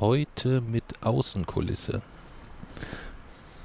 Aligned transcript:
Heute 0.00 0.62
mit 0.62 0.82
Außenkulisse. 1.02 2.00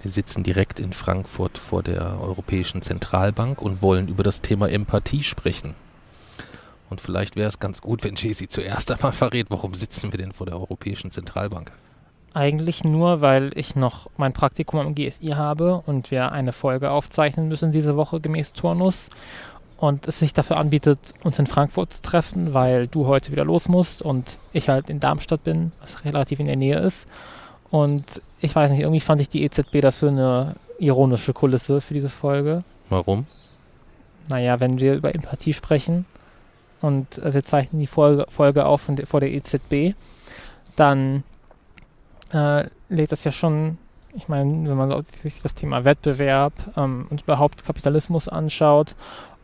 Wir 0.01 0.11
sitzen 0.11 0.43
direkt 0.43 0.81
in 0.81 0.91
Frankfurt 0.91 1.57
vor 1.57 1.81
der 1.81 2.19
Europäischen 2.19 2.81
Zentralbank 2.81 3.61
und 3.61 3.81
wollen 3.81 4.09
über 4.09 4.21
das 4.21 4.41
Thema 4.41 4.69
Empathie 4.69 5.23
sprechen. 5.23 5.75
Und 6.89 6.99
vielleicht 6.99 7.37
wäre 7.37 7.47
es 7.47 7.59
ganz 7.59 7.79
gut, 7.79 8.03
wenn 8.03 8.15
Jesi 8.15 8.49
zuerst 8.49 8.91
einmal 8.91 9.13
verrät, 9.13 9.45
warum 9.47 9.75
sitzen 9.75 10.11
wir 10.11 10.17
denn 10.17 10.33
vor 10.33 10.45
der 10.45 10.59
Europäischen 10.59 11.09
Zentralbank? 11.09 11.71
Eigentlich 12.33 12.83
nur, 12.83 13.21
weil 13.21 13.51
ich 13.57 13.77
noch 13.77 14.09
mein 14.17 14.33
Praktikum 14.33 14.81
am 14.81 14.93
GSI 14.93 15.35
habe 15.37 15.81
und 15.85 16.11
wir 16.11 16.33
eine 16.33 16.51
Folge 16.51 16.91
aufzeichnen 16.91 17.47
müssen 17.47 17.71
diese 17.71 17.95
Woche 17.95 18.19
gemäß 18.19 18.51
Turnus 18.51 19.09
und 19.77 20.07
es 20.07 20.19
sich 20.19 20.33
dafür 20.33 20.57
anbietet, 20.57 20.99
uns 21.23 21.37
in 21.37 21.47
Frankfurt 21.47 21.93
zu 21.93 22.01
treffen, 22.01 22.53
weil 22.53 22.87
du 22.87 23.07
heute 23.07 23.31
wieder 23.31 23.43
los 23.43 23.67
musst 23.67 24.01
und 24.01 24.37
ich 24.53 24.69
halt 24.69 24.89
in 24.89 24.99
Darmstadt 24.99 25.43
bin, 25.43 25.71
was 25.81 26.05
relativ 26.05 26.39
in 26.39 26.47
der 26.47 26.55
Nähe 26.55 26.79
ist. 26.79 27.07
Und 27.71 28.21
ich 28.39 28.55
weiß 28.55 28.71
nicht, 28.71 28.81
irgendwie 28.81 29.01
fand 29.01 29.19
ich 29.19 29.29
die 29.29 29.43
EZB 29.43 29.81
dafür 29.81 30.09
eine 30.09 30.55
ironische 30.79 31.33
Kulisse 31.33 31.81
für 31.81 31.93
diese 31.93 32.09
Folge. 32.09 32.63
Warum? 32.89 33.25
Naja, 34.29 34.59
wenn 34.59 34.79
wir 34.79 34.95
über 34.95 35.13
Empathie 35.13 35.53
sprechen 35.53 36.05
und 36.81 37.19
wir 37.23 37.43
zeichnen 37.43 37.79
die 37.79 37.87
Folge, 37.87 38.25
Folge 38.29 38.65
auf 38.65 38.89
vor 39.05 39.19
der 39.19 39.31
EZB, 39.31 39.95
dann 40.75 41.23
äh, 42.33 42.65
lädt 42.89 43.11
das 43.11 43.23
ja 43.23 43.31
schon, 43.31 43.77
ich 44.13 44.27
meine, 44.27 44.69
wenn 44.69 44.77
man 44.77 45.03
sich 45.03 45.41
das 45.41 45.55
Thema 45.55 45.83
Wettbewerb 45.83 46.53
ähm, 46.77 47.07
und 47.09 47.23
überhaupt 47.23 47.65
Kapitalismus 47.65 48.29
anschaut 48.29 48.95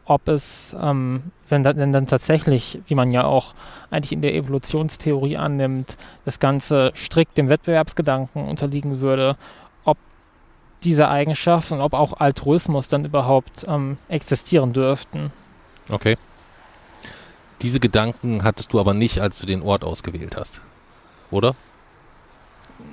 ob 0.06 0.28
es, 0.28 0.76
ähm, 0.80 1.24
wenn, 1.50 1.64
wenn 1.64 1.94
dann 1.94 2.08
tatsächlich, 2.08 2.80
wie 2.88 2.96
man 2.96 3.12
ja 3.12 3.26
auch 3.26 3.54
eigentlich 3.90 4.12
in 4.12 4.22
der 4.22 4.36
Evolutionstheorie 4.36 5.38
annimmt, 5.38 5.98
das 6.26 6.40
Ganze 6.40 6.92
strikt 6.96 7.38
dem 7.38 7.50
Wettbewerbsgedanken 7.50 8.48
unterliegen 8.48 9.00
würde, 9.00 9.38
ob 9.84 9.98
diese 10.84 11.10
Eigenschaften 11.10 11.76
und 11.76 11.82
ob 11.82 11.94
auch 11.94 12.20
Altruismus 12.20 12.88
dann 12.88 13.06
überhaupt 13.06 13.66
ähm, 13.68 13.98
existieren 14.08 14.74
dürften. 14.74 15.32
Okay. 15.90 16.18
Diese 17.62 17.80
Gedanken 17.80 18.44
hattest 18.44 18.74
du 18.74 18.80
aber 18.80 18.94
nicht, 18.94 19.20
als 19.20 19.40
du 19.40 19.46
den 19.46 19.62
Ort 19.62 19.84
ausgewählt 19.84 20.36
hast, 20.36 20.62
oder? 21.30 21.56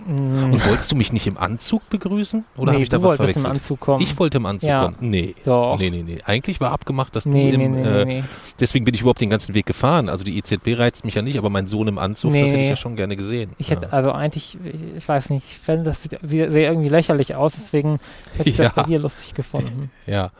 Mm. 0.06 0.52
Und 0.54 0.66
wolltest 0.66 0.90
du 0.90 0.96
mich 0.96 1.12
nicht 1.12 1.26
im 1.26 1.36
Anzug 1.36 1.88
begrüßen? 1.90 2.44
Oder 2.56 2.72
nee, 2.72 2.76
habe 2.76 2.82
ich 2.82 2.88
da 2.88 2.96
du 2.96 3.02
was 3.02 3.08
wolltest 3.18 3.24
verwechselt? 3.40 3.44
im 3.46 3.52
Anzug 3.52 3.80
kommen. 3.80 4.02
Ich 4.02 4.18
wollte 4.18 4.38
im 4.38 4.46
Anzug 4.46 4.68
Ja. 4.68 4.84
kommen. 4.84 4.96
Nee. 5.00 5.34
Doch. 5.44 5.78
Nee, 5.78 5.90
nee, 5.90 6.02
nee. 6.02 6.18
Eigentlich 6.24 6.60
war 6.60 6.72
abgemacht, 6.72 7.14
dass 7.14 7.26
nee, 7.26 7.50
du 7.50 7.58
nee, 7.58 7.64
im. 7.66 7.72
nee, 7.74 7.82
äh, 7.82 8.04
nee, 8.04 8.20
nee. 8.20 8.24
Deswegen 8.58 8.84
bin 8.84 8.94
ich 8.94 9.02
überhaupt 9.02 9.20
den 9.20 9.28
ganzen 9.30 9.54
Weg 9.54 9.66
gefahren. 9.66 10.08
Also 10.08 10.24
die 10.24 10.38
EZB 10.38 10.78
reizt 10.78 11.04
mich 11.04 11.14
ja 11.14 11.22
nicht, 11.22 11.36
aber 11.38 11.50
mein 11.50 11.66
Sohn 11.66 11.88
im 11.88 11.98
Anzug, 11.98 12.32
das 12.32 12.40
Nee. 12.42 12.48
hätte 12.48 12.62
ich 12.62 12.68
ja 12.70 12.76
schon 12.76 12.96
gerne 12.96 13.16
gesehen. 13.16 13.50
Ich 13.58 13.68
ja. 13.68 13.76
hätte 13.76 13.92
also 13.92 14.12
eigentlich, 14.12 14.56
ich 14.96 15.06
weiß 15.08 15.30
nicht, 15.30 15.44
ich 15.50 15.58
fände 15.58 15.84
das 15.84 16.02
sieht, 16.04 16.18
irgendwie 16.22 16.88
lächerlich 16.88 17.34
aus, 17.34 17.52
deswegen 17.54 18.00
hätte 18.36 18.48
ich 18.48 18.56
Ja. 18.58 18.64
das 18.64 18.74
bei 18.74 18.82
dir 18.84 18.98
lustig 18.98 19.34
gefunden. 19.34 19.90
ja. 20.06 20.30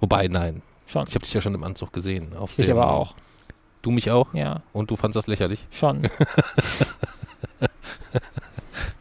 Wobei, 0.00 0.28
nein. 0.28 0.62
Schon. 0.86 1.06
Ich 1.08 1.14
habe 1.14 1.24
dich 1.24 1.34
ja 1.34 1.40
schon 1.40 1.54
im 1.54 1.64
Anzug 1.64 1.92
gesehen. 1.92 2.36
Auf 2.38 2.58
Ich 2.58 2.70
aber 2.70 2.90
auch. 2.90 3.14
Du 3.82 3.90
mich 3.90 4.10
auch? 4.10 4.32
Ja, 4.34 4.62
Und 4.72 4.90
du 4.90 4.96
fandst 4.96 5.16
das 5.16 5.26
lächerlich? 5.26 5.66
schon. 5.70 6.02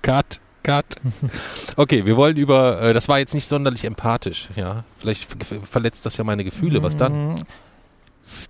Cut, 0.08 0.40
cut. 0.64 0.86
Okay, 1.76 2.06
wir 2.06 2.16
wollen 2.16 2.38
über, 2.38 2.82
äh, 2.82 2.94
das 2.94 3.10
war 3.10 3.20
jetzt 3.20 3.34
nicht 3.34 3.46
sonderlich 3.46 3.84
empathisch, 3.84 4.48
ja. 4.56 4.86
Vielleicht 4.98 5.26
ver- 5.26 5.60
verletzt 5.62 6.06
das 6.06 6.16
ja 6.16 6.24
meine 6.24 6.46
Gefühle, 6.46 6.82
was 6.82 6.96
dann? 6.96 7.34
Mm, 7.34 7.36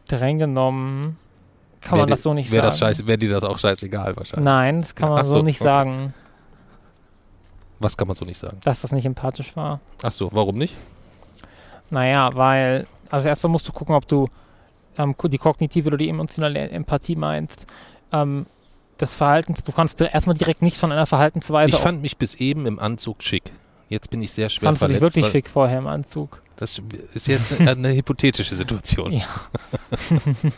Streng 0.05 0.37
genommen 0.37 1.17
kann 1.81 1.93
Wär 1.93 1.97
man 1.99 2.07
dir- 2.07 2.11
das 2.13 2.21
so 2.23 2.33
nicht 2.35 2.51
wär 2.51 2.61
sagen. 2.71 2.91
Das 2.95 3.07
wäre 3.07 3.17
dir 3.17 3.31
das 3.31 3.43
auch 3.43 3.57
scheißegal 3.57 4.15
wahrscheinlich. 4.17 4.45
Nein, 4.45 4.79
das 4.81 4.93
kann 4.93 5.09
man 5.09 5.19
Ach 5.19 5.25
so, 5.25 5.41
nicht 5.41 5.59
okay. 5.61 5.67
sagen, 5.67 6.13
Was 7.79 7.97
kann 7.97 8.07
man 8.07 8.15
so 8.15 8.25
nicht 8.25 8.37
sagen? 8.37 8.59
dass 8.63 8.81
das 8.81 8.91
nicht 8.91 9.05
empathisch 9.05 9.55
war. 9.55 9.79
Ach 10.03 10.11
so, 10.11 10.29
warum 10.33 10.57
nicht? 10.57 10.75
Naja, 11.89 12.29
weil, 12.35 12.85
also 13.09 13.27
erstmal 13.29 13.51
musst 13.51 13.67
du 13.67 13.71
gucken, 13.71 13.95
ob 13.95 14.07
du 14.07 14.27
ähm, 14.97 15.15
die 15.23 15.37
kognitive 15.37 15.87
oder 15.87 15.97
die 15.97 16.09
emotionale 16.09 16.69
Empathie 16.69 17.15
meinst. 17.15 17.65
Ähm, 18.11 18.45
des 18.97 19.13
Verhaltens, 19.13 19.63
du 19.63 19.71
kannst 19.71 20.01
erstmal 20.01 20.35
direkt 20.37 20.61
nicht 20.61 20.77
von 20.77 20.91
einer 20.91 21.05
Verhaltensweise 21.05 21.75
Ich 21.75 21.81
fand 21.81 22.01
mich 22.01 22.17
bis 22.17 22.35
eben 22.35 22.65
im 22.65 22.79
Anzug 22.79 23.23
schick. 23.23 23.51
Jetzt 23.89 24.09
bin 24.09 24.21
ich 24.21 24.31
sehr 24.31 24.49
schwer 24.49 24.67
Fandst 24.69 24.81
du 24.81 24.87
dich 24.87 24.97
verletzt. 24.97 25.15
wirklich 25.15 25.31
schick 25.31 25.49
vorher 25.49 25.77
im 25.79 25.87
Anzug? 25.87 26.41
Das 26.57 26.81
ist 27.13 27.27
jetzt 27.27 27.59
eine 27.61 27.93
hypothetische 27.93 28.55
Situation. 28.55 29.13
Ja. 29.13 29.25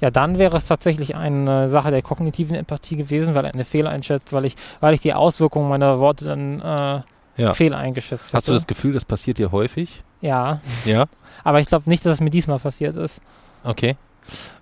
Ja, 0.00 0.10
dann 0.10 0.38
wäre 0.38 0.56
es 0.56 0.64
tatsächlich 0.66 1.14
eine 1.14 1.68
Sache 1.68 1.92
der 1.92 2.02
kognitiven 2.02 2.56
Empathie 2.56 2.96
gewesen, 2.96 3.34
weil 3.36 3.46
eine 3.46 3.64
Fehleinschätzung, 3.64 4.36
weil 4.36 4.46
ich, 4.46 4.56
weil 4.80 4.94
ich 4.94 5.00
die 5.00 5.14
Auswirkungen 5.14 5.68
meiner 5.68 6.00
Worte 6.00 6.24
dann 6.24 6.60
äh, 6.60 7.02
Ja. 7.40 7.54
fehleingeschätzt 7.54 8.26
hätte. 8.26 8.36
Hast 8.36 8.48
du 8.48 8.52
das 8.52 8.66
Gefühl, 8.66 8.92
das 8.94 9.04
passiert 9.04 9.38
dir 9.38 9.52
häufig? 9.52 10.02
Ja, 10.20 10.60
Ja. 10.84 11.04
aber 11.44 11.60
ich 11.60 11.68
glaube 11.68 11.88
nicht, 11.88 12.04
dass 12.04 12.14
es 12.14 12.20
mir 12.20 12.30
diesmal 12.30 12.58
passiert 12.58 12.96
ist. 12.96 13.20
Okay. 13.62 13.96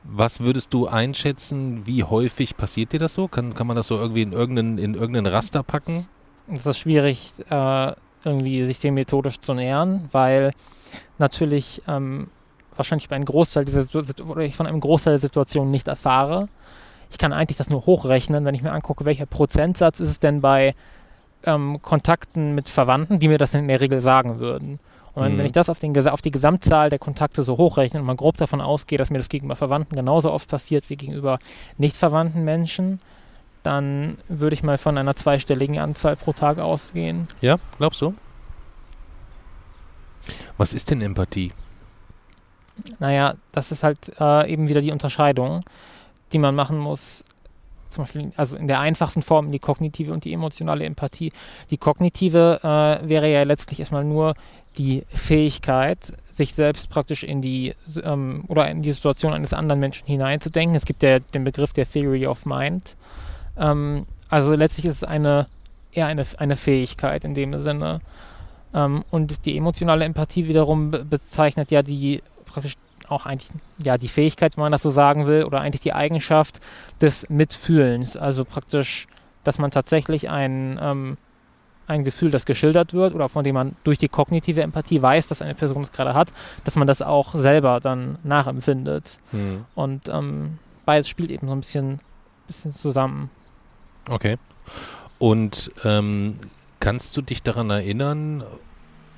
Was 0.05 0.41
würdest 0.41 0.73
du 0.75 0.87
einschätzen, 0.87 1.87
wie 1.87 2.05
häufig 2.05 2.57
passiert 2.57 2.93
dir 2.93 2.99
das 2.99 3.15
so? 3.15 3.29
Kann, 3.29 3.55
kann 3.55 3.67
man 3.67 3.77
das 3.77 3.87
so 3.87 3.99
irgendwie 3.99 4.23
in 4.23 4.33
irgendeinen, 4.33 4.79
in 4.79 4.95
irgendeinen 4.95 5.27
Raster 5.27 5.63
packen? 5.63 6.07
Es 6.53 6.67
ist 6.67 6.79
schwierig, 6.79 7.33
äh, 7.49 7.93
irgendwie 8.25 8.65
sich 8.65 8.81
dem 8.81 8.95
methodisch 8.95 9.41
zu 9.41 9.55
nähern, 9.55 10.09
weil 10.13 10.53
natürlich 11.19 11.83
ähm, 11.87 12.29
wahrscheinlich 12.77 13.09
bei 13.09 13.17
einem 13.17 13.25
Großteil 13.25 13.65
dieser 13.65 13.87
oder 14.29 14.43
ich 14.43 14.57
von 14.57 14.67
einem 14.67 14.81
Großteil 14.81 15.15
der 15.15 15.21
Situationen 15.21 15.71
nicht 15.71 15.89
erfahre. 15.89 16.49
Ich 17.11 17.19
kann 17.19 17.33
eigentlich 17.33 17.59
das 17.59 17.71
nur 17.71 17.87
hochrechnen, 17.87 18.45
wenn 18.45 18.55
ich 18.55 18.63
mir 18.63 18.73
angucke, 18.73 19.05
welcher 19.05 19.27
Prozentsatz 19.27 20.01
ist 20.01 20.09
es 20.09 20.21
denn 20.21 20.41
bei 20.41 20.75
ähm, 21.45 21.81
Kontakten 21.83 22.55
mit 22.55 22.69
Verwandten, 22.69 23.19
die 23.19 23.29
mir 23.29 23.39
das 23.39 23.55
in 23.55 23.69
der 23.69 23.81
Regel 23.81 24.01
sagen 24.01 24.39
würden. 24.39 24.79
Und 25.15 25.25
wenn, 25.25 25.35
Mhm. 25.35 25.39
wenn 25.39 25.47
ich 25.47 25.53
das 25.53 25.69
auf, 25.69 25.79
den, 25.81 25.97
auf 26.09 26.23
die 26.23 26.31
Gesamtzahl 26.31 26.89
der 26.91 26.99
Kontakte 26.99 27.43
so 27.43 27.57
hochrechne 27.57 28.01
und 28.01 28.07
mal 28.07 28.17
grob 28.17 28.37
davon 28.37 28.61
ausgehe, 28.61 28.99
dass 28.99 29.11
mir 29.11 29.19
das 29.19 29.29
gegenüber 29.29 29.57
Verwandten 29.57 29.97
genauso 29.97 30.31
oft 30.31 30.49
passiert 30.49 30.89
wie 30.89 30.97
gegenüber 30.97 31.39
nicht 31.79 31.97
verwandten 31.97 32.45
Menschen, 32.45 33.01
dann 33.63 34.19
würde 34.29 34.55
ich 34.55 34.63
mal 34.63 34.79
von 34.79 34.97
einer 34.97 35.17
zweistelligen 35.17 35.79
Anzahl 35.79 36.17
pro 36.17 36.33
Tag 36.33 36.59
ausgehen. 36.59 37.29
Ja, 37.41 37.57
glaubst 37.79 38.01
du? 38.01 38.15
Was 40.57 40.73
ist 40.73 40.91
denn 40.91 41.01
Empathie? 41.01 41.53
Naja, 42.99 43.35
das 43.53 43.73
ist 43.73 43.83
halt 43.83 44.13
äh, 44.21 44.51
eben 44.51 44.69
wieder 44.69 44.81
die 44.81 44.93
Unterscheidung, 44.93 45.61
die 46.33 46.39
man 46.39 46.55
machen 46.55 46.79
muss. 46.79 47.25
Zum 47.91 48.05
Beispiel, 48.05 48.33
also 48.37 48.57
in 48.57 48.69
der 48.69 48.79
einfachsten 48.81 49.23
Form 49.23 49.51
die 49.51 49.59
kognitive 49.59 50.13
und 50.13 50.25
die 50.25 50.33
emotionale 50.33 50.85
Empathie. 50.85 51.33
Die 51.71 51.77
kognitive 51.77 52.61
äh, 52.63 53.09
wäre 53.09 53.31
ja 53.31 53.43
letztlich 53.43 53.81
erstmal 53.81 54.05
nur 54.05 54.35
die 54.79 55.05
Fähigkeit, 55.13 56.13
sich 56.33 56.55
selbst 56.55 56.91
praktisch 56.91 57.23
in 57.23 57.43
die 57.43 57.75
ähm, 58.03 58.45
oder 58.49 58.71
in 58.71 58.83
die 58.83 58.93
Situation 58.93 59.33
eines 59.33 59.53
anderen 59.53 59.81
Menschen 59.81 60.07
hineinzudenken. 60.07 60.77
Es 60.77 60.85
gibt 60.85 61.03
ja 61.03 61.19
den 61.19 61.45
Begriff 61.45 61.73
der 61.73 61.91
Theory 61.91 62.27
of 62.27 62.47
Mind. 62.47 62.97
Ähm, 63.57 64.07
also 64.29 64.55
letztlich 64.55 64.87
ist 64.87 64.97
es 64.97 65.05
eine 65.05 65.49
eher 65.93 66.07
eine, 66.07 66.25
eine 66.39 66.57
Fähigkeit 66.57 67.25
in 67.25 67.35
dem 67.35 67.59
Sinne. 67.59 68.01
Ähm, 68.75 69.05
und 69.11 69.45
die 69.45 69.57
emotionale 69.57 70.05
Empathie 70.05 70.47
wiederum 70.47 70.91
be 70.91 71.05
bezeichnet 71.05 71.71
ja 71.71 71.83
die 71.83 72.23
praktisch 72.47 72.77
auch 73.09 73.27
eigentlich 73.27 73.51
ja 73.79 73.99
die 73.99 74.09
Fähigkeit, 74.09 74.57
wenn 74.57 74.63
man 74.63 74.73
das 74.73 74.83
so 74.83 74.91
sagen 74.91 75.27
will, 75.27 75.45
oder 75.45 75.61
eigentlich 75.61 75.81
die 75.81 75.93
Eigenschaft 75.93 76.61
des 77.01 77.29
Mitfühlens. 77.29 78.17
Also 78.17 78.45
praktisch, 78.45 79.09
dass 79.43 79.59
man 79.59 79.71
tatsächlich 79.71 80.31
ein, 80.31 80.79
ähm, 80.81 81.17
ein 81.91 82.05
Gefühl, 82.05 82.31
das 82.31 82.47
geschildert 82.47 82.95
wird 82.95 83.15
oder 83.15 83.29
von 83.29 83.45
dem 83.45 83.55
man 83.55 83.77
durch 83.85 83.99
die 83.99 84.09
kognitive 84.09 84.63
Empathie 84.63 85.03
weiß, 85.03 85.27
dass 85.27 85.43
eine 85.43 85.55
Person 85.55 85.83
es 85.83 85.93
gerade 85.93 86.15
hat, 86.15 86.33
dass 86.65 86.77
man 86.77 86.87
das 86.87 87.03
auch 87.03 87.35
selber 87.35 87.81
dann 87.81 88.19
nachempfindet. 88.23 89.19
Hm. 89.33 89.65
Und 89.75 90.09
ähm, 90.09 90.59
beides 90.87 91.09
spielt 91.09 91.31
eben 91.31 91.49
so 91.49 91.53
ein 91.53 91.61
bisschen, 91.61 92.01
bisschen 92.47 92.73
zusammen. 92.73 93.31
Okay. 94.09 94.39
Und 95.19 95.71
ähm, 95.85 96.39
kannst 96.79 97.17
du 97.17 97.23
dich 97.23 97.43
daran 97.43 97.69
erinnern, 97.71 98.45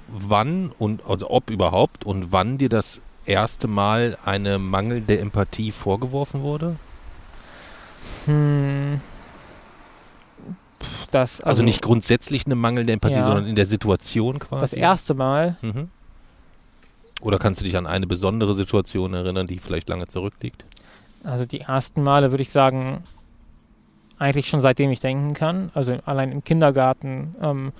wann 0.09 0.71
und 0.79 1.07
also 1.07 1.31
ob 1.31 1.51
überhaupt 1.51 2.05
und 2.05 2.33
wann 2.33 2.59
dir 2.59 2.69
das 2.69 3.01
erste 3.25 3.69
Mal 3.69 4.19
eine 4.25 4.59
mangelnde 4.59 5.19
Empathie 5.19 5.73
vorgeworfen 5.73 6.43
wurde? 6.43 6.77
Hm. 8.25 9.01
Das, 11.11 11.41
Also, 11.41 11.63
nicht 11.63 11.83
grundsätzlich 11.83 12.47
eine 12.47 12.55
mangelnde 12.55 12.93
Empathie, 12.93 13.17
Ja. 13.17 13.25
sondern 13.25 13.47
in 13.47 13.57
der 13.57 13.67
Situation 13.67 14.39
quasi. 14.39 14.61
das 14.61 14.73
erste 14.73 15.15
Mal. 15.15 15.57
Mhm. 15.63 15.89
Oder 17.21 17.39
kannst 17.39 17.61
du 17.61 17.65
dich 17.65 17.77
an 17.77 17.87
eine 17.87 18.07
besondere 18.07 18.55
Situation 18.55 19.15
erinnern, 19.15 19.47
die 19.47 19.59
vielleicht 19.59 19.89
lange 19.89 20.09
zurückliegt? 20.09 20.65
Also 21.25 21.47
die 21.47 21.61
ersten 21.61 22.03
Male 22.03 22.33
würde 22.33 22.43
ich 22.43 22.51
sagen, 22.51 23.05
eigentlich 24.19 24.49
schon 24.49 24.61
seitdem 24.61 24.91
ich 24.91 25.01
denken 25.01 25.33
kann. 25.35 25.71
Also 25.75 25.99
allein 26.05 26.33
im 26.33 26.43
Kindergarten 26.45 27.35
ähm, 27.41 27.73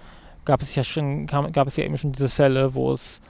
gab 0.45 0.61
es 0.63 0.75
ja 0.75 0.85
schon, 0.85 1.27
kam, 1.27 1.51
gab 1.53 1.67
es 1.69 1.77
ja 1.77 1.85
eben 1.85 1.99
schon 1.99 2.13
diese 2.13 2.29
Fälle, 2.29 2.75
wo 2.75 2.93
es, 2.93 3.21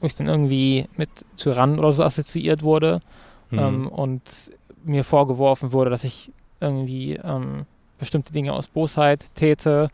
wo 0.00 0.06
ich 0.06 0.14
dann 0.14 0.26
irgendwie 0.28 0.86
mit 0.96 1.10
Tyrannen 1.36 1.78
oder 1.78 1.92
so 1.92 2.02
assoziiert 2.02 2.62
wurde. 2.62 3.00
Mhm. 3.50 3.58
Ähm, 3.58 3.88
und 3.88 4.22
mir 4.84 5.04
vorgeworfen 5.04 5.72
wurde, 5.72 5.90
dass 5.90 6.04
ich 6.04 6.32
irgendwie 6.60 7.14
ähm, 7.14 7.66
bestimmte 7.98 8.32
Dinge 8.32 8.52
aus 8.52 8.68
Bosheit 8.68 9.34
täte 9.34 9.90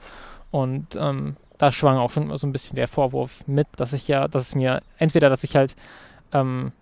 und 0.51 0.97
ähm, 0.97 1.37
da 1.59 1.71
schwang 1.73 1.97
auch 1.99 2.11
schon 2.11 2.37
so 2.37 2.47
ein 2.47 2.53
bisschen 2.53 2.77
der 2.77 2.89
Vorwurf 2.89 3.47
mit, 3.47 3.69
dass 3.77 3.93
ich 3.93 4.09
ja, 4.09 4.29
dass 4.29 4.49
es 4.49 4.55
mir 4.55 4.83
entweder, 4.99 5.31
dass 5.31 5.45
ich 5.45 5.57
halt 5.57 5.77
ähm, 6.33 6.73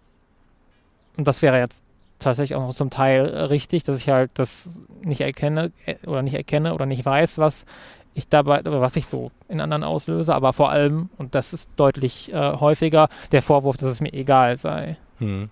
und 1.17 1.29
das 1.29 1.43
wäre 1.43 1.59
jetzt 1.59 1.85
tatsächlich 2.19 2.57
auch 2.57 2.67
noch 2.67 2.75
zum 2.75 2.91
Teil 2.91 3.27
richtig, 3.27 3.83
dass 3.83 3.99
ich 3.99 4.09
halt 4.09 4.31
das 4.35 4.81
nicht 5.03 5.21
erkenne 5.21 5.73
äh, 5.87 5.97
oder 6.07 6.23
nicht 6.23 6.35
erkenne 6.35 6.75
oder 6.75 6.87
nicht 6.87 7.05
weiß, 7.05 7.39
was 7.39 7.67
ich 8.15 8.29
dabei, 8.29 8.61
was 8.65 8.97
ich 8.97 9.07
so 9.07 9.31
in 9.49 9.61
anderen 9.61 9.85
auslöse, 9.85 10.35
aber 10.35 10.53
vor 10.53 10.71
allem, 10.71 11.11
und 11.17 11.35
das 11.35 11.53
ist 11.53 11.71
deutlich 11.77 12.33
äh, 12.33 12.55
häufiger, 12.55 13.09
der 13.33 13.43
Vorwurf, 13.43 13.77
dass 13.77 13.91
es 13.91 14.01
mir 14.01 14.13
egal 14.13 14.57
sei. 14.57 14.97
Hm. 15.19 15.51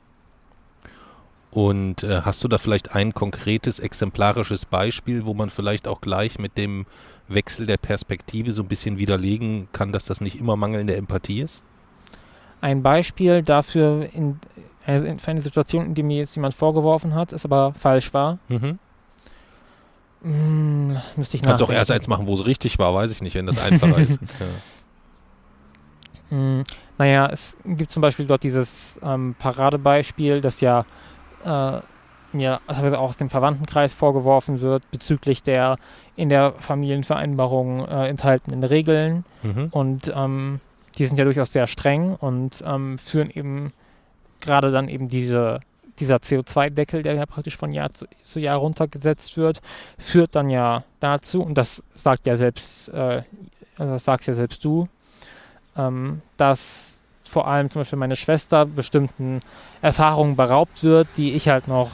Und 1.58 2.04
äh, 2.04 2.20
hast 2.22 2.44
du 2.44 2.46
da 2.46 2.56
vielleicht 2.56 2.94
ein 2.94 3.14
konkretes, 3.14 3.80
exemplarisches 3.80 4.64
Beispiel, 4.64 5.26
wo 5.26 5.34
man 5.34 5.50
vielleicht 5.50 5.88
auch 5.88 6.00
gleich 6.00 6.38
mit 6.38 6.56
dem 6.56 6.86
Wechsel 7.26 7.66
der 7.66 7.78
Perspektive 7.78 8.52
so 8.52 8.62
ein 8.62 8.68
bisschen 8.68 8.96
widerlegen 8.96 9.66
kann, 9.72 9.90
dass 9.90 10.04
das 10.04 10.20
nicht 10.20 10.38
immer 10.38 10.54
mangelnde 10.54 10.94
Empathie 10.94 11.40
ist? 11.40 11.64
Ein 12.60 12.84
Beispiel 12.84 13.42
dafür, 13.42 14.08
in, 14.12 14.38
äh, 14.86 15.18
für 15.18 15.32
eine 15.32 15.42
Situation, 15.42 15.86
in 15.86 15.94
der 15.96 16.04
mir 16.04 16.18
jetzt 16.18 16.36
jemand 16.36 16.54
vorgeworfen 16.54 17.16
hat, 17.16 17.32
ist 17.32 17.44
aber 17.44 17.74
falsch 17.76 18.14
war. 18.14 18.38
Mhm. 18.46 18.78
Hm, 20.22 20.96
müsste 21.16 21.38
ich 21.38 21.42
Kannst 21.42 21.64
auch 21.64 21.70
erst 21.70 21.90
eins 21.90 22.06
machen, 22.06 22.28
wo 22.28 22.34
es 22.34 22.46
richtig 22.46 22.78
war, 22.78 22.94
weiß 22.94 23.10
ich 23.10 23.20
nicht, 23.20 23.34
wenn 23.34 23.46
das 23.46 23.58
einfacher 23.58 23.98
ist. 23.98 24.20
Ja. 24.38 24.46
Hm, 26.36 26.62
naja, 26.98 27.28
es 27.32 27.56
gibt 27.64 27.90
zum 27.90 28.00
Beispiel 28.00 28.26
dort 28.26 28.44
dieses 28.44 29.00
ähm, 29.02 29.34
Paradebeispiel, 29.36 30.40
das 30.40 30.60
ja 30.60 30.84
äh, 31.44 31.80
mir 32.32 32.60
also 32.66 32.96
auch 32.96 33.10
aus 33.10 33.16
dem 33.16 33.30
Verwandtenkreis 33.30 33.94
vorgeworfen 33.94 34.60
wird 34.60 34.88
bezüglich 34.90 35.42
der 35.42 35.78
in 36.16 36.28
der 36.28 36.52
Familienvereinbarung 36.58 37.86
äh, 37.86 38.08
enthaltenen 38.08 38.64
Regeln. 38.64 39.24
Mhm. 39.42 39.68
Und 39.70 40.12
ähm, 40.14 40.60
die 40.96 41.06
sind 41.06 41.18
ja 41.18 41.24
durchaus 41.24 41.52
sehr 41.52 41.66
streng 41.66 42.10
und 42.10 42.62
ähm, 42.66 42.98
führen 42.98 43.30
eben 43.30 43.72
gerade 44.40 44.70
dann 44.70 44.88
eben 44.88 45.08
diese 45.08 45.60
dieser 45.98 46.16
CO2-Deckel, 46.16 47.02
der 47.02 47.14
ja 47.14 47.26
praktisch 47.26 47.56
von 47.56 47.72
Jahr 47.72 47.92
zu, 47.92 48.06
zu, 48.22 48.38
Jahr 48.38 48.58
runtergesetzt 48.58 49.36
wird, 49.36 49.60
führt 49.98 50.34
dann 50.36 50.48
ja 50.48 50.84
dazu, 51.00 51.42
und 51.42 51.58
das 51.58 51.82
sagt 51.94 52.26
ja 52.26 52.36
selbst, 52.36 52.88
äh, 52.90 53.22
also 53.76 53.92
das 53.94 54.04
sagst 54.04 54.28
ja 54.28 54.34
selbst 54.34 54.64
du, 54.64 54.88
ähm, 55.76 56.22
dass 56.36 56.97
vor 57.28 57.46
allem 57.46 57.70
zum 57.70 57.80
Beispiel 57.80 57.98
meine 57.98 58.16
Schwester 58.16 58.66
bestimmten 58.66 59.40
Erfahrungen 59.82 60.36
beraubt 60.36 60.82
wird, 60.82 61.08
die 61.16 61.34
ich 61.34 61.48
halt 61.48 61.68
noch 61.68 61.90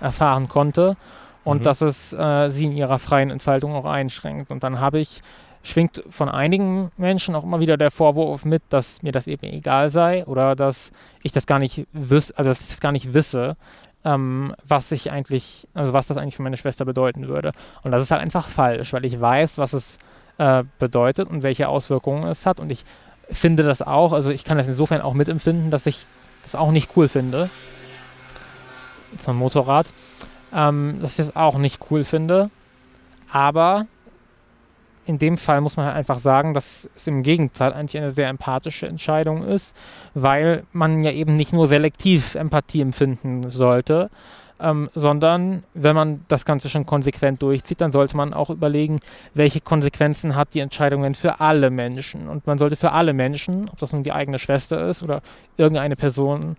erfahren 0.00 0.48
konnte 0.48 0.96
und 1.44 1.60
mhm. 1.60 1.64
dass 1.64 1.80
es 1.80 2.12
äh, 2.12 2.48
sie 2.50 2.66
in 2.66 2.72
ihrer 2.72 2.98
freien 2.98 3.30
Entfaltung 3.30 3.74
auch 3.74 3.86
einschränkt. 3.86 4.50
Und 4.50 4.64
dann 4.64 4.80
habe 4.80 4.98
ich 4.98 5.22
schwingt 5.62 6.04
von 6.10 6.28
einigen 6.28 6.90
Menschen 6.96 7.34
auch 7.34 7.42
immer 7.42 7.60
wieder 7.60 7.76
der 7.76 7.90
Vorwurf 7.90 8.44
mit, 8.44 8.62
dass 8.68 9.02
mir 9.02 9.12
das 9.12 9.26
eben 9.26 9.46
egal 9.46 9.90
sei 9.90 10.24
oder 10.26 10.54
dass 10.54 10.92
ich 11.22 11.32
das 11.32 11.46
gar 11.46 11.58
nicht 11.58 11.86
wüsste, 11.92 12.36
also 12.36 12.50
dass 12.50 12.60
ich 12.60 12.68
das 12.68 12.80
gar 12.80 12.92
nicht 12.92 13.14
wisse, 13.14 13.56
ähm, 14.04 14.54
was 14.66 14.92
ich 14.92 15.10
eigentlich, 15.10 15.66
also 15.72 15.92
was 15.94 16.06
das 16.06 16.18
eigentlich 16.18 16.36
für 16.36 16.42
meine 16.42 16.58
Schwester 16.58 16.84
bedeuten 16.84 17.28
würde. 17.28 17.52
Und 17.82 17.92
das 17.92 18.02
ist 18.02 18.10
halt 18.10 18.20
einfach 18.20 18.46
falsch, 18.48 18.92
weil 18.92 19.06
ich 19.06 19.18
weiß, 19.18 19.56
was 19.56 19.72
es 19.72 19.98
äh, 20.36 20.64
bedeutet 20.78 21.30
und 21.30 21.42
welche 21.42 21.68
Auswirkungen 21.68 22.24
es 22.24 22.44
hat. 22.44 22.60
Und 22.60 22.70
ich 22.70 22.84
finde 23.30 23.62
das 23.62 23.82
auch, 23.82 24.12
also 24.12 24.30
ich 24.30 24.44
kann 24.44 24.58
das 24.58 24.68
insofern 24.68 25.00
auch 25.00 25.14
mitempfinden, 25.14 25.70
dass 25.70 25.86
ich 25.86 26.06
das 26.42 26.54
auch 26.54 26.70
nicht 26.70 26.90
cool 26.96 27.08
finde. 27.08 27.50
Vom 29.22 29.36
Motorrad. 29.36 29.86
Ähm, 30.52 30.98
dass 31.00 31.12
ich 31.12 31.26
das 31.26 31.36
auch 31.36 31.58
nicht 31.58 31.80
cool 31.90 32.04
finde. 32.04 32.50
Aber 33.30 33.86
in 35.06 35.18
dem 35.18 35.36
Fall 35.36 35.60
muss 35.60 35.76
man 35.76 35.86
halt 35.86 35.96
einfach 35.96 36.18
sagen, 36.18 36.54
dass 36.54 36.88
es 36.94 37.06
im 37.06 37.22
Gegenteil 37.22 37.72
eigentlich 37.72 38.00
eine 38.00 38.10
sehr 38.10 38.28
empathische 38.28 38.86
Entscheidung 38.86 39.42
ist, 39.44 39.76
weil 40.14 40.64
man 40.72 41.04
ja 41.04 41.10
eben 41.10 41.36
nicht 41.36 41.52
nur 41.52 41.66
selektiv 41.66 42.34
Empathie 42.34 42.80
empfinden 42.80 43.50
sollte, 43.50 44.10
ähm, 44.64 44.88
sondern 44.94 45.62
wenn 45.74 45.94
man 45.94 46.24
das 46.28 46.44
Ganze 46.44 46.68
schon 46.68 46.86
konsequent 46.86 47.42
durchzieht, 47.42 47.80
dann 47.80 47.92
sollte 47.92 48.16
man 48.16 48.32
auch 48.32 48.50
überlegen, 48.50 49.00
welche 49.34 49.60
Konsequenzen 49.60 50.34
hat 50.34 50.54
die 50.54 50.60
Entscheidung 50.60 51.02
denn 51.02 51.14
für 51.14 51.40
alle 51.40 51.70
Menschen. 51.70 52.28
Und 52.28 52.46
man 52.46 52.58
sollte 52.58 52.76
für 52.76 52.92
alle 52.92 53.12
Menschen, 53.12 53.68
ob 53.68 53.78
das 53.78 53.92
nun 53.92 54.02
die 54.02 54.12
eigene 54.12 54.38
Schwester 54.38 54.88
ist 54.88 55.02
oder 55.02 55.20
irgendeine 55.56 55.96
Person 55.96 56.56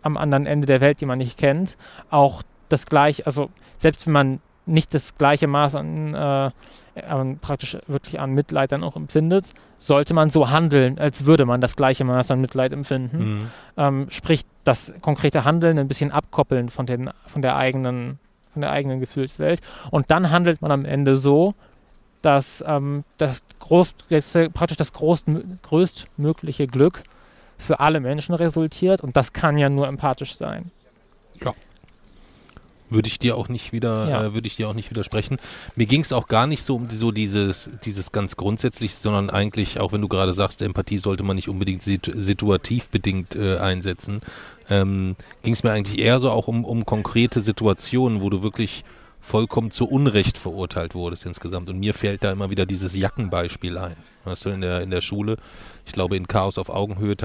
am 0.00 0.16
anderen 0.16 0.46
Ende 0.46 0.66
der 0.66 0.80
Welt, 0.80 1.00
die 1.00 1.06
man 1.06 1.18
nicht 1.18 1.38
kennt, 1.38 1.76
auch 2.10 2.42
das 2.68 2.86
gleiche, 2.86 3.26
also 3.26 3.50
selbst 3.78 4.06
wenn 4.06 4.12
man 4.12 4.40
nicht 4.66 4.94
das 4.94 5.16
gleiche 5.16 5.46
Maß 5.46 5.74
an 5.74 6.14
äh, 6.14 6.50
äh, 6.94 7.34
praktisch 7.40 7.78
wirklich 7.86 8.20
an 8.20 8.32
Mitleid 8.32 8.72
dann 8.72 8.84
auch 8.84 8.96
empfindet, 8.96 9.46
sollte 9.78 10.14
man 10.14 10.30
so 10.30 10.50
handeln, 10.50 10.98
als 10.98 11.24
würde 11.24 11.46
man 11.46 11.60
das 11.60 11.74
gleiche 11.74 12.04
Maß 12.04 12.30
an 12.30 12.40
Mitleid 12.40 12.72
empfinden. 12.72 13.18
Mhm. 13.18 13.50
Ähm, 13.76 14.06
sprich, 14.10 14.44
das 14.64 14.92
konkrete 15.00 15.44
Handeln 15.44 15.78
ein 15.78 15.88
bisschen 15.88 16.12
abkoppeln 16.12 16.70
von, 16.70 16.86
den, 16.86 17.10
von, 17.26 17.42
der 17.42 17.56
eigenen, 17.56 18.18
von 18.52 18.62
der 18.62 18.70
eigenen 18.70 19.00
Gefühlswelt. 19.00 19.60
Und 19.90 20.10
dann 20.10 20.30
handelt 20.30 20.62
man 20.62 20.70
am 20.70 20.84
Ende 20.84 21.16
so, 21.16 21.54
dass 22.20 22.62
ähm, 22.66 23.04
das 23.18 23.42
groß, 23.58 23.94
praktisch 24.52 24.76
das 24.76 24.92
groß, 24.92 25.24
größtmögliche 25.62 26.66
Glück 26.68 27.02
für 27.58 27.80
alle 27.80 28.00
Menschen 28.00 28.34
resultiert. 28.34 29.00
Und 29.00 29.16
das 29.16 29.32
kann 29.32 29.58
ja 29.58 29.68
nur 29.68 29.88
empathisch 29.88 30.36
sein. 30.36 30.70
Ja. 31.42 31.52
Würde 32.92 33.08
ich 33.08 33.18
dir 33.18 33.36
auch 33.36 33.48
nicht 33.48 33.72
wieder, 33.72 34.08
ja. 34.08 34.24
äh, 34.24 34.34
würde 34.34 34.46
ich 34.46 34.56
dir 34.56 34.68
auch 34.68 34.74
nicht 34.74 34.90
widersprechen. 34.90 35.38
Mir 35.76 35.86
ging 35.86 36.00
es 36.00 36.12
auch 36.12 36.26
gar 36.26 36.46
nicht 36.46 36.62
so 36.62 36.76
um 36.76 36.90
so 36.90 37.10
dieses, 37.10 37.70
dieses 37.84 38.12
ganz 38.12 38.36
grundsätzlich, 38.36 38.94
sondern 38.94 39.30
eigentlich, 39.30 39.80
auch 39.80 39.92
wenn 39.92 40.00
du 40.00 40.08
gerade 40.08 40.32
sagst, 40.32 40.62
Empathie 40.62 40.98
sollte 40.98 41.22
man 41.22 41.36
nicht 41.36 41.48
unbedingt 41.48 41.82
situativ 41.82 42.88
bedingt 42.90 43.34
äh, 43.34 43.58
einsetzen, 43.58 44.20
ähm, 44.68 45.16
ging 45.42 45.52
es 45.52 45.62
mir 45.62 45.72
eigentlich 45.72 45.98
eher 45.98 46.20
so 46.20 46.30
auch 46.30 46.48
um, 46.48 46.64
um 46.64 46.84
konkrete 46.84 47.40
Situationen, 47.40 48.20
wo 48.20 48.30
du 48.30 48.42
wirklich 48.42 48.84
vollkommen 49.22 49.70
zu 49.70 49.88
Unrecht 49.88 50.36
verurteilt 50.36 50.94
wurdest 50.94 51.24
insgesamt. 51.24 51.70
Und 51.70 51.78
mir 51.78 51.94
fällt 51.94 52.24
da 52.24 52.32
immer 52.32 52.50
wieder 52.50 52.66
dieses 52.66 52.94
Jackenbeispiel 52.94 53.78
ein. 53.78 53.96
Weißt 54.24 54.44
du, 54.44 54.50
in 54.50 54.60
der, 54.60 54.82
in 54.82 54.90
der 54.90 55.00
Schule, 55.00 55.36
ich 55.86 55.92
glaube, 55.92 56.16
in 56.16 56.28
Chaos 56.28 56.58
auf 56.58 56.68
Augenhöhe, 56.68 57.16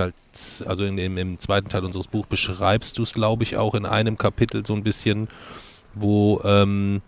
also 0.65 0.85
in, 0.85 0.97
im, 0.97 1.17
im 1.17 1.39
zweiten 1.39 1.69
Teil 1.69 1.83
unseres 1.83 2.07
Buchs 2.07 2.29
beschreibst 2.29 2.97
du 2.97 3.03
es, 3.03 3.13
glaube 3.13 3.43
ich, 3.43 3.57
auch 3.57 3.75
in 3.75 3.85
einem 3.85 4.17
Kapitel 4.17 4.65
so 4.65 4.73
ein 4.73 4.83
bisschen, 4.83 5.27
wo 5.95 6.39
ähm, 6.43 7.01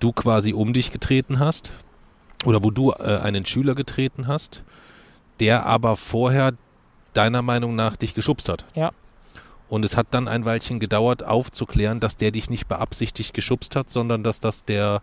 du 0.00 0.12
quasi 0.12 0.52
um 0.52 0.72
dich 0.72 0.92
getreten 0.92 1.38
hast 1.38 1.72
oder 2.44 2.62
wo 2.62 2.70
du 2.70 2.92
äh, 2.92 3.18
einen 3.22 3.46
Schüler 3.46 3.74
getreten 3.74 4.26
hast, 4.26 4.62
der 5.40 5.66
aber 5.66 5.96
vorher 5.96 6.52
deiner 7.14 7.42
Meinung 7.42 7.74
nach 7.74 7.96
dich 7.96 8.14
geschubst 8.14 8.48
hat. 8.48 8.66
Ja. 8.74 8.92
Und 9.68 9.84
es 9.84 9.96
hat 9.96 10.08
dann 10.12 10.28
ein 10.28 10.44
Weilchen 10.44 10.80
gedauert, 10.80 11.24
aufzuklären, 11.24 12.00
dass 12.00 12.16
der 12.16 12.30
dich 12.30 12.50
nicht 12.50 12.68
beabsichtigt 12.68 13.34
geschubst 13.34 13.76
hat, 13.76 13.90
sondern 13.90 14.22
dass 14.22 14.40
das 14.40 14.64
der 14.64 15.02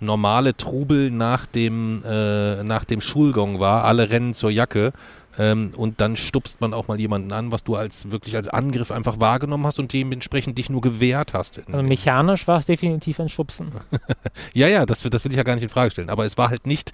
normale 0.00 0.56
Trubel 0.56 1.10
nach 1.10 1.46
dem, 1.46 2.02
äh, 2.04 2.62
nach 2.62 2.84
dem 2.84 3.00
Schulgong 3.00 3.60
war. 3.60 3.84
Alle 3.84 4.10
rennen 4.10 4.34
zur 4.34 4.50
Jacke. 4.50 4.92
Ähm, 5.36 5.72
und 5.76 6.00
dann 6.00 6.16
stupst 6.16 6.60
man 6.60 6.72
auch 6.72 6.86
mal 6.86 7.00
jemanden 7.00 7.32
an, 7.32 7.50
was 7.50 7.64
du 7.64 7.74
als 7.74 8.10
wirklich 8.10 8.36
als 8.36 8.46
Angriff 8.48 8.92
einfach 8.92 9.18
wahrgenommen 9.18 9.66
hast 9.66 9.80
und 9.80 9.92
dementsprechend 9.92 10.58
dich 10.58 10.70
nur 10.70 10.80
gewehrt 10.80 11.34
hast. 11.34 11.60
Also 11.66 11.82
mechanisch 11.82 12.46
war 12.46 12.60
es 12.60 12.66
definitiv 12.66 13.18
ein 13.18 13.28
Schubsen. 13.28 13.72
ja, 14.54 14.68
ja, 14.68 14.86
das, 14.86 15.02
das 15.02 15.24
will 15.24 15.32
ich 15.32 15.38
ja 15.38 15.42
gar 15.42 15.54
nicht 15.54 15.64
in 15.64 15.70
Frage 15.70 15.90
stellen. 15.90 16.10
Aber 16.10 16.24
es 16.24 16.38
war 16.38 16.50
halt 16.50 16.66
nicht 16.66 16.92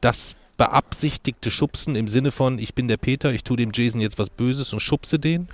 das 0.00 0.36
beabsichtigte 0.56 1.50
Schubsen 1.50 1.96
im 1.96 2.08
Sinne 2.08 2.30
von, 2.30 2.58
ich 2.58 2.74
bin 2.74 2.88
der 2.88 2.96
Peter, 2.96 3.32
ich 3.32 3.44
tue 3.44 3.56
dem 3.56 3.72
Jason 3.74 4.00
jetzt 4.00 4.18
was 4.18 4.30
Böses 4.30 4.72
und 4.72 4.80
schubse 4.80 5.18
den. 5.18 5.48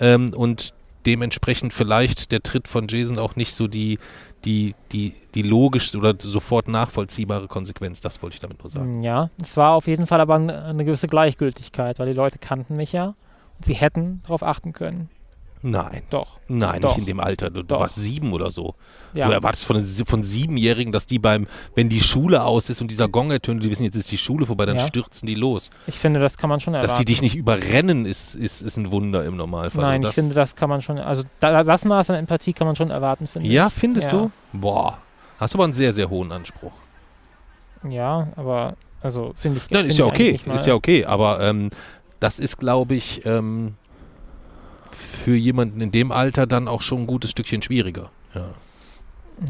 Ähm, 0.00 0.32
und 0.34 0.74
dementsprechend 1.06 1.72
vielleicht 1.72 2.32
der 2.32 2.42
Tritt 2.42 2.68
von 2.68 2.86
Jason 2.88 3.18
auch 3.18 3.36
nicht 3.36 3.54
so 3.54 3.68
die, 3.68 3.98
die, 4.44 4.74
die, 4.92 5.14
die 5.34 5.42
logischste 5.42 5.98
oder 5.98 6.14
sofort 6.18 6.68
nachvollziehbare 6.68 7.48
Konsequenz. 7.48 8.00
Das 8.00 8.22
wollte 8.22 8.34
ich 8.34 8.40
damit 8.40 8.62
nur 8.62 8.70
sagen. 8.70 9.02
Ja, 9.02 9.30
es 9.40 9.56
war 9.56 9.72
auf 9.72 9.86
jeden 9.86 10.06
Fall 10.06 10.20
aber 10.20 10.34
eine 10.34 10.84
gewisse 10.84 11.08
Gleichgültigkeit, 11.08 11.98
weil 11.98 12.08
die 12.08 12.12
Leute 12.12 12.38
kannten 12.38 12.76
mich 12.76 12.92
ja 12.92 13.14
und 13.56 13.64
sie 13.64 13.74
hätten 13.74 14.22
darauf 14.24 14.42
achten 14.42 14.72
können. 14.72 15.08
Nein. 15.62 16.02
Doch. 16.10 16.38
Nein, 16.48 16.80
Doch. 16.80 16.90
nicht 16.90 16.98
in 16.98 17.06
dem 17.06 17.20
Alter. 17.20 17.50
Du, 17.50 17.62
du 17.62 17.74
warst 17.74 17.96
sieben 17.96 18.32
oder 18.32 18.50
so. 18.50 18.74
Ja. 19.14 19.26
Du 19.26 19.32
erwartest 19.32 19.64
von, 19.64 19.80
von 19.80 20.22
Siebenjährigen, 20.22 20.92
dass 20.92 21.06
die 21.06 21.18
beim, 21.18 21.46
wenn 21.74 21.88
die 21.88 22.00
Schule 22.00 22.42
aus 22.42 22.70
ist 22.70 22.80
und 22.80 22.90
dieser 22.90 23.08
Gong 23.08 23.30
ertönt, 23.30 23.62
die 23.62 23.70
wissen, 23.70 23.84
jetzt 23.84 23.96
ist 23.96 24.10
die 24.10 24.18
Schule 24.18 24.46
vorbei, 24.46 24.66
dann 24.66 24.76
ja. 24.76 24.86
stürzen 24.86 25.26
die 25.26 25.34
los. 25.34 25.70
Ich 25.86 25.98
finde, 25.98 26.20
das 26.20 26.36
kann 26.36 26.48
man 26.48 26.60
schon 26.60 26.74
erwarten. 26.74 26.90
Dass 26.90 26.98
die 26.98 27.04
dich 27.04 27.22
nicht 27.22 27.34
überrennen, 27.34 28.06
ist, 28.06 28.34
ist, 28.34 28.62
ist 28.62 28.76
ein 28.76 28.90
Wunder 28.90 29.24
im 29.24 29.36
Normalfall. 29.36 29.82
Nein, 29.82 30.02
ich 30.02 30.10
finde, 30.10 30.34
das 30.34 30.54
kann 30.54 30.68
man 30.68 30.82
schon, 30.82 30.98
also 30.98 31.24
das 31.40 31.84
Maß 31.84 32.10
an 32.10 32.16
Empathie 32.16 32.52
kann 32.52 32.66
man 32.66 32.76
schon 32.76 32.90
erwarten, 32.90 33.26
finde 33.26 33.48
ich. 33.48 33.54
Ja, 33.54 33.70
findest 33.70 34.12
ja. 34.12 34.18
du? 34.18 34.30
Boah. 34.52 34.98
Hast 35.38 35.54
aber 35.54 35.64
einen 35.64 35.72
sehr, 35.72 35.92
sehr 35.92 36.10
hohen 36.10 36.32
Anspruch. 36.32 36.72
Ja, 37.88 38.28
aber, 38.36 38.74
also 39.00 39.32
finde 39.36 39.58
ich. 39.58 39.70
Nein, 39.70 39.86
ist 39.86 39.98
ja 39.98 40.06
okay. 40.06 40.38
Ist 40.52 40.66
ja 40.66 40.74
okay, 40.74 41.04
aber 41.04 41.40
ähm, 41.40 41.70
das 42.20 42.38
ist, 42.40 42.58
glaube 42.58 42.94
ich, 42.96 43.24
ähm, 43.24 43.74
für 45.08 45.34
jemanden 45.34 45.80
in 45.80 45.90
dem 45.90 46.12
Alter 46.12 46.46
dann 46.46 46.68
auch 46.68 46.82
schon 46.82 47.00
ein 47.02 47.06
gutes 47.06 47.30
Stückchen 47.30 47.62
schwieriger. 47.62 48.10
Ja. 48.34 48.50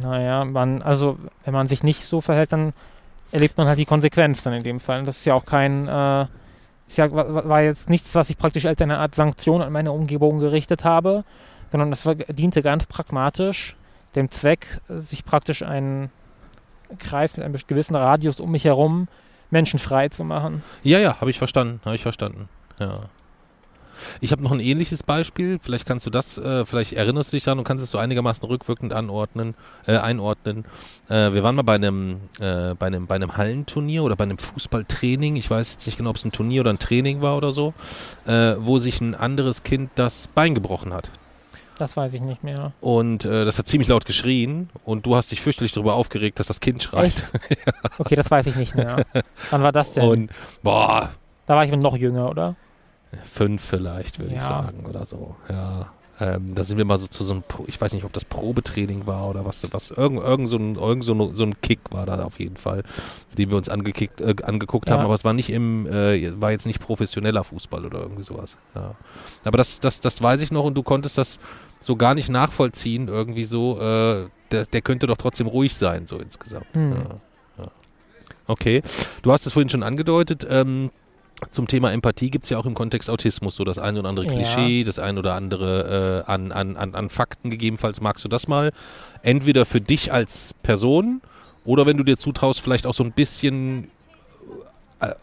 Naja, 0.02 0.44
man, 0.44 0.82
also 0.82 1.18
wenn 1.44 1.54
man 1.54 1.66
sich 1.66 1.82
nicht 1.82 2.04
so 2.04 2.20
verhält, 2.20 2.52
dann 2.52 2.72
erlebt 3.32 3.56
man 3.56 3.66
halt 3.66 3.78
die 3.78 3.84
Konsequenz 3.84 4.42
dann 4.42 4.52
in 4.52 4.62
dem 4.62 4.80
Fall. 4.80 5.00
Und 5.00 5.06
das 5.06 5.18
ist 5.18 5.24
ja 5.24 5.34
auch 5.34 5.44
kein, 5.44 5.88
äh, 5.88 6.26
ist 6.86 6.98
ja, 6.98 7.10
war 7.12 7.62
jetzt 7.62 7.90
nichts, 7.90 8.14
was 8.14 8.30
ich 8.30 8.38
praktisch 8.38 8.66
als 8.66 8.80
eine 8.80 8.98
Art 8.98 9.14
Sanktion 9.14 9.62
an 9.62 9.72
meine 9.72 9.92
Umgebung 9.92 10.38
gerichtet 10.38 10.84
habe, 10.84 11.24
sondern 11.70 11.90
das 11.90 12.06
war, 12.06 12.14
diente 12.14 12.62
ganz 12.62 12.86
pragmatisch 12.86 13.76
dem 14.14 14.30
Zweck, 14.30 14.80
sich 14.88 15.24
praktisch 15.24 15.62
einen 15.62 16.10
Kreis 16.98 17.36
mit 17.36 17.44
einem 17.44 17.54
gewissen 17.66 17.94
Radius 17.94 18.40
um 18.40 18.50
mich 18.50 18.64
herum 18.64 19.08
menschenfrei 19.50 20.08
zu 20.08 20.24
machen. 20.24 20.62
Ja, 20.82 20.98
ja, 20.98 21.20
habe 21.20 21.30
ich 21.30 21.38
verstanden, 21.38 21.80
habe 21.84 21.94
ich 21.94 22.02
verstanden. 22.02 22.48
Ja. 22.80 23.04
Ich 24.20 24.32
habe 24.32 24.42
noch 24.42 24.52
ein 24.52 24.60
ähnliches 24.60 25.02
Beispiel. 25.02 25.58
Vielleicht 25.62 25.86
kannst 25.86 26.06
du 26.06 26.10
das, 26.10 26.38
äh, 26.38 26.64
vielleicht 26.66 26.92
erinnerst 26.92 27.32
du 27.32 27.36
dich 27.36 27.44
daran 27.44 27.58
und 27.58 27.64
kannst 27.64 27.84
es 27.84 27.90
so 27.90 27.98
einigermaßen 27.98 28.46
rückwirkend 28.48 28.92
anordnen, 28.92 29.54
äh, 29.86 29.96
einordnen. 29.96 30.64
Äh, 31.08 31.32
wir 31.32 31.42
waren 31.42 31.56
mal 31.56 31.62
bei 31.62 31.74
einem, 31.74 32.18
äh, 32.40 32.74
bei 32.74 32.86
einem, 32.86 33.06
bei 33.06 33.14
einem 33.14 33.36
Hallenturnier 33.36 34.04
oder 34.04 34.16
bei 34.16 34.24
einem 34.24 34.38
Fußballtraining. 34.38 35.36
Ich 35.36 35.50
weiß 35.50 35.72
jetzt 35.72 35.86
nicht 35.86 35.98
genau, 35.98 36.10
ob 36.10 36.16
es 36.16 36.24
ein 36.24 36.32
Turnier 36.32 36.62
oder 36.62 36.70
ein 36.70 36.78
Training 36.78 37.20
war 37.20 37.36
oder 37.36 37.52
so, 37.52 37.74
äh, 38.26 38.54
wo 38.58 38.78
sich 38.78 39.00
ein 39.00 39.14
anderes 39.14 39.62
Kind 39.62 39.90
das 39.94 40.28
Bein 40.28 40.54
gebrochen 40.54 40.92
hat. 40.92 41.10
Das 41.78 41.96
weiß 41.96 42.12
ich 42.12 42.20
nicht 42.20 42.42
mehr. 42.42 42.72
Und 42.80 43.24
äh, 43.24 43.44
das 43.44 43.58
hat 43.58 43.68
ziemlich 43.68 43.88
laut 43.88 44.04
geschrien 44.04 44.68
und 44.84 45.06
du 45.06 45.14
hast 45.14 45.30
dich 45.30 45.40
fürchterlich 45.40 45.72
darüber 45.72 45.94
aufgeregt, 45.94 46.40
dass 46.40 46.48
das 46.48 46.58
Kind 46.58 46.82
schreit. 46.82 47.30
ja. 47.50 47.72
Okay, 47.98 48.16
das 48.16 48.30
weiß 48.30 48.46
ich 48.46 48.56
nicht 48.56 48.74
mehr. 48.74 49.04
Wann 49.50 49.62
war 49.62 49.70
das 49.70 49.92
denn? 49.92 50.02
Und 50.02 50.30
boah. 50.62 51.10
Da 51.46 51.54
war 51.54 51.64
ich 51.64 51.70
noch 51.70 51.96
jünger, 51.96 52.28
oder? 52.28 52.56
Fünf 53.24 53.62
vielleicht, 53.62 54.18
würde 54.18 54.34
ja. 54.34 54.38
ich 54.38 54.44
sagen, 54.44 54.86
oder 54.86 55.06
so. 55.06 55.36
Ja. 55.48 55.90
Ähm, 56.20 56.54
da 56.54 56.64
sind 56.64 56.78
wir 56.78 56.84
mal 56.84 56.98
so 56.98 57.06
zu 57.06 57.22
so 57.22 57.32
einem, 57.32 57.44
ich 57.68 57.80
weiß 57.80 57.92
nicht, 57.92 58.04
ob 58.04 58.12
das 58.12 58.24
Probetraining 58.24 59.06
war 59.06 59.28
oder 59.28 59.44
was, 59.44 59.64
was 59.70 59.92
irgend, 59.92 60.20
irgend, 60.20 60.48
so, 60.48 60.56
ein, 60.56 60.74
irgend 60.74 61.04
so, 61.04 61.14
ein, 61.14 61.34
so 61.36 61.44
ein 61.44 61.60
Kick 61.60 61.78
war 61.90 62.06
da 62.06 62.24
auf 62.24 62.40
jeden 62.40 62.56
Fall, 62.56 62.82
den 63.36 63.50
wir 63.50 63.56
uns 63.56 63.68
angekickt, 63.68 64.20
äh, 64.20 64.34
angeguckt 64.42 64.88
ja. 64.88 64.96
haben, 64.96 65.04
aber 65.04 65.14
es 65.14 65.22
war 65.22 65.32
nicht 65.32 65.50
im, 65.50 65.86
äh, 65.86 66.40
war 66.40 66.50
jetzt 66.50 66.66
nicht 66.66 66.80
professioneller 66.80 67.44
Fußball 67.44 67.84
oder 67.86 68.00
irgendwie 68.00 68.24
sowas. 68.24 68.58
Ja. 68.74 68.96
Aber 69.44 69.58
das, 69.58 69.78
das, 69.78 70.00
das 70.00 70.20
weiß 70.20 70.40
ich 70.40 70.50
noch 70.50 70.64
und 70.64 70.74
du 70.74 70.82
konntest 70.82 71.18
das 71.18 71.38
so 71.80 71.94
gar 71.94 72.16
nicht 72.16 72.28
nachvollziehen, 72.28 73.06
irgendwie 73.06 73.44
so, 73.44 73.78
äh, 73.78 74.26
der, 74.50 74.66
der 74.66 74.80
könnte 74.80 75.06
doch 75.06 75.18
trotzdem 75.18 75.46
ruhig 75.46 75.76
sein, 75.76 76.08
so 76.08 76.18
insgesamt. 76.18 76.66
Hm. 76.72 76.92
Ja. 77.58 77.68
Okay, 78.48 78.82
du 79.22 79.30
hast 79.30 79.46
es 79.46 79.52
vorhin 79.52 79.68
schon 79.68 79.84
angedeutet, 79.84 80.44
ähm, 80.50 80.90
zum 81.50 81.66
Thema 81.66 81.92
Empathie 81.92 82.30
gibt 82.30 82.44
es 82.44 82.50
ja 82.50 82.58
auch 82.58 82.66
im 82.66 82.74
Kontext 82.74 83.08
Autismus 83.08 83.56
so 83.56 83.64
das 83.64 83.78
eine 83.78 84.00
oder 84.00 84.08
andere 84.08 84.26
Klischee, 84.26 84.80
ja. 84.80 84.84
das 84.84 84.98
eine 84.98 85.18
oder 85.20 85.34
andere 85.34 86.24
äh, 86.26 86.30
an, 86.30 86.52
an, 86.52 86.76
an, 86.76 87.08
Fakten 87.08 87.50
gegebenenfalls. 87.50 88.00
Magst 88.00 88.24
du 88.24 88.28
das 88.28 88.48
mal 88.48 88.72
entweder 89.22 89.64
für 89.64 89.80
dich 89.80 90.12
als 90.12 90.54
Person 90.62 91.20
oder 91.64 91.86
wenn 91.86 91.96
du 91.96 92.04
dir 92.04 92.16
zutraust, 92.16 92.60
vielleicht 92.60 92.86
auch 92.86 92.94
so 92.94 93.04
ein 93.04 93.12
bisschen 93.12 93.88
äh, 95.00 95.14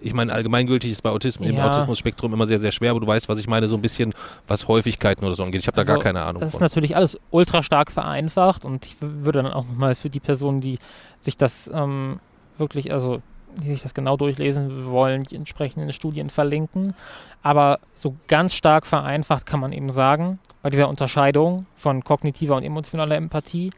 ich 0.00 0.14
meine, 0.14 0.32
allgemeingültig 0.32 0.90
ist 0.90 1.02
bei 1.02 1.10
Autismus, 1.10 1.48
ja. 1.48 1.54
im 1.54 1.60
Autismus-Spektrum 1.60 2.32
immer 2.32 2.46
sehr, 2.46 2.58
sehr 2.58 2.72
schwer, 2.72 2.92
aber 2.92 3.00
du 3.00 3.06
weißt, 3.06 3.28
was 3.28 3.38
ich 3.38 3.48
meine, 3.48 3.68
so 3.68 3.76
ein 3.76 3.82
bisschen, 3.82 4.14
was 4.46 4.68
Häufigkeiten 4.68 5.24
oder 5.24 5.34
so 5.34 5.42
angeht. 5.42 5.60
Ich 5.60 5.66
habe 5.66 5.76
also, 5.78 5.92
da 5.92 5.94
gar 5.94 6.02
keine 6.02 6.22
Ahnung. 6.22 6.40
Das 6.40 6.50
ist 6.50 6.54
von. 6.54 6.62
natürlich 6.62 6.96
alles 6.96 7.18
ultra 7.30 7.62
stark 7.62 7.90
vereinfacht 7.90 8.64
und 8.64 8.86
ich 8.86 8.96
würde 9.00 9.42
dann 9.42 9.52
auch 9.52 9.66
nochmal 9.66 9.94
für 9.94 10.10
die 10.10 10.20
Personen, 10.20 10.60
die 10.60 10.78
sich 11.20 11.36
das 11.36 11.70
ähm, 11.72 12.20
wirklich, 12.58 12.92
also 12.92 13.22
die 13.56 13.70
sich 13.70 13.82
das 13.82 13.94
genau 13.94 14.16
durchlesen 14.16 14.86
wollen, 14.86 15.24
die 15.24 15.36
entsprechenden 15.36 15.92
Studien 15.92 16.30
verlinken. 16.30 16.94
Aber 17.42 17.80
so 17.94 18.16
ganz 18.28 18.54
stark 18.54 18.86
vereinfacht 18.86 19.46
kann 19.46 19.60
man 19.60 19.72
eben 19.72 19.90
sagen, 19.90 20.38
bei 20.62 20.70
dieser 20.70 20.88
Unterscheidung 20.88 21.66
von 21.76 22.04
kognitiver 22.04 22.56
und 22.56 22.62
emotionaler 22.62 23.16
Empathie, 23.16 23.72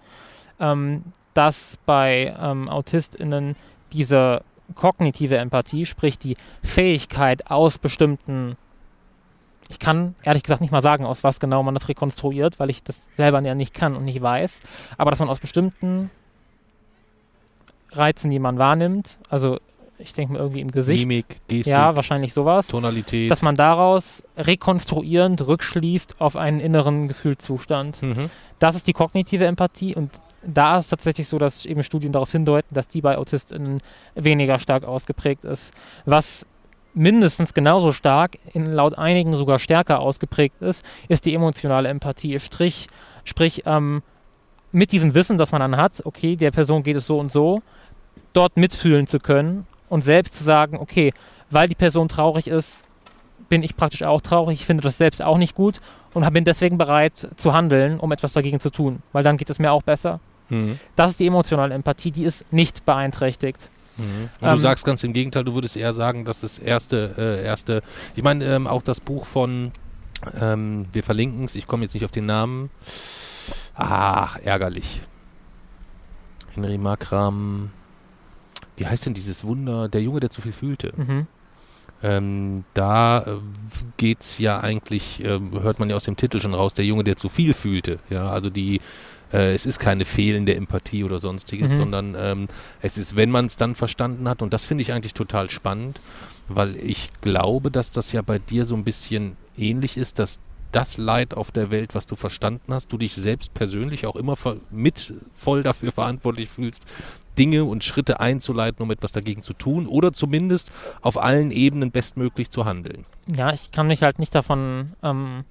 ähm, 0.61 1.05
dass 1.33 1.79
bei 1.87 2.35
ähm, 2.39 2.69
AutistInnen 2.69 3.57
diese 3.93 4.43
kognitive 4.75 5.37
Empathie, 5.37 5.87
sprich 5.87 6.19
die 6.19 6.37
Fähigkeit 6.63 7.51
aus 7.51 7.79
bestimmten, 7.79 8.57
ich 9.69 9.79
kann 9.79 10.15
ehrlich 10.23 10.43
gesagt 10.43 10.61
nicht 10.61 10.71
mal 10.71 10.83
sagen, 10.83 11.05
aus 11.05 11.25
was 11.25 11.41
genau 11.41 11.63
man 11.63 11.75
das 11.75 11.89
rekonstruiert, 11.89 12.61
weil 12.61 12.71
ich 12.71 12.83
das 12.83 13.01
selber 13.15 13.41
ja 13.43 13.55
nicht 13.55 13.75
kann 13.75 13.97
und 13.97 14.05
nicht 14.05 14.21
weiß, 14.21 14.61
aber 14.99 15.11
dass 15.11 15.21
man 15.21 15.29
aus 15.29 15.41
bestimmten 15.41 16.11
Reizen, 17.97 18.31
die 18.31 18.39
man 18.39 18.59
wahrnimmt, 18.59 19.19
also 19.29 19.59
ich 19.99 20.13
denke 20.13 20.33
mal 20.33 20.41
irgendwie 20.41 20.61
im 20.61 20.71
Gesicht. 20.71 21.07
Mimik, 21.07 21.27
Gestik. 21.49 21.67
Ja, 21.67 21.95
wahrscheinlich 21.95 22.35
sowas. 22.35 22.67
Tonalität. 22.67 23.31
Dass 23.31 23.43
man 23.43 23.55
daraus 23.55 24.23
rekonstruierend 24.37 25.47
rückschließt 25.47 26.21
auf 26.21 26.37
einen 26.37 26.61
inneren 26.61 27.09
Gefühlszustand. 27.09 28.03
Mhm. 28.03 28.31
Das 28.59 28.75
ist 28.75 28.87
die 28.87 28.93
kognitive 28.93 29.47
Empathie 29.47 29.95
und 29.95 30.11
da 30.47 30.77
ist 30.77 30.85
es 30.85 30.91
tatsächlich 30.91 31.29
so, 31.29 31.39
dass 31.39 31.65
eben 31.65 31.83
Studien 31.83 32.13
darauf 32.13 32.31
hindeuten, 32.33 32.75
dass 32.75 32.89
die 32.89 33.01
bei 33.01 33.17
AutistInnen 33.17 33.79
weniger 34.15 34.59
stark 34.59 34.85
ausgeprägt 34.85 35.45
ist. 35.45 35.73
Was 36.05 36.47
mindestens 36.93 37.55
genauso 37.55 37.93
stark, 37.93 38.39
in 38.53 38.67
laut 38.67 38.99
einigen 38.99 39.35
sogar 39.37 39.59
stärker 39.59 40.01
ausgeprägt 40.01 40.61
ist, 40.61 40.85
ist 41.09 41.25
die 41.25 41.35
emotionale 41.35 41.89
Empathie. 41.89 42.39
Strich, 42.41 42.89
sprich, 43.25 43.63
ähm, 43.67 44.03
mit 44.71 44.91
diesem 44.91 45.15
Wissen, 45.15 45.39
das 45.39 45.53
man 45.53 45.61
dann 45.61 45.77
hat, 45.77 46.03
okay, 46.05 46.35
der 46.35 46.51
Person 46.51 46.83
geht 46.83 46.97
es 46.97 47.07
so 47.07 47.19
und 47.19 47.31
so, 47.31 47.63
dort 48.35 48.57
mitfühlen 48.57 49.07
zu 49.07 49.19
können 49.19 49.67
und 49.89 50.05
selbst 50.05 50.35
zu 50.35 50.45
sagen, 50.45 50.77
okay, 50.79 51.13
weil 51.51 51.69
die 51.69 51.75
Person 51.75 52.09
traurig 52.09 52.49
ist, 52.49 52.85
bin 53.49 53.63
ich 53.63 53.77
praktisch 53.77 54.03
auch 54.03 54.21
traurig, 54.21 54.61
ich 54.61 54.67
finde 54.67 54.83
das 54.83 54.99
selbst 54.99 55.23
auch 55.23 55.39
nicht 55.39 55.55
gut 55.55 55.81
und 56.13 56.31
bin 56.33 56.45
deswegen 56.45 56.79
bereit 56.79 57.29
zu 57.37 57.53
handeln, 57.53 57.99
um 57.99 58.13
etwas 58.13 58.33
dagegen 58.33 58.61
zu 58.61 58.71
tun, 58.71 59.03
weil 59.13 59.23
dann 59.23 59.37
geht 59.37 59.51
es 59.51 59.59
mir 59.59 59.73
auch 59.73 59.83
besser. 59.83 60.21
Mhm. 60.49 60.79
Das 60.97 61.13
ist 61.13 61.21
die 61.21 61.27
emotionale 61.27 61.75
Empathie, 61.75 62.11
die 62.11 62.25
ist 62.25 62.53
nicht 62.53 62.85
beeinträchtigt. 62.85 63.71
Mhm. 63.97 64.29
Und 64.41 64.49
ähm, 64.49 64.55
du 64.55 64.61
sagst 64.61 64.85
ganz 64.85 65.05
im 65.05 65.13
Gegenteil, 65.13 65.45
du 65.45 65.55
würdest 65.55 65.77
eher 65.77 65.93
sagen, 65.93 66.25
dass 66.25 66.41
das 66.41 66.59
erste, 66.59 67.15
äh, 67.17 67.45
erste, 67.45 67.83
ich 68.17 68.23
meine 68.23 68.45
ähm, 68.45 68.67
auch 68.67 68.83
das 68.83 69.01
Buch 69.01 69.27
von, 69.27 69.73
ähm, 70.41 70.87
wir 70.93 71.03
verlinken 71.03 71.45
es, 71.45 71.55
ich 71.55 71.67
komme 71.67 71.83
jetzt 71.85 71.95
nicht 71.95 72.05
auf 72.05 72.11
den 72.11 72.27
Namen, 72.27 72.71
ach, 73.75 74.39
ärgerlich. 74.43 75.03
Henry 76.55 76.79
Makram, 76.79 77.71
wie 78.77 78.87
heißt 78.87 79.07
denn 79.07 79.15
dieses 79.15 79.45
Wunder, 79.45 79.89
der 79.89 80.03
Junge, 80.03 80.21
der 80.21 80.31
zu 80.31 80.41
viel 80.41 80.53
fühlte? 80.53 80.93
Mhm. 80.97 81.27
Ähm, 82.03 82.65
da 82.75 83.23
äh, 83.23 83.39
geht 83.97 84.21
es 84.21 84.39
ja 84.39 84.61
eigentlich, 84.61 85.25
äh, 85.25 85.41
hört 85.61 85.79
man 85.79 85.89
ja 85.89 85.97
aus 85.97 86.05
dem 86.05 86.17
Titel 86.17 86.41
schon 86.41 86.55
raus, 86.55 86.75
der 86.75 86.85
Junge, 86.85 87.05
der 87.05 87.17
zu 87.17 87.29
viel 87.29 87.55
fühlte. 87.55 87.99
Ja, 88.11 88.31
also 88.31 88.51
die, 88.51 88.81
äh, 89.33 89.55
es 89.55 89.65
ist 89.65 89.79
keine 89.79 90.05
fehlende 90.05 90.55
Empathie 90.55 91.05
oder 91.05 91.19
sonstiges, 91.19 91.73
mhm. 91.73 91.77
sondern 91.77 92.17
ähm, 92.19 92.49
es 92.81 92.99
ist, 92.99 93.17
wenn 93.17 93.31
man 93.31 93.47
es 93.47 93.57
dann 93.57 93.75
verstanden 93.75 94.29
hat, 94.29 94.43
und 94.43 94.53
das 94.53 94.65
finde 94.65 94.83
ich 94.83 94.93
eigentlich 94.93 95.15
total 95.15 95.51
spannend, 95.51 96.01
weil 96.49 96.77
ich 96.77 97.11
glaube, 97.21 97.71
dass 97.71 97.91
das 97.91 98.13
ja 98.13 98.23
bei 98.23 98.39
dir 98.39 98.65
so 98.65 98.75
ein 98.75 98.85
bisschen 98.85 99.37
ähnlich 99.57 99.97
ist, 99.97 100.19
dass 100.19 100.41
das 100.73 100.99
Leid 100.99 101.35
auf 101.35 101.53
der 101.53 101.71
Welt, 101.71 101.95
was 101.95 102.05
du 102.07 102.17
verstanden 102.17 102.75
hast, 102.75 102.93
du 102.93 102.99
dich 102.99 103.15
selbst 103.15 103.55
persönlich 103.55 104.07
auch 104.07 104.17
immer 104.17 104.37
mit 104.71 105.15
voll 105.33 105.63
dafür 105.63 105.93
verantwortlich 105.93 106.49
fühlst, 106.49 106.85
Dinge 107.39 107.65
und 107.65 107.85
Schritte 107.85 108.21
einzuleiten, 108.21 108.83
um 108.83 108.91
etwas 108.91 109.13
dagegen 109.13 109.43
zu 109.43 109.53
tun 109.53 109.87
oder 109.87 110.13
zumindest 110.13 110.71
auf 111.01 111.19
allen 111.19 111.51
Ebenen 111.51 111.91
bestmöglich 111.91 112.51
zu 112.51 112.65
handeln. 112.65 113.05
Ja, 113.35 113.53
ich 113.53 113.71
kann 113.71 113.87
mich 113.87 114.03
halt 114.03 114.19
nicht 114.19 114.35
davon 114.35 114.93
ähm, 115.03 115.45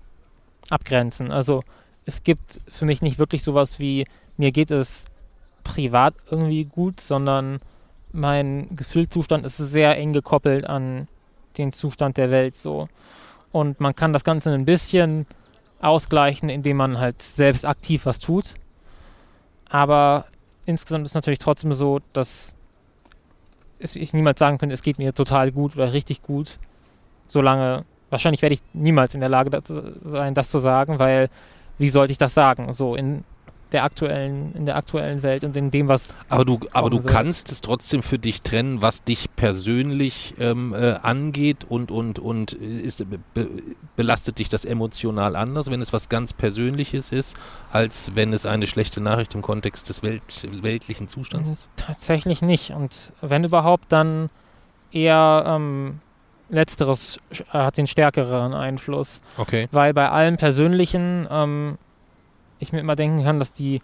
abgrenzen. 0.69 1.31
Also 1.31 1.63
es 2.05 2.23
gibt 2.23 2.61
für 2.67 2.85
mich 2.85 3.01
nicht 3.01 3.19
wirklich 3.19 3.43
sowas 3.43 3.79
wie, 3.79 4.05
mir 4.37 4.51
geht 4.51 4.71
es 4.71 5.05
privat 5.63 6.13
irgendwie 6.29 6.65
gut, 6.65 6.99
sondern 6.99 7.59
mein 8.11 8.75
Gefühlszustand 8.75 9.45
ist 9.45 9.57
sehr 9.57 9.97
eng 9.97 10.13
gekoppelt 10.13 10.65
an 10.65 11.07
den 11.57 11.71
Zustand 11.71 12.17
der 12.17 12.31
Welt 12.31 12.55
so. 12.55 12.87
Und 13.51 13.79
man 13.79 13.95
kann 13.95 14.13
das 14.13 14.23
Ganze 14.23 14.51
ein 14.51 14.65
bisschen 14.65 15.25
ausgleichen, 15.79 16.49
indem 16.49 16.77
man 16.77 16.97
halt 16.97 17.21
selbst 17.21 17.65
aktiv 17.65 18.05
was 18.05 18.19
tut. 18.19 18.55
Aber 19.69 20.25
insgesamt 20.65 21.05
ist 21.05 21.15
natürlich 21.15 21.39
trotzdem 21.39 21.73
so, 21.73 21.99
dass 22.13 22.55
ich 23.79 24.13
niemals 24.13 24.39
sagen 24.39 24.57
könnte, 24.57 24.73
es 24.73 24.81
geht 24.81 24.97
mir 24.97 25.13
total 25.13 25.51
gut 25.51 25.75
oder 25.75 25.91
richtig 25.93 26.21
gut, 26.21 26.57
solange, 27.27 27.83
wahrscheinlich 28.09 28.41
werde 28.41 28.55
ich 28.55 28.61
niemals 28.73 29.13
in 29.13 29.19
der 29.19 29.29
Lage 29.29 29.61
sein, 30.03 30.33
das 30.33 30.49
zu 30.49 30.59
sagen, 30.59 30.99
weil 30.99 31.29
wie 31.77 31.89
sollte 31.89 32.11
ich 32.11 32.17
das 32.17 32.33
sagen? 32.33 32.71
So 32.71 32.95
in 32.95 33.23
der 33.73 33.83
aktuellen, 33.83 34.53
in 34.55 34.65
der 34.65 34.77
aktuellen 34.77 35.23
Welt 35.23 35.43
und 35.43 35.57
in 35.57 35.71
dem, 35.71 35.87
was. 35.87 36.15
Aber 36.29 36.45
du, 36.45 36.59
aber 36.71 36.89
du 36.89 37.01
kannst 37.01 37.51
es 37.51 37.61
trotzdem 37.61 38.03
für 38.03 38.19
dich 38.19 38.41
trennen, 38.43 38.81
was 38.81 39.03
dich 39.03 39.35
persönlich 39.35 40.35
ähm, 40.39 40.73
äh, 40.73 40.93
angeht 41.01 41.65
und, 41.67 41.91
und, 41.91 42.19
und 42.19 42.53
ist, 42.53 43.05
be, 43.33 43.49
belastet 43.95 44.39
dich 44.39 44.49
das 44.49 44.63
emotional 44.63 45.35
anders, 45.35 45.69
wenn 45.69 45.81
es 45.81 45.91
was 45.91 46.07
ganz 46.07 46.33
Persönliches 46.33 47.11
ist, 47.11 47.35
als 47.71 48.11
wenn 48.15 48.31
es 48.31 48.45
eine 48.45 48.67
schlechte 48.67 49.01
Nachricht 49.01 49.35
im 49.35 49.41
Kontext 49.41 49.89
des 49.89 50.03
Welt, 50.03 50.47
weltlichen 50.61 51.07
Zustands 51.07 51.49
ist? 51.49 51.69
Tatsächlich 51.75 52.41
nicht. 52.41 52.71
Und 52.71 53.11
wenn 53.21 53.43
überhaupt, 53.43 53.91
dann 53.91 54.29
eher 54.91 55.43
ähm, 55.47 55.99
letzteres 56.49 57.19
äh, 57.31 57.57
hat 57.57 57.77
den 57.77 57.87
stärkeren 57.87 58.53
Einfluss. 58.53 59.21
Okay. 59.37 59.67
Weil 59.71 59.93
bei 59.93 60.09
allem 60.09 60.37
Persönlichen 60.37 61.27
ähm, 61.29 61.77
ich 62.63 62.73
mir 62.73 62.79
immer 62.79 62.95
denken 62.95 63.23
kann, 63.23 63.39
dass 63.39 63.53
die, 63.53 63.81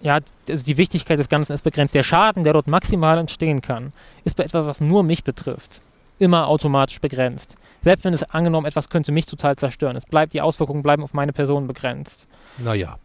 ja, 0.00 0.18
also 0.48 0.64
die 0.64 0.76
Wichtigkeit 0.76 1.18
des 1.18 1.28
Ganzen 1.28 1.52
ist 1.52 1.62
begrenzt. 1.62 1.94
Der 1.94 2.02
Schaden, 2.04 2.44
der 2.44 2.52
dort 2.52 2.68
maximal 2.68 3.18
entstehen 3.18 3.60
kann, 3.60 3.92
ist 4.24 4.36
bei 4.36 4.44
etwas, 4.44 4.66
was 4.66 4.80
nur 4.80 5.02
mich 5.02 5.24
betrifft, 5.24 5.80
immer 6.18 6.46
automatisch 6.48 7.00
begrenzt. 7.00 7.56
Selbst 7.82 8.04
wenn 8.04 8.14
es 8.14 8.22
angenommen, 8.22 8.66
etwas 8.66 8.88
könnte 8.88 9.12
mich 9.12 9.26
total 9.26 9.56
zerstören. 9.56 9.96
Es 9.96 10.04
bleibt, 10.06 10.32
die 10.34 10.40
Auswirkungen 10.40 10.82
bleiben 10.82 11.02
auf 11.02 11.14
meine 11.14 11.32
Person 11.32 11.66
begrenzt. 11.66 12.26
Naja. 12.58 12.96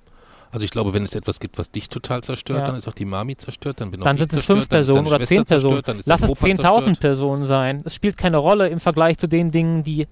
Also 0.51 0.65
ich 0.65 0.71
glaube, 0.71 0.93
wenn 0.93 1.01
es 1.01 1.15
etwas 1.15 1.39
gibt, 1.39 1.57
was 1.57 1.71
dich 1.71 1.89
total 1.89 2.21
zerstört, 2.21 2.59
Ja. 2.59 2.65
dann 2.67 2.75
ist 2.75 2.87
auch 2.87 2.93
die 2.93 3.05
Mami 3.05 3.35
zerstört, 3.35 3.81
dann 3.81 3.89
bin 3.89 4.01
auch 4.01 4.03
Dann 4.03 4.17
ich 4.17 4.21
sind 4.21 4.33
es 4.33 4.45
fünf 4.45 4.69
Personen 4.69 5.07
oder 5.07 5.19
zehn 5.21 5.45
Personen. 5.45 5.83
zerstört, 5.83 6.03
Lass 6.05 6.21
es 6.21 6.29
Opa 6.29 6.45
10.000 6.45 6.59
zerstört. 6.61 6.99
Personen 6.99 7.45
sein. 7.45 7.81
Es 7.85 7.95
spielt 7.95 8.17
keine 8.17 8.37
Rolle 8.37 8.67
im 8.69 8.79
Vergleich 8.79 9.17
zu 9.17 9.27
den 9.27 9.49
Dingen, 9.49 9.81
die 9.81 10.07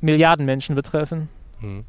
Milliarden 0.00 0.46
Menschen 0.46 0.74
betreffen. 0.74 1.28
Hm. 1.60 1.84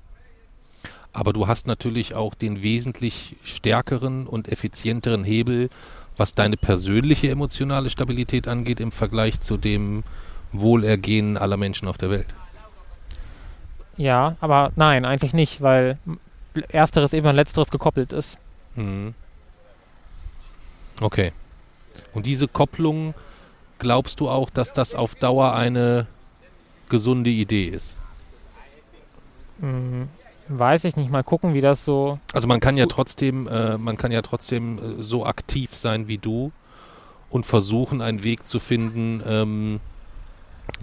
Aber 1.15 1.31
du 1.31 1.47
hast 1.47 1.65
natürlich 1.65 2.13
auch 2.13 2.35
den 2.35 2.61
wesentlich 2.61 3.37
stärkeren 3.41 4.27
und 4.27 4.49
effizienteren 4.49 5.23
Hebel, 5.23 5.69
was 6.17 6.33
deine 6.33 6.57
persönliche 6.57 7.29
emotionale 7.29 7.89
Stabilität 7.89 8.49
angeht, 8.49 8.81
im 8.81 8.91
Vergleich 8.91 9.39
zu 9.39 9.55
dem 9.55 10.03
Wohlergehen 10.51 11.37
aller 11.37 11.55
Menschen 11.55 11.87
auf 11.87 11.97
der 11.97 12.09
Welt. 12.09 12.27
Ja, 13.95 14.35
aber 14.41 14.73
nein, 14.75 15.05
eigentlich 15.05 15.31
nicht, 15.31 15.61
weil 15.61 15.97
ersteres 16.67 17.13
eben 17.13 17.27
an 17.27 17.35
letzteres 17.37 17.71
gekoppelt 17.71 18.11
ist. 18.11 18.37
Hm. 18.75 19.13
Okay. 20.99 21.31
Und 22.13 22.25
diese 22.25 22.49
Kopplung, 22.49 23.13
glaubst 23.79 24.19
du 24.19 24.27
auch, 24.27 24.49
dass 24.49 24.73
das 24.73 24.93
auf 24.93 25.15
Dauer 25.15 25.53
eine 25.55 26.07
gesunde 26.89 27.29
Idee 27.29 27.67
ist? 27.67 27.95
Hm, 29.61 30.09
weiß 30.47 30.85
ich 30.85 30.95
nicht, 30.95 31.09
mal 31.11 31.23
gucken, 31.23 31.53
wie 31.53 31.61
das 31.61 31.85
so. 31.85 32.19
Also 32.33 32.47
man 32.47 32.59
kann 32.59 32.77
ja 32.77 32.85
trotzdem, 32.85 33.47
äh, 33.47 33.77
man 33.77 33.97
kann 33.97 34.11
ja 34.11 34.21
trotzdem 34.21 34.77
äh, 34.99 35.03
so 35.03 35.25
aktiv 35.25 35.73
sein 35.75 36.07
wie 36.07 36.17
du 36.17 36.51
und 37.29 37.45
versuchen, 37.45 38.01
einen 38.01 38.23
Weg 38.23 38.47
zu 38.47 38.59
finden, 38.59 39.21
ähm, 39.25 39.79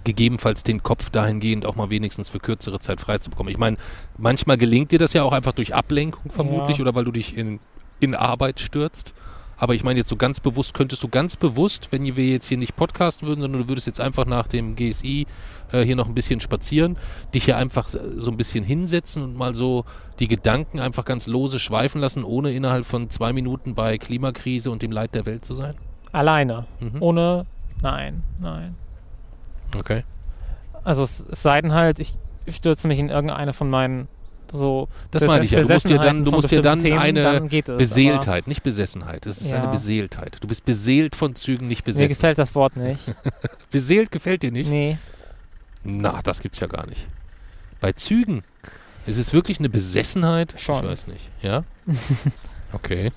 gegebenenfalls 0.03 0.63
den 0.63 0.83
Kopf 0.83 1.09
dahingehend 1.09 1.65
auch 1.65 1.75
mal 1.75 1.89
wenigstens 1.89 2.29
für 2.29 2.39
kürzere 2.39 2.79
Zeit 2.79 2.99
freizubekommen. 3.01 3.51
Ich 3.51 3.57
meine, 3.57 3.77
manchmal 4.17 4.57
gelingt 4.57 4.91
dir 4.91 4.99
das 4.99 5.13
ja 5.13 5.23
auch 5.23 5.33
einfach 5.33 5.53
durch 5.53 5.73
Ablenkung 5.73 6.31
vermutlich 6.31 6.77
Ja. 6.77 6.83
oder 6.83 6.95
weil 6.95 7.05
du 7.05 7.11
dich 7.11 7.37
in, 7.37 7.59
in 7.99 8.15
Arbeit 8.15 8.59
stürzt. 8.59 9.13
Aber 9.57 9.75
ich 9.75 9.83
meine 9.83 9.99
jetzt 9.99 10.09
so 10.09 10.15
ganz 10.15 10.39
bewusst, 10.39 10.73
könntest 10.73 11.03
du 11.03 11.07
ganz 11.07 11.35
bewusst, 11.35 11.91
wenn 11.91 12.03
wir 12.03 12.25
jetzt 12.25 12.47
hier 12.47 12.57
nicht 12.57 12.75
podcasten 12.75 13.27
würden, 13.27 13.41
sondern 13.41 13.61
du 13.61 13.67
würdest 13.67 13.87
jetzt 13.87 13.99
einfach 13.99 14.25
nach 14.25 14.47
dem 14.47 14.75
GSI 14.75 15.27
äh, 15.71 15.81
hier 15.81 15.95
noch 15.95 16.07
ein 16.07 16.13
bisschen 16.13 16.41
spazieren, 16.41 16.97
dich 17.33 17.45
hier 17.45 17.57
einfach 17.57 17.87
so 17.87 18.31
ein 18.31 18.37
bisschen 18.37 18.63
hinsetzen 18.63 19.23
und 19.23 19.35
mal 19.35 19.53
so 19.53 19.85
die 20.19 20.27
Gedanken 20.27 20.79
einfach 20.79 21.05
ganz 21.05 21.27
lose 21.27 21.59
schweifen 21.59 22.01
lassen, 22.01 22.23
ohne 22.23 22.51
innerhalb 22.51 22.85
von 22.85 23.09
zwei 23.09 23.33
Minuten 23.33 23.75
bei 23.75 23.97
Klimakrise 23.97 24.71
und 24.71 24.81
dem 24.81 24.91
Leid 24.91 25.15
der 25.15 25.25
Welt 25.25 25.45
zu 25.45 25.55
sein? 25.55 25.75
Alleine. 26.11 26.65
Mhm. 26.79 27.01
Ohne. 27.01 27.45
Nein, 27.81 28.23
nein. 28.39 28.75
Okay. 29.75 30.03
Also 30.83 31.03
es, 31.03 31.19
es 31.19 31.41
sei 31.41 31.61
denn 31.61 31.73
halt, 31.73 31.99
ich 31.99 32.17
stürze 32.47 32.87
mich 32.87 32.99
in 32.99 33.09
irgendeine 33.09 33.53
von 33.53 33.69
meinen 33.69 34.07
so. 34.51 34.87
Das 35.11 35.23
meine 35.25 35.45
ich 35.45 35.51
ja. 35.51 35.61
Du 35.61 35.67
musst 35.71 35.89
dir 35.89 35.97
dann, 35.99 36.25
du 36.25 36.31
musst 36.31 36.51
dir 36.51 36.61
dann 36.61 36.81
Themen, 36.81 36.97
eine 36.99 37.23
dann 37.23 37.47
es, 37.49 37.65
Beseeltheit, 37.77 38.47
nicht 38.47 38.63
Besessenheit. 38.63 39.25
Es 39.25 39.41
ist 39.41 39.51
Ja. 39.51 39.61
eine 39.63 39.71
Beseeltheit. 39.71 40.37
Du 40.41 40.47
bist 40.47 40.65
beseelt 40.65 41.15
von 41.15 41.35
Zügen, 41.35 41.67
nicht 41.67 41.81
Aber 41.81 41.91
mir 41.91 41.93
besessen. 41.93 42.09
gefällt 42.15 42.37
das 42.37 42.55
Wort 42.55 42.75
nicht. 42.77 42.99
Beseelt 43.71 44.11
gefällt 44.11 44.43
dir 44.43 44.51
nicht? 44.51 44.69
Nee. 44.69 44.97
Na, 45.83 46.21
das 46.23 46.41
gibt's 46.41 46.59
ja 46.59 46.67
gar 46.67 46.87
nicht. 46.87 47.07
Bei 47.81 47.91
Zügen. 47.91 48.43
Ist 49.05 49.17
es 49.17 49.33
wirklich 49.33 49.59
eine 49.59 49.69
Besessenheit? 49.69 50.53
Schon. 50.57 50.83
Ich 50.83 50.89
weiß 50.91 51.07
nicht. 51.07 51.29
Ja? 51.41 51.63
Okay. 52.71 53.11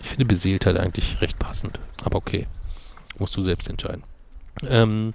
Ich 0.00 0.08
finde 0.08 0.24
Beseeltheit 0.24 0.78
eigentlich 0.78 1.20
recht 1.20 1.38
passend. 1.38 1.78
Aber 2.02 2.16
okay. 2.16 2.46
Musst 3.18 3.36
du 3.36 3.42
selbst 3.42 3.68
entscheiden. 3.68 4.02
Ähm, 4.68 5.12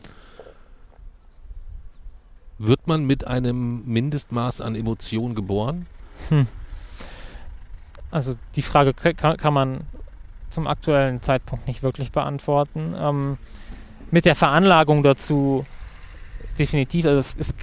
wird 2.60 2.88
man 2.88 3.06
mit 3.06 3.28
einem 3.28 3.84
Mindestmaß 3.86 4.62
an 4.62 4.76
Emotion 4.76 5.36
geboren? 5.36 5.86
Also 8.12 8.36
die 8.56 8.62
Frage 8.62 8.94
kann, 8.94 9.38
kann 9.38 9.54
man 9.54 9.82
zum 10.50 10.68
aktuellen 10.68 11.22
Zeitpunkt 11.22 11.68
nicht 11.68 11.84
wirklich 11.84 12.12
beantworten. 12.12 12.96
Ähm, 12.98 13.38
mit 14.12 14.26
der 14.26 14.36
Veranlagung 14.36 15.04
dazu 15.04 15.66
definitiv, 16.58 17.06
also 17.06 17.20
es 17.20 17.34
ist, 17.34 17.54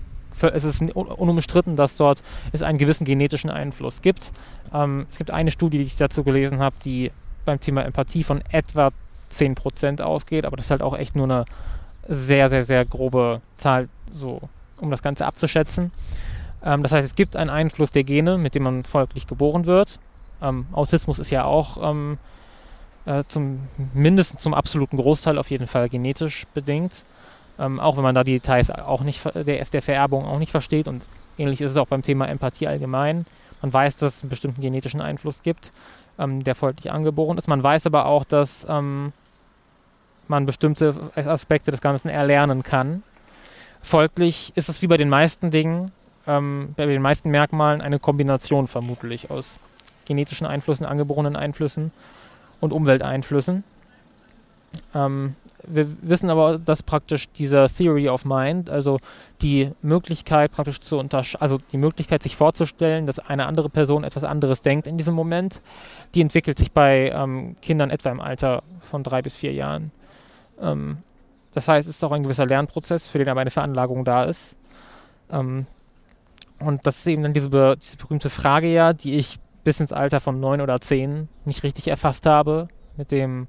es 0.52 0.64
ist 0.64 0.82
un- 0.94 1.06
unumstritten, 1.06 1.76
dass 1.76 1.96
dort 1.96 2.22
es 2.52 2.62
einen 2.62 2.76
gewissen 2.78 3.04
genetischen 3.04 3.48
Einfluss 3.50 4.02
gibt. 4.02 4.32
Ähm, 4.72 5.06
es 5.10 5.16
gibt 5.16 5.30
eine 5.30 5.50
Studie, 5.50 5.78
die 5.78 5.84
ich 5.84 5.96
dazu 5.96 6.22
gelesen 6.22 6.58
habe, 6.58 6.76
die 6.84 7.10
beim 7.46 7.58
Thema 7.60 7.82
Empathie 7.82 8.22
von 8.24 8.42
etwa 8.50 8.90
10% 9.32 10.02
ausgeht, 10.02 10.44
aber 10.44 10.56
das 10.56 10.66
ist 10.66 10.70
halt 10.70 10.82
auch 10.82 10.96
echt 10.96 11.16
nur 11.16 11.24
eine 11.24 11.44
sehr, 12.06 12.48
sehr, 12.50 12.62
sehr 12.64 12.84
grobe 12.84 13.40
Zahl, 13.54 13.88
so 14.12 14.42
um 14.80 14.90
das 14.90 15.02
Ganze 15.02 15.26
abzuschätzen. 15.26 15.92
Ähm, 16.64 16.82
das 16.82 16.92
heißt, 16.92 17.06
es 17.06 17.14
gibt 17.14 17.36
einen 17.36 17.50
Einfluss 17.50 17.90
der 17.90 18.04
Gene, 18.04 18.38
mit 18.38 18.54
dem 18.54 18.64
man 18.64 18.84
folglich 18.84 19.26
geboren 19.26 19.66
wird. 19.66 19.98
Ähm, 20.42 20.66
Autismus 20.72 21.18
ist 21.18 21.30
ja 21.30 21.44
auch 21.44 21.90
ähm, 21.90 22.18
äh, 23.06 23.24
zum 23.28 23.60
mindestens 23.92 24.42
zum 24.42 24.54
absoluten 24.54 24.96
Großteil 24.96 25.38
auf 25.38 25.50
jeden 25.50 25.66
Fall 25.66 25.88
genetisch 25.88 26.44
bedingt. 26.54 27.04
Ähm, 27.58 27.78
auch 27.78 27.96
wenn 27.96 28.02
man 28.02 28.14
da 28.14 28.24
die 28.24 28.32
Details 28.32 28.70
auch 28.70 29.02
nicht 29.02 29.24
der, 29.34 29.64
der 29.64 29.82
Vererbung 29.82 30.24
auch 30.24 30.38
nicht 30.38 30.50
versteht 30.50 30.88
und 30.88 31.04
ähnlich 31.38 31.60
ist 31.60 31.72
es 31.72 31.76
auch 31.76 31.86
beim 31.86 32.02
Thema 32.02 32.26
Empathie 32.26 32.66
allgemein. 32.66 33.26
Man 33.62 33.72
weiß, 33.72 33.96
dass 33.96 34.16
es 34.16 34.22
einen 34.22 34.30
bestimmten 34.30 34.60
genetischen 34.60 35.00
Einfluss 35.00 35.42
gibt, 35.42 35.72
ähm, 36.18 36.42
der 36.42 36.54
folglich 36.54 36.90
angeboren 36.90 37.38
ist. 37.38 37.48
Man 37.48 37.62
weiß 37.62 37.86
aber 37.86 38.06
auch, 38.06 38.24
dass 38.24 38.66
ähm, 38.68 39.12
man 40.28 40.46
bestimmte 40.46 40.94
Aspekte 41.14 41.70
des 41.70 41.80
Ganzen 41.80 42.08
erlernen 42.08 42.62
kann. 42.62 43.02
Folglich 43.84 44.50
ist 44.54 44.70
es 44.70 44.80
wie 44.80 44.86
bei 44.86 44.96
den 44.96 45.10
meisten 45.10 45.50
Dingen, 45.50 45.92
ähm, 46.26 46.72
bei 46.74 46.86
den 46.86 47.02
meisten 47.02 47.30
Merkmalen 47.30 47.82
eine 47.82 47.98
Kombination 47.98 48.66
vermutlich 48.66 49.30
aus 49.30 49.58
genetischen 50.06 50.46
Einflüssen, 50.46 50.86
angeborenen 50.86 51.36
Einflüssen 51.36 51.92
und 52.62 52.72
Umwelteinflüssen. 52.72 53.62
Ähm, 54.94 55.36
wir 55.66 55.86
wissen 56.00 56.30
aber, 56.30 56.58
dass 56.58 56.82
praktisch 56.82 57.28
dieser 57.28 57.68
Theory 57.68 58.08
of 58.08 58.24
Mind, 58.24 58.70
also 58.70 59.00
die 59.42 59.70
Möglichkeit 59.82 60.52
praktisch 60.52 60.80
zu 60.80 60.96
untersch 60.96 61.36
also 61.38 61.58
die 61.70 61.78
Möglichkeit 61.78 62.22
sich 62.22 62.36
vorzustellen, 62.36 63.06
dass 63.06 63.18
eine 63.18 63.44
andere 63.44 63.68
Person 63.68 64.02
etwas 64.02 64.24
anderes 64.24 64.62
denkt 64.62 64.86
in 64.86 64.96
diesem 64.96 65.14
Moment, 65.14 65.60
die 66.14 66.22
entwickelt 66.22 66.56
sich 66.56 66.72
bei 66.72 67.10
ähm, 67.14 67.56
Kindern 67.60 67.90
etwa 67.90 68.10
im 68.10 68.22
Alter 68.22 68.62
von 68.80 69.02
drei 69.02 69.20
bis 69.20 69.36
vier 69.36 69.52
Jahren. 69.52 69.90
Ähm, 70.58 70.96
das 71.54 71.68
heißt, 71.68 71.88
es 71.88 71.96
ist 71.96 72.04
auch 72.04 72.12
ein 72.12 72.22
gewisser 72.22 72.46
Lernprozess, 72.46 73.08
für 73.08 73.18
den 73.18 73.28
aber 73.28 73.40
eine 73.40 73.50
Veranlagung 73.50 74.04
da 74.04 74.24
ist. 74.24 74.56
Ähm, 75.30 75.66
und 76.58 76.86
das 76.86 76.98
ist 76.98 77.06
eben 77.06 77.22
dann 77.22 77.34
diese, 77.34 77.48
diese 77.76 77.96
berühmte 77.96 78.30
Frage 78.30 78.72
ja, 78.72 78.92
die 78.92 79.14
ich 79.14 79.38
bis 79.64 79.80
ins 79.80 79.92
Alter 79.92 80.20
von 80.20 80.40
neun 80.40 80.60
oder 80.60 80.80
zehn 80.80 81.28
nicht 81.44 81.62
richtig 81.62 81.88
erfasst 81.88 82.26
habe, 82.26 82.68
mit 82.96 83.10
dem 83.10 83.48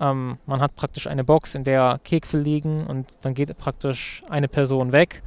ähm, 0.00 0.38
man 0.46 0.60
hat 0.60 0.74
praktisch 0.74 1.06
eine 1.06 1.22
Box, 1.22 1.54
in 1.54 1.64
der 1.64 2.00
Kekse 2.02 2.38
liegen 2.38 2.86
und 2.86 3.06
dann 3.20 3.34
geht 3.34 3.56
praktisch 3.58 4.22
eine 4.28 4.48
Person 4.48 4.92
weg 4.92 5.22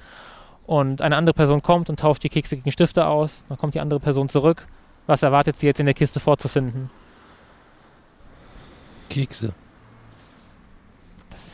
und 0.65 1.01
eine 1.01 1.15
andere 1.15 1.33
Person 1.33 1.61
kommt 1.61 1.89
und 1.89 1.99
tauscht 1.99 2.23
die 2.23 2.29
Kekse 2.29 2.57
gegen 2.57 2.71
Stifte 2.71 3.07
aus. 3.07 3.45
Dann 3.47 3.57
kommt 3.57 3.75
die 3.75 3.79
andere 3.79 3.99
Person 3.99 4.27
zurück. 4.27 4.67
Was 5.05 5.23
erwartet 5.23 5.57
sie 5.57 5.67
jetzt 5.67 5.79
in 5.79 5.85
der 5.85 5.95
Kiste 5.95 6.19
vorzufinden? 6.19 6.89
Kekse. 9.09 9.53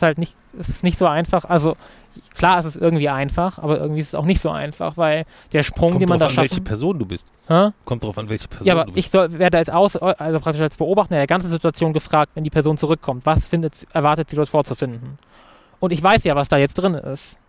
Halt 0.04 0.18
nicht, 0.20 0.36
es 0.60 0.70
ist 0.70 0.84
nicht 0.84 0.98
so 0.98 1.08
einfach. 1.08 1.46
Also 1.46 1.76
klar, 2.36 2.60
es 2.60 2.66
ist 2.66 2.76
irgendwie 2.76 3.10
einfach, 3.10 3.58
aber 3.58 3.80
irgendwie 3.80 4.00
ist 4.02 4.10
es 4.10 4.16
auch 4.16 4.26
nicht 4.26 4.42
so 4.42 4.50
einfach, 4.52 4.98
weil 4.98 5.26
der 5.52 5.64
Sprung, 5.64 5.92
Kommt 5.92 6.02
den 6.04 6.10
man 6.10 6.20
da 6.20 6.26
drauf 6.28 6.38
an, 6.38 6.44
welche. 6.44 6.62
Person 6.62 7.00
du 7.00 7.06
bist. 7.06 7.28
Hä? 7.48 7.70
Kommt 7.86 8.04
drauf 8.04 8.18
an, 8.18 8.30
welche 8.30 8.48
Person 8.48 8.68
Ja, 8.68 8.74
aber 8.74 8.86
du 8.86 8.92
bist. 8.92 9.08
ich 9.08 9.12
soll, 9.12 9.40
werde 9.40 9.58
als 9.58 9.70
Aus, 9.70 9.96
also 9.96 10.40
praktisch 10.40 10.62
als 10.62 10.76
Beobachter 10.76 11.16
der 11.16 11.26
ganzen 11.28 11.50
Situation 11.50 11.92
gefragt, 11.94 12.32
wenn 12.36 12.44
die 12.44 12.50
Person 12.52 12.78
zurückkommt, 12.78 13.26
was 13.26 13.48
findet, 13.48 13.88
erwartet 13.94 14.30
sie 14.30 14.36
dort 14.36 14.50
vorzufinden? 14.50 15.18
Und 15.80 15.92
ich 15.92 16.04
weiß 16.04 16.24
ja, 16.26 16.36
was 16.36 16.48
da 16.50 16.58
jetzt 16.58 16.76
drin 16.76 16.94
ist. 16.94 17.34
du 17.34 17.40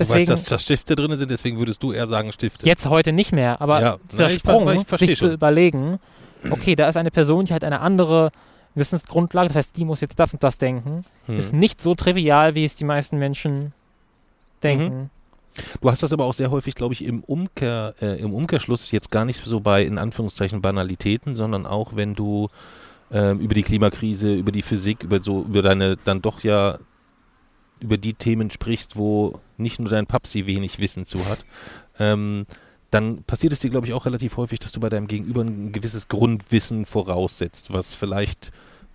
Deswegen 0.00 0.20
weißt, 0.20 0.30
dass 0.30 0.44
da 0.44 0.58
Stifte 0.58 0.96
drin 0.96 1.16
sind, 1.16 1.30
deswegen 1.30 1.58
würdest 1.58 1.82
du 1.82 1.92
eher 1.92 2.06
sagen 2.06 2.32
Stifte. 2.32 2.66
jetzt 2.66 2.88
heute 2.88 3.12
nicht 3.12 3.32
mehr, 3.32 3.60
aber 3.62 3.80
Ja, 3.80 3.96
dieser 4.10 4.24
na, 4.24 4.30
ich 4.30 4.38
Sprung, 4.40 4.70
ich 4.72 4.86
versteh 4.86 5.06
sich 5.06 5.18
zu 5.18 5.26
schon. 5.26 5.34
überlegen, 5.34 5.98
okay, 6.50 6.74
da 6.74 6.88
ist 6.88 6.96
eine 6.96 7.10
Person, 7.10 7.44
die 7.44 7.54
hat 7.54 7.62
eine 7.62 7.80
andere 7.80 8.30
Wissensgrundlage, 8.74 9.48
das 9.48 9.56
heißt, 9.56 9.76
die 9.76 9.84
muss 9.84 10.00
jetzt 10.00 10.18
das 10.18 10.32
und 10.32 10.42
das 10.42 10.58
denken, 10.58 11.04
Hm. 11.26 11.38
ist 11.38 11.52
nicht 11.52 11.80
so 11.80 11.94
trivial, 11.94 12.54
wie 12.54 12.64
es 12.64 12.76
die 12.76 12.84
meisten 12.84 13.18
Menschen 13.18 13.72
denken. 14.62 15.10
Du 15.80 15.90
hast 15.90 16.02
das 16.02 16.12
aber 16.12 16.24
auch 16.24 16.32
sehr 16.32 16.50
häufig, 16.50 16.74
glaube 16.74 16.94
ich, 16.94 17.04
im, 17.04 17.22
Umkehr, 17.22 17.94
äh, 18.00 18.18
im 18.20 18.32
Umkehrschluss 18.32 18.90
jetzt 18.90 19.10
gar 19.10 19.26
nicht 19.26 19.44
so 19.44 19.60
bei, 19.60 19.84
in 19.84 19.98
Anführungszeichen, 19.98 20.62
Banalitäten, 20.62 21.36
sondern 21.36 21.66
auch, 21.66 21.94
wenn 21.94 22.14
du 22.14 22.48
ähm, 23.10 23.38
über 23.40 23.52
die 23.52 23.62
Klimakrise, 23.62 24.34
über 24.34 24.52
die 24.52 24.62
Physik, 24.62 25.02
über 25.02 25.22
so, 25.22 25.42
über 25.42 25.60
deine 25.60 25.96
dann 25.96 26.22
doch 26.22 26.42
ja 26.42 26.78
über 27.80 27.98
die 27.98 28.14
Themen 28.14 28.50
sprichst, 28.50 28.96
wo 28.96 29.40
nicht 29.58 29.80
nur 29.80 29.90
dein 29.90 30.06
Papsi 30.06 30.46
wenig 30.46 30.78
Wissen 30.78 31.04
zu 31.04 31.26
hat, 31.26 31.44
ähm, 31.98 32.46
dann 32.92 33.22
passiert 33.24 33.54
es 33.54 33.60
dir, 33.60 33.70
glaube 33.70 33.86
ich, 33.86 33.94
auch 33.94 34.04
relativ 34.04 34.36
häufig, 34.36 34.58
dass 34.58 34.70
du 34.70 34.78
bei 34.78 34.90
deinem 34.90 35.08
Gegenüber 35.08 35.40
ein 35.40 35.72
gewisses 35.72 36.08
Grundwissen 36.08 36.84
voraussetzt, 36.84 37.72
was 37.72 37.94
vielleicht 37.94 38.52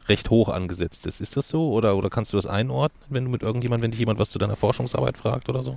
recht 0.07 0.29
hoch 0.29 0.49
angesetzt 0.49 1.07
ist. 1.07 1.19
Ist 1.19 1.35
das 1.35 1.49
so? 1.49 1.71
Oder, 1.71 1.97
oder 1.97 2.11
kannst 2.11 2.31
du 2.31 2.37
das 2.37 2.45
einordnen, 2.45 3.01
wenn 3.09 3.25
du 3.25 3.31
mit 3.31 3.41
irgendjemandem, 3.41 3.85
wenn 3.85 3.91
dich 3.91 3.99
jemand 3.99 4.19
was 4.19 4.29
zu 4.29 4.37
deiner 4.37 4.55
Forschungsarbeit 4.55 5.17
fragt 5.17 5.49
oder 5.49 5.63
so? 5.63 5.75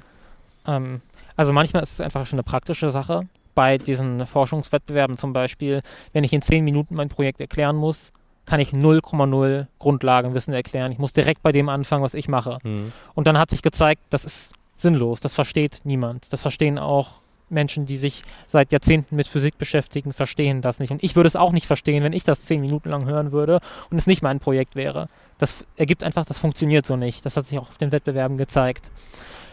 Ähm, 0.66 1.00
also 1.35 1.54
manchmal 1.54 1.83
ist 1.83 1.94
es 1.94 2.00
einfach 2.02 2.26
schon 2.26 2.38
eine 2.38 2.44
praktische 2.44 2.90
Sache. 2.90 3.26
Bei 3.54 3.78
diesen 3.78 4.26
Forschungswettbewerben 4.26 5.16
zum 5.16 5.33
Beispiel, 5.33 5.80
wenn 6.12 6.22
ich 6.22 6.35
in 6.35 6.42
zehn 6.42 6.62
Minuten 6.62 6.96
mein 6.96 7.09
Projekt 7.09 7.40
erklären 7.40 7.76
muss, 7.76 8.12
kann 8.44 8.61
ich 8.61 8.72
0,0 8.72 9.66
Grundlagenwissen 9.78 10.52
erklären. 10.52 10.92
Ich 10.92 10.98
muss 10.98 11.14
direkt 11.14 11.42
bei 11.42 11.52
dem 11.52 11.70
anfangen, 11.70 12.02
was 12.02 12.12
ich 12.12 12.28
mache. 12.28 12.59
Mhm. 12.64 12.92
Und 13.14 13.26
dann 13.26 13.38
hat 13.38 13.48
sich 13.48 13.62
gezeigt, 13.62 14.02
das 14.11 14.26
ist 14.26 14.52
sinnlos. 14.76 15.20
Das 15.20 15.35
versteht 15.35 15.80
niemand. 15.85 16.30
Das 16.35 16.42
verstehen 16.42 16.78
auch 16.78 17.19
Menschen, 17.50 17.86
die 17.86 17.96
sich 17.96 18.22
seit 18.46 18.72
Jahrzehnten 18.72 19.16
mit 19.16 19.28
Physik 19.28 19.58
beschäftigen, 19.58 20.12
verstehen 20.12 20.60
das 20.60 20.78
nicht. 20.78 20.90
Und 20.90 21.02
ich 21.02 21.16
würde 21.16 21.28
es 21.28 21.36
auch 21.36 21.52
nicht 21.52 21.66
verstehen, 21.66 22.02
wenn 22.02 22.12
ich 22.12 22.24
das 22.24 22.44
zehn 22.44 22.60
Minuten 22.60 22.90
lang 22.90 23.06
hören 23.06 23.32
würde 23.32 23.60
und 23.90 23.98
es 23.98 24.06
nicht 24.06 24.22
mein 24.22 24.40
Projekt 24.40 24.76
wäre. 24.76 25.08
Das 25.38 25.64
ergibt 25.76 26.02
einfach, 26.02 26.24
das 26.24 26.38
funktioniert 26.38 26.86
so 26.86 26.96
nicht. 26.96 27.24
Das 27.24 27.36
hat 27.36 27.46
sich 27.46 27.58
auch 27.58 27.68
auf 27.68 27.78
den 27.78 27.92
Wettbewerben 27.92 28.36
gezeigt. 28.36 28.90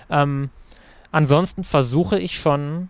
Ähm, 0.09 0.49
ansonsten 1.11 1.63
versuche 1.63 2.19
ich 2.19 2.39
schon 2.39 2.89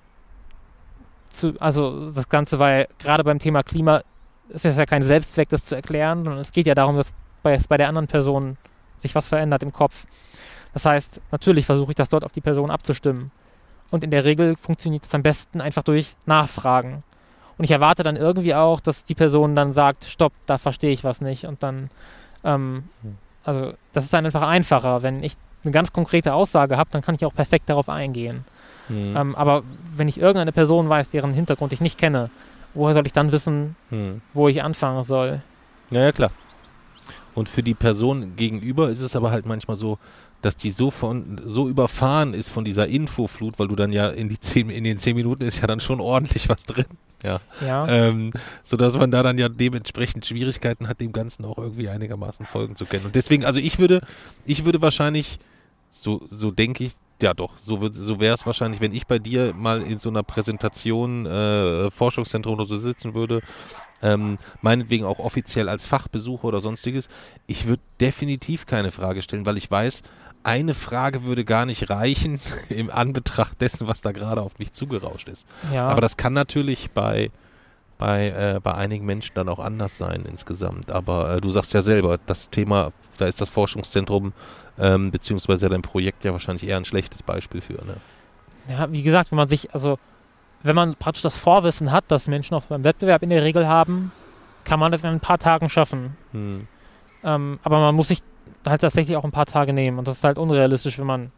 zu, 1.30 1.54
also 1.60 2.12
das 2.12 2.30
Ganze 2.30 2.58
ja 2.58 2.86
gerade 3.00 3.24
beim 3.24 3.40
Thema 3.40 3.64
Klima, 3.64 4.02
ist 4.50 4.66
es 4.66 4.78
ja 4.78 4.86
kein 4.86 5.04
Selbstzweck, 5.04 5.50
das 5.50 5.66
zu 5.66 5.76
erklären, 5.76 6.24
sondern 6.24 6.40
es 6.40 6.52
geht 6.52 6.68
ja 6.68 6.76
darum, 6.76 6.96
dass 6.96 7.14
bei, 7.44 7.60
bei 7.70 7.78
der 7.78 7.88
anderen 7.88 8.08
Person 8.08 8.58
sich 8.98 9.14
was 9.16 9.28
verändert 9.28 9.64
im 9.64 9.72
Kopf. 9.72 10.06
Das 10.74 10.86
heißt, 10.86 11.22
natürlich 11.32 11.66
versuche 11.66 11.92
ich 11.92 11.96
das 11.96 12.10
dort 12.10 12.24
auf 12.24 12.32
die 12.32 12.42
Person 12.42 12.72
abzustimmen. 12.72 13.32
Und 13.92 14.04
in 14.04 14.12
der 14.12 14.26
Regel 14.26 14.56
funktioniert 14.56 15.06
es 15.06 15.16
am 15.16 15.24
besten 15.24 15.62
einfach 15.62 15.84
durch 15.84 16.16
Nachfragen. 16.26 17.04
Und 17.58 17.64
ich 17.64 17.72
erwarte 17.72 18.04
dann 18.04 18.16
irgendwie 18.16 18.54
auch, 18.54 18.80
dass 18.80 19.04
die 19.04 19.16
Person 19.16 19.56
dann 19.56 19.74
sagt, 19.74 20.06
stopp, 20.06 20.34
da 20.46 20.58
verstehe 20.58 20.92
ich 20.92 21.04
was 21.04 21.22
nicht. 21.22 21.46
Und 21.46 21.64
dann, 21.64 21.90
ähm, 22.44 22.84
hm. 23.02 23.18
also 23.44 23.74
das 23.94 24.04
ist 24.04 24.14
dann 24.14 24.26
einfach 24.26 24.44
einfacher. 24.44 25.04
Wenn 25.04 25.24
ich 25.24 25.36
eine 25.64 25.72
ganz 25.72 25.92
konkrete 25.92 26.34
Aussage 26.34 26.78
habe, 26.78 26.90
dann 26.92 27.02
kann 27.02 27.16
ich 27.16 27.26
auch 27.26 27.34
perfekt 27.34 27.70
darauf 27.70 27.90
eingehen. 27.90 28.46
Mhm. 28.90 29.16
Ähm, 29.18 29.36
aber 29.36 29.64
wenn 29.96 30.08
ich 30.08 30.18
irgendeine 30.18 30.52
Person 30.52 30.88
weiß, 30.90 31.10
deren 31.10 31.34
Hintergrund 31.34 31.74
ich 31.74 31.82
nicht 31.82 31.98
kenne, 31.98 32.30
woher 32.74 32.94
soll 32.94 33.06
ich 33.06 33.14
dann 33.14 33.32
wissen, 33.32 33.76
mhm. 33.90 34.22
wo 34.34 34.48
ich 34.48 34.64
anfangen 34.64 35.04
soll? 35.04 35.42
Ja, 35.90 36.02
ja, 36.02 36.12
klar. 36.12 36.32
Und 37.34 37.50
für 37.50 37.64
die 37.64 37.74
Person 37.74 38.36
gegenüber 38.36 38.90
ist 38.90 39.02
es 39.02 39.16
aber 39.16 39.32
halt 39.32 39.46
manchmal 39.46 39.76
so, 39.76 40.00
dass 40.42 40.56
die 40.56 40.70
so 40.70 40.92
von 40.92 41.40
so 41.44 41.68
überfahren 41.68 42.34
ist 42.34 42.50
von 42.50 42.64
dieser 42.64 42.88
Infoflut, 42.88 43.58
weil 43.60 43.68
du 43.68 43.76
dann 43.76 43.92
ja 43.92 44.10
in 44.10 44.30
die 44.30 44.40
zehn, 44.40 44.70
in 44.70 44.84
den 44.84 45.00
zehn 45.00 45.16
Minuten 45.16 45.44
ist 45.44 45.60
ja 45.60 45.68
dann 45.68 45.82
schon 45.82 46.00
ordentlich 46.00 46.50
was 46.50 46.66
drin. 46.66 46.86
Ja. 47.24 47.40
ja. 47.66 47.88
Ähm, 47.88 48.32
sodass 48.64 48.96
man 48.96 49.10
da 49.10 49.24
dann 49.24 49.38
ja 49.38 49.50
dementsprechend 49.50 50.26
Schwierigkeiten 50.26 50.88
hat, 50.88 51.02
dem 51.02 51.12
Ganzen 51.12 51.46
auch 51.46 51.58
irgendwie 51.58 51.90
einigermaßen 51.90 52.46
folgen 52.46 52.76
zu 52.76 52.86
können. 52.86 53.06
Und 53.06 53.16
deswegen, 53.16 53.44
also 53.44 53.60
ich 53.60 53.80
würde, 53.80 54.02
ich 54.46 54.66
würde 54.66 54.82
wahrscheinlich, 54.82 55.40
so, 55.90 56.28
so 56.30 56.52
denke 56.52 56.84
ich, 56.84 56.94
ja 57.22 57.34
doch, 57.34 57.58
so, 57.58 57.90
so 57.92 58.20
wäre 58.20 58.36
es 58.36 58.46
wahrscheinlich, 58.46 58.82
wenn 58.82 58.94
ich 58.94 59.08
bei 59.08 59.18
dir 59.18 59.54
mal 59.56 59.82
in 59.82 60.00
so 60.00 60.10
einer 60.10 60.22
Präsentation, 60.22 61.26
äh, 61.26 61.90
Forschungszentrum 61.90 62.54
oder 62.54 62.66
so 62.66 62.78
sitzen 62.78 63.16
würde, 63.16 63.42
ähm, 64.04 64.38
meinetwegen 64.62 65.06
auch 65.06 65.18
offiziell 65.18 65.70
als 65.70 65.86
Fachbesucher 65.86 66.46
oder 66.46 66.60
sonstiges, 66.60 67.08
ich 67.48 67.66
würde 67.66 67.82
definitiv 68.00 68.68
keine 68.68 68.92
Frage 68.92 69.24
stellen, 69.24 69.46
weil 69.48 69.58
ich 69.58 69.72
weiß, 69.72 70.04
eine 70.48 70.74
Frage 70.74 71.24
würde 71.24 71.44
gar 71.44 71.66
nicht 71.66 71.90
reichen 71.90 72.40
im 72.70 72.90
Anbetracht 72.90 73.60
dessen, 73.62 73.88
was 73.88 74.02
da 74.02 74.14
gerade 74.14 74.42
auf 74.42 74.58
mich 74.60 74.72
zugerauscht 74.72 75.28
ist. 75.28 75.46
Ja. 75.74 75.86
Aber 75.86 76.02
das 76.02 76.16
kann 76.16 76.34
natürlich 76.34 76.92
bei, 76.92 77.30
bei, 77.98 78.30
äh, 78.30 78.60
bei 78.64 78.74
einigen 78.74 79.06
Menschen 79.06 79.34
dann 79.36 79.50
auch 79.50 79.60
anders 79.60 79.98
sein 79.98 80.24
insgesamt. 80.28 80.90
Aber 80.90 81.36
äh, 81.36 81.42
du 81.42 81.50
sagst 81.50 81.74
ja 81.74 81.82
selber, 81.82 82.18
das 82.26 82.50
Thema, 82.50 82.94
da 83.18 83.26
ist 83.26 83.42
das 83.42 83.50
Forschungszentrum 83.50 84.32
ähm, 84.80 85.12
beziehungsweise 85.12 85.68
dein 85.70 85.82
Projekt 85.82 86.24
ja 86.24 86.32
wahrscheinlich 86.32 86.68
eher 86.68 86.78
ein 86.78 86.86
schlechtes 86.86 87.24
Beispiel 87.24 87.62
für. 87.62 87.84
Ne? 87.86 87.98
Ja, 88.70 88.92
wie 88.92 89.04
gesagt, 89.04 89.32
wenn 89.32 89.38
man 89.38 89.50
sich, 89.50 89.74
also 89.74 90.00
wenn 90.64 90.76
man 90.76 90.96
praktisch 90.96 91.24
das 91.24 91.38
Vorwissen 91.38 91.92
hat, 91.92 92.06
das 92.08 92.28
Menschen 92.28 92.56
auch 92.56 92.64
beim 92.64 92.84
Wettbewerb 92.86 93.22
in 93.22 93.32
der 93.32 93.44
Regel 93.44 93.68
haben, 93.68 94.14
kann 94.64 94.80
man 94.80 94.92
das 94.92 95.04
in 95.04 95.10
ein 95.10 95.20
paar 95.20 95.40
Tagen 95.40 95.70
schaffen. 95.70 96.16
Hm. 96.32 96.68
Ähm, 97.24 97.60
aber 97.64 97.80
man 97.80 97.96
muss 97.96 98.08
sich 98.10 98.22
halt 98.66 98.82
tatsächlich 98.82 99.18
auch 99.18 99.24
ein 99.24 99.32
paar 99.32 99.46
Tage 99.46 99.74
nehmen. 99.74 100.00
Und 100.00 100.08
das 100.08 100.18
ist 100.18 100.24
halt 100.24 100.38
unrealistisch, 100.38 101.00
wenn 101.00 101.06
man 101.06 101.32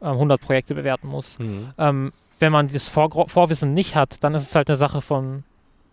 äh, 0.00 0.06
100 0.06 0.40
Projekte 0.40 0.74
bewerten 0.74 1.08
muss. 1.08 1.38
Mhm. 1.38 1.70
Ähm, 1.78 2.12
wenn 2.38 2.52
man 2.52 2.68
das 2.68 2.88
Vor 2.88 3.28
Vorwissen 3.28 3.74
nicht 3.74 3.96
hat, 3.96 4.22
dann 4.24 4.34
ist 4.34 4.42
es 4.42 4.54
halt 4.54 4.68
eine 4.68 4.76
Sache 4.76 5.00
von 5.00 5.44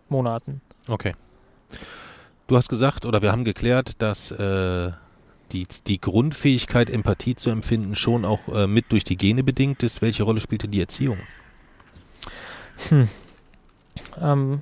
Monaten. 0.08 0.60
Okay. 0.86 1.12
Du 2.46 2.56
hast 2.56 2.68
gesagt, 2.68 3.04
oder 3.04 3.20
wir 3.20 3.30
haben 3.30 3.44
geklärt, 3.44 4.00
dass 4.00 4.30
äh, 4.30 4.90
die, 5.52 5.66
die 5.86 6.00
Grundfähigkeit, 6.00 6.88
Empathie 6.90 7.34
zu 7.34 7.50
empfinden, 7.50 7.94
schon 7.94 8.24
auch 8.24 8.48
äh, 8.48 8.66
mit 8.66 8.90
durch 8.90 9.04
die 9.04 9.16
Gene 9.16 9.44
bedingt 9.44 9.82
ist. 9.82 10.00
Welche 10.00 10.22
Rolle 10.22 10.40
spielte 10.40 10.68
die 10.68 10.80
Erziehung? 10.80 11.18
Hm. 12.88 13.08
Ähm, 14.20 14.60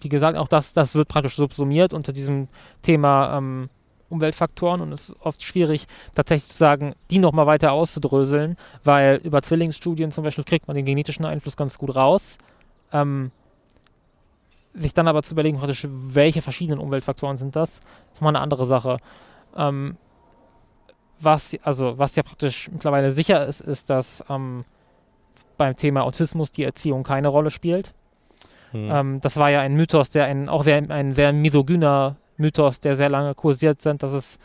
wie 0.00 0.08
gesagt, 0.08 0.36
auch 0.36 0.48
das, 0.48 0.72
das 0.72 0.94
wird 0.94 1.08
praktisch 1.08 1.36
subsumiert 1.36 1.94
unter 1.94 2.12
diesem 2.12 2.48
Thema 2.82 3.38
ähm, 3.38 3.70
Umweltfaktoren 4.08 4.80
und 4.80 4.92
es 4.92 5.08
ist 5.08 5.16
oft 5.20 5.42
schwierig, 5.42 5.86
tatsächlich 6.14 6.50
zu 6.50 6.56
sagen, 6.56 6.94
die 7.10 7.18
nochmal 7.18 7.46
weiter 7.46 7.72
auszudröseln, 7.72 8.56
weil 8.84 9.20
über 9.24 9.42
Zwillingsstudien 9.42 10.12
zum 10.12 10.24
Beispiel 10.24 10.44
kriegt 10.44 10.68
man 10.68 10.76
den 10.76 10.84
genetischen 10.84 11.24
Einfluss 11.24 11.56
ganz 11.56 11.78
gut 11.78 11.94
raus. 11.94 12.38
Ähm, 12.92 13.32
sich 14.74 14.94
dann 14.94 15.08
aber 15.08 15.22
zu 15.22 15.32
überlegen, 15.32 15.58
praktisch, 15.58 15.86
welche 15.88 16.42
verschiedenen 16.42 16.78
Umweltfaktoren 16.78 17.38
sind 17.38 17.56
das, 17.56 17.80
ist 18.12 18.20
mal 18.20 18.28
eine 18.28 18.40
andere 18.40 18.66
Sache. 18.66 18.98
Ähm, 19.56 19.96
was, 21.18 21.56
also, 21.62 21.98
was 21.98 22.14
ja 22.16 22.22
praktisch 22.22 22.70
mittlerweile 22.70 23.10
sicher 23.10 23.46
ist, 23.46 23.60
ist, 23.60 23.88
dass 23.88 24.22
ähm, 24.28 24.64
beim 25.56 25.76
Thema 25.76 26.04
Autismus 26.04 26.52
die 26.52 26.64
Erziehung 26.64 27.02
keine 27.02 27.28
Rolle 27.28 27.50
spielt. 27.50 27.94
Hm. 28.72 28.90
Ähm, 28.90 29.20
das 29.22 29.36
war 29.36 29.50
ja 29.50 29.60
ein 29.60 29.74
Mythos, 29.74 30.10
der 30.10 30.26
ein, 30.26 30.48
auch 30.48 30.62
sehr, 30.62 30.76
ein 30.90 31.14
sehr 31.14 31.32
misogyner 31.32 32.16
Mythos, 32.38 32.80
der 32.80 32.96
sehr 32.96 33.08
lange 33.08 33.34
kursiert 33.34 33.82
sind, 33.82 34.02
dass 34.02 34.12
es 34.12 34.38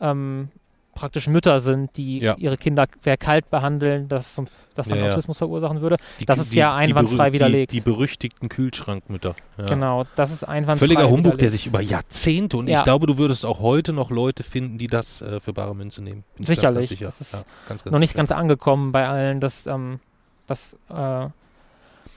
ähm, 0.00 0.48
praktisch 0.94 1.26
Mütter 1.26 1.60
sind, 1.60 1.96
die 1.96 2.20
ja. 2.20 2.36
ihre 2.38 2.56
Kinder 2.56 2.86
sehr 3.00 3.16
kalt 3.16 3.50
behandeln, 3.50 4.08
dass 4.08 4.40
das 4.74 4.88
dann 4.88 4.98
ja, 4.98 5.10
Autismus 5.10 5.38
verursachen 5.38 5.80
würde. 5.80 5.96
Die, 6.20 6.24
das 6.24 6.38
ist 6.38 6.52
die, 6.52 6.56
ja 6.56 6.74
einwandfrei 6.74 7.30
die, 7.30 7.34
widerlegt. 7.34 7.72
Die, 7.72 7.80
berüchtigten 7.80 8.48
Kühlschrankmütter. 8.48 9.34
Ja. 9.58 9.66
Genau, 9.66 10.04
das 10.14 10.30
ist 10.30 10.44
einwandfrei 10.44 10.86
Völliger 10.86 11.04
Humbug, 11.04 11.18
widerlegt. 11.18 11.42
der 11.42 11.50
sich 11.50 11.66
über 11.66 11.80
Jahrzehnte 11.80 12.56
und 12.56 12.68
ich 12.68 12.82
glaube, 12.84 13.06
du 13.06 13.18
würdest 13.18 13.44
auch 13.44 13.60
heute 13.60 13.92
noch 13.92 14.10
Leute 14.10 14.42
finden, 14.42 14.78
die 14.78 14.86
das 14.86 15.20
äh, 15.20 15.40
für 15.40 15.52
bare 15.52 15.74
Münze 15.74 16.02
nehmen. 16.02 16.24
Bin 16.36 16.46
Sicherlich. 16.46 16.88
Ganz, 16.88 17.00
ganz 17.00 17.18
sicher. 17.18 17.44
Ganz, 17.68 17.84
noch 17.84 17.98
nicht 17.98 18.10
sicher. 18.10 18.18
ganz 18.18 18.32
angekommen 18.32 18.92
bei 18.92 19.06
allen, 19.06 19.40
dass 19.40 19.66
ähm, 19.66 20.00
das 20.46 20.76
äh, 20.88 21.26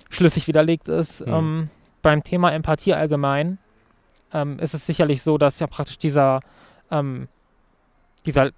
schlüssig 0.10 0.48
widerlegt 0.48 0.88
ist. 0.88 1.22
Hm. 1.22 1.34
Ähm, 1.34 1.70
beim 2.02 2.24
Thema 2.24 2.52
Empathie 2.52 2.94
allgemein 2.94 3.58
ähm, 4.34 4.60
ist 4.60 4.74
es 4.74 4.86
sicherlich 4.86 5.22
so, 5.22 5.38
dass 5.38 5.60
ja 5.60 5.68
praktisch 5.68 5.98
dieser, 5.98 6.42
ähm, 6.92 7.28
dieser 8.26 8.52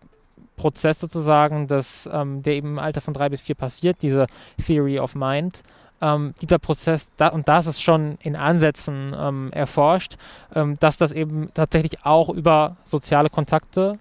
Prozess 0.56 1.00
sozusagen, 1.00 1.68
dass, 1.68 2.10
ähm, 2.12 2.44
der 2.44 2.54
eben 2.54 2.70
im 2.70 2.80
Alter 2.80 3.02
von 3.02 3.14
drei 3.14 3.30
bis 3.30 3.42
vier 3.42 3.56
passiert, 3.56 4.02
diese 4.02 4.28
Theory 4.66 5.00
of 5.00 5.16
Mind, 5.16 5.64
ähm, 6.02 6.34
dieser 6.42 6.60
Prozess, 6.60 7.10
da, 7.18 7.28
und 7.30 7.48
das 7.48 7.68
ist 7.68 7.82
schon 7.82 8.18
in 8.22 8.36
Ansätzen 8.36 9.16
ähm, 9.18 9.52
erforscht, 9.52 10.16
ähm, 10.56 10.78
dass 10.80 10.98
das 10.98 11.12
eben 11.12 11.54
tatsächlich 11.54 12.06
auch 12.06 12.30
über 12.30 12.78
soziale 12.84 13.30
Kontakte 13.30 14.00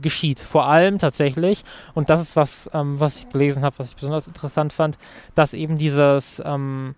geschieht. 0.00 0.40
Vor 0.40 0.66
allem 0.66 0.98
tatsächlich, 0.98 1.64
und 1.94 2.10
das 2.10 2.20
ist 2.20 2.36
was, 2.36 2.70
ähm, 2.74 3.00
was 3.00 3.18
ich 3.18 3.28
gelesen 3.28 3.62
habe, 3.62 3.78
was 3.78 3.88
ich 3.88 3.96
besonders 3.96 4.28
interessant 4.28 4.72
fand, 4.72 4.98
dass 5.34 5.54
eben 5.54 5.78
dieses, 5.78 6.42
ähm, 6.44 6.94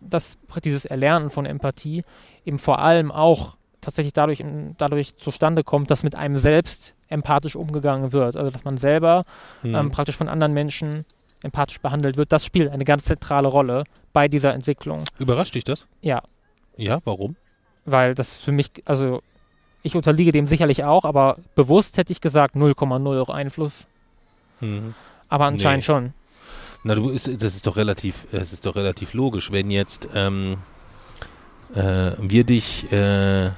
dass 0.00 0.38
dieses 0.64 0.84
Erlernen 0.84 1.30
von 1.30 1.46
Empathie 1.46 2.04
eben 2.46 2.58
vor 2.58 2.78
allem 2.78 3.12
auch 3.12 3.56
tatsächlich 3.80 4.14
dadurch, 4.14 4.42
dadurch 4.78 5.16
zustande 5.16 5.62
kommt, 5.62 5.90
dass 5.90 6.02
mit 6.02 6.14
einem 6.14 6.38
selbst 6.38 6.94
empathisch 7.08 7.56
umgegangen 7.56 8.12
wird. 8.12 8.36
Also 8.36 8.50
dass 8.50 8.64
man 8.64 8.78
selber 8.78 9.24
mhm. 9.62 9.74
ähm, 9.74 9.90
praktisch 9.90 10.16
von 10.16 10.28
anderen 10.28 10.52
Menschen 10.54 11.04
empathisch 11.42 11.80
behandelt 11.80 12.16
wird. 12.16 12.32
Das 12.32 12.44
spielt 12.44 12.70
eine 12.70 12.84
ganz 12.84 13.04
zentrale 13.04 13.48
Rolle 13.48 13.84
bei 14.12 14.28
dieser 14.28 14.54
Entwicklung. 14.54 15.04
Überrascht 15.18 15.54
dich 15.54 15.64
das? 15.64 15.86
Ja. 16.00 16.22
Ja, 16.76 17.00
warum? 17.04 17.36
Weil 17.84 18.14
das 18.14 18.36
für 18.36 18.52
mich, 18.52 18.70
also 18.84 19.22
ich 19.82 19.94
unterliege 19.94 20.32
dem 20.32 20.46
sicherlich 20.46 20.82
auch, 20.84 21.04
aber 21.04 21.36
bewusst 21.54 21.96
hätte 21.98 22.12
ich 22.12 22.20
gesagt 22.20 22.56
0,0 22.56 23.30
Einfluss. 23.30 23.86
Mhm. 24.60 24.94
Aber 25.28 25.44
anscheinend 25.44 25.82
nee. 25.82 25.86
schon. 25.86 26.12
Na, 26.82 26.94
du 26.94 27.10
ist, 27.10 27.26
das 27.26 27.54
ist 27.54 27.66
doch 27.66 27.76
relativ, 27.76 28.26
es 28.32 28.52
ist 28.52 28.66
doch 28.66 28.74
relativ 28.74 29.12
logisch, 29.12 29.50
wenn 29.52 29.70
jetzt 29.70 30.08
ähm, 30.14 30.58
äh, 31.74 32.12
wir 32.18 32.44
dich, 32.44 32.90
äh, 32.92 33.50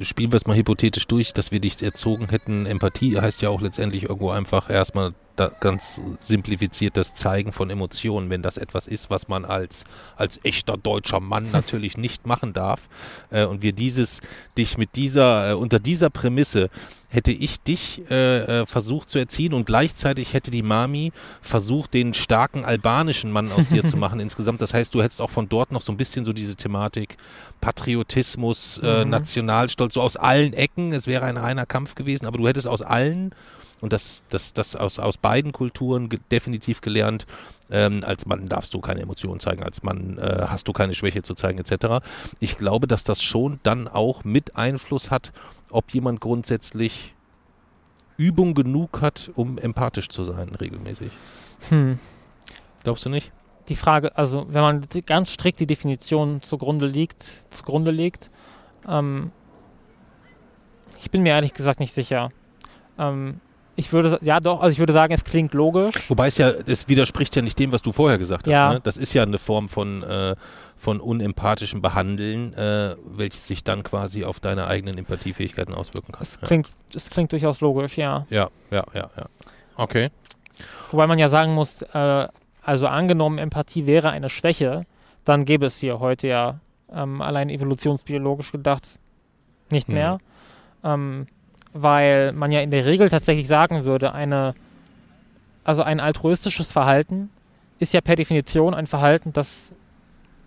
spielen 0.00 0.32
wir 0.32 0.36
es 0.36 0.46
mal 0.46 0.56
hypothetisch 0.56 1.06
durch, 1.06 1.32
dass 1.32 1.52
wir 1.52 1.60
dich 1.60 1.82
erzogen 1.82 2.28
hätten. 2.28 2.66
Empathie 2.66 3.18
heißt 3.20 3.42
ja 3.42 3.48
auch 3.48 3.60
letztendlich 3.60 4.04
irgendwo 4.04 4.30
einfach 4.30 4.70
erstmal 4.70 5.14
ganz 5.48 6.00
simplifiziert 6.20 6.96
das 6.96 7.14
Zeigen 7.14 7.52
von 7.52 7.70
Emotionen, 7.70 8.30
wenn 8.30 8.42
das 8.42 8.56
etwas 8.56 8.86
ist, 8.86 9.10
was 9.10 9.28
man 9.28 9.44
als, 9.44 9.84
als 10.16 10.40
echter 10.44 10.76
deutscher 10.76 11.20
Mann 11.20 11.50
natürlich 11.52 11.96
nicht 11.96 12.26
machen 12.26 12.52
darf. 12.52 12.88
Äh, 13.30 13.44
und 13.46 13.62
wir 13.62 13.72
dieses, 13.72 14.20
dich 14.58 14.76
mit 14.76 14.96
dieser, 14.96 15.50
äh, 15.50 15.54
unter 15.54 15.78
dieser 15.78 16.10
Prämisse 16.10 16.70
hätte 17.10 17.32
ich 17.32 17.60
dich 17.60 18.02
äh, 18.10 18.60
äh, 18.60 18.66
versucht 18.66 19.10
zu 19.10 19.18
erziehen 19.18 19.52
und 19.52 19.66
gleichzeitig 19.66 20.32
hätte 20.32 20.52
die 20.52 20.62
Mami 20.62 21.12
versucht, 21.42 21.92
den 21.92 22.14
starken 22.14 22.64
albanischen 22.64 23.32
Mann 23.32 23.50
aus 23.50 23.68
dir 23.68 23.84
zu 23.84 23.96
machen 23.98 24.20
insgesamt. 24.20 24.62
Das 24.62 24.72
heißt, 24.72 24.94
du 24.94 25.02
hättest 25.02 25.20
auch 25.20 25.30
von 25.30 25.48
dort 25.48 25.72
noch 25.72 25.82
so 25.82 25.92
ein 25.92 25.96
bisschen 25.96 26.24
so 26.24 26.32
diese 26.32 26.54
Thematik 26.54 27.16
Patriotismus, 27.60 28.80
äh, 28.82 29.04
mhm. 29.04 29.10
Nationalstolz, 29.10 29.94
so 29.94 30.00
aus 30.00 30.16
allen 30.16 30.52
Ecken. 30.52 30.92
Es 30.92 31.08
wäre 31.08 31.24
ein 31.24 31.36
reiner 31.36 31.66
Kampf 31.66 31.96
gewesen, 31.96 32.26
aber 32.26 32.38
du 32.38 32.46
hättest 32.46 32.68
aus 32.68 32.80
allen 32.80 33.34
und 33.80 33.92
das, 33.92 34.24
das, 34.28 34.52
das 34.52 34.76
aus, 34.76 34.98
aus 34.98 35.16
beiden 35.16 35.52
Kulturen 35.52 36.08
ge 36.08 36.20
definitiv 36.30 36.80
gelernt. 36.80 37.26
Ähm, 37.70 38.02
als 38.04 38.26
Mann 38.26 38.48
darfst 38.48 38.74
du 38.74 38.80
keine 38.80 39.00
Emotionen 39.00 39.40
zeigen, 39.40 39.62
als 39.62 39.82
Mann 39.82 40.18
äh, 40.18 40.46
hast 40.46 40.68
du 40.68 40.72
keine 40.72 40.94
Schwäche 40.94 41.22
zu 41.22 41.34
zeigen, 41.34 41.58
etc. 41.58 42.04
Ich 42.40 42.56
glaube, 42.56 42.86
dass 42.86 43.04
das 43.04 43.22
schon 43.22 43.60
dann 43.62 43.88
auch 43.88 44.24
mit 44.24 44.56
Einfluss 44.56 45.10
hat, 45.10 45.32
ob 45.70 45.92
jemand 45.92 46.20
grundsätzlich 46.20 47.14
Übung 48.16 48.54
genug 48.54 49.00
hat, 49.00 49.30
um 49.34 49.56
empathisch 49.56 50.08
zu 50.08 50.24
sein, 50.24 50.50
regelmäßig. 50.50 51.10
Hm. 51.70 51.98
Glaubst 52.82 53.04
du 53.04 53.08
nicht? 53.08 53.32
Die 53.68 53.76
Frage, 53.76 54.16
also 54.16 54.46
wenn 54.48 54.62
man 54.62 54.86
ganz 55.06 55.32
strikt 55.32 55.60
die 55.60 55.66
Definition 55.66 56.42
zugrunde 56.42 56.86
liegt, 56.86 57.44
zugrunde 57.50 57.92
legt, 57.92 58.30
ähm, 58.88 59.30
ich 61.00 61.10
bin 61.10 61.22
mir 61.22 61.30
ehrlich 61.30 61.54
gesagt 61.54 61.80
nicht 61.80 61.94
sicher. 61.94 62.30
Ähm, 62.98 63.40
ich 63.80 63.92
würde, 63.92 64.18
ja 64.22 64.40
doch, 64.40 64.60
also 64.60 64.72
ich 64.72 64.78
würde 64.78 64.92
sagen, 64.92 65.12
es 65.12 65.24
klingt 65.24 65.54
logisch. 65.54 65.94
Wobei 66.08 66.28
es 66.28 66.36
ja, 66.36 66.50
es 66.66 66.88
widerspricht 66.88 67.34
ja 67.34 67.42
nicht 67.42 67.58
dem, 67.58 67.72
was 67.72 67.82
du 67.82 67.92
vorher 67.92 68.18
gesagt 68.18 68.46
hast. 68.46 68.52
Ja. 68.52 68.74
Ne? 68.74 68.80
Das 68.82 68.96
ist 68.96 69.14
ja 69.14 69.22
eine 69.22 69.38
Form 69.38 69.68
von, 69.68 70.02
äh, 70.02 70.36
von 70.78 71.00
unempathischem 71.00 71.80
Behandeln, 71.80 72.52
äh, 72.54 72.94
welches 73.04 73.46
sich 73.46 73.64
dann 73.64 73.82
quasi 73.82 74.24
auf 74.24 74.38
deine 74.38 74.66
eigenen 74.66 74.98
Empathiefähigkeiten 74.98 75.74
auswirken 75.74 76.12
kann. 76.12 76.22
Es 76.22 76.38
klingt, 76.40 76.68
ja. 76.92 77.00
klingt 77.10 77.32
durchaus 77.32 77.60
logisch, 77.60 77.96
ja. 77.96 78.26
Ja, 78.30 78.48
ja, 78.70 78.84
ja, 78.94 79.10
ja. 79.16 79.26
Okay. 79.76 80.10
Wobei 80.90 81.06
man 81.06 81.18
ja 81.18 81.28
sagen 81.28 81.54
muss, 81.54 81.82
äh, 81.82 82.28
also 82.62 82.86
angenommen, 82.86 83.38
Empathie 83.38 83.86
wäre 83.86 84.10
eine 84.10 84.28
Schwäche, 84.28 84.84
dann 85.24 85.46
gäbe 85.46 85.66
es 85.66 85.78
hier 85.78 86.00
heute 86.00 86.28
ja 86.28 86.60
ähm, 86.92 87.22
allein 87.22 87.48
evolutionsbiologisch 87.48 88.52
gedacht 88.52 88.98
nicht 89.70 89.88
hm. 89.88 89.94
mehr. 89.94 90.18
Ähm, 90.84 91.26
weil 91.72 92.32
man 92.32 92.50
ja 92.52 92.60
in 92.60 92.70
der 92.70 92.86
Regel 92.86 93.08
tatsächlich 93.08 93.48
sagen 93.48 93.84
würde, 93.84 94.12
eine, 94.12 94.54
also 95.64 95.82
ein 95.82 96.00
altruistisches 96.00 96.70
Verhalten 96.72 97.30
ist 97.78 97.94
ja 97.94 98.00
per 98.00 98.16
Definition 98.16 98.74
ein 98.74 98.86
Verhalten, 98.86 99.32
das 99.32 99.70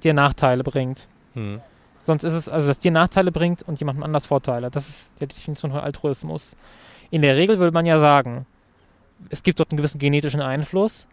dir 0.03 0.13
Nachteile 0.13 0.63
bringt. 0.63 1.07
Hm. 1.33 1.61
Sonst 1.99 2.23
ist 2.23 2.33
es, 2.33 2.49
also 2.49 2.67
dass 2.67 2.79
dir 2.79 2.91
Nachteile 2.91 3.31
bringt 3.31 3.63
und 3.63 3.79
jemandem 3.79 4.03
anders 4.03 4.25
Vorteile. 4.25 4.69
Das 4.69 4.89
ist 4.89 5.13
die 5.21 5.27
Definition 5.27 5.71
von 5.71 5.79
Altruismus. 5.79 6.55
In 7.11 7.21
der 7.21 7.37
Regel 7.37 7.59
würde 7.59 7.71
man 7.71 7.85
ja 7.85 7.97
sagen, 7.97 8.45
es 9.29 9.41
gibt 9.41 9.59
dort 9.59 9.71
einen 9.71 9.77
gewissen 9.77 9.99
genetischen 9.99 10.41
Einfluss 10.41 11.07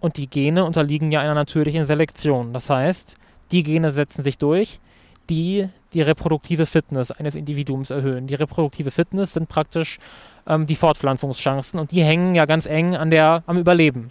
und 0.00 0.18
die 0.18 0.28
Gene 0.28 0.64
unterliegen 0.64 1.10
ja 1.10 1.20
einer 1.20 1.34
natürlichen 1.34 1.86
Selektion. 1.86 2.52
Das 2.52 2.68
heißt, 2.68 3.16
die 3.52 3.62
Gene 3.62 3.90
setzen 3.90 4.22
sich 4.22 4.36
durch, 4.36 4.80
die 5.30 5.68
die 5.94 6.02
reproduktive 6.02 6.66
Fitness 6.66 7.10
eines 7.12 7.34
Individuums 7.34 7.90
erhöhen. 7.90 8.26
Die 8.26 8.34
reproduktive 8.34 8.90
Fitness 8.90 9.32
sind 9.32 9.48
praktisch 9.48 9.98
ähm, 10.46 10.66
die 10.66 10.74
Fortpflanzungschancen 10.74 11.78
und 11.78 11.92
die 11.92 12.02
hängen 12.02 12.34
ja 12.34 12.46
ganz 12.46 12.66
eng 12.66 12.96
an 12.96 13.10
der, 13.10 13.42
am 13.46 13.56
Überleben. 13.56 14.10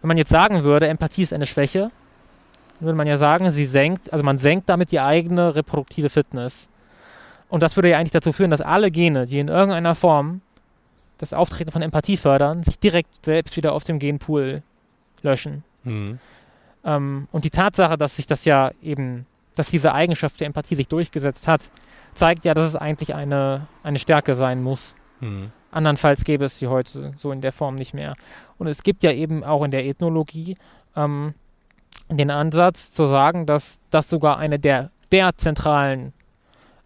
Wenn 0.00 0.08
man 0.08 0.16
jetzt 0.16 0.30
sagen 0.30 0.62
würde, 0.62 0.88
Empathie 0.88 1.22
ist 1.22 1.32
eine 1.32 1.46
Schwäche, 1.46 1.90
würde 2.80 2.96
man 2.96 3.08
ja 3.08 3.16
sagen, 3.16 3.50
sie 3.50 3.64
senkt, 3.64 4.12
also 4.12 4.24
man 4.24 4.38
senkt 4.38 4.68
damit 4.68 4.92
die 4.92 5.00
eigene 5.00 5.56
reproduktive 5.56 6.08
Fitness. 6.08 6.68
Und 7.48 7.62
das 7.62 7.76
würde 7.76 7.90
ja 7.90 7.98
eigentlich 7.98 8.12
dazu 8.12 8.32
führen, 8.32 8.52
dass 8.52 8.60
alle 8.60 8.90
Gene, 8.90 9.26
die 9.26 9.40
in 9.40 9.48
irgendeiner 9.48 9.96
Form 9.96 10.42
das 11.16 11.32
Auftreten 11.32 11.72
von 11.72 11.82
Empathie 11.82 12.16
fördern, 12.16 12.62
sich 12.62 12.78
direkt 12.78 13.24
selbst 13.24 13.56
wieder 13.56 13.72
auf 13.72 13.82
dem 13.82 13.98
Genpool 13.98 14.62
löschen. 15.22 15.64
Mhm. 15.82 16.20
Ähm, 16.84 17.26
und 17.32 17.44
die 17.44 17.50
Tatsache, 17.50 17.98
dass 17.98 18.16
sich 18.16 18.28
das 18.28 18.44
ja 18.44 18.70
eben 18.80 19.26
dass 19.58 19.70
diese 19.70 19.92
Eigenschaft 19.92 20.38
der 20.38 20.46
Empathie 20.46 20.76
sich 20.76 20.86
durchgesetzt 20.86 21.48
hat, 21.48 21.68
zeigt 22.14 22.44
ja, 22.44 22.54
dass 22.54 22.64
es 22.64 22.76
eigentlich 22.76 23.16
eine, 23.16 23.66
eine 23.82 23.98
Stärke 23.98 24.36
sein 24.36 24.62
muss. 24.62 24.94
Mhm. 25.18 25.50
Andernfalls 25.72 26.22
gäbe 26.22 26.44
es 26.44 26.60
sie 26.60 26.68
heute 26.68 27.12
so 27.16 27.32
in 27.32 27.40
der 27.40 27.50
Form 27.50 27.74
nicht 27.74 27.92
mehr. 27.92 28.14
Und 28.58 28.68
es 28.68 28.84
gibt 28.84 29.02
ja 29.02 29.10
eben 29.10 29.42
auch 29.42 29.64
in 29.64 29.72
der 29.72 29.84
Ethnologie 29.84 30.56
ähm, 30.94 31.34
den 32.08 32.30
Ansatz 32.30 32.92
zu 32.92 33.04
sagen, 33.06 33.46
dass 33.46 33.80
das 33.90 34.08
sogar 34.08 34.38
eine 34.38 34.60
der, 34.60 34.92
der 35.10 35.36
zentralen 35.36 36.12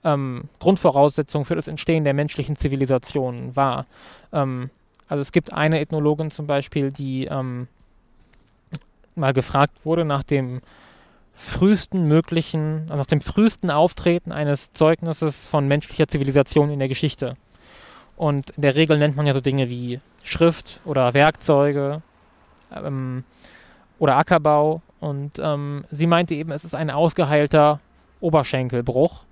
ähm, 0.03 0.45
Grundvoraussetzungen 0.59 1.45
für 1.45 1.57
das 1.57 1.69
Entstehen 1.69 2.05
der 2.05 2.15
menschlichen 2.15 2.57
Zivilisation 2.57 3.55
war. 3.55 3.85
Ähm, 4.33 4.71
also 5.09 5.21
es 5.21 5.31
gibt 5.31 5.53
eine 5.53 5.79
Ethnologin 5.79 6.31
zum 6.31 6.47
Beispiel, 6.47 6.91
die 6.91 7.27
ähm, 7.27 7.69
mal 9.15 9.35
gefragt 9.35 9.75
wurde 9.85 10.07
nach 10.07 10.23
dem 10.23 10.63
frühesten 11.35 12.07
möglichen, 12.07 12.83
also 12.83 12.97
nach 12.97 13.07
dem 13.07 13.21
frühesten 13.21 13.71
Auftreten 13.71 14.33
eines 14.33 14.73
Zeugnisses 14.73 15.47
von 15.49 15.67
menschlicher 15.67 16.09
Zivilisation 16.09 16.71
in 16.71 16.79
der 16.79 16.89
Geschichte. 16.89 17.37
Und 18.17 18.51
in 18.51 18.63
der 18.63 18.77
Regel 18.77 18.99
nennt 18.99 19.17
man 19.17 19.27
ja 19.27 19.35
so 19.35 19.41
Dinge 19.41 19.71
wie 19.71 20.01
Schrift 20.23 20.81
oder 20.85 21.15
Werkzeuge 21.15 22.03
ähm, 22.75 23.25
oder 23.99 24.17
Ackerbau. 24.17 24.83
Und 25.01 25.39
ähm, 25.39 25.85
sie 25.91 26.07
meinte 26.07 26.35
eben, 26.35 26.53
es 26.53 26.65
ist 26.65 26.75
ein 26.75 26.91
ausgeheilter 26.91 27.81
Oberschenkelbruch 28.21 29.25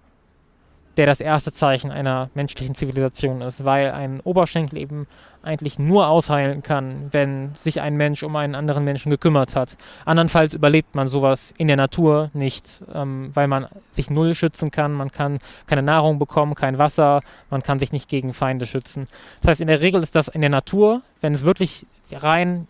der 0.96 1.06
das 1.06 1.20
erste 1.20 1.52
Zeichen 1.52 1.90
einer 1.90 2.30
menschlichen 2.34 2.74
Zivilisation 2.74 3.40
ist, 3.42 3.64
weil 3.64 3.92
ein 3.92 4.20
Oberschenkel 4.20 4.78
eben 4.78 5.06
eigentlich 5.42 5.78
nur 5.78 6.08
ausheilen 6.08 6.62
kann, 6.62 7.08
wenn 7.12 7.54
sich 7.54 7.80
ein 7.80 7.96
Mensch 7.96 8.22
um 8.22 8.36
einen 8.36 8.54
anderen 8.54 8.84
Menschen 8.84 9.10
gekümmert 9.10 9.56
hat. 9.56 9.76
Andernfalls 10.04 10.52
überlebt 10.52 10.94
man 10.94 11.06
sowas 11.06 11.54
in 11.56 11.68
der 11.68 11.76
Natur 11.76 12.30
nicht, 12.34 12.82
ähm, 12.92 13.30
weil 13.32 13.48
man 13.48 13.66
sich 13.92 14.10
null 14.10 14.34
schützen 14.34 14.70
kann, 14.70 14.92
man 14.92 15.10
kann 15.10 15.38
keine 15.66 15.82
Nahrung 15.82 16.18
bekommen, 16.18 16.54
kein 16.54 16.78
Wasser, 16.78 17.22
man 17.48 17.62
kann 17.62 17.78
sich 17.78 17.92
nicht 17.92 18.08
gegen 18.08 18.34
Feinde 18.34 18.66
schützen. 18.66 19.06
Das 19.40 19.50
heißt, 19.50 19.60
in 19.62 19.68
der 19.68 19.80
Regel 19.80 20.02
ist 20.02 20.14
das 20.14 20.28
in 20.28 20.42
der 20.42 20.50
Natur, 20.50 21.00
wenn 21.20 21.32
es 21.32 21.44
wirklich 21.44 21.86
rein 22.12 22.66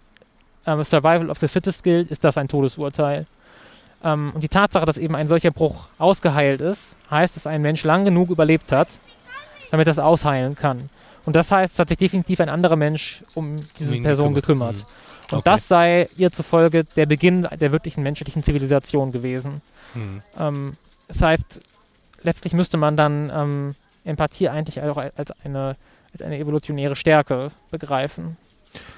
ähm, 0.66 0.84
Survival 0.84 1.30
of 1.30 1.38
the 1.38 1.48
Fittest 1.48 1.82
gilt, 1.82 2.08
ist 2.10 2.22
das 2.22 2.38
ein 2.38 2.48
Todesurteil. 2.48 3.26
Ähm, 4.02 4.32
und 4.34 4.42
die 4.42 4.48
Tatsache, 4.48 4.86
dass 4.86 4.98
eben 4.98 5.14
ein 5.14 5.28
solcher 5.28 5.50
Bruch 5.50 5.88
ausgeheilt 5.98 6.60
ist, 6.60 6.96
heißt, 7.10 7.36
dass 7.36 7.46
ein 7.46 7.62
Mensch 7.62 7.84
lang 7.84 8.04
genug 8.04 8.30
überlebt 8.30 8.72
hat, 8.72 8.88
damit 9.70 9.86
das 9.86 9.98
ausheilen 9.98 10.54
kann. 10.54 10.90
Und 11.26 11.36
das 11.36 11.52
heißt, 11.52 11.74
es 11.74 11.78
hat 11.78 11.88
sich 11.88 11.98
definitiv 11.98 12.40
ein 12.40 12.48
anderer 12.48 12.76
Mensch 12.76 13.22
um 13.34 13.60
diese 13.78 13.96
um 13.96 14.02
Person 14.02 14.34
gekümmert. 14.34 14.76
gekümmert. 14.76 14.90
Mhm. 14.90 15.10
Und 15.32 15.38
okay. 15.38 15.50
das 15.50 15.68
sei 15.68 16.08
ihr 16.16 16.32
zufolge 16.32 16.84
der 16.84 17.06
Beginn 17.06 17.46
der 17.60 17.72
wirklichen 17.72 18.02
menschlichen 18.02 18.42
Zivilisation 18.42 19.12
gewesen. 19.12 19.62
Mhm. 19.94 20.22
Ähm, 20.38 20.76
das 21.08 21.22
heißt, 21.22 21.60
letztlich 22.22 22.52
müsste 22.52 22.76
man 22.78 22.96
dann 22.96 23.30
ähm, 23.34 23.74
Empathie 24.04 24.48
eigentlich 24.48 24.80
auch 24.82 24.96
als 24.96 25.32
eine, 25.44 25.76
als 26.12 26.22
eine 26.22 26.38
evolutionäre 26.38 26.96
Stärke 26.96 27.50
begreifen. 27.70 28.36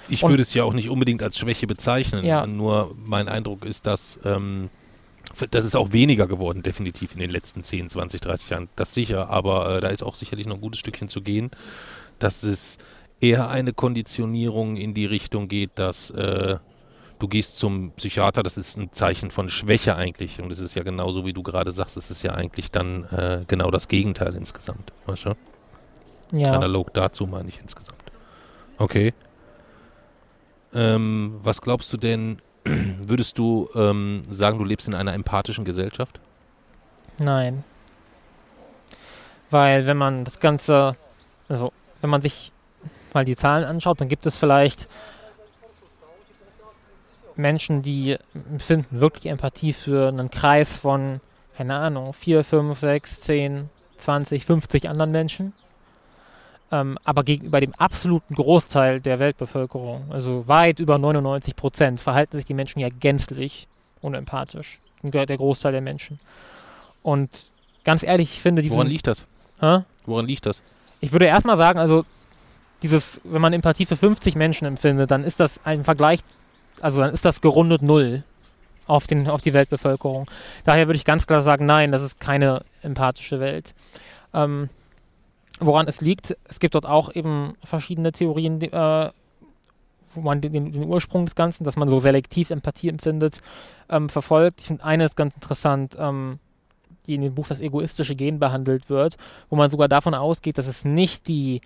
Ich 0.09 0.23
würde 0.23 0.43
es 0.43 0.53
ja 0.55 0.65
auch 0.65 0.75
nicht 0.75 0.91
unbedingt 0.91 1.23
als 1.23 1.39
Schwäche 1.39 1.67
bezeichnen. 1.67 2.25
Ja. 2.25 2.47
Nur 2.47 2.95
mein 2.97 3.29
Eindruck 3.29 3.65
ist, 3.65 3.87
dass 3.87 4.19
ähm, 4.25 4.69
das 5.51 5.65
ist 5.65 5.75
auch 5.75 5.93
weniger 5.93 6.27
geworden, 6.27 6.63
definitiv 6.63 7.13
in 7.13 7.21
den 7.21 7.31
letzten 7.31 7.65
10, 7.65 7.89
20, 7.89 8.21
30 8.21 8.51
Jahren. 8.51 8.69
Das 8.77 8.95
sicher, 8.95 9.31
aber 9.31 9.77
äh, 9.77 9.81
da 9.81 9.89
ist 9.89 10.03
auch 10.03 10.15
sicherlich 10.15 10.47
noch 10.47 10.57
ein 10.57 10.61
gutes 10.61 10.81
Stückchen 10.81 11.09
zu 11.09 11.23
gehen, 11.23 11.51
dass 12.19 12.43
es 12.43 12.79
eher 13.21 13.49
eine 13.49 13.73
Konditionierung 13.73 14.77
in 14.77 14.95
die 14.95 15.07
Richtung 15.07 15.49
geht, 15.49 15.71
dass 15.77 16.11
äh, 16.11 16.57
du 17.19 17.29
gehst 17.29 17.57
zum 17.57 17.93
Psychiater, 17.93 18.43
das 18.43 18.59
ist 18.59 18.77
ein 18.77 18.93
Zeichen 18.93 19.31
von 19.31 19.49
Schwäche 19.49 19.95
eigentlich. 19.95 20.41
Und 20.41 20.53
es 20.53 20.59
ist 20.59 20.75
ja 20.75 20.83
genauso, 20.83 21.25
wie 21.25 21.33
du 21.33 21.43
gerade 21.43 21.71
sagst, 21.71 21.97
es 21.97 22.11
ist 22.11 22.23
ja 22.23 22.35
eigentlich 22.35 22.73
dann 22.73 23.05
äh, 23.05 23.45
genau 23.47 23.71
das 23.71 23.87
Gegenteil 23.87 24.35
insgesamt. 24.35 24.93
Weißt 25.07 25.27
du? 25.27 25.35
Ja. 26.33 26.53
Analog 26.53 26.93
dazu 26.95 27.27
meine 27.27 27.49
ich 27.49 27.61
insgesamt. 27.61 28.03
Okay. 28.79 29.15
Ähm, 30.75 31.39
was 31.43 31.61
glaubst 31.61 31.93
du 31.93 31.97
denn, 31.97 32.39
Würdest 32.99 33.39
du 33.39 33.69
ähm, 33.75 34.25
sagen, 34.31 34.59
du 34.59 34.65
lebst 34.65 34.89
in 34.89 34.95
einer 34.95 35.15
empathischen 35.15 35.65
Gesellschaft? 35.65 36.21
Nein. 37.19 37.65
Weil 39.51 39.87
wenn 39.87 39.97
man 39.97 40.25
das 40.25 40.41
Ganze, 40.41 40.97
also 41.49 41.73
wenn 42.01 42.11
man 42.11 42.23
sich 42.23 42.53
mal 43.13 43.25
die 43.25 43.37
Zahlen 43.37 43.65
anschaut, 43.65 44.01
dann 44.01 44.09
gibt 44.09 44.27
es 44.27 44.37
vielleicht 44.37 44.89
Menschen, 47.37 47.83
die 47.83 48.17
empfinden 48.35 49.01
wirklich 49.01 49.27
Empathie 49.27 49.73
für 49.73 50.09
einen 50.09 50.31
Kreis 50.31 50.77
von, 50.77 51.21
keine 51.57 51.75
Ahnung, 51.77 52.13
4, 52.13 52.45
5, 52.45 52.79
6, 52.79 53.21
10, 53.21 53.71
20, 53.99 54.45
50 54.45 54.89
anderen 54.89 55.13
Menschen. 55.13 55.53
Ähm, 56.73 56.97
aber 57.05 57.23
gegenüber 57.23 57.61
dem 57.61 57.75
absoluten 57.75 58.35
Großteil 58.35 59.01
der 59.01 59.19
Weltbevölkerung, 59.19 60.11
also 60.11 60.49
weit 60.49 60.81
über 60.81 60.97
99 60.97 61.55
Prozent, 61.55 62.01
verhalten 62.01 62.39
sich 62.39 62.47
die 62.47 62.55
Menschen 62.55 62.81
ja 62.81 62.89
gänzlich 62.89 63.69
unempathisch. 64.01 64.81
Der, 65.03 65.27
der 65.27 65.37
Großteil 65.37 65.73
der 65.73 65.83
Menschen. 65.83 66.19
Und 67.03 67.29
ganz 67.85 68.03
ehrlich, 68.03 68.31
ich 68.33 68.41
finde 68.41 68.63
diesen... 68.63 68.77
Woran 68.77 68.87
liegt 68.87 69.07
das? 69.07 69.27
Hä? 69.61 69.81
Woran 70.07 70.27
liegt 70.27 70.47
das? 70.47 70.63
Ich 71.01 71.13
würde 71.13 71.27
erstmal 71.27 71.57
sagen, 71.59 71.79
also 71.79 72.07
dieses, 72.83 73.21
wenn 73.25 73.43
man 73.43 73.53
Empathie 73.53 73.85
für 73.85 73.97
50 73.97 74.35
Menschen 74.37 74.67
empfindet, 74.67 75.11
dann 75.11 75.25
ist 75.25 75.41
das 75.41 75.61
ein 75.65 75.85
Vergleich, 75.85 76.21
also 76.81 77.01
dann 77.01 77.13
ist 77.13 77.25
das 77.25 77.41
gerundet 77.41 77.83
null 77.83 78.25
auf, 78.87 79.07
den, 79.07 79.29
auf 79.29 79.43
die 79.43 79.53
Weltbevölkerung. 79.53 80.31
Daher 80.65 80.89
würde 80.89 80.97
ich 80.97 81.05
ganz 81.05 81.27
klar 81.27 81.41
sagen, 81.41 81.67
nein, 81.67 81.93
das 81.93 82.03
ist 82.03 82.19
keine 82.19 82.63
empathische 82.83 83.41
Welt. 83.41 83.75
Ähm, 84.33 84.69
woran 85.67 85.89
es 85.89 86.01
liegt, 86.01 86.37
es 86.45 86.61
gibt 86.61 86.75
dort 86.75 86.87
auch 86.87 87.15
eben 87.15 87.55
verschiedene 87.65 88.13
Theorien, 88.13 88.59
die, 88.59 88.73
äh, 88.73 89.11
wo 90.15 90.21
man 90.21 90.41
den, 90.41 90.53
den, 90.53 90.85
Ursprung 90.85 91.25
des 91.25 91.35
Ganzen, 91.35 91.65
dass 91.65 91.77
man 91.77 91.89
so 91.89 91.99
selektiv 91.99 92.51
Empathie 92.51 92.89
empfindet, 92.89 93.41
ähm, 93.89 94.09
verfolgt. 94.09 94.61
Ich 94.61 94.67
finde 94.67 94.85
eine 94.85 95.07
ist 95.07 95.17
ganz 95.17 95.35
interessant, 95.35 95.97
ähm, 95.99 96.39
die 97.07 97.15
in 97.15 97.23
dem 97.23 97.35
Buch 97.35 97.47
das 97.47 97.61
egoistische 97.61 98.15
Gen 98.15 98.39
behandelt 98.39 98.89
wird, 98.91 99.17
wo 99.49 99.57
man 99.57 99.71
sogar 99.71 99.89
davon 99.89 100.15
ausgeht, 100.15 100.59
dass 100.59 100.67
es 100.67 100.85
nicht 100.85 101.29
die 101.29 101.61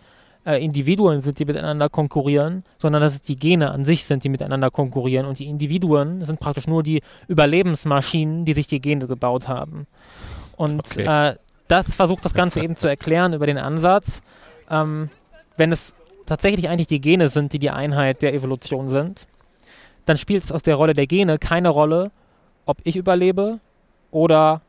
äh, 0.46 0.64
Individuen 0.64 1.20
sind, 1.20 1.38
die 1.38 1.44
miteinander 1.44 1.88
konkurrieren, 1.88 2.64
sondern 2.78 3.02
dass 3.02 3.14
es 3.14 3.22
die 3.22 3.36
Gene 3.36 3.70
an 3.70 3.84
sich 3.84 4.04
sind, 4.04 4.24
die 4.24 4.28
miteinander 4.28 4.70
konkurrieren. 4.70 5.26
Und 5.26 5.38
die 5.38 5.46
Individuen 5.46 6.24
sind 6.24 6.40
praktisch 6.40 6.66
nur 6.66 6.82
die 6.82 7.02
Überlebensmaschinen, 7.28 8.44
die 8.44 8.54
sich 8.54 8.66
die 8.66 8.80
Gene 8.80 9.06
gebaut 9.06 9.48
haben. 9.48 9.86
Und 10.56 10.80
okay. 10.80 11.32
äh, 11.32 11.36
das 11.68 11.94
versucht 11.94 12.24
das 12.24 12.34
Ganze 12.34 12.60
eben 12.64 12.76
zu 12.76 12.88
erklären 12.88 13.32
über 13.32 13.46
den 13.46 13.58
Ansatz, 13.58 14.22
ähm, 14.70 15.08
wenn 15.56 15.72
es 15.72 15.94
tatsächlich 16.26 16.68
eigentlich 16.68 16.88
die 16.88 17.00
Gene 17.00 17.28
sind, 17.28 17.52
die 17.52 17.58
die 17.58 17.70
Einheit 17.70 18.22
der 18.22 18.34
Evolution 18.34 18.88
sind, 18.88 19.26
dann 20.04 20.16
spielt 20.16 20.44
es 20.44 20.52
aus 20.52 20.62
der 20.62 20.76
Rolle 20.76 20.92
der 20.92 21.06
Gene 21.06 21.38
keine 21.38 21.68
Rolle, 21.68 22.10
ob 22.64 22.78
ich 22.84 22.96
überlebe 22.96 23.60
oder 24.10 24.60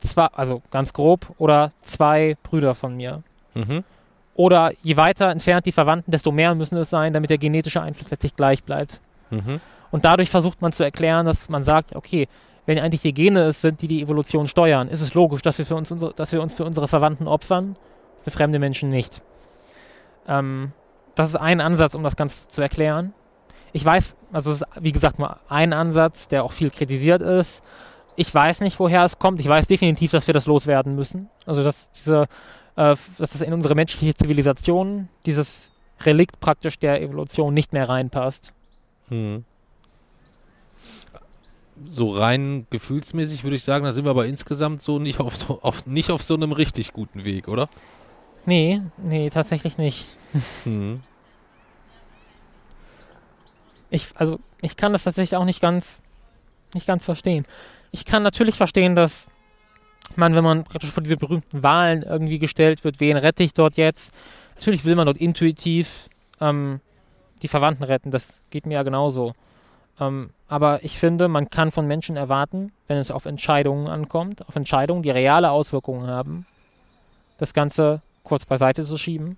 zwei, 0.00 0.26
also 0.26 0.62
ganz 0.70 0.92
grob, 0.92 1.34
oder 1.38 1.72
zwei 1.82 2.36
Brüder 2.42 2.74
von 2.74 2.96
mir. 2.96 3.22
Mhm. 3.54 3.84
Oder 4.34 4.72
je 4.82 4.96
weiter 4.96 5.30
entfernt 5.30 5.66
die 5.66 5.72
Verwandten, 5.72 6.10
desto 6.10 6.30
mehr 6.30 6.54
müssen 6.54 6.76
es 6.76 6.90
sein, 6.90 7.12
damit 7.12 7.30
der 7.30 7.38
genetische 7.38 7.80
Einfluss 7.80 8.10
letztlich 8.10 8.36
gleich 8.36 8.62
bleibt. 8.62 9.00
Mhm. 9.30 9.60
Und 9.90 10.04
dadurch 10.04 10.28
versucht 10.28 10.60
man 10.60 10.72
zu 10.72 10.84
erklären, 10.84 11.24
dass 11.24 11.48
man 11.48 11.64
sagt, 11.64 11.96
okay, 11.96 12.28
wenn 12.66 12.78
eigentlich 12.78 13.02
die 13.02 13.14
Gene 13.14 13.44
es 13.44 13.62
sind, 13.62 13.80
die 13.80 13.88
die 13.88 14.02
Evolution 14.02 14.48
steuern, 14.48 14.88
ist 14.88 15.00
es 15.00 15.14
logisch, 15.14 15.42
dass 15.42 15.58
wir, 15.58 15.64
für 15.64 15.76
uns, 15.76 15.94
dass 16.16 16.32
wir 16.32 16.42
uns 16.42 16.54
für 16.54 16.64
unsere 16.64 16.88
Verwandten 16.88 17.28
opfern, 17.28 17.76
für 18.22 18.30
fremde 18.30 18.58
Menschen 18.58 18.90
nicht. 18.90 19.22
Ähm, 20.28 20.72
das 21.14 21.30
ist 21.30 21.36
ein 21.36 21.60
Ansatz, 21.60 21.94
um 21.94 22.02
das 22.02 22.16
Ganze 22.16 22.48
zu 22.48 22.60
erklären. 22.60 23.14
Ich 23.72 23.84
weiß, 23.84 24.16
also 24.32 24.50
es 24.50 24.62
ist 24.62 24.66
wie 24.80 24.92
gesagt 24.92 25.18
nur 25.18 25.38
ein 25.48 25.72
Ansatz, 25.72 26.28
der 26.28 26.44
auch 26.44 26.52
viel 26.52 26.70
kritisiert 26.70 27.22
ist. 27.22 27.62
Ich 28.16 28.34
weiß 28.34 28.60
nicht, 28.60 28.78
woher 28.80 29.04
es 29.04 29.18
kommt. 29.18 29.40
Ich 29.40 29.48
weiß 29.48 29.66
definitiv, 29.66 30.10
dass 30.10 30.26
wir 30.26 30.34
das 30.34 30.46
loswerden 30.46 30.94
müssen. 30.94 31.28
Also 31.44 31.62
dass 31.62 31.90
diese, 31.92 32.22
äh, 32.76 32.96
dass 33.18 33.30
das 33.30 33.42
in 33.42 33.52
unsere 33.52 33.74
menschliche 33.74 34.14
Zivilisation, 34.14 35.08
dieses 35.24 35.70
Relikt 36.02 36.40
praktisch 36.40 36.78
der 36.78 37.00
Evolution 37.00 37.54
nicht 37.54 37.72
mehr 37.72 37.88
reinpasst. 37.88 38.52
Hm. 39.08 39.44
So 41.90 42.10
rein 42.10 42.66
gefühlsmäßig 42.70 43.44
würde 43.44 43.56
ich 43.56 43.64
sagen, 43.64 43.84
da 43.84 43.92
sind 43.92 44.04
wir 44.04 44.10
aber 44.10 44.26
insgesamt 44.26 44.82
so 44.82 44.98
nicht 44.98 45.20
auf 45.20 45.36
so, 45.36 45.60
auf, 45.62 45.86
nicht 45.86 46.10
auf 46.10 46.22
so 46.22 46.34
einem 46.34 46.52
richtig 46.52 46.92
guten 46.92 47.24
Weg, 47.24 47.48
oder? 47.48 47.68
Nee, 48.46 48.80
nee, 48.96 49.28
tatsächlich 49.30 49.78
nicht. 49.78 50.06
Hm. 50.64 51.00
Ich, 53.90 54.08
also, 54.14 54.40
ich 54.62 54.76
kann 54.76 54.92
das 54.92 55.04
tatsächlich 55.04 55.36
auch 55.36 55.44
nicht 55.44 55.60
ganz, 55.60 56.02
nicht 56.74 56.86
ganz 56.86 57.04
verstehen 57.04 57.46
ich 57.90 58.04
kann 58.04 58.22
natürlich 58.22 58.56
verstehen, 58.56 58.94
dass 58.94 59.26
man, 60.16 60.34
wenn 60.34 60.44
man 60.44 60.64
praktisch 60.64 60.90
vor 60.90 61.02
diese 61.02 61.16
berühmten 61.16 61.62
Wahlen 61.62 62.02
irgendwie 62.02 62.38
gestellt 62.38 62.84
wird, 62.84 63.00
wen 63.00 63.16
rette 63.16 63.42
ich 63.42 63.54
dort 63.54 63.76
jetzt? 63.76 64.12
Natürlich 64.56 64.84
will 64.84 64.94
man 64.94 65.06
dort 65.06 65.18
intuitiv 65.18 66.08
ähm, 66.40 66.80
die 67.42 67.48
Verwandten 67.48 67.84
retten. 67.84 68.10
Das 68.10 68.40
geht 68.50 68.66
mir 68.66 68.74
ja 68.74 68.82
genauso. 68.82 69.34
Ähm, 70.00 70.30
aber 70.48 70.84
ich 70.84 70.98
finde, 70.98 71.28
man 71.28 71.50
kann 71.50 71.70
von 71.70 71.86
Menschen 71.86 72.16
erwarten, 72.16 72.72
wenn 72.86 72.98
es 72.98 73.10
auf 73.10 73.24
Entscheidungen 73.24 73.88
ankommt, 73.88 74.46
auf 74.48 74.56
Entscheidungen, 74.56 75.02
die 75.02 75.10
reale 75.10 75.50
Auswirkungen 75.50 76.06
haben, 76.06 76.46
das 77.38 77.52
Ganze 77.52 78.02
kurz 78.22 78.44
beiseite 78.44 78.84
zu 78.84 78.98
schieben 78.98 79.36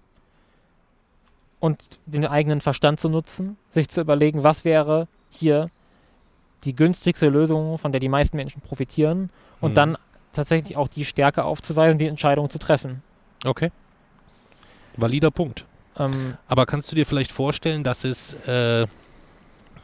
und 1.61 1.99
den 2.07 2.27
eigenen 2.27 2.61
Verstand 2.61 3.01
zu 3.01 3.09
nutzen, 3.09 3.57
sich 3.73 3.89
zu 3.89 4.01
überlegen, 4.01 4.43
was 4.43 4.65
wäre 4.65 5.09
hier 5.31 5.71
die 6.65 6.75
günstigste 6.75 7.29
Lösung, 7.29 7.79
von 7.79 7.93
der 7.93 8.01
die 8.01 8.09
meisten 8.09 8.37
Menschen 8.37 8.61
profitieren 8.61 9.31
und 9.61 9.73
mhm. 9.73 9.77
dann 9.77 9.99
tatsächlich 10.33 10.77
auch 10.77 10.89
die 10.89 11.05
Stärke 11.05 11.45
aufzuweisen, 11.45 11.99
die 11.99 12.07
Entscheidung 12.07 12.51
zu 12.51 12.59
treffen. 12.59 13.03
Okay. 13.45 13.71
Valider 14.97 15.31
Punkt. 15.31 15.65
Ähm, 15.97 16.37
Aber 16.47 16.67
kannst 16.67 16.91
du 16.91 16.97
dir 16.97 17.07
vielleicht 17.07 17.33
vorstellen, 17.33 17.85
dass 17.85 18.05
es, 18.05 18.35
äh, 18.47 18.87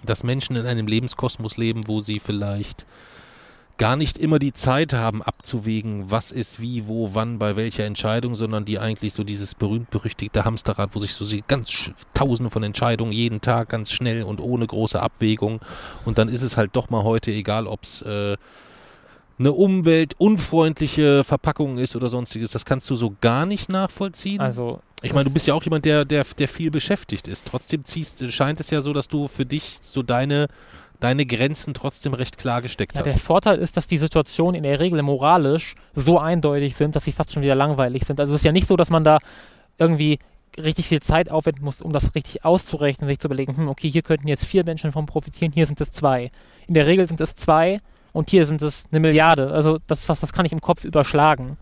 dass 0.04 0.22
Menschen 0.22 0.56
in 0.56 0.66
einem 0.66 0.86
Lebenskosmos 0.86 1.56
leben, 1.56 1.86
wo 1.86 2.00
sie 2.00 2.20
vielleicht 2.20 2.86
gar 3.76 3.96
nicht 3.96 4.18
immer 4.18 4.38
die 4.38 4.52
Zeit 4.52 4.92
haben 4.92 5.20
abzuwägen, 5.22 6.10
was 6.10 6.30
ist 6.30 6.60
wie, 6.60 6.86
wo, 6.86 7.10
wann, 7.14 7.38
bei 7.38 7.56
welcher 7.56 7.84
Entscheidung, 7.84 8.36
sondern 8.36 8.64
die 8.64 8.78
eigentlich 8.78 9.12
so 9.12 9.24
dieses 9.24 9.54
berühmt-berüchtigte 9.54 10.44
Hamsterrad, 10.44 10.94
wo 10.94 11.00
sich 11.00 11.14
so 11.14 11.24
ganz 11.48 11.90
tausende 12.12 12.50
von 12.50 12.62
Entscheidungen 12.62 13.12
jeden 13.12 13.40
Tag 13.40 13.70
ganz 13.70 13.90
schnell 13.90 14.22
und 14.22 14.40
ohne 14.40 14.66
große 14.66 15.00
Abwägung. 15.00 15.60
Und 16.04 16.18
dann 16.18 16.28
ist 16.28 16.42
es 16.42 16.56
halt 16.56 16.76
doch 16.76 16.90
mal 16.90 17.02
heute 17.02 17.32
egal, 17.32 17.66
ob 17.66 17.82
es 17.82 18.02
äh, 18.02 18.36
eine 19.38 19.52
umweltunfreundliche 19.52 21.24
Verpackung 21.24 21.78
ist 21.78 21.96
oder 21.96 22.08
sonstiges. 22.08 22.52
Das 22.52 22.64
kannst 22.64 22.88
du 22.90 22.94
so 22.94 23.14
gar 23.20 23.46
nicht 23.46 23.68
nachvollziehen. 23.68 24.40
Also 24.40 24.80
ich 25.02 25.12
meine, 25.12 25.24
du 25.24 25.32
bist 25.32 25.46
ja 25.46 25.54
auch 25.54 25.62
jemand, 25.62 25.84
der, 25.84 26.04
der, 26.04 26.24
der 26.38 26.48
viel 26.48 26.70
beschäftigt 26.70 27.28
ist. 27.28 27.46
Trotzdem 27.46 27.84
ziehst, 27.84 28.32
scheint 28.32 28.60
es 28.60 28.70
ja 28.70 28.80
so, 28.80 28.92
dass 28.92 29.08
du 29.08 29.28
für 29.28 29.44
dich 29.44 29.78
so 29.82 30.02
deine 30.02 30.46
deine 31.00 31.26
Grenzen 31.26 31.74
trotzdem 31.74 32.14
recht 32.14 32.38
klar 32.38 32.62
gesteckt 32.62 32.94
ja, 32.94 33.00
hast. 33.00 33.12
Der 33.12 33.18
Vorteil 33.18 33.58
ist, 33.58 33.76
dass 33.76 33.86
die 33.86 33.98
Situationen 33.98 34.54
in 34.54 34.62
der 34.62 34.80
Regel 34.80 35.02
moralisch 35.02 35.74
so 35.94 36.18
eindeutig 36.18 36.76
sind, 36.76 36.96
dass 36.96 37.04
sie 37.04 37.12
fast 37.12 37.32
schon 37.32 37.42
wieder 37.42 37.54
langweilig 37.54 38.04
sind. 38.04 38.20
Also 38.20 38.32
es 38.32 38.40
ist 38.40 38.44
ja 38.44 38.52
nicht 38.52 38.66
so, 38.66 38.76
dass 38.76 38.90
man 38.90 39.04
da 39.04 39.18
irgendwie 39.76 40.18
richtig 40.56 40.88
viel 40.88 41.02
Zeit 41.02 41.30
aufwenden 41.30 41.64
muss, 41.64 41.82
um 41.82 41.92
das 41.92 42.14
richtig 42.14 42.44
auszurechnen, 42.44 43.08
sich 43.08 43.18
zu 43.18 43.26
überlegen, 43.26 43.56
hm, 43.56 43.68
okay, 43.68 43.90
hier 43.90 44.02
könnten 44.02 44.28
jetzt 44.28 44.46
vier 44.46 44.64
Menschen 44.64 44.92
von 44.92 45.04
profitieren, 45.04 45.52
hier 45.52 45.66
sind 45.66 45.80
es 45.80 45.92
zwei. 45.92 46.30
In 46.68 46.74
der 46.74 46.86
Regel 46.86 47.08
sind 47.08 47.20
es 47.20 47.34
zwei 47.34 47.78
und 48.14 48.30
hier 48.30 48.46
sind 48.46 48.62
es 48.62 48.84
eine 48.90 49.00
Milliarde. 49.00 49.50
Also 49.50 49.78
das 49.88 50.08
was, 50.08 50.20
das 50.20 50.32
kann 50.32 50.46
ich 50.46 50.52
im 50.52 50.60
Kopf 50.60 50.84
überschlagen. 50.84 51.58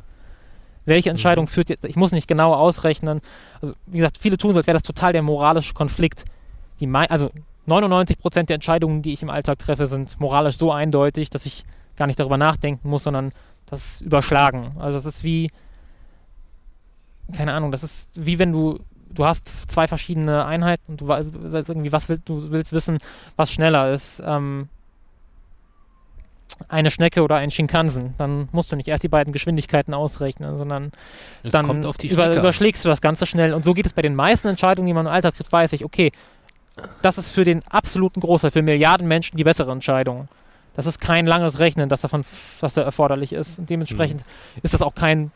Welche 0.84 1.08
mhm. 1.08 1.14
Entscheidung 1.14 1.46
mhm. 1.46 1.48
führt 1.48 1.70
jetzt? 1.70 1.84
Ich 1.84 1.96
muss 1.96 2.12
nicht 2.12 2.28
genau 2.28 2.52
ausrechnen. 2.54 3.20
Also 3.60 3.74
wie 3.86 3.96
gesagt, 3.96 4.18
viele 4.20 4.36
tun 4.36 4.52
so, 4.52 4.58
als 4.58 4.66
wäre 4.66 4.76
das 4.76 4.82
total 4.82 5.12
der 5.12 5.22
moralische 5.22 5.72
Konflikt. 5.72 6.26
Die 6.78 6.88
also 6.88 7.30
99 7.66 8.18
Prozent 8.18 8.50
der 8.50 8.56
Entscheidungen, 8.56 9.00
die 9.00 9.14
ich 9.14 9.22
im 9.22 9.30
Alltag 9.30 9.58
treffe, 9.60 9.86
sind 9.86 10.20
moralisch 10.20 10.58
so 10.58 10.70
eindeutig, 10.70 11.30
dass 11.30 11.46
ich 11.46 11.64
gar 11.96 12.06
nicht 12.06 12.20
darüber 12.20 12.36
nachdenken 12.36 12.88
muss, 12.88 13.04
sondern 13.04 13.32
das 13.66 13.94
ist 13.94 14.00
überschlagen. 14.02 14.72
Also 14.78 14.98
das 14.98 15.06
ist 15.06 15.24
wie, 15.24 15.50
keine 17.32 17.54
Ahnung, 17.54 17.72
das 17.72 17.82
ist 17.82 18.10
wie 18.14 18.38
wenn 18.38 18.52
du, 18.52 18.78
du 19.08 19.24
hast 19.24 19.70
zwei 19.70 19.88
verschiedene 19.88 20.44
Einheiten 20.44 20.84
und 20.88 21.00
du 21.00 21.08
weißt 21.08 21.30
irgendwie, 21.68 21.92
was 21.92 22.10
willst, 22.10 22.28
du 22.28 22.50
willst 22.50 22.74
wissen, 22.74 22.98
was 23.36 23.50
schneller 23.50 23.90
ist. 23.90 24.22
Ähm, 24.22 24.68
eine 26.68 26.90
Schnecke 26.90 27.22
oder 27.22 27.36
ein 27.36 27.50
Shinkansen. 27.50 28.14
Dann 28.18 28.48
musst 28.52 28.72
du 28.72 28.76
nicht 28.76 28.88
erst 28.88 29.02
die 29.02 29.08
beiden 29.08 29.32
Geschwindigkeiten 29.32 29.94
ausrechnen, 29.94 30.58
sondern 30.58 30.92
es 31.42 31.52
dann 31.52 31.82
über, 32.02 32.36
überschlägst 32.36 32.84
du 32.84 32.88
das 32.88 33.00
Ganze 33.00 33.26
schnell. 33.26 33.54
Und 33.54 33.64
so 33.64 33.74
geht 33.74 33.86
es 33.86 33.92
bei 33.92 34.02
den 34.02 34.14
meisten 34.14 34.48
Entscheidungen, 34.48 34.86
die 34.86 34.94
man 34.94 35.06
im 35.06 35.12
Alltag 35.12 35.36
trifft, 35.36 35.52
weiß 35.52 35.72
ich, 35.72 35.84
okay, 35.84 36.12
das 37.02 37.18
ist 37.18 37.32
für 37.32 37.44
den 37.44 37.62
absoluten 37.68 38.20
Großteil, 38.20 38.50
für 38.50 38.62
Milliarden 38.62 39.06
Menschen 39.06 39.36
die 39.36 39.44
bessere 39.44 39.70
Entscheidung. 39.72 40.28
Das 40.74 40.86
ist 40.86 41.00
kein 41.00 41.26
langes 41.26 41.58
Rechnen, 41.58 41.88
das 41.88 42.00
davon, 42.00 42.24
was 42.60 42.74
da 42.74 42.82
erforderlich 42.82 43.32
ist. 43.32 43.58
Und 43.58 43.68
dementsprechend 43.68 44.20
mhm. 44.20 44.60
ist 44.62 44.72
das 44.72 44.80
auch 44.80 44.94
kein, 44.94 45.30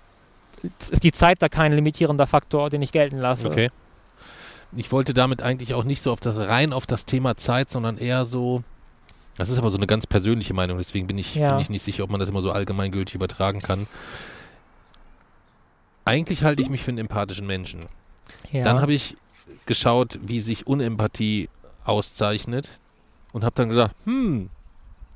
ist 0.91 1.03
die 1.03 1.13
Zeit 1.13 1.43
da 1.43 1.49
kein 1.49 1.73
limitierender 1.73 2.27
Faktor, 2.27 2.71
den 2.71 2.81
ich 2.81 2.93
gelten 2.93 3.19
lasse. 3.19 3.49
Okay. 3.49 3.69
Ich 4.75 4.93
wollte 4.93 5.15
damit 5.15 5.43
eigentlich 5.43 5.75
auch 5.75 5.85
nicht 5.85 6.01
so 6.01 6.13
auf 6.13 6.21
das, 6.21 6.37
rein 6.37 6.73
auf 6.73 6.87
das 6.87 7.05
Thema 7.05 7.37
Zeit, 7.37 7.71
sondern 7.71 7.99
eher 7.99 8.25
so, 8.25 8.63
das 9.37 9.51
ist 9.51 9.59
aber 9.59 9.71
so 9.71 9.77
eine 9.77 9.87
ganz 9.87 10.07
persönliche 10.07 10.55
Meinung, 10.55 10.79
deswegen 10.79 11.07
bin 11.07 11.19
ich, 11.19 11.35
ja. 11.35 11.53
bin 11.53 11.61
ich 11.61 11.71
nicht 11.71 11.83
sicher, 11.83 12.05
ob 12.05 12.11
man 12.11 12.21
das 12.21 12.29
immer 12.29 12.41
so 12.41 12.51
allgemeingültig 12.51 13.15
übertragen 13.15 13.61
kann. 13.61 13.87
Eigentlich 16.05 16.45
halte 16.45 16.63
ich 16.63 16.71
mich 16.71 16.83
für 16.83 16.91
einen 16.91 16.99
empathischen 16.99 17.47
Menschen. 17.47 17.81
Ja. 18.51 18.65
Dann 18.65 18.81
habe 18.81 18.93
ich 18.93 19.17
geschaut, 19.67 20.19
wie 20.23 20.41
sich 20.41 20.67
Unempathie 20.67 21.49
auszeichnet 21.85 22.79
und 23.33 23.45
habe 23.45 23.55
dann 23.55 23.69
gedacht, 23.69 23.93
hm, 24.05 24.51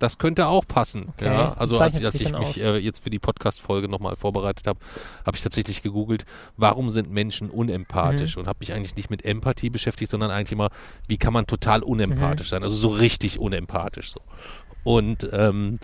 das 0.01 0.18
könnte 0.18 0.48
auch 0.48 0.66
passen. 0.66 1.11
Okay. 1.11 1.26
Ja, 1.26 1.53
also 1.53 1.78
als, 1.78 2.03
als 2.03 2.18
ich 2.20 2.32
mich 2.32 2.61
äh, 2.61 2.78
jetzt 2.78 3.05
für 3.05 3.11
die 3.11 3.18
Podcast-Folge 3.20 3.86
nochmal 3.88 4.16
vorbereitet 4.16 4.66
habe, 4.66 4.80
habe 5.26 5.36
ich 5.36 5.42
tatsächlich 5.42 5.82
gegoogelt, 5.82 6.24
warum 6.57 6.90
sind 6.90 7.11
Menschen 7.11 7.51
unempathisch 7.51 8.34
Mhm. 8.34 8.42
und 8.42 8.48
habe 8.48 8.57
mich 8.61 8.72
eigentlich 8.72 8.96
nicht 8.96 9.11
mit 9.11 9.24
Empathie 9.24 9.70
beschäftigt, 9.70 10.11
sondern 10.11 10.30
eigentlich 10.30 10.53
immer, 10.53 10.70
wie 11.07 11.18
kann 11.18 11.32
man 11.34 11.46
total 11.46 11.82
unempathisch 11.82 12.48
Mhm. 12.48 12.51
sein, 12.51 12.64
also 12.64 12.74
so 12.76 12.88
richtig 12.88 13.38
unempathisch. 13.38 14.11
So. 14.12 14.20
Und 14.82 15.28
ähm, 15.32 15.78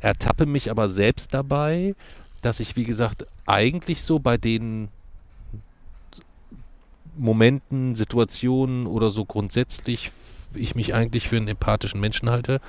ertappe 0.00 0.46
mich 0.46 0.70
aber 0.70 0.88
selbst 0.88 1.34
dabei, 1.34 1.94
dass 2.42 2.60
ich, 2.60 2.76
wie 2.76 2.84
gesagt, 2.84 3.26
eigentlich 3.46 4.02
so 4.02 4.20
bei 4.20 4.36
den 4.36 4.88
Momenten, 7.16 7.96
Situationen 7.96 8.86
oder 8.86 9.10
so 9.10 9.24
grundsätzlich 9.24 10.12
ich 10.54 10.74
mich 10.74 10.94
eigentlich 10.94 11.28
für 11.28 11.36
einen 11.36 11.48
empathischen 11.48 12.00
Menschen 12.00 12.30
halte, 12.30 12.60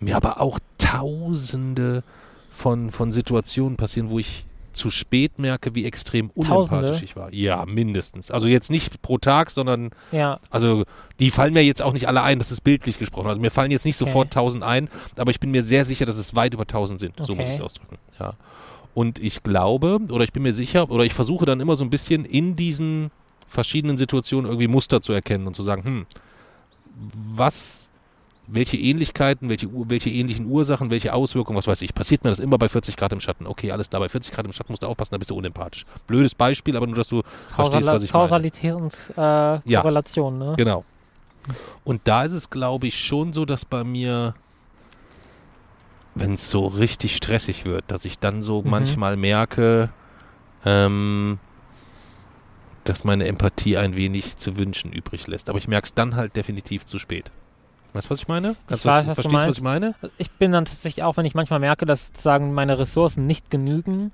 mir 0.00 0.16
aber 0.16 0.40
auch 0.40 0.58
tausende 0.78 2.02
von, 2.50 2.90
von 2.90 3.12
Situationen 3.12 3.76
passieren, 3.76 4.10
wo 4.10 4.18
ich 4.18 4.44
zu 4.72 4.90
spät 4.90 5.38
merke, 5.40 5.74
wie 5.74 5.84
extrem 5.86 6.30
unempathisch 6.30 6.68
Tausende? 6.90 7.04
ich 7.04 7.16
war. 7.16 7.34
Ja, 7.34 7.64
mindestens. 7.66 8.30
Also 8.30 8.46
jetzt 8.46 8.70
nicht 8.70 9.02
pro 9.02 9.18
Tag, 9.18 9.50
sondern 9.50 9.90
Ja, 10.12 10.38
also 10.50 10.84
die 11.18 11.30
fallen 11.32 11.52
mir 11.52 11.64
jetzt 11.64 11.82
auch 11.82 11.92
nicht 11.92 12.06
alle 12.06 12.22
ein, 12.22 12.38
das 12.38 12.52
ist 12.52 12.62
bildlich 12.62 12.98
gesprochen. 12.98 13.26
Also 13.26 13.40
mir 13.40 13.50
fallen 13.50 13.72
jetzt 13.72 13.84
nicht 13.84 14.00
Okay. 14.00 14.08
sofort 14.10 14.28
1000 14.28 14.62
ein, 14.62 14.88
aber 15.16 15.32
ich 15.32 15.40
bin 15.40 15.50
mir 15.50 15.64
sehr 15.64 15.84
sicher, 15.84 16.04
dass 16.04 16.16
es 16.16 16.36
weit 16.36 16.54
über 16.54 16.62
1000 16.62 17.00
sind. 17.00 17.14
So 17.22 17.34
muss 17.34 17.44
Okay. 17.44 17.48
ich 17.54 17.58
es 17.58 17.64
ausdrücken. 17.64 17.98
Ja. 18.20 18.34
Und 18.94 19.18
ich 19.18 19.42
glaube, 19.42 19.98
oder 20.10 20.22
ich 20.24 20.32
bin 20.32 20.44
mir 20.44 20.52
sicher, 20.52 20.90
oder 20.90 21.04
ich 21.04 21.14
versuche 21.14 21.44
dann 21.44 21.58
immer 21.60 21.74
so 21.74 21.82
ein 21.84 21.90
bisschen 21.90 22.24
in 22.24 22.54
diesen 22.54 23.10
verschiedenen 23.48 23.96
Situationen 23.98 24.46
irgendwie 24.46 24.68
Muster 24.68 25.00
zu 25.00 25.12
erkennen 25.12 25.46
und 25.48 25.54
zu 25.54 25.62
sagen, 25.64 25.84
hm, 25.84 26.06
was, 27.36 27.90
welche 28.46 28.76
Ähnlichkeiten, 28.76 29.48
welche, 29.48 29.68
welche 29.88 30.10
ähnlichen 30.10 30.46
Ursachen, 30.46 30.90
welche 30.90 31.12
Auswirkungen, 31.12 31.56
was 31.58 31.66
weiß 31.66 31.82
ich, 31.82 31.94
passiert 31.94 32.24
mir 32.24 32.30
das 32.30 32.38
immer 32.40 32.56
bei 32.58 32.68
40 32.68 32.96
Grad 32.96 33.12
im 33.12 33.20
Schatten. 33.20 33.46
Okay, 33.46 33.70
alles 33.72 33.90
da, 33.90 33.98
bei 33.98 34.08
40 34.08 34.32
Grad 34.32 34.46
im 34.46 34.52
Schatten 34.52 34.72
musst 34.72 34.82
du 34.82 34.86
aufpassen, 34.86 35.10
da 35.12 35.18
bist 35.18 35.30
du 35.30 35.36
unempathisch. 35.36 35.84
Blödes 36.06 36.34
Beispiel, 36.34 36.76
aber 36.76 36.86
nur, 36.86 36.96
dass 36.96 37.08
du 37.08 37.22
verstehst, 37.54 37.56
Kausal 37.86 37.94
was 37.96 38.02
ich 38.02 38.12
meine. 38.12 38.24
Kausalität 38.24 38.72
und 38.74 38.94
äh, 39.16 39.20
Ja. 39.70 39.80
Korrelation, 39.82 40.38
ne? 40.38 40.54
Genau. 40.56 40.84
Und 41.84 42.02
da 42.04 42.24
ist 42.24 42.32
es, 42.32 42.50
glaube 42.50 42.86
ich, 42.86 42.98
schon 43.02 43.32
so, 43.32 43.44
dass 43.44 43.64
bei 43.64 43.84
mir, 43.84 44.34
wenn 46.14 46.34
es 46.34 46.50
so 46.50 46.66
richtig 46.66 47.16
stressig 47.16 47.64
wird, 47.64 47.84
dass 47.88 48.04
ich 48.04 48.18
dann 48.18 48.42
so 48.42 48.62
Mhm. 48.62 48.70
manchmal 48.70 49.16
merke, 49.16 49.90
ähm, 50.64 51.38
dass 52.88 53.04
meine 53.04 53.26
Empathie 53.26 53.76
ein 53.76 53.96
wenig 53.96 54.36
zu 54.36 54.56
wünschen 54.56 54.92
übrig 54.92 55.26
lässt. 55.26 55.48
Aber 55.48 55.58
ich 55.58 55.68
merke 55.68 55.86
es 55.86 55.94
dann 55.94 56.16
halt 56.16 56.36
definitiv 56.36 56.86
zu 56.86 56.98
spät. 56.98 57.30
Weißt 57.92 58.06
du, 58.06 58.10
was 58.10 58.20
ich 58.20 58.28
meine? 58.28 58.54
Kannst 58.66 58.84
du 58.84 58.88
weiß, 58.88 59.06
was, 59.06 59.08
was 59.08 59.14
verstehst 59.24 59.44
du, 59.44 59.48
was 59.48 59.56
ich 59.56 59.62
meine? 59.62 59.94
Ich 60.18 60.30
bin 60.32 60.52
dann 60.52 60.64
tatsächlich 60.64 61.02
auch, 61.04 61.16
wenn 61.16 61.24
ich 61.26 61.34
manchmal 61.34 61.58
merke, 61.60 61.86
dass 61.86 62.08
sozusagen 62.08 62.52
meine 62.52 62.78
Ressourcen 62.78 63.26
nicht 63.26 63.50
genügen, 63.50 64.12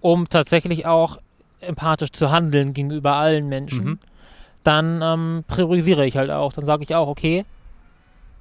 um 0.00 0.28
tatsächlich 0.28 0.86
auch 0.86 1.18
empathisch 1.60 2.12
zu 2.12 2.30
handeln 2.30 2.72
gegenüber 2.72 3.14
allen 3.16 3.48
Menschen, 3.48 3.84
Mhm. 3.84 3.98
dann 4.64 5.02
ähm, 5.02 5.44
priorisiere 5.46 6.06
ich 6.06 6.16
halt 6.16 6.30
auch. 6.30 6.52
Dann 6.54 6.64
sage 6.64 6.82
ich 6.82 6.94
auch, 6.94 7.08
okay, 7.08 7.44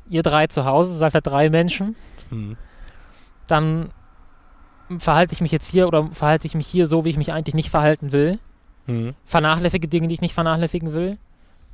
ihr 0.09 0.23
drei 0.23 0.47
zu 0.47 0.63
Hause 0.65 0.97
seid 0.97 1.13
halt 1.13 1.27
drei 1.27 1.49
Menschen, 1.49 1.95
Hm. 2.29 2.55
dann 3.47 3.89
verhalte 4.97 5.33
ich 5.33 5.41
mich 5.41 5.51
jetzt 5.51 5.69
hier 5.69 5.87
oder 5.87 6.07
verhalte 6.13 6.47
ich 6.47 6.55
mich 6.55 6.65
hier 6.67 6.87
so, 6.87 7.05
wie 7.05 7.09
ich 7.09 7.17
mich 7.17 7.31
eigentlich 7.33 7.55
nicht 7.55 7.69
verhalten 7.69 8.11
will. 8.11 8.39
Hm. 8.89 9.13
Vernachlässige 9.25 9.87
Dinge, 9.87 10.07
die 10.07 10.15
ich 10.15 10.21
nicht 10.21 10.33
vernachlässigen 10.33 10.93
will, 10.93 11.17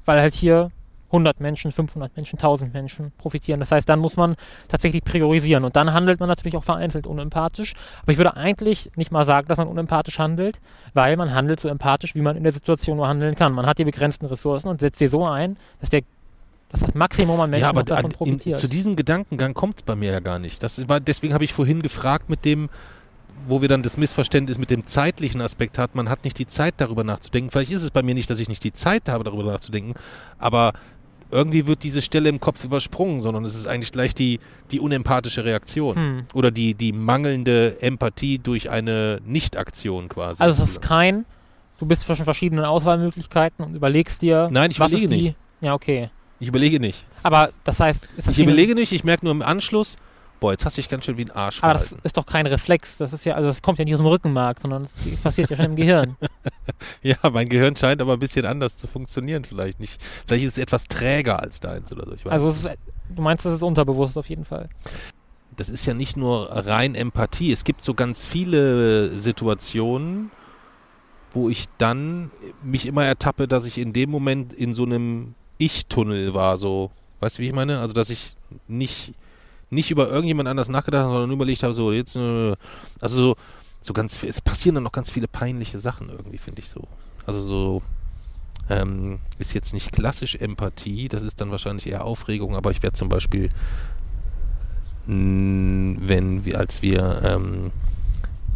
weil 0.05 0.20
halt 0.20 0.34
hier 0.34 0.72
100 1.07 1.39
Menschen, 1.39 1.72
500 1.72 2.16
Menschen, 2.16 2.38
1000 2.38 2.74
Menschen 2.74 3.11
profitieren. 3.18 3.59
Das 3.59 3.72
heißt, 3.72 3.88
dann 3.88 3.99
muss 3.99 4.18
man 4.18 4.36
tatsächlich 4.68 5.03
priorisieren 5.03 5.63
und 5.63 5.76
dann 5.76 5.93
handelt 5.93 6.20
man 6.20 6.28
natürlich 6.28 6.57
auch 6.57 6.63
vereinzelt 6.63 7.07
unempathisch. 7.07 7.74
Aber 8.01 8.11
ich 8.11 8.18
würde 8.18 8.36
eigentlich 8.36 8.91
nicht 8.95 9.11
mal 9.11 9.24
sagen, 9.24 9.47
dass 9.47 9.57
man 9.57 9.68
unempathisch 9.68 10.20
handelt, 10.20 10.59
weil 10.93 11.16
man 11.16 11.34
handelt 11.34 11.59
so 11.59 11.70
empathisch, 11.70 12.16
wie 12.16 12.22
man 12.22 12.36
in 12.36 12.43
der 12.43 12.51
Situation 12.51 12.97
nur 12.97 13.07
handeln 13.07 13.36
kann. 13.36 13.53
Man 13.53 13.66
hat 13.66 13.78
die 13.78 13.86
begrenzten 13.86 14.26
Ressourcen 14.26 14.68
und 14.68 14.80
setzt 14.80 14.99
sie 14.99 15.07
so 15.07 15.26
ein, 15.26 15.57
dass 15.80 15.89
der 15.89 16.01
dass 16.70 16.82
das 16.82 16.95
Maximum 16.95 17.39
an 17.39 17.51
Menschen 17.51 17.63
Ja, 17.63 17.84
davon 17.84 17.97
an, 17.97 18.05
in, 18.05 18.11
profitiert. 18.11 18.59
zu 18.59 18.68
diesem 18.68 18.95
Gedankengang 18.95 19.53
kommt 19.53 19.78
es 19.78 19.84
bei 19.84 19.95
mir 19.95 20.11
ja 20.11 20.20
gar 20.20 20.39
nicht. 20.39 20.61
Das 20.63 20.89
war, 20.89 20.99
deswegen 20.99 21.34
habe 21.34 21.45
ich 21.45 21.53
vorhin 21.53 21.82
gefragt 21.82 22.30
mit 22.30 22.43
dem, 22.43 22.70
wo 23.47 23.61
wir 23.61 23.69
dann 23.69 23.83
das 23.83 23.97
Missverständnis 23.97 24.57
mit 24.57 24.69
dem 24.69 24.88
zeitlichen 24.88 25.41
Aspekt 25.41 25.77
hatten. 25.77 25.97
Man 25.97 26.09
hat 26.09 26.23
nicht 26.23 26.39
die 26.39 26.47
Zeit, 26.47 26.75
darüber 26.77 27.03
nachzudenken. 27.03 27.51
Vielleicht 27.51 27.71
ist 27.71 27.83
es 27.83 27.91
bei 27.91 28.01
mir 28.01 28.15
nicht, 28.15 28.29
dass 28.29 28.39
ich 28.39 28.49
nicht 28.49 28.63
die 28.63 28.73
Zeit 28.73 29.09
habe, 29.09 29.23
darüber 29.23 29.43
nachzudenken, 29.43 29.93
aber 30.39 30.73
irgendwie 31.31 31.67
wird 31.67 31.83
diese 31.83 32.01
Stelle 32.01 32.29
im 32.29 32.39
Kopf 32.39 32.63
übersprungen, 32.63 33.21
sondern 33.21 33.45
es 33.45 33.55
ist 33.55 33.67
eigentlich 33.67 33.91
gleich 33.91 34.13
die, 34.13 34.39
die 34.71 34.79
unempathische 34.79 35.43
Reaktion. 35.43 35.95
Hm. 35.95 36.25
Oder 36.33 36.51
die, 36.51 36.75
die 36.75 36.91
mangelnde 36.91 37.81
Empathie 37.81 38.38
durch 38.38 38.69
eine 38.69 39.19
Nicht-Aktion 39.25 40.07
quasi. 40.07 40.41
Also 40.41 40.63
es 40.63 40.69
ist 40.71 40.81
kein, 40.81 41.25
du 41.79 41.86
bist 41.86 42.03
zwischen 42.03 42.25
verschiedenen 42.25 42.65
Auswahlmöglichkeiten 42.65 43.65
und 43.65 43.75
überlegst 43.75 44.21
dir, 44.21 44.49
Nein, 44.51 44.71
ich 44.71 44.77
überlege 44.77 45.07
nicht. 45.07 45.36
Ja, 45.61 45.73
okay. 45.73 46.09
ich 46.39 46.47
überlege 46.47 46.79
nicht. 46.79 47.05
Aber 47.23 47.49
das 47.63 47.79
heißt, 47.79 48.07
das 48.17 48.27
Ich 48.27 48.39
überlege 48.39 48.75
nicht, 48.75 48.91
ich 48.91 49.03
merke 49.03 49.25
nur 49.25 49.33
im 49.33 49.41
Anschluss, 49.41 49.95
boah, 50.39 50.51
jetzt 50.51 50.65
hast 50.65 50.77
du 50.77 50.81
dich 50.81 50.89
ganz 50.89 51.05
schön 51.05 51.17
wie 51.17 51.23
ein 51.25 51.31
Arsch 51.31 51.63
Aber 51.63 51.73
das 51.73 51.83
verhalten. 51.89 52.05
ist 52.05 52.17
doch 52.17 52.25
kein 52.25 52.45
Reflex. 52.47 52.97
Das 52.97 53.13
ist 53.13 53.25
ja, 53.25 53.36
also 53.36 53.47
das 53.47 53.61
kommt 53.61 53.79
ja 53.79 53.86
nicht 53.86 53.93
aus 53.93 53.99
dem 53.99 54.07
Rückenmark, 54.07 54.59
sondern 54.59 54.83
das 54.83 55.17
passiert 55.23 55.49
ja 55.49 55.55
schon 55.55 55.65
im 55.67 55.75
Gehirn. 55.75 56.15
Ja, 57.01 57.15
mein 57.31 57.47
Gehirn 57.47 57.77
scheint 57.77 58.01
aber 58.01 58.13
ein 58.13 58.19
bisschen 58.19 58.45
anders 58.45 58.75
zu 58.75 58.88
funktionieren 58.88 59.45
vielleicht 59.45 59.79
nicht. 59.79 60.01
Vielleicht 60.25 60.45
ist 60.45 60.51
es 60.53 60.57
etwas 60.57 60.86
träger 60.88 61.39
als 61.39 61.59
deins 61.59 61.91
oder 61.91 62.05
so. 62.05 62.29
Also 62.29 62.49
ist, 62.49 62.77
du 63.15 63.21
meinst, 63.21 63.45
das 63.45 63.53
ist 63.53 63.61
unterbewusst 63.61 64.17
auf 64.17 64.27
jeden 64.29 64.45
Fall. 64.45 64.67
das 65.55 65.69
ist 65.69 65.86
ja 65.86 65.93
nicht 65.93 66.17
nur 66.17 66.49
rein 66.51 66.95
Empathie. 66.95 67.51
Es 67.51 67.63
gibt 67.63 67.81
so 67.83 67.93
ganz 67.93 68.25
viele 68.25 69.15
Situationen, 69.17 70.31
wo 71.33 71.49
ich 71.49 71.65
dann 71.77 72.31
mich 72.63 72.86
immer 72.88 73.05
ertappe, 73.05 73.47
dass 73.47 73.65
ich 73.65 73.77
in 73.77 73.93
dem 73.93 74.09
Moment 74.09 74.51
in 74.53 74.73
so 74.73 74.83
einem 74.83 75.36
Ich-Tunnel 75.57 76.33
war. 76.33 76.57
So, 76.57 76.91
weißt 77.19 77.38
du, 77.38 77.43
wie 77.43 77.47
ich 77.47 77.53
meine? 77.53 77.79
Also, 77.79 77.93
dass 77.93 78.09
ich 78.09 78.36
nicht, 78.67 79.13
nicht 79.76 79.91
über 79.91 80.09
irgendjemand 80.09 80.49
anders 80.49 80.69
nachgedacht 80.69 81.03
habe, 81.03 81.13
sondern 81.13 81.32
überlegt 81.32 81.63
habe, 81.63 81.73
so 81.73 81.91
jetzt, 81.91 82.15
äh, 82.15 82.55
also 82.99 83.15
so, 83.15 83.36
so 83.82 83.93
ganz, 83.93 84.23
es 84.23 84.41
passieren 84.41 84.76
dann 84.76 84.84
noch 84.84 84.91
ganz 84.91 85.11
viele 85.11 85.28
peinliche 85.28 85.80
Sachen 85.80 86.09
irgendwie, 86.09 86.39
finde 86.39 86.61
ich 86.61 86.69
so. 86.69 86.88
Also 87.26 87.41
so, 87.41 87.82
ähm, 88.69 89.19
ist 89.38 89.53
jetzt 89.53 89.73
nicht 89.73 89.91
klassisch 89.91 90.36
Empathie, 90.36 91.07
das 91.07 91.23
ist 91.23 91.39
dann 91.39 91.51
wahrscheinlich 91.51 91.88
eher 91.88 92.03
Aufregung, 92.03 92.55
aber 92.55 92.71
ich 92.71 92.82
werde 92.82 92.95
zum 92.95 93.09
Beispiel, 93.09 93.49
wenn 95.05 96.45
wir, 96.45 96.57
als 96.57 96.82
wir, 96.82 97.21
ähm, 97.23 97.71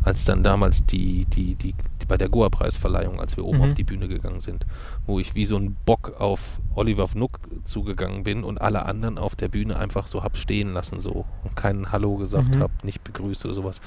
als 0.03 0.25
dann 0.25 0.43
damals 0.43 0.85
die, 0.85 1.25
die, 1.25 1.55
die, 1.55 1.73
die 2.01 2.05
bei 2.05 2.17
der 2.17 2.29
Goa-Preisverleihung, 2.29 3.19
als 3.19 3.37
wir 3.37 3.45
oben 3.45 3.57
Mhm. 3.59 3.63
auf 3.65 3.73
die 3.73 3.83
Bühne 3.83 4.07
gegangen 4.07 4.39
sind, 4.39 4.65
wo 5.05 5.19
ich 5.19 5.35
wie 5.35 5.45
so 5.45 5.57
ein 5.57 5.75
Bock 5.85 6.19
auf 6.19 6.59
Oliver 6.73 7.07
Vnuck 7.07 7.39
zugegangen 7.65 8.23
bin 8.23 8.43
und 8.43 8.59
alle 8.61 8.85
anderen 8.85 9.17
auf 9.17 9.35
der 9.35 9.47
Bühne 9.49 9.77
einfach 9.77 10.07
so 10.07 10.23
hab 10.23 10.37
stehen 10.37 10.73
lassen 10.73 10.99
so 10.99 11.25
und 11.43 11.55
keinen 11.55 11.91
Hallo 11.91 12.15
gesagt 12.17 12.55
Mhm. 12.55 12.61
hab, 12.61 12.83
nicht 12.83 13.03
begrüßt 13.03 13.45
oder 13.45 13.53
sowas. 13.53 13.79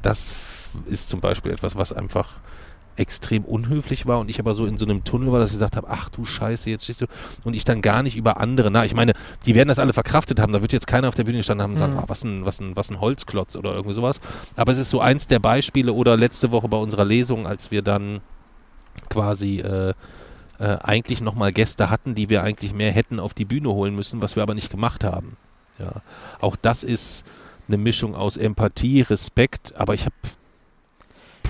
Das 0.00 0.36
ist 0.86 1.08
zum 1.08 1.20
Beispiel 1.20 1.52
etwas, 1.52 1.76
was 1.76 1.92
einfach 1.92 2.40
extrem 2.96 3.44
unhöflich 3.44 4.06
war 4.06 4.20
und 4.20 4.28
ich 4.28 4.38
aber 4.38 4.54
so 4.54 4.66
in 4.66 4.78
so 4.78 4.84
einem 4.84 5.04
Tunnel 5.04 5.32
war, 5.32 5.40
dass 5.40 5.50
ich 5.50 5.54
gesagt 5.54 5.76
habe, 5.76 5.88
ach 5.88 6.08
du 6.10 6.24
Scheiße, 6.24 6.68
jetzt 6.70 6.84
stehst 6.84 7.00
du 7.00 7.06
und 7.44 7.54
ich 7.54 7.64
dann 7.64 7.80
gar 7.82 8.02
nicht 8.02 8.16
über 8.16 8.38
andere, 8.38 8.70
na, 8.70 8.84
ich 8.84 8.94
meine, 8.94 9.12
die 9.46 9.54
werden 9.54 9.68
das 9.68 9.78
alle 9.78 9.92
verkraftet 9.92 10.40
haben, 10.40 10.52
da 10.52 10.60
wird 10.60 10.72
jetzt 10.72 10.86
keiner 10.86 11.08
auf 11.08 11.14
der 11.14 11.24
Bühne 11.24 11.38
gestanden 11.38 11.62
haben 11.62 11.72
und 11.72 11.78
sagen, 11.78 11.94
Mhm. 11.94 11.98
ah, 12.00 12.04
was 12.08 12.24
ein, 12.24 12.44
was 12.44 12.60
ein, 12.60 12.76
was 12.76 12.90
ein 12.90 13.00
Holzklotz 13.00 13.56
oder 13.56 13.72
irgendwie 13.72 13.94
sowas, 13.94 14.20
aber 14.56 14.72
es 14.72 14.78
ist 14.78 14.90
so 14.90 15.00
eins 15.00 15.26
der 15.26 15.38
Beispiele 15.38 15.92
oder 15.92 16.16
letzte 16.16 16.50
Woche 16.50 16.68
bei 16.68 16.76
unserer 16.76 17.04
Lesung, 17.04 17.46
als 17.46 17.70
wir 17.70 17.82
dann 17.82 18.20
quasi 19.08 19.60
äh, 19.60 19.90
äh, 20.58 20.76
eigentlich 20.82 21.20
nochmal 21.20 21.52
Gäste 21.52 21.90
hatten, 21.90 22.14
die 22.14 22.28
wir 22.28 22.42
eigentlich 22.42 22.74
mehr 22.74 22.92
hätten 22.92 23.18
auf 23.20 23.34
die 23.34 23.44
Bühne 23.44 23.70
holen 23.70 23.94
müssen, 23.94 24.20
was 24.22 24.36
wir 24.36 24.42
aber 24.42 24.54
nicht 24.54 24.70
gemacht 24.70 25.02
haben. 25.04 25.36
Ja, 25.78 26.02
auch 26.40 26.56
das 26.56 26.82
ist 26.82 27.24
eine 27.68 27.78
Mischung 27.78 28.14
aus 28.14 28.36
Empathie, 28.36 29.00
Respekt, 29.00 29.74
aber 29.76 29.94
ich 29.94 30.04
habe 30.04 30.14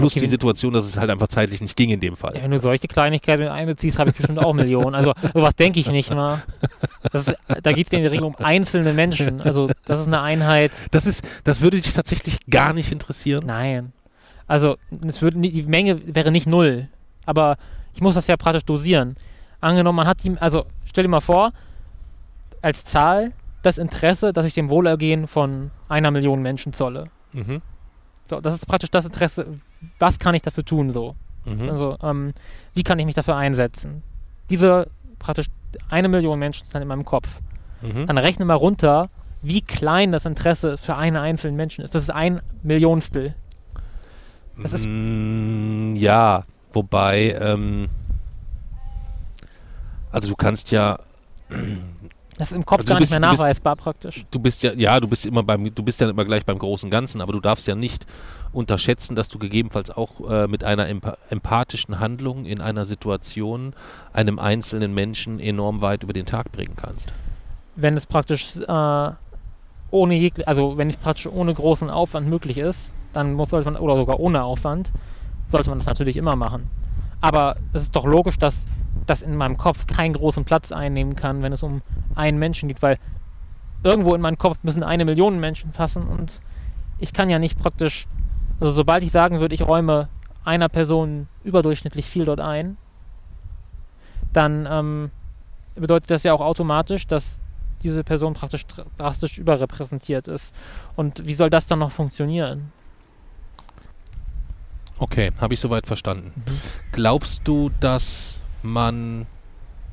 plus 0.02 0.12
Okay, 0.12 0.20
die 0.20 0.30
Situation, 0.30 0.72
dass 0.72 0.84
es 0.84 0.96
halt 0.96 1.10
einfach 1.10 1.28
zeitlich 1.28 1.60
nicht 1.60 1.76
ging 1.76 1.90
in 1.90 2.00
dem 2.00 2.16
Fall. 2.16 2.34
wenn 2.34 2.50
du 2.50 2.60
solche 2.60 2.88
Kleinigkeiten 2.88 3.48
einbeziehst, 3.48 3.98
habe 3.98 4.10
ich 4.10 4.16
bestimmt 4.16 4.38
auch 4.38 4.52
Millionen. 4.52 4.94
Also 4.94 5.14
sowas 5.34 5.54
denke 5.56 5.80
ich 5.80 5.90
nicht 5.90 6.12
mal. 6.14 6.42
Ist, 7.12 7.34
da 7.62 7.72
geht 7.72 7.86
es 7.86 7.92
in 7.92 8.02
der 8.02 8.12
Regel 8.12 8.24
um 8.24 8.36
einzelne 8.36 8.92
Menschen. 8.92 9.40
Also 9.40 9.70
das 9.86 10.00
ist 10.00 10.06
eine 10.06 10.20
Einheit. 10.20 10.72
Das 10.90 11.06
ist, 11.06 11.24
das 11.44 11.60
würde 11.60 11.80
dich 11.80 11.92
tatsächlich 11.92 12.38
gar 12.50 12.72
nicht 12.72 12.92
interessieren. 12.92 13.44
Nein. 13.46 13.92
Also 14.46 14.76
es 15.06 15.22
würde, 15.22 15.38
die 15.38 15.62
Menge 15.62 16.14
wäre 16.14 16.30
nicht 16.30 16.46
null. 16.46 16.88
Aber 17.24 17.56
ich 17.94 18.00
muss 18.00 18.14
das 18.14 18.26
ja 18.26 18.36
praktisch 18.36 18.64
dosieren. 18.64 19.16
Angenommen, 19.60 19.96
man 19.96 20.06
hat 20.06 20.24
die, 20.24 20.36
also 20.38 20.66
stell 20.84 21.04
dir 21.04 21.08
mal 21.08 21.20
vor, 21.20 21.52
als 22.60 22.84
Zahl 22.84 23.32
das 23.62 23.78
Interesse, 23.78 24.32
dass 24.32 24.44
ich 24.44 24.54
dem 24.54 24.68
Wohlergehen 24.68 25.26
von 25.26 25.70
einer 25.88 26.10
Million 26.10 26.42
Menschen 26.42 26.72
zolle. 26.72 27.08
Mhm. 27.32 27.62
So, 28.28 28.40
das 28.40 28.54
ist 28.54 28.66
praktisch 28.66 28.90
das 28.90 29.04
Interesse, 29.04 29.46
was 29.98 30.18
kann 30.18 30.34
ich 30.34 30.42
dafür 30.42 30.64
tun 30.64 30.92
so? 30.92 31.16
Mhm. 31.44 31.68
Also, 31.68 31.96
ähm, 32.02 32.32
wie 32.74 32.82
kann 32.82 32.98
ich 32.98 33.06
mich 33.06 33.14
dafür 33.14 33.36
einsetzen? 33.36 34.02
Diese 34.50 34.88
praktisch 35.18 35.46
eine 35.88 36.08
Million 36.08 36.38
Menschen 36.38 36.66
sind 36.66 36.82
in 36.82 36.88
meinem 36.88 37.04
Kopf. 37.04 37.40
Mhm. 37.80 38.06
Dann 38.06 38.18
rechne 38.18 38.44
mal 38.44 38.54
runter, 38.54 39.08
wie 39.42 39.60
klein 39.60 40.12
das 40.12 40.24
Interesse 40.24 40.78
für 40.78 40.96
einen 40.96 41.16
einzelnen 41.16 41.56
Menschen 41.56 41.84
ist. 41.84 41.94
Das 41.94 42.04
ist 42.04 42.10
ein 42.10 42.40
Millionstel. 42.62 43.34
Das 44.56 44.72
ist 44.72 44.84
mm, 44.86 45.94
ja, 45.96 46.44
wobei, 46.72 47.36
ähm, 47.40 47.88
also 50.10 50.28
du 50.28 50.36
kannst 50.36 50.70
ja. 50.70 50.98
Das 52.38 52.50
ist 52.50 52.56
im 52.56 52.64
Kopf 52.64 52.80
also 52.80 52.88
gar 52.88 52.98
bist, 52.98 53.12
nicht 53.12 53.20
mehr 53.20 53.30
nachweisbar 53.30 53.76
bist, 53.76 53.84
praktisch. 53.84 54.24
Du 54.30 54.38
bist 54.38 54.62
ja, 54.62 54.72
ja, 54.72 54.98
du 54.98 55.08
bist 55.08 55.26
immer 55.26 55.42
beim, 55.42 55.74
du 55.74 55.82
bist 55.82 56.00
ja 56.00 56.08
immer 56.08 56.24
gleich 56.24 56.46
beim 56.46 56.58
großen 56.58 56.90
Ganzen, 56.90 57.20
aber 57.20 57.32
du 57.32 57.40
darfst 57.40 57.66
ja 57.66 57.74
nicht 57.74 58.06
unterschätzen, 58.52 59.16
dass 59.16 59.28
du 59.28 59.38
gegebenenfalls 59.38 59.90
auch 59.90 60.30
äh, 60.30 60.46
mit 60.48 60.64
einer 60.64 60.88
emp 60.88 61.16
empathischen 61.30 62.00
Handlung 62.00 62.44
in 62.44 62.60
einer 62.60 62.84
Situation 62.84 63.74
einem 64.12 64.38
einzelnen 64.38 64.94
Menschen 64.94 65.40
enorm 65.40 65.82
weit 65.82 66.02
über 66.02 66.12
den 66.12 66.26
Tag 66.26 66.52
bringen 66.52 66.74
kannst. 66.76 67.12
Wenn 67.76 67.96
es 67.96 68.06
praktisch 68.06 68.56
äh, 68.56 69.10
ohne 69.90 70.14
jeglich, 70.14 70.48
also 70.48 70.76
wenn 70.78 70.88
es 70.88 70.96
praktisch 70.96 71.26
ohne 71.26 71.52
großen 71.52 71.90
Aufwand 71.90 72.28
möglich 72.28 72.58
ist, 72.58 72.90
dann 73.12 73.34
muss 73.34 73.50
sollte 73.50 73.70
man, 73.70 73.80
oder 73.80 73.96
sogar 73.96 74.20
ohne 74.20 74.42
Aufwand, 74.42 74.90
sollte 75.50 75.68
man 75.68 75.78
das 75.78 75.86
natürlich 75.86 76.16
immer 76.16 76.34
machen. 76.34 76.70
Aber 77.20 77.56
es 77.72 77.82
ist 77.82 77.94
doch 77.94 78.06
logisch, 78.06 78.38
dass 78.38 78.64
das 79.06 79.22
in 79.22 79.36
meinem 79.36 79.56
Kopf 79.56 79.86
keinen 79.86 80.12
großen 80.12 80.44
Platz 80.44 80.72
einnehmen 80.72 81.16
kann, 81.16 81.42
wenn 81.42 81.52
es 81.52 81.62
um 81.62 81.82
einen 82.14 82.38
Menschen 82.38 82.68
geht, 82.68 82.82
weil 82.82 82.98
irgendwo 83.82 84.14
in 84.14 84.20
meinem 84.20 84.38
Kopf 84.38 84.58
müssen 84.62 84.82
eine 84.82 85.04
Million 85.04 85.40
Menschen 85.40 85.72
passen 85.72 86.04
und 86.06 86.40
ich 86.98 87.12
kann 87.12 87.30
ja 87.30 87.38
nicht 87.38 87.58
praktisch, 87.58 88.06
also 88.60 88.72
sobald 88.72 89.02
ich 89.02 89.10
sagen 89.10 89.40
würde, 89.40 89.54
ich 89.54 89.62
räume 89.62 90.08
einer 90.44 90.68
Person 90.68 91.28
überdurchschnittlich 91.42 92.06
viel 92.06 92.24
dort 92.24 92.40
ein, 92.40 92.76
dann 94.32 94.66
ähm, 94.70 95.10
bedeutet 95.74 96.10
das 96.10 96.22
ja 96.22 96.32
auch 96.32 96.40
automatisch, 96.40 97.06
dass 97.06 97.40
diese 97.82 98.04
Person 98.04 98.34
praktisch 98.34 98.66
drastisch 98.96 99.38
überrepräsentiert 99.38 100.28
ist. 100.28 100.54
Und 100.94 101.26
wie 101.26 101.34
soll 101.34 101.50
das 101.50 101.66
dann 101.66 101.80
noch 101.80 101.90
funktionieren? 101.90 102.72
Okay, 104.98 105.32
habe 105.40 105.54
ich 105.54 105.60
soweit 105.60 105.86
verstanden. 105.86 106.32
Mhm. 106.36 106.58
Glaubst 106.92 107.42
du, 107.48 107.70
dass 107.80 108.38
man, 108.64 109.26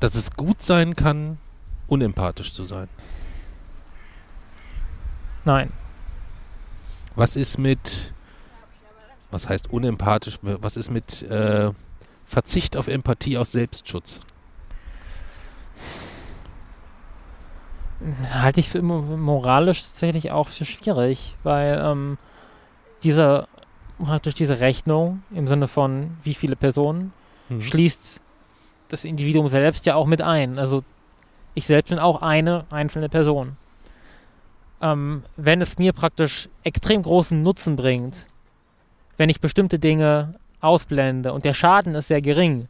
dass 0.00 0.14
es 0.14 0.32
gut 0.32 0.62
sein 0.62 0.96
kann, 0.96 1.38
unempathisch 1.86 2.52
zu 2.52 2.64
sein? 2.64 2.88
Nein. 5.44 5.72
Was 7.16 7.36
ist 7.36 7.58
mit, 7.58 8.12
was 9.30 9.48
heißt 9.48 9.70
unempathisch, 9.70 10.38
was 10.42 10.76
ist 10.76 10.90
mit 10.90 11.22
äh, 11.22 11.70
Verzicht 12.24 12.76
auf 12.76 12.86
Empathie 12.86 13.36
aus 13.36 13.52
Selbstschutz? 13.52 14.20
Halte 18.32 18.60
ich 18.60 18.68
für 18.68 18.80
moralisch 18.80 19.82
tatsächlich 19.82 20.30
auch 20.30 20.48
für 20.48 20.64
schwierig, 20.64 21.36
weil 21.42 21.78
ähm, 21.84 22.16
diese 23.02 23.46
praktisch 24.02 24.34
diese 24.34 24.60
Rechnung 24.60 25.22
im 25.30 25.46
Sinne 25.46 25.68
von 25.68 26.16
wie 26.22 26.34
viele 26.34 26.56
Personen 26.56 27.12
mhm. 27.48 27.60
schließt 27.60 28.20
das 28.92 29.04
Individuum 29.04 29.48
selbst 29.48 29.86
ja 29.86 29.94
auch 29.94 30.06
mit 30.06 30.20
ein. 30.20 30.58
Also 30.58 30.84
ich 31.54 31.66
selbst 31.66 31.88
bin 31.88 31.98
auch 31.98 32.22
eine 32.22 32.64
einzelne 32.70 33.08
Person. 33.08 33.56
Ähm, 34.82 35.24
wenn 35.36 35.60
es 35.60 35.78
mir 35.78 35.92
praktisch 35.92 36.48
extrem 36.64 37.02
großen 37.02 37.42
Nutzen 37.42 37.76
bringt, 37.76 38.26
wenn 39.16 39.28
ich 39.28 39.40
bestimmte 39.40 39.78
Dinge 39.78 40.34
ausblende 40.60 41.32
und 41.32 41.44
der 41.44 41.54
Schaden 41.54 41.94
ist 41.94 42.08
sehr 42.08 42.22
gering, 42.22 42.68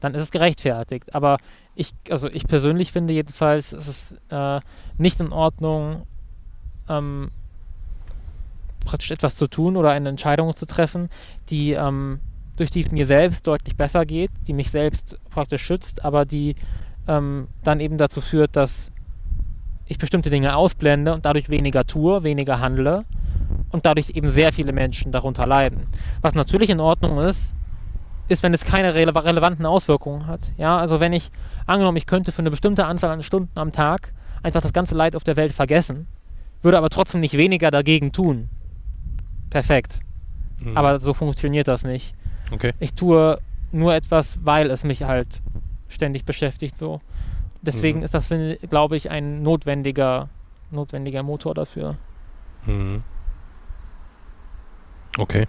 dann 0.00 0.14
ist 0.14 0.22
es 0.22 0.30
gerechtfertigt. 0.30 1.14
Aber 1.14 1.38
ich, 1.74 1.92
also 2.10 2.28
ich 2.28 2.46
persönlich 2.46 2.92
finde 2.92 3.14
jedenfalls, 3.14 3.72
es 3.72 3.88
ist 3.88 4.14
äh, 4.30 4.60
nicht 4.98 5.20
in 5.20 5.32
Ordnung, 5.32 6.06
ähm, 6.88 7.30
praktisch 8.84 9.10
etwas 9.10 9.36
zu 9.36 9.46
tun 9.46 9.76
oder 9.76 9.90
eine 9.90 10.08
Entscheidung 10.08 10.54
zu 10.54 10.66
treffen, 10.66 11.08
die 11.48 11.72
ähm, 11.72 12.20
durch 12.56 12.70
die 12.70 12.80
es 12.80 12.92
mir 12.92 13.06
selbst 13.06 13.46
deutlich 13.46 13.76
besser 13.76 14.06
geht, 14.06 14.30
die 14.46 14.52
mich 14.52 14.70
selbst 14.70 15.18
praktisch 15.30 15.62
schützt, 15.62 16.04
aber 16.04 16.24
die 16.24 16.54
ähm, 17.08 17.48
dann 17.62 17.80
eben 17.80 17.98
dazu 17.98 18.20
führt, 18.20 18.56
dass 18.56 18.90
ich 19.86 19.98
bestimmte 19.98 20.30
Dinge 20.30 20.56
ausblende 20.56 21.12
und 21.12 21.24
dadurch 21.24 21.48
weniger 21.48 21.84
tue, 21.84 22.22
weniger 22.22 22.60
handle 22.60 23.04
und 23.70 23.84
dadurch 23.84 24.10
eben 24.10 24.30
sehr 24.30 24.52
viele 24.52 24.72
Menschen 24.72 25.12
darunter 25.12 25.46
leiden. 25.46 25.86
Was 26.22 26.34
natürlich 26.34 26.70
in 26.70 26.80
Ordnung 26.80 27.18
ist, 27.18 27.54
ist, 28.28 28.42
wenn 28.42 28.54
es 28.54 28.64
keine 28.64 28.94
rele 28.94 29.14
relevanten 29.14 29.66
Auswirkungen 29.66 30.26
hat. 30.26 30.52
Ja, 30.56 30.78
also 30.78 31.00
wenn 31.00 31.12
ich, 31.12 31.30
angenommen, 31.66 31.98
ich 31.98 32.06
könnte 32.06 32.32
für 32.32 32.40
eine 32.40 32.50
bestimmte 32.50 32.86
Anzahl 32.86 33.10
an 33.10 33.22
Stunden 33.22 33.58
am 33.58 33.70
Tag 33.70 34.12
einfach 34.42 34.62
das 34.62 34.72
ganze 34.72 34.94
Leid 34.94 35.14
auf 35.14 35.24
der 35.24 35.36
Welt 35.36 35.52
vergessen, 35.52 36.06
würde 36.62 36.78
aber 36.78 36.88
trotzdem 36.88 37.20
nicht 37.20 37.36
weniger 37.36 37.70
dagegen 37.70 38.12
tun. 38.12 38.48
Perfekt. 39.50 40.00
Mhm. 40.58 40.76
Aber 40.76 40.98
so 40.98 41.12
funktioniert 41.12 41.68
das 41.68 41.84
nicht. 41.84 42.14
Okay. 42.50 42.72
Ich 42.78 42.94
tue 42.94 43.38
nur 43.72 43.94
etwas, 43.94 44.38
weil 44.42 44.70
es 44.70 44.84
mich 44.84 45.02
halt 45.02 45.40
ständig 45.88 46.24
beschäftigt 46.24 46.76
so. 46.76 47.00
Deswegen 47.62 48.00
mhm. 48.00 48.04
ist 48.04 48.14
das, 48.14 48.28
glaube 48.68 48.96
ich, 48.96 49.10
ein 49.10 49.42
notwendiger, 49.42 50.28
notwendiger 50.70 51.22
Motor 51.22 51.54
dafür. 51.54 51.96
Mhm. 52.66 53.02
Okay. 55.18 55.46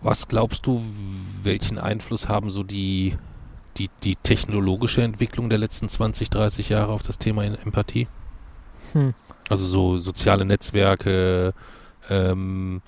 Was 0.00 0.26
glaubst 0.26 0.66
du, 0.66 0.84
welchen 1.42 1.78
Einfluss 1.78 2.28
haben 2.28 2.50
so 2.50 2.64
die, 2.64 3.16
die, 3.76 3.88
die 4.02 4.16
technologische 4.16 5.02
Entwicklung 5.02 5.48
der 5.48 5.58
letzten 5.58 5.88
20, 5.88 6.28
30 6.28 6.68
Jahre 6.68 6.92
auf 6.92 7.02
das 7.02 7.18
Thema 7.18 7.44
Empathie? 7.44 8.08
Hm. 8.92 9.14
Also 9.48 9.64
so 9.66 9.98
soziale 9.98 10.44
Netzwerke, 10.44 11.54
ähm, 12.10 12.82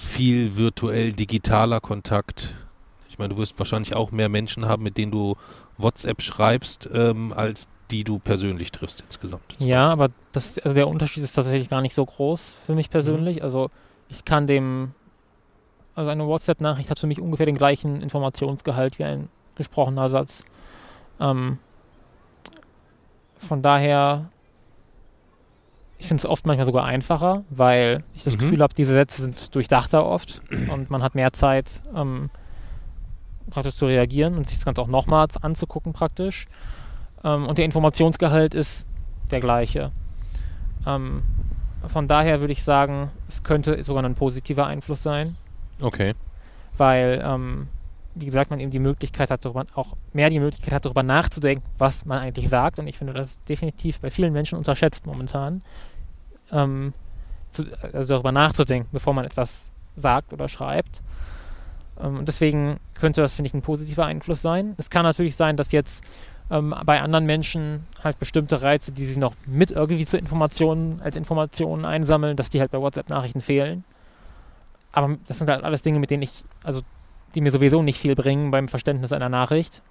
viel 0.00 0.56
virtuell 0.56 1.12
digitaler 1.12 1.80
Kontakt. 1.80 2.56
Ich 3.08 3.18
meine, 3.18 3.34
du 3.34 3.40
wirst 3.40 3.58
wahrscheinlich 3.58 3.94
auch 3.94 4.10
mehr 4.10 4.28
Menschen 4.28 4.66
haben, 4.66 4.82
mit 4.82 4.96
denen 4.96 5.12
du 5.12 5.36
WhatsApp 5.76 6.22
schreibst, 6.22 6.88
ähm, 6.92 7.32
als 7.34 7.68
die 7.90 8.02
du 8.02 8.18
persönlich 8.18 8.72
triffst 8.72 9.00
insgesamt. 9.00 9.42
Ja, 9.58 9.88
aber 9.88 10.08
das, 10.32 10.58
also 10.58 10.74
der 10.74 10.88
Unterschied 10.88 11.22
ist 11.22 11.34
tatsächlich 11.34 11.68
gar 11.68 11.82
nicht 11.82 11.94
so 11.94 12.06
groß 12.06 12.54
für 12.64 12.74
mich 12.74 12.88
persönlich. 12.88 13.38
Mhm. 13.38 13.42
Also 13.42 13.70
ich 14.08 14.24
kann 14.24 14.46
dem, 14.46 14.92
also 15.94 16.10
eine 16.10 16.26
WhatsApp-Nachricht 16.26 16.90
hat 16.90 16.98
für 16.98 17.06
mich 17.06 17.20
ungefähr 17.20 17.46
den 17.46 17.56
gleichen 17.56 18.00
Informationsgehalt 18.00 18.98
wie 18.98 19.04
ein 19.04 19.28
gesprochener 19.56 20.08
Satz. 20.08 20.44
Ähm, 21.20 21.58
von 23.36 23.60
daher 23.60 24.30
ich 26.00 26.08
finde 26.08 26.22
es 26.22 26.26
oft 26.26 26.46
manchmal 26.46 26.64
sogar 26.64 26.86
einfacher, 26.86 27.44
weil 27.50 28.02
ich 28.14 28.24
das 28.24 28.34
mhm. 28.34 28.38
Gefühl 28.38 28.62
habe, 28.62 28.72
diese 28.74 28.94
Sätze 28.94 29.20
sind 29.20 29.54
durchdachter 29.54 30.04
oft 30.04 30.40
und 30.72 30.90
man 30.90 31.02
hat 31.02 31.14
mehr 31.14 31.34
Zeit, 31.34 31.82
ähm, 31.94 32.30
praktisch 33.50 33.74
zu 33.74 33.84
reagieren 33.84 34.36
und 34.36 34.48
sich 34.48 34.56
das 34.56 34.64
Ganze 34.64 34.80
auch 34.80 34.86
nochmal 34.86 35.26
anzugucken 35.42 35.92
praktisch. 35.92 36.46
Ähm, 37.22 37.46
und 37.46 37.58
der 37.58 37.66
Informationsgehalt 37.66 38.54
ist 38.54 38.86
der 39.30 39.40
gleiche. 39.40 39.92
Ähm, 40.86 41.22
von 41.86 42.08
daher 42.08 42.40
würde 42.40 42.54
ich 42.54 42.64
sagen, 42.64 43.10
es 43.28 43.42
könnte 43.42 43.82
sogar 43.82 44.02
ein 44.02 44.14
positiver 44.14 44.66
Einfluss 44.66 45.02
sein. 45.02 45.36
Okay. 45.82 46.14
Weil, 46.78 47.22
ähm, 47.22 47.68
wie 48.14 48.26
gesagt, 48.26 48.50
man 48.50 48.60
eben 48.60 48.70
die 48.70 48.78
Möglichkeit 48.78 49.30
hat, 49.30 49.44
darüber, 49.44 49.66
auch 49.74 49.96
mehr 50.12 50.30
die 50.30 50.40
Möglichkeit 50.40 50.74
hat, 50.74 50.84
darüber 50.84 51.02
nachzudenken, 51.02 51.64
was 51.78 52.04
man 52.04 52.18
eigentlich 52.18 52.48
sagt. 52.48 52.78
Und 52.78 52.86
ich 52.86 52.98
finde, 52.98 53.12
das 53.12 53.28
ist 53.28 53.48
definitiv 53.48 54.00
bei 54.00 54.10
vielen 54.10 54.32
Menschen 54.32 54.58
unterschätzt 54.58 55.06
momentan 55.06 55.62
ähm, 56.52 56.92
zu, 57.52 57.64
also 57.92 58.14
darüber 58.14 58.32
nachzudenken, 58.32 58.88
bevor 58.92 59.14
man 59.14 59.24
etwas 59.24 59.64
sagt 59.96 60.32
oder 60.32 60.48
schreibt. 60.48 61.02
Ähm, 62.00 62.18
und 62.18 62.28
deswegen 62.28 62.78
könnte 62.94 63.20
das, 63.20 63.34
finde 63.34 63.48
ich, 63.48 63.54
ein 63.54 63.62
positiver 63.62 64.06
Einfluss 64.06 64.42
sein. 64.42 64.74
Es 64.76 64.90
kann 64.90 65.04
natürlich 65.04 65.36
sein, 65.36 65.56
dass 65.56 65.72
jetzt 65.72 66.02
ähm, 66.50 66.74
bei 66.84 67.00
anderen 67.00 67.26
Menschen 67.26 67.86
halt 68.02 68.18
bestimmte 68.18 68.60
Reize, 68.62 68.92
die 68.92 69.04
sie 69.04 69.20
noch 69.20 69.34
mit 69.46 69.70
irgendwie 69.70 70.04
zu 70.04 70.18
Informationen, 70.18 71.00
als 71.00 71.16
Informationen 71.16 71.84
einsammeln, 71.84 72.36
dass 72.36 72.50
die 72.50 72.60
halt 72.60 72.72
bei 72.72 72.80
WhatsApp-Nachrichten 72.80 73.40
fehlen. 73.40 73.84
Aber 74.92 75.16
das 75.28 75.38
sind 75.38 75.48
halt 75.48 75.62
alles 75.62 75.82
Dinge, 75.82 76.00
mit 76.00 76.10
denen 76.10 76.24
ich, 76.24 76.44
also 76.64 76.82
die 77.34 77.40
mir 77.40 77.50
sowieso 77.50 77.82
nicht 77.82 77.98
viel 77.98 78.14
bringen 78.14 78.50
beim 78.50 78.68
Verständnis 78.68 79.12
einer 79.12 79.28
Nachricht. 79.28 79.82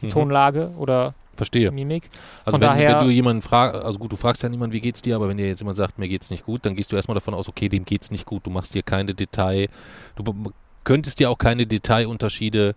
Die 0.00 0.06
mhm. 0.06 0.10
Tonlage 0.10 0.70
oder 0.78 1.14
Verstehe. 1.36 1.70
Mimik. 1.70 2.10
Also 2.44 2.60
wenn, 2.60 2.76
wenn, 2.76 3.00
du 3.00 3.10
jemanden 3.10 3.42
fragst, 3.42 3.82
also 3.82 3.98
gut, 3.98 4.12
du 4.12 4.16
fragst 4.16 4.42
ja 4.42 4.48
niemanden, 4.48 4.74
wie 4.74 4.80
geht's 4.80 5.00
dir, 5.00 5.16
aber 5.16 5.28
wenn 5.28 5.38
dir 5.38 5.48
jetzt 5.48 5.60
jemand 5.60 5.76
sagt, 5.76 5.98
mir 5.98 6.08
geht's 6.08 6.30
nicht 6.30 6.44
gut, 6.44 6.66
dann 6.66 6.76
gehst 6.76 6.92
du 6.92 6.96
erstmal 6.96 7.14
davon 7.14 7.32
aus, 7.32 7.48
okay, 7.48 7.68
dem 7.68 7.84
geht's 7.84 8.10
nicht 8.10 8.26
gut, 8.26 8.46
du 8.46 8.50
machst 8.50 8.74
dir 8.74 8.82
keine 8.82 9.14
Detail, 9.14 9.68
du 10.16 10.52
könntest 10.84 11.20
dir 11.20 11.30
auch 11.30 11.38
keine 11.38 11.66
Detailunterschiede 11.66 12.74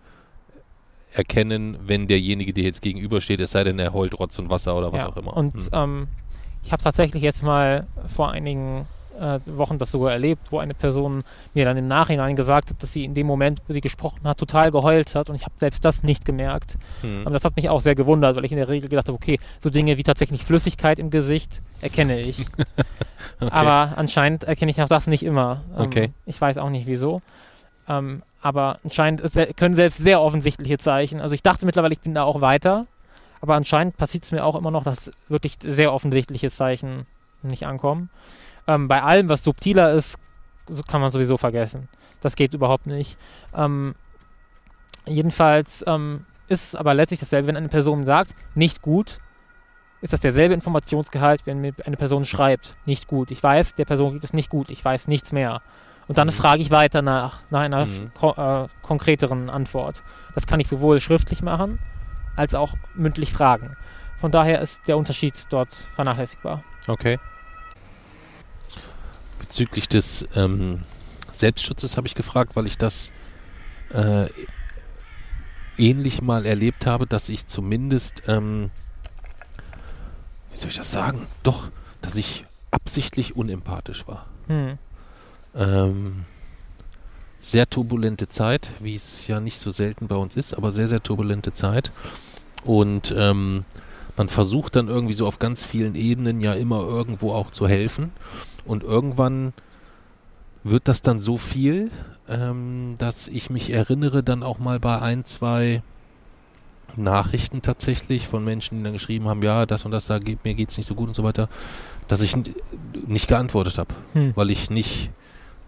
erkennen, 1.12 1.78
wenn 1.82 2.06
derjenige 2.06 2.52
dir 2.52 2.64
jetzt 2.64 2.80
gegenübersteht, 2.80 3.40
es 3.40 3.50
sei 3.50 3.64
denn, 3.64 3.78
er 3.78 3.92
heult 3.92 4.18
Rotz 4.18 4.38
und 4.38 4.48
Wasser 4.48 4.76
oder 4.76 4.92
was 4.92 5.02
ja, 5.02 5.08
auch 5.08 5.16
immer. 5.16 5.36
Und 5.36 5.54
hm. 5.54 5.68
ähm, 5.72 6.08
ich 6.64 6.72
habe 6.72 6.82
tatsächlich 6.82 7.22
jetzt 7.22 7.42
mal 7.42 7.86
vor 8.06 8.30
einigen 8.30 8.86
äh, 9.20 9.40
Wochen 9.46 9.78
das 9.78 9.90
sogar 9.90 10.12
erlebt, 10.12 10.50
wo 10.50 10.58
eine 10.58 10.74
Person 10.74 11.24
mir 11.54 11.64
dann 11.64 11.76
im 11.76 11.88
Nachhinein 11.88 12.36
gesagt 12.36 12.70
hat, 12.70 12.82
dass 12.82 12.92
sie 12.92 13.04
in 13.04 13.14
dem 13.14 13.26
Moment, 13.26 13.60
wo 13.66 13.72
sie 13.72 13.80
gesprochen 13.80 14.20
hat, 14.24 14.38
total 14.38 14.70
geheult 14.70 15.14
hat 15.14 15.30
und 15.30 15.36
ich 15.36 15.42
habe 15.42 15.54
selbst 15.58 15.84
das 15.84 16.02
nicht 16.02 16.24
gemerkt. 16.24 16.76
Hm. 17.00 17.26
Und 17.26 17.32
das 17.32 17.44
hat 17.44 17.56
mich 17.56 17.68
auch 17.68 17.80
sehr 17.80 17.94
gewundert, 17.94 18.36
weil 18.36 18.44
ich 18.44 18.52
in 18.52 18.58
der 18.58 18.68
Regel 18.68 18.88
gedacht 18.88 19.08
habe, 19.08 19.16
okay, 19.16 19.38
so 19.62 19.70
Dinge 19.70 19.98
wie 19.98 20.02
tatsächlich 20.02 20.44
Flüssigkeit 20.44 20.98
im 20.98 21.10
Gesicht 21.10 21.60
erkenne 21.80 22.18
ich. 22.20 22.44
Okay. 23.38 23.50
Aber 23.52 23.98
anscheinend 23.98 24.44
erkenne 24.44 24.70
ich 24.70 24.80
auch 24.80 24.88
das 24.88 25.06
nicht 25.06 25.22
immer. 25.22 25.62
Ähm, 25.76 25.86
Okay. 25.86 26.10
Ich 26.24 26.40
weiß 26.40 26.56
auch 26.58 26.70
nicht 26.70 26.86
wieso. 26.86 27.20
Ähm, 27.88 28.22
aber 28.40 28.78
anscheinend 28.84 29.22
können 29.56 29.74
selbst 29.74 29.98
sehr 29.98 30.22
offensichtliche 30.22 30.78
Zeichen. 30.78 31.20
Also 31.20 31.34
ich 31.34 31.42
dachte 31.42 31.66
mittlerweile, 31.66 31.92
ich 31.92 32.00
bin 32.00 32.14
da 32.14 32.22
auch 32.22 32.40
weiter. 32.40 32.86
Aber 33.40 33.54
anscheinend 33.54 33.96
passiert 33.96 34.24
es 34.24 34.32
mir 34.32 34.44
auch 34.44 34.56
immer 34.56 34.70
noch, 34.70 34.84
dass 34.84 35.12
wirklich 35.28 35.56
sehr 35.60 35.92
offensichtliche 35.92 36.50
Zeichen 36.50 37.06
nicht 37.42 37.66
ankommen. 37.66 38.10
Ähm, 38.66 38.88
bei 38.88 39.02
allem, 39.02 39.28
was 39.28 39.44
subtiler 39.44 39.92
ist, 39.92 40.16
kann 40.88 41.00
man 41.00 41.10
sowieso 41.10 41.36
vergessen. 41.36 41.88
Das 42.20 42.34
geht 42.36 42.54
überhaupt 42.54 42.86
nicht. 42.86 43.16
Ähm, 43.54 43.94
jedenfalls 45.06 45.84
ähm, 45.86 46.26
ist 46.48 46.64
es 46.68 46.74
aber 46.74 46.94
letztlich 46.94 47.20
dasselbe, 47.20 47.48
wenn 47.48 47.56
eine 47.56 47.68
Person 47.68 48.04
sagt, 48.04 48.34
nicht 48.54 48.82
gut, 48.82 49.18
ist 50.00 50.12
das 50.12 50.20
derselbe 50.20 50.54
Informationsgehalt, 50.54 51.42
wenn 51.46 51.60
mir 51.60 51.72
eine 51.84 51.96
Person 51.96 52.24
schreibt, 52.24 52.76
nicht 52.84 53.06
gut. 53.08 53.30
Ich 53.30 53.42
weiß, 53.42 53.74
der 53.74 53.84
Person 53.84 54.14
geht 54.14 54.24
es 54.24 54.32
nicht 54.32 54.50
gut, 54.50 54.70
ich 54.70 54.84
weiß 54.84 55.08
nichts 55.08 55.32
mehr. 55.32 55.62
Und 56.08 56.18
dann 56.18 56.28
Mhm. 56.28 56.32
frage 56.32 56.62
ich 56.62 56.70
weiter 56.70 57.02
nach, 57.02 57.40
nach 57.50 57.60
einer 57.60 57.86
Mhm. 57.86 58.10
äh, 58.22 58.68
konkreteren 58.82 59.50
Antwort. 59.50 60.02
Das 60.34 60.46
kann 60.46 60.60
ich 60.60 60.68
sowohl 60.68 61.00
schriftlich 61.00 61.42
machen, 61.42 61.78
als 62.36 62.54
auch 62.54 62.74
mündlich 62.94 63.32
fragen. 63.32 63.76
Von 64.20 64.30
daher 64.30 64.60
ist 64.60 64.86
der 64.86 64.98
Unterschied 64.98 65.34
dort 65.50 65.72
vernachlässigbar. 65.94 66.62
Okay. 66.86 67.18
Bezüglich 69.48 69.88
des 69.88 70.24
ähm, 70.34 70.82
Selbstschutzes 71.32 71.96
habe 71.96 72.06
ich 72.06 72.14
gefragt, 72.14 72.56
weil 72.56 72.66
ich 72.66 72.78
das 72.78 73.12
äh, 73.90 74.28
ähnlich 75.78 76.22
mal 76.22 76.46
erlebt 76.46 76.86
habe, 76.86 77.06
dass 77.06 77.28
ich 77.28 77.46
zumindest, 77.46 78.22
ähm, 78.26 78.70
wie 80.52 80.58
soll 80.58 80.70
ich 80.70 80.76
das 80.76 80.90
sagen? 80.90 81.26
Doch, 81.42 81.70
dass 82.02 82.16
ich 82.16 82.44
absichtlich 82.70 83.36
unempathisch 83.36 84.06
war. 84.06 84.26
Hm. 84.48 84.78
Ähm, 85.54 86.24
sehr 87.40 87.68
turbulente 87.70 88.28
Zeit, 88.28 88.70
wie 88.80 88.96
es 88.96 89.26
ja 89.28 89.38
nicht 89.38 89.58
so 89.58 89.70
selten 89.70 90.08
bei 90.08 90.16
uns 90.16 90.36
ist, 90.36 90.54
aber 90.54 90.72
sehr, 90.72 90.88
sehr 90.88 91.02
turbulente 91.02 91.52
Zeit. 91.52 91.92
Und 92.64 93.14
ähm, 93.16 93.64
man 94.16 94.28
versucht 94.28 94.76
dann 94.76 94.88
irgendwie 94.88 95.14
so 95.14 95.26
auf 95.26 95.38
ganz 95.38 95.64
vielen 95.64 95.94
Ebenen 95.94 96.40
ja 96.40 96.54
immer 96.54 96.80
irgendwo 96.80 97.32
auch 97.32 97.50
zu 97.50 97.68
helfen. 97.68 98.12
Und 98.64 98.82
irgendwann 98.82 99.52
wird 100.64 100.88
das 100.88 101.02
dann 101.02 101.20
so 101.20 101.36
viel, 101.38 101.90
ähm, 102.28 102.96
dass 102.98 103.28
ich 103.28 103.50
mich 103.50 103.70
erinnere 103.70 104.22
dann 104.22 104.42
auch 104.42 104.58
mal 104.58 104.80
bei 104.80 105.00
ein, 105.00 105.24
zwei 105.24 105.82
Nachrichten 106.96 107.62
tatsächlich 107.62 108.26
von 108.26 108.44
Menschen, 108.44 108.78
die 108.78 108.84
dann 108.84 108.94
geschrieben 108.94 109.28
haben, 109.28 109.42
ja, 109.42 109.66
das 109.66 109.84
und 109.84 109.90
das, 109.90 110.06
da 110.06 110.18
geht, 110.18 110.44
mir 110.44 110.54
geht's 110.54 110.76
nicht 110.78 110.86
so 110.86 110.94
gut 110.94 111.08
und 111.08 111.14
so 111.14 111.24
weiter, 111.24 111.48
dass 112.08 112.20
ich 112.22 112.34
nicht 113.06 113.28
geantwortet 113.28 113.76
habe 113.78 113.92
Hm. 114.14 114.32
weil 114.34 114.50
ich 114.50 114.70
nicht, 114.70 115.10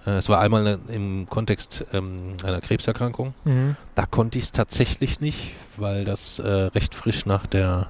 äh, 0.07 0.13
es 0.13 0.29
war 0.31 0.41
einmal 0.41 0.63
ne- 0.65 0.79
im 0.89 1.27
Kontext 1.29 1.85
ähm, 1.93 2.35
einer 2.45 2.61
Krebserkrankung, 2.63 3.35
Mhm. 3.45 3.77
da 3.95 4.07
konnte 4.07 4.39
ich 4.39 4.45
es 4.45 4.53
tatsächlich 4.53 5.21
nicht, 5.21 5.53
weil 5.77 6.05
das 6.07 6.39
äh, 6.39 6.49
recht 6.49 6.95
frisch 6.95 7.27
nach 7.27 7.47
der, 7.47 7.89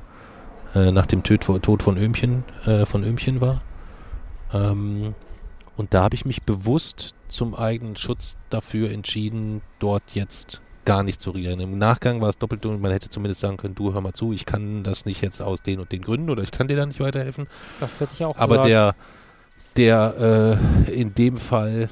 äh, 0.75 0.91
nach 0.93 1.07
dem 1.07 1.23
Tod, 1.23 1.63
Tod 1.63 1.83
von 1.83 1.97
Öhmchen, 1.97 2.45
äh, 2.67 2.87
von 2.87 3.05
Öhmchen 3.05 3.41
war. 3.41 3.63
Ähm, 4.53 5.15
und 5.77 5.95
da 5.95 6.03
habe 6.03 6.15
ich 6.15 6.25
mich 6.25 6.43
bewusst 6.43 7.15
zum 7.29 7.55
eigenen 7.55 7.97
Schutz 7.97 8.37
dafür 8.51 8.91
entschieden, 8.91 9.61
dort 9.79 10.03
jetzt 10.15 10.61
gar 10.85 11.03
nicht 11.03 11.21
zu 11.21 11.31
reagieren. 11.31 11.61
Im 11.61 11.79
Nachgang 11.79 12.21
war 12.21 12.31
es 12.31 12.39
doppelt 12.39 12.65
und 12.65 12.81
man 12.81 12.91
hätte 12.91 13.11
zumindest 13.11 13.43
sagen 13.43 13.59
können, 13.59 13.75
du 13.75 13.93
hör 13.93 14.01
mal 14.01 14.15
zu, 14.15 14.33
ich 14.33 14.47
kann 14.47 14.83
das 14.83 15.05
nicht 15.05 15.23
jetzt 15.23 15.41
aus 15.43 15.63
den 15.63 15.81
und 15.81 15.93
den 15.93 16.01
Gründen 16.03 16.31
oder 16.31 16.43
ich 16.43 16.51
kann 16.51 16.67
dir 16.67 16.77
da 16.77 16.87
nicht 16.87 16.99
weiterhelfen. 17.01 17.47
Das 17.79 18.01
hätte 18.01 18.13
ich 18.15 18.25
auch 18.25 18.35
Aber 18.37 18.63
gesagt. 18.63 18.97
der, 19.77 20.15
der 20.17 20.59
äh, 20.87 20.93
in 20.93 21.15
dem 21.15 21.37
Fall 21.37 21.91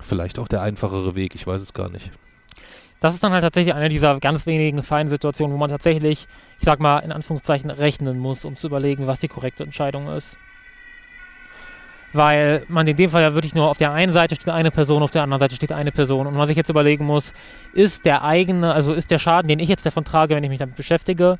vielleicht 0.00 0.38
auch 0.38 0.46
der 0.46 0.60
einfachere 0.60 1.14
Weg, 1.14 1.34
ich 1.34 1.46
weiß 1.46 1.62
es 1.62 1.72
gar 1.72 1.88
nicht. 1.88 2.10
das 3.00 3.14
ist 3.14 3.24
dann 3.24 3.32
halt 3.32 3.42
tatsächlich 3.42 3.74
eine 3.74 3.88
dieser 3.88 4.20
ganz 4.20 4.44
wenigen 4.46 4.82
feinen 4.82 5.08
Situationen, 5.08 5.54
wo 5.54 5.58
man 5.58 5.70
tatsächlich, 5.70 6.28
ich 6.58 6.64
sag 6.64 6.80
mal, 6.80 6.98
in 6.98 7.12
Anführungszeichen 7.12 7.70
rechnen 7.70 8.18
muss, 8.18 8.44
um 8.44 8.56
zu 8.56 8.66
überlegen, 8.66 9.06
was 9.06 9.20
die 9.20 9.28
korrekte 9.28 9.64
Entscheidung 9.64 10.08
ist. 10.08 10.38
Weil 12.12 12.64
man 12.68 12.86
in 12.86 12.96
dem 12.96 13.10
Fall 13.10 13.22
ja 13.22 13.34
wirklich 13.34 13.54
nur 13.54 13.68
auf 13.68 13.76
der 13.76 13.92
einen 13.92 14.12
Seite 14.12 14.34
steht 14.34 14.48
eine 14.48 14.70
Person, 14.70 15.02
auf 15.02 15.10
der 15.10 15.22
anderen 15.22 15.40
Seite 15.40 15.54
steht 15.54 15.72
eine 15.72 15.92
Person 15.92 16.26
und 16.26 16.34
man 16.34 16.46
sich 16.46 16.56
jetzt 16.56 16.70
überlegen 16.70 17.04
muss, 17.04 17.34
ist 17.74 18.06
der 18.06 18.24
eigene, 18.24 18.72
also 18.72 18.94
ist 18.94 19.10
der 19.10 19.18
Schaden, 19.18 19.48
den 19.48 19.58
ich 19.58 19.68
jetzt 19.68 19.84
davon 19.84 20.04
trage, 20.04 20.34
wenn 20.34 20.42
ich 20.42 20.50
mich 20.50 20.58
damit 20.58 20.76
beschäftige, 20.76 21.38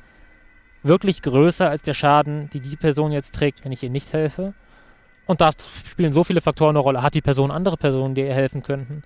wirklich 0.83 1.21
größer 1.21 1.69
als 1.69 1.81
der 1.81 1.95
Schaden, 1.95 2.49
die 2.51 2.59
die 2.59 2.75
Person 2.75 3.11
jetzt 3.11 3.33
trägt, 3.33 3.65
wenn 3.65 3.71
ich 3.71 3.83
ihr 3.83 3.89
nicht 3.89 4.13
helfe? 4.13 4.53
Und 5.25 5.41
da 5.41 5.51
spielen 5.87 6.13
so 6.13 6.23
viele 6.23 6.41
Faktoren 6.41 6.71
eine 6.71 6.79
Rolle. 6.79 7.03
Hat 7.03 7.13
die 7.13 7.21
Person 7.21 7.51
andere 7.51 7.77
Personen, 7.77 8.15
die 8.15 8.21
ihr 8.21 8.33
helfen 8.33 8.63
könnten? 8.63 9.03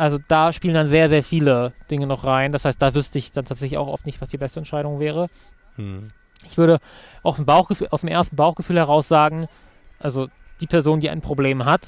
Also 0.00 0.18
da 0.28 0.52
spielen 0.54 0.72
dann 0.72 0.88
sehr, 0.88 1.10
sehr 1.10 1.22
viele 1.22 1.74
Dinge 1.90 2.06
noch 2.06 2.24
rein. 2.24 2.52
Das 2.52 2.64
heißt, 2.64 2.80
da 2.80 2.94
wüsste 2.94 3.18
ich 3.18 3.32
dann 3.32 3.44
tatsächlich 3.44 3.76
auch 3.78 3.88
oft 3.88 4.06
nicht, 4.06 4.20
was 4.22 4.30
die 4.30 4.38
beste 4.38 4.58
Entscheidung 4.58 4.98
wäre. 4.98 5.28
Hm. 5.76 6.08
Ich 6.44 6.56
würde 6.56 6.78
im 7.22 7.44
Bauchgefühl, 7.44 7.88
aus 7.90 8.00
dem 8.00 8.08
ersten 8.08 8.34
Bauchgefühl 8.34 8.78
heraus 8.78 9.08
sagen, 9.08 9.46
also 9.98 10.28
die 10.62 10.66
Person, 10.66 11.00
die 11.00 11.10
ein 11.10 11.20
Problem 11.20 11.66
hat, 11.66 11.82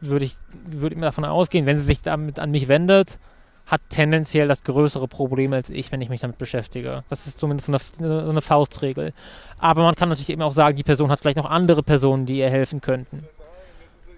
würde 0.00 0.24
ich 0.24 0.36
würde 0.66 0.96
immer 0.96 1.06
davon 1.06 1.24
ausgehen, 1.24 1.64
wenn 1.64 1.78
sie 1.78 1.84
sich 1.84 2.02
damit 2.02 2.40
an 2.40 2.50
mich 2.50 2.66
wendet, 2.66 3.18
hat 3.66 3.80
tendenziell 3.88 4.48
das 4.48 4.64
größere 4.64 5.06
Problem 5.06 5.52
als 5.52 5.70
ich, 5.70 5.92
wenn 5.92 6.00
ich 6.00 6.08
mich 6.08 6.22
damit 6.22 6.38
beschäftige. 6.38 7.04
Das 7.08 7.28
ist 7.28 7.38
zumindest 7.38 7.66
so 7.66 7.72
eine, 7.72 8.24
so 8.24 8.30
eine 8.30 8.42
Faustregel. 8.42 9.12
Aber 9.58 9.84
man 9.84 9.94
kann 9.94 10.08
natürlich 10.08 10.30
eben 10.30 10.42
auch 10.42 10.52
sagen, 10.52 10.76
die 10.76 10.82
Person 10.82 11.08
hat 11.08 11.20
vielleicht 11.20 11.38
noch 11.38 11.48
andere 11.48 11.84
Personen, 11.84 12.26
die 12.26 12.38
ihr 12.38 12.50
helfen 12.50 12.80
könnten. 12.80 13.24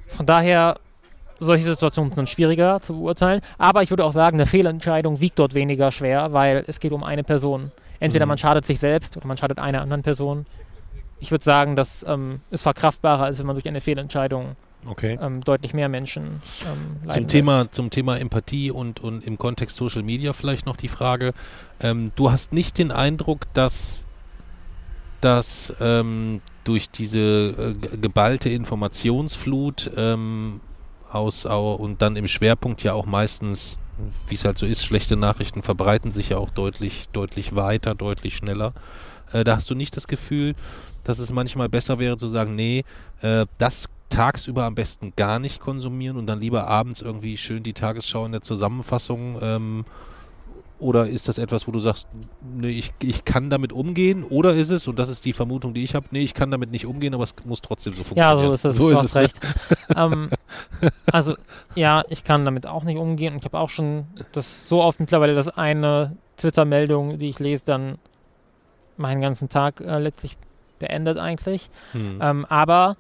Von 0.09 0.25
daher, 0.25 0.79
solche 1.39 1.65
Situationen 1.65 2.13
sind 2.13 2.29
schwieriger 2.29 2.81
zu 2.81 2.95
beurteilen. 2.95 3.41
Aber 3.59 3.83
ich 3.83 3.91
würde 3.91 4.05
auch 4.05 4.13
sagen, 4.13 4.37
eine 4.37 4.47
Fehlentscheidung 4.47 5.21
wiegt 5.21 5.39
dort 5.39 5.55
weniger 5.55 5.93
schwer, 5.93 6.33
weil 6.33 6.65
es 6.67 6.81
geht 6.81 6.93
um 6.93 7.05
eine 7.05 7.25
Person. 7.25 7.71
Entweder 8.01 8.27
Mhm. 8.27 8.31
man 8.31 8.39
schadet 8.39 8.65
sich 8.67 8.79
selbst 8.79 9.17
oder 9.17 9.27
man 9.27 9.37
schadet 9.37 9.59
einer 9.59 9.81
anderen 9.83 10.03
Person. 10.03 10.47
Ich 11.21 11.31
würde 11.31 11.45
sagen, 11.45 11.77
das 11.77 12.05
ähm, 12.09 12.41
ist 12.51 12.63
verkraftbarer, 12.63 13.25
als 13.25 13.39
wenn 13.39 13.47
man 13.47 13.57
durch 13.57 13.67
eine 13.69 13.81
Fehlentscheidung 13.81 14.57
Okay. 14.89 15.19
ähm, 15.21 15.41
deutlich 15.43 15.75
mehr 15.75 15.89
Menschen 15.89 16.41
ähm, 17.05 17.11
Zum 17.11 17.27
Thema, 17.27 17.63
lässt. 17.63 17.75
zum 17.75 17.91
Thema 17.91 18.19
Empathie 18.19 18.71
und, 18.71 19.01
und 19.01 19.25
im 19.25 19.37
Kontext 19.39 19.77
Social 19.77 20.03
Media 20.03 20.33
vielleicht 20.33 20.65
noch 20.67 20.77
die 20.77 20.89
Frage. 20.89 21.33
Ähm, 21.81 22.13
du 22.17 22.31
hast 22.31 22.53
nicht 22.53 22.79
den 22.79 22.93
Eindruck, 22.93 23.53
dass, 23.55 24.05
dass 25.21 25.75
ähm, 25.81 26.41
durch 26.65 26.91
diese 26.91 27.19
äh, 27.21 27.75
ge- 27.75 27.97
geballte 28.01 28.49
Informationsflut 28.51 29.91
ähm, 29.97 30.61
aus 31.17 31.47
au- 31.47 31.75
und 31.75 32.03
dann 32.03 32.17
im 32.17 32.29
Schwerpunkt 32.29 32.83
ja 32.83 32.93
auch 32.93 33.07
meistens, 33.07 33.79
wie 34.29 34.35
es 34.35 34.45
halt 34.45 34.59
so 34.59 34.67
ist, 34.67 34.85
schlechte 34.85 35.17
Nachrichten 35.17 35.63
verbreiten 35.63 36.13
sich 36.13 36.31
ja 36.31 36.39
auch 36.39 36.51
deutlich, 36.51 37.09
deutlich 37.13 37.55
weiter, 37.55 37.95
deutlich 37.95 38.37
schneller. 38.37 38.73
Äh, 39.33 39.45
da 39.45 39.57
hast 39.57 39.71
du 39.71 39.75
nicht 39.75 39.97
das 39.97 40.07
Gefühl, 40.07 40.55
dass 41.05 41.19
es 41.19 41.33
manchmal 41.33 41.69
besser 41.69 41.99
wäre 41.99 42.17
zu 42.17 42.29
sagen, 42.29 42.55
nee, 42.55 42.85
äh, 43.23 43.47
das 43.59 43.89
tagsüber 44.09 44.65
am 44.65 44.75
besten 44.75 45.13
gar 45.17 45.39
nicht 45.39 45.61
konsumieren 45.61 46.17
und 46.17 46.27
dann 46.27 46.41
lieber 46.41 46.67
abends 46.67 47.01
irgendwie 47.01 47.37
schön 47.37 47.63
die 47.63 47.73
Tagesschau 47.73 48.25
in 48.25 48.33
der 48.33 48.43
Zusammenfassung 48.43 49.39
ähm, 49.41 49.85
oder 50.79 51.07
ist 51.07 51.29
das 51.29 51.39
etwas, 51.39 51.67
wo 51.67 51.73
du 51.73 51.79
sagst, 51.79 52.07
nee, 52.55 52.69
ich, 52.71 52.93
ich 53.03 53.25
kann 53.25 53.49
damit 53.51 53.73
umgehen? 53.73 54.25
Oder 54.25 54.55
ist 54.55 54.71
es, 54.71 54.87
und 54.89 54.99
das 54.99 55.09
ist 55.09 55.25
die 55.25 55.33
Vermutung, 55.33 55.73
die 55.73 55.83
ich 55.83 55.95
habe, 55.95 56.07
nee, 56.11 56.21
ich 56.21 56.35
kann 56.35 56.51
damit 56.51 56.71
nicht 56.71 56.85
umgehen, 56.87 57.15
aber 57.15 57.25
es 57.25 57.35
muss 57.45 57.63
trotzdem 57.63 57.95
so 57.95 58.01
Ja, 58.15 58.37
funktionieren. 58.37 58.47
so 58.49 58.53
ist 58.53 58.65
es. 58.67 58.77
So 58.77 58.85
du 58.85 58.91
ist 58.91 58.99
hast 58.99 59.05
es. 59.07 59.15
ne? 59.15 59.21
recht. 59.23 59.41
ähm, 59.97 60.31
also, 61.11 61.35
ja, 61.75 62.03
ich 62.11 62.25
kann 62.25 62.45
damit 62.45 62.67
auch 62.67 62.85
nicht 62.85 62.99
umgehen. 62.99 63.33
Und 63.35 63.39
ich 63.41 63.45
habe 63.47 63.59
auch 63.59 63.71
schon 63.71 64.05
das 64.33 64.69
so 64.69 64.83
oft 64.83 65.01
mittlerweile, 65.01 65.35
dass 65.35 65.49
eine 65.49 66.17
Twitter-Meldung, 66.37 67.19
die 67.19 67.29
ich 67.29 67.39
lese, 67.39 67.63
dann 67.65 67.97
meinen 68.99 69.21
ganzen 69.23 69.49
Tag 69.49 69.81
äh, 69.81 69.99
letztlich 69.99 70.37
beendet 70.79 71.17
eigentlich. 71.19 71.71
Hm. 71.93 72.19
Ähm, 72.21 72.45
aber 72.47 72.97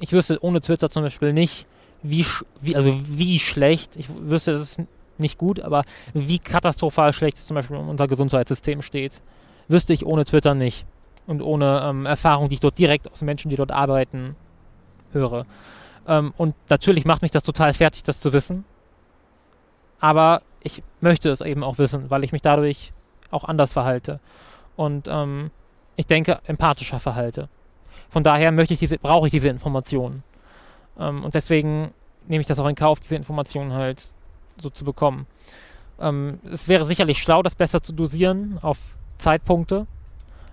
ich 0.00 0.12
wüsste 0.12 0.42
ohne 0.42 0.60
Twitter 0.60 0.90
zum 0.90 1.02
Beispiel 1.04 1.32
nicht, 1.32 1.66
wie, 2.02 2.26
wie, 2.60 2.74
also 2.74 2.92
wie 3.06 3.38
schlecht, 3.38 3.96
ich 3.96 4.08
wüsste, 4.08 4.52
das 4.54 4.62
ist 4.62 4.78
n- 4.80 4.88
nicht 5.18 5.38
gut, 5.38 5.60
aber 5.60 5.84
wie 6.14 6.38
katastrophal 6.38 7.12
schlecht 7.12 7.36
es 7.36 7.46
zum 7.46 7.54
Beispiel 7.54 7.76
um 7.76 7.88
unser 7.88 8.08
Gesundheitssystem 8.08 8.82
steht. 8.82 9.20
Wüsste 9.68 9.92
ich 9.92 10.06
ohne 10.06 10.24
Twitter 10.24 10.54
nicht. 10.54 10.86
Und 11.26 11.40
ohne 11.40 11.82
ähm, 11.84 12.04
Erfahrung, 12.04 12.48
die 12.48 12.54
ich 12.54 12.60
dort 12.60 12.78
direkt 12.78 13.10
aus 13.10 13.22
Menschen, 13.22 13.48
die 13.48 13.56
dort 13.56 13.70
arbeiten, 13.70 14.34
höre. 15.12 15.46
Ähm, 16.08 16.34
und 16.36 16.54
natürlich 16.68 17.04
macht 17.04 17.22
mich 17.22 17.30
das 17.30 17.44
total 17.44 17.72
fertig, 17.74 18.02
das 18.02 18.20
zu 18.20 18.32
wissen. 18.32 18.64
Aber 20.00 20.42
ich 20.62 20.82
möchte 21.00 21.30
es 21.30 21.40
eben 21.40 21.62
auch 21.62 21.78
wissen, 21.78 22.10
weil 22.10 22.24
ich 22.24 22.32
mich 22.32 22.42
dadurch 22.42 22.92
auch 23.30 23.44
anders 23.44 23.72
verhalte. 23.72 24.18
Und 24.76 25.06
ähm, 25.08 25.50
ich 25.96 26.06
denke, 26.06 26.40
empathischer 26.46 26.98
verhalte. 26.98 27.48
Von 28.10 28.24
daher 28.24 28.52
möchte 28.52 28.74
ich 28.74 28.80
diese, 28.80 28.98
brauche 28.98 29.28
ich 29.28 29.30
diese 29.30 29.48
Informationen. 29.48 30.24
Ähm, 30.98 31.24
und 31.24 31.34
deswegen 31.34 31.92
nehme 32.26 32.40
ich 32.40 32.46
das 32.46 32.58
auch 32.58 32.66
in 32.66 32.74
Kauf, 32.74 33.00
diese 33.00 33.16
Informationen 33.16 33.72
halt 33.72 34.10
so 34.58 34.70
zu 34.70 34.84
bekommen. 34.84 35.26
Ähm, 36.00 36.40
es 36.50 36.68
wäre 36.68 36.84
sicherlich 36.84 37.18
schlau, 37.18 37.42
das 37.42 37.54
besser 37.54 37.82
zu 37.82 37.92
dosieren 37.92 38.58
auf 38.62 38.78
Zeitpunkte. 39.18 39.86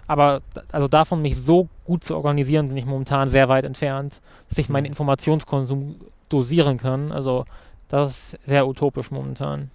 Aber 0.07 0.41
also 0.71 0.87
davon, 0.87 1.21
mich 1.21 1.37
so 1.37 1.69
gut 1.85 2.03
zu 2.03 2.15
organisieren, 2.15 2.69
bin 2.69 2.77
ich 2.77 2.85
momentan 2.85 3.29
sehr 3.29 3.47
weit 3.47 3.63
entfernt, 3.63 4.21
dass 4.49 4.57
ich 4.57 4.69
meinen 4.69 4.83
mhm. 4.83 4.89
Informationskonsum 4.89 5.95
dosieren 6.29 6.77
kann. 6.77 7.11
Also 7.11 7.45
das 7.89 8.33
ist 8.33 8.39
sehr 8.45 8.67
utopisch 8.67 9.09
momentan. 9.09 9.71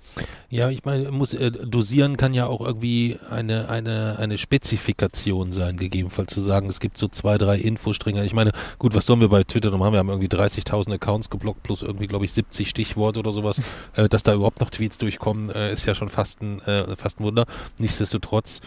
Ja, 0.49 0.71
ich 0.71 0.85
meine, 0.85 1.11
muss 1.11 1.35
äh, 1.35 1.51
dosieren 1.51 2.17
kann 2.17 2.33
ja 2.33 2.47
auch 2.47 2.61
irgendwie 2.61 3.19
eine, 3.29 3.69
eine, 3.69 4.17
eine 4.21 4.39
Spezifikation 4.39 5.53
sein, 5.53 5.77
gegebenenfalls 5.77 6.33
zu 6.33 6.41
sagen, 6.41 6.69
es 6.69 6.79
gibt 6.79 6.97
so 6.97 7.09
zwei, 7.09 7.39
drei 7.39 7.59
Infostränge. 7.59 8.25
Ich 8.25 8.33
meine, 8.33 8.53
gut, 8.79 8.95
was 8.95 9.07
sollen 9.07 9.21
wir 9.21 9.29
bei 9.29 9.43
Twitter 9.43 9.73
noch 9.73 9.79
machen? 9.79 9.95
Wir 9.95 9.99
haben 9.99 10.09
irgendwie 10.09 10.29
30.000 10.29 10.95
Accounts 10.95 11.29
geblockt 11.29 11.65
plus 11.65 11.83
irgendwie, 11.83 12.07
glaube 12.07 12.25
ich, 12.25 12.33
70 12.33 12.69
Stichworte 12.69 13.19
oder 13.19 13.33
sowas. 13.33 13.61
äh, 13.97 14.09
dass 14.09 14.23
da 14.23 14.33
überhaupt 14.33 14.61
noch 14.61 14.71
Tweets 14.71 14.97
durchkommen, 14.99 15.51
äh, 15.51 15.73
ist 15.73 15.85
ja 15.85 15.97
schon 15.97 16.09
fast 16.09 16.41
ein, 16.41 16.61
äh, 16.63 16.95
fast 16.95 17.19
ein 17.19 17.25
Wunder. 17.25 17.47
Nichtsdestotrotz 17.79 18.61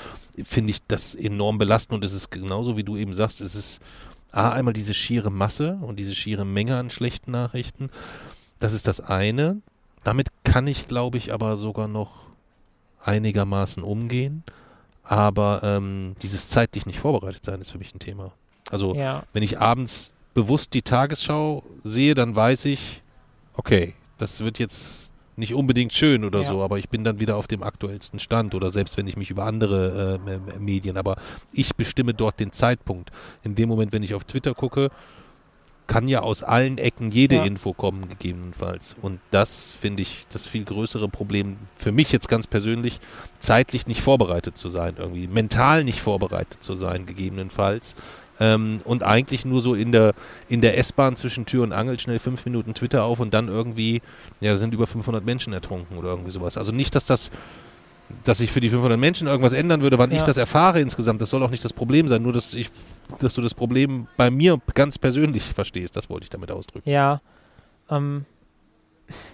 finde 0.43 0.71
ich 0.71 0.85
das 0.87 1.15
enorm 1.15 1.57
belastend 1.57 1.95
und 1.95 2.03
es 2.03 2.13
ist 2.13 2.31
genauso, 2.31 2.75
wie 2.75 2.83
du 2.83 2.97
eben 2.97 3.13
sagst, 3.13 3.39
es 3.39 3.55
ist 3.55 3.79
A, 4.33 4.49
einmal 4.49 4.73
diese 4.73 4.93
schiere 4.93 5.31
Masse 5.31 5.77
und 5.81 5.97
diese 5.97 6.13
schiere 6.13 6.45
Menge 6.45 6.75
an 6.75 6.89
schlechten 6.89 7.31
Nachrichten 7.31 7.89
das 8.59 8.73
ist 8.73 8.87
das 8.87 8.99
eine. 8.99 9.61
Damit 10.03 10.29
kann 10.43 10.67
ich, 10.67 10.87
glaube 10.87 11.17
ich, 11.17 11.33
aber 11.33 11.57
sogar 11.57 11.87
noch 11.87 12.23
einigermaßen 13.03 13.83
umgehen. 13.83 14.43
Aber 15.03 15.61
ähm, 15.63 16.15
dieses 16.21 16.49
zeitlich 16.49 16.85
nicht 16.85 16.99
vorbereitet 16.99 17.45
sein 17.45 17.61
ist 17.61 17.71
für 17.71 17.77
mich 17.77 17.95
ein 17.95 17.99
Thema. 17.99 18.33
Also 18.69 18.93
ja. 18.95 19.23
wenn 19.33 19.43
ich 19.43 19.59
abends 19.59 20.11
bewusst 20.33 20.73
die 20.73 20.81
Tagesschau 20.81 21.63
sehe, 21.83 22.13
dann 22.13 22.35
weiß 22.35 22.65
ich, 22.65 23.01
okay, 23.53 23.95
das 24.17 24.41
wird 24.41 24.59
jetzt 24.59 25.11
nicht 25.37 25.53
unbedingt 25.53 25.93
schön 25.93 26.25
oder 26.25 26.41
ja. 26.41 26.45
so, 26.45 26.61
aber 26.61 26.79
ich 26.79 26.89
bin 26.89 27.03
dann 27.03 27.19
wieder 27.19 27.37
auf 27.37 27.47
dem 27.47 27.63
aktuellsten 27.63 28.19
Stand 28.19 28.55
oder 28.55 28.71
selbst 28.71 28.97
wenn 28.97 29.07
ich 29.07 29.15
mich 29.17 29.29
über 29.29 29.45
andere 29.45 30.19
äh, 30.25 30.59
Medien, 30.59 30.97
aber 30.97 31.15
ich 31.53 31.75
bestimme 31.75 32.13
dort 32.13 32.39
den 32.39 32.51
Zeitpunkt. 32.51 33.11
In 33.43 33.55
dem 33.55 33.69
Moment, 33.69 33.93
wenn 33.93 34.03
ich 34.03 34.15
auf 34.15 34.23
Twitter 34.23 34.53
gucke, 34.55 34.89
kann 35.87 36.07
ja 36.07 36.21
aus 36.21 36.43
allen 36.43 36.77
Ecken 36.77 37.11
jede 37.11 37.35
ja. 37.35 37.43
Info 37.43 37.73
kommen, 37.73 38.09
gegebenenfalls. 38.09 38.95
Und 39.01 39.19
das 39.31 39.73
finde 39.79 40.01
ich 40.01 40.27
das 40.31 40.45
viel 40.45 40.65
größere 40.65 41.07
Problem 41.07 41.57
für 41.75 41.91
mich 41.91 42.11
jetzt 42.11 42.27
ganz 42.27 42.45
persönlich, 42.45 42.99
zeitlich 43.39 43.87
nicht 43.87 44.01
vorbereitet 44.01 44.57
zu 44.57 44.69
sein, 44.69 44.95
irgendwie 44.97 45.27
mental 45.27 45.83
nicht 45.83 46.01
vorbereitet 46.01 46.61
zu 46.61 46.75
sein, 46.75 47.05
gegebenenfalls. 47.05 47.95
Ähm, 48.39 48.81
und 48.83 49.03
eigentlich 49.03 49.45
nur 49.45 49.61
so 49.61 49.73
in 49.73 49.91
der, 49.91 50.13
in 50.47 50.61
der 50.61 50.77
S-Bahn 50.77 51.15
zwischen 51.15 51.45
Tür 51.45 51.63
und 51.63 51.73
Angel 51.73 51.99
schnell 51.99 52.19
fünf 52.19 52.45
Minuten 52.45 52.73
Twitter 52.73 53.03
auf 53.03 53.19
und 53.19 53.33
dann 53.33 53.47
irgendwie, 53.47 54.01
ja, 54.41 54.51
da 54.51 54.57
sind 54.57 54.73
über 54.73 54.85
500 54.85 55.25
Menschen 55.25 55.53
ertrunken 55.53 55.97
oder 55.97 56.09
irgendwie 56.09 56.31
sowas. 56.31 56.57
Also 56.57 56.71
nicht, 56.71 56.93
dass 56.93 57.05
das 57.05 57.31
dass 58.23 58.37
sich 58.39 58.51
für 58.51 58.61
die 58.61 58.69
500 58.69 58.99
Menschen 58.99 59.27
irgendwas 59.27 59.53
ändern 59.53 59.81
würde, 59.81 59.97
wann 59.97 60.11
ja. 60.11 60.17
ich 60.17 60.23
das 60.23 60.37
erfahre 60.37 60.79
insgesamt. 60.79 61.21
Das 61.21 61.29
soll 61.29 61.43
auch 61.43 61.49
nicht 61.49 61.63
das 61.63 61.73
Problem 61.73 62.07
sein, 62.07 62.21
nur 62.21 62.33
dass 62.33 62.53
ich, 62.53 62.69
dass 63.19 63.33
du 63.33 63.41
das 63.41 63.53
Problem 63.53 64.07
bei 64.17 64.29
mir 64.29 64.59
ganz 64.73 64.97
persönlich 64.97 65.43
verstehst. 65.43 65.95
Das 65.95 66.09
wollte 66.09 66.23
ich 66.23 66.29
damit 66.29 66.51
ausdrücken. 66.51 66.89
Ja. 66.89 67.21
Ähm, 67.89 68.25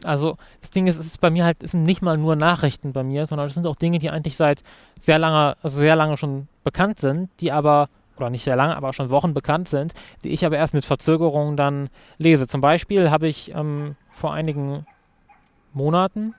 also 0.04 0.38
das 0.62 0.70
Ding 0.70 0.88
ist, 0.88 0.98
es 0.98 1.06
ist 1.06 1.22
bei 1.22 1.30
mir 1.30 1.46
halt, 1.46 1.64
es 1.64 1.72
sind 1.72 1.84
nicht 1.84 2.02
mal 2.02 2.18
nur 2.18 2.36
Nachrichten 2.36 2.94
bei 2.94 3.04
mir, 3.04 3.26
sondern 3.26 3.48
es 3.48 3.54
sind 3.54 3.66
auch 3.66 3.76
Dinge, 3.76 4.00
die 4.00 4.10
eigentlich 4.10 4.36
seit 4.36 4.64
sehr 5.00 5.20
langer, 5.20 5.58
also 5.62 5.80
sehr 5.80 5.96
lange 5.96 6.18
schon 6.18 6.48
bekannt 6.64 7.00
sind, 7.00 7.30
die 7.40 7.52
aber 7.52 7.90
oder 8.16 8.30
nicht 8.30 8.44
sehr 8.44 8.56
lange, 8.56 8.78
aber 8.78 8.94
schon 8.94 9.10
Wochen 9.10 9.34
bekannt 9.34 9.68
sind, 9.68 9.94
die 10.24 10.30
ich 10.30 10.46
aber 10.46 10.58
erst 10.58 10.76
mit 10.76 10.86
Verzögerung 10.86 11.58
dann 11.58 11.90
lese. 12.20 12.48
Zum 12.48 12.62
Beispiel 12.62 13.10
habe 13.10 13.28
ich 13.28 13.54
ähm, 13.56 13.96
vor 14.12 14.34
einigen 14.34 14.86
Monaten 15.74 16.36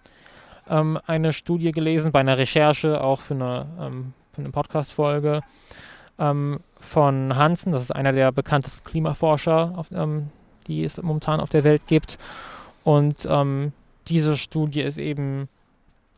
ähm, 0.69 0.99
eine 1.07 1.33
Studie 1.33 1.73
gelesen, 1.73 2.13
bei 2.13 2.21
einer 2.21 2.39
Recherche 2.39 3.03
auch 3.03 3.21
für 3.21 3.35
eine, 3.35 3.67
ähm, 3.81 4.13
eine 4.37 4.51
Podcast-Folge 4.51 5.43
ähm, 6.19 6.61
von 6.81 7.37
Hansen. 7.37 7.73
Das 7.73 7.83
ist 7.83 7.91
einer 7.91 8.13
der 8.13 8.33
bekanntesten 8.33 8.85
Klimaforscher, 8.85 9.73
auf, 9.77 9.91
ähm, 9.93 10.31
die 10.67 10.85
es 10.85 11.01
momentan 11.03 11.41
auf 11.41 11.51
der 11.51 11.65
Welt 11.65 11.87
gibt. 11.87 12.19
Und 12.85 13.27
ähm, 13.29 13.73
diese 14.09 14.37
Studie 14.37 14.83
ist 14.83 14.99
eben 14.99 15.49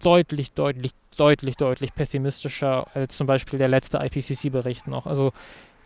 deutlich, 0.03 0.53
deutlich, 0.53 0.93
deutlich, 1.17 1.57
deutlich 1.57 1.95
pessimistischer 1.95 2.87
als 2.95 3.17
zum 3.17 3.27
Beispiel 3.27 3.59
der 3.59 3.69
letzte 3.69 3.99
IPCC-Bericht 3.99 4.87
noch. 4.87 5.07
Also 5.07 5.33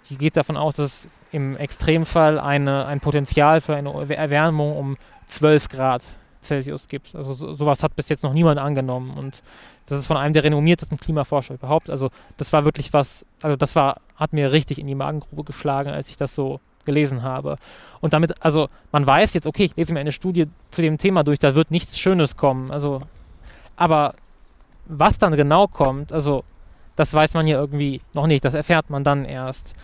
die 0.08 0.16
geht 0.16 0.36
davon 0.36 0.56
aus, 0.56 0.76
dass 0.76 1.08
im 1.30 1.56
Extremfall 1.56 2.38
eine, 2.38 2.86
ein 2.86 3.00
Potenzial 3.00 3.61
für 3.61 3.76
eine 3.76 3.92
Erwärmung 4.14 4.76
um 4.76 4.96
12 5.26 5.68
Grad 5.68 6.02
Celsius 6.43 6.88
gibt. 6.88 7.14
Also 7.14 7.34
so, 7.34 7.55
sowas 7.55 7.82
hat 7.82 7.97
bis 7.97 8.09
jetzt 8.09 8.22
noch 8.22 8.32
niemand 8.32 8.59
angenommen 8.59 9.16
und 9.16 9.43
das 9.86 9.99
ist 9.99 10.07
von 10.07 10.16
einem 10.16 10.32
der 10.32 10.45
renommiertesten 10.45 10.99
Klimaforscher 10.99 11.55
überhaupt. 11.55 11.91
Also 11.91 12.11
das 12.36 12.53
war 12.53 12.64
wirklich 12.64 12.93
was, 12.93 13.26
also 13.43 13.57
das 13.57 13.74
war, 13.76 14.01
hat 14.16 14.32
mir 14.32 14.53
richtig 14.53 14.78
in 14.78 14.86
die 14.86 14.95
Magengrube 14.95 15.45
geschlagen, 15.45 15.91
als 15.91 16.09
ich 16.09 16.16
das 16.16 16.34
so 16.34 16.61
gelesen 16.84 17.22
habe. 17.22 17.57
Und 18.01 18.12
damit, 18.12 18.43
also 18.43 18.68
man 18.93 19.07
weiß 19.07 19.34
jetzt, 19.34 19.47
okay, 19.47 19.64
ich 19.64 19.76
lese 19.76 19.93
mir 19.93 20.01
eine 20.01 20.12
Studie 20.12 20.47
zu 20.70 20.82
dem 20.82 20.99
Thema 20.99 21.24
durch, 21.24 21.38
da 21.38 21.55
wird 21.55 21.70
nichts 21.70 21.99
Schönes 21.99 22.36
kommen. 22.36 22.70
Also, 22.70 23.03
aber 23.76 24.14
was 24.86 25.18
dann 25.18 25.36
genau 25.36 25.66
kommt, 25.66 26.12
also 26.12 26.45
das 26.97 27.12
weiß 27.14 27.34
man 27.34 27.47
ja 27.47 27.59
irgendwie 27.59 28.01
noch 28.14 28.26
nicht, 28.26 28.45
das 28.45 28.55
erfährt 28.55 28.91
man 28.91 29.05
dann 29.05 29.24
erst. 29.24 29.74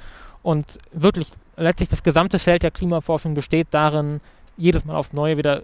Und 0.42 0.78
wirklich, 0.92 1.28
letztlich 1.56 1.88
das 1.88 2.02
gesamte 2.02 2.38
Feld 2.38 2.62
der 2.62 2.70
Klimaforschung 2.70 3.34
besteht 3.34 3.68
darin, 3.70 4.20
jedes 4.56 4.84
Mal 4.84 4.96
aufs 4.96 5.12
Neue 5.12 5.36
wieder 5.36 5.62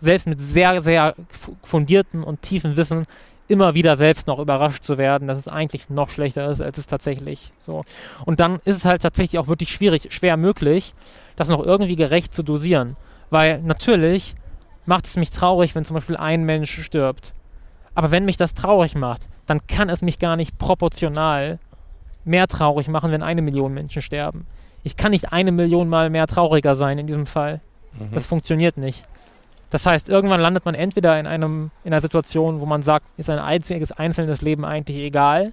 selbst 0.00 0.26
mit 0.26 0.40
sehr, 0.40 0.80
sehr 0.80 1.14
fundiertem 1.62 2.24
und 2.24 2.42
tiefen 2.42 2.76
Wissen 2.76 3.06
immer 3.48 3.74
wieder 3.74 3.96
selbst 3.96 4.26
noch 4.26 4.38
überrascht 4.38 4.84
zu 4.84 4.98
werden, 4.98 5.26
dass 5.26 5.38
es 5.38 5.48
eigentlich 5.48 5.88
noch 5.88 6.10
schlechter 6.10 6.50
ist, 6.50 6.60
als 6.60 6.78
es 6.78 6.86
tatsächlich 6.86 7.52
so. 7.58 7.84
Und 8.26 8.40
dann 8.40 8.60
ist 8.64 8.76
es 8.76 8.84
halt 8.84 9.02
tatsächlich 9.02 9.38
auch 9.38 9.48
wirklich 9.48 9.70
schwierig, 9.72 10.08
schwer 10.12 10.36
möglich, 10.36 10.94
das 11.36 11.48
noch 11.48 11.64
irgendwie 11.64 11.96
gerecht 11.96 12.34
zu 12.34 12.42
dosieren. 12.42 12.96
Weil 13.30 13.60
natürlich 13.62 14.34
macht 14.86 15.06
es 15.06 15.16
mich 15.16 15.30
traurig, 15.30 15.74
wenn 15.74 15.84
zum 15.84 15.94
Beispiel 15.94 16.16
ein 16.16 16.44
Mensch 16.44 16.82
stirbt. 16.82 17.32
Aber 17.94 18.10
wenn 18.10 18.24
mich 18.24 18.36
das 18.36 18.54
traurig 18.54 18.94
macht, 18.94 19.28
dann 19.46 19.66
kann 19.66 19.88
es 19.88 20.02
mich 20.02 20.18
gar 20.18 20.36
nicht 20.36 20.58
proportional 20.58 21.58
mehr 22.24 22.46
traurig 22.46 22.88
machen, 22.88 23.10
wenn 23.10 23.22
eine 23.22 23.42
Million 23.42 23.72
Menschen 23.72 24.02
sterben. 24.02 24.46
Ich 24.82 24.96
kann 24.96 25.10
nicht 25.10 25.32
eine 25.32 25.52
Million 25.52 25.88
Mal 25.88 26.10
mehr 26.10 26.26
trauriger 26.26 26.74
sein 26.74 26.98
in 26.98 27.06
diesem 27.06 27.26
Fall. 27.26 27.60
Mhm. 27.98 28.12
Das 28.12 28.26
funktioniert 28.26 28.76
nicht. 28.76 29.04
Das 29.70 29.84
heißt, 29.84 30.08
irgendwann 30.08 30.40
landet 30.40 30.64
man 30.64 30.74
entweder 30.74 31.18
in, 31.20 31.26
einem, 31.26 31.70
in 31.84 31.92
einer 31.92 32.00
Situation, 32.00 32.60
wo 32.60 32.66
man 32.66 32.82
sagt, 32.82 33.06
ist 33.18 33.28
ein 33.28 33.38
einziges 33.38 33.92
einzelnes 33.92 34.40
Leben 34.40 34.64
eigentlich 34.64 34.98
egal. 34.98 35.52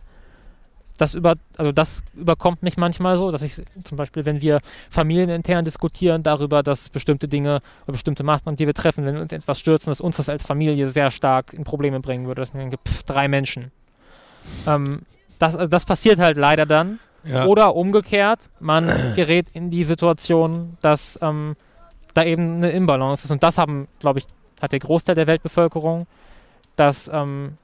Das, 0.97 1.13
über, 1.13 1.35
also 1.57 1.73
das 1.73 2.03
überkommt 2.13 2.63
mich 2.63 2.77
manchmal 2.77 3.17
so, 3.17 3.29
dass 3.29 3.41
ich 3.41 3.61
zum 3.83 3.97
Beispiel, 3.97 4.25
wenn 4.25 4.39
wir 4.39 4.61
familienintern 4.89 5.65
diskutieren 5.65 6.23
darüber, 6.23 6.63
dass 6.63 6.89
bestimmte 6.89 7.27
Dinge 7.27 7.61
oder 7.83 7.91
bestimmte 7.91 8.23
Maßnahmen, 8.23 8.55
die 8.55 8.65
wir 8.65 8.73
treffen, 8.73 9.05
wenn 9.05 9.15
wir 9.15 9.21
uns 9.21 9.33
etwas 9.33 9.59
stürzen, 9.59 9.91
dass 9.91 9.99
uns 9.99 10.15
das 10.15 10.29
als 10.29 10.45
Familie 10.45 10.87
sehr 10.87 11.11
stark 11.11 11.51
in 11.51 11.65
Probleme 11.65 11.99
bringen 11.99 12.27
würde. 12.27 12.41
Dass 12.41 12.53
man 12.53 12.69
denkt, 12.69 12.87
pff, 12.87 13.03
drei 13.03 13.27
Menschen. 13.27 13.71
Ähm, 14.65 15.01
das, 15.39 15.57
das 15.69 15.83
passiert 15.83 16.19
halt 16.19 16.37
leider 16.37 16.65
dann. 16.65 16.99
Ja. 17.25 17.45
Oder 17.45 17.75
umgekehrt, 17.75 18.49
man 18.59 18.89
gerät 19.15 19.47
in 19.51 19.69
die 19.69 19.83
Situation, 19.83 20.77
dass 20.81 21.19
ähm, 21.21 21.55
da 22.15 22.23
eben 22.23 22.55
eine 22.55 22.71
Imbalance 22.71 23.25
ist. 23.25 23.31
Und 23.31 23.43
das 23.43 23.59
haben, 23.59 23.87
glaube 23.99 24.19
ich, 24.19 24.25
hat 24.59 24.71
der 24.71 24.79
Großteil 24.79 25.15
der 25.15 25.27
Weltbevölkerung, 25.27 26.07
dass 26.75 27.07
ähm, 27.13 27.57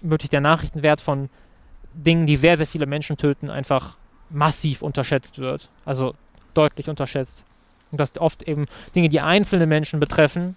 wirklich 0.00 0.30
der 0.30 0.40
Nachrichtenwert 0.40 1.00
von 1.00 1.28
Dingen, 1.94 2.26
die 2.26 2.36
sehr, 2.36 2.56
sehr 2.56 2.66
viele 2.66 2.86
Menschen 2.86 3.16
töten, 3.16 3.50
einfach 3.50 3.96
massiv 4.30 4.82
unterschätzt 4.82 5.38
wird. 5.38 5.68
Also 5.84 6.14
deutlich 6.54 6.88
unterschätzt. 6.88 7.44
Und 7.92 8.00
dass 8.00 8.18
oft 8.18 8.42
eben 8.42 8.66
Dinge, 8.94 9.10
die 9.10 9.20
einzelne 9.20 9.66
Menschen 9.66 10.00
betreffen, 10.00 10.56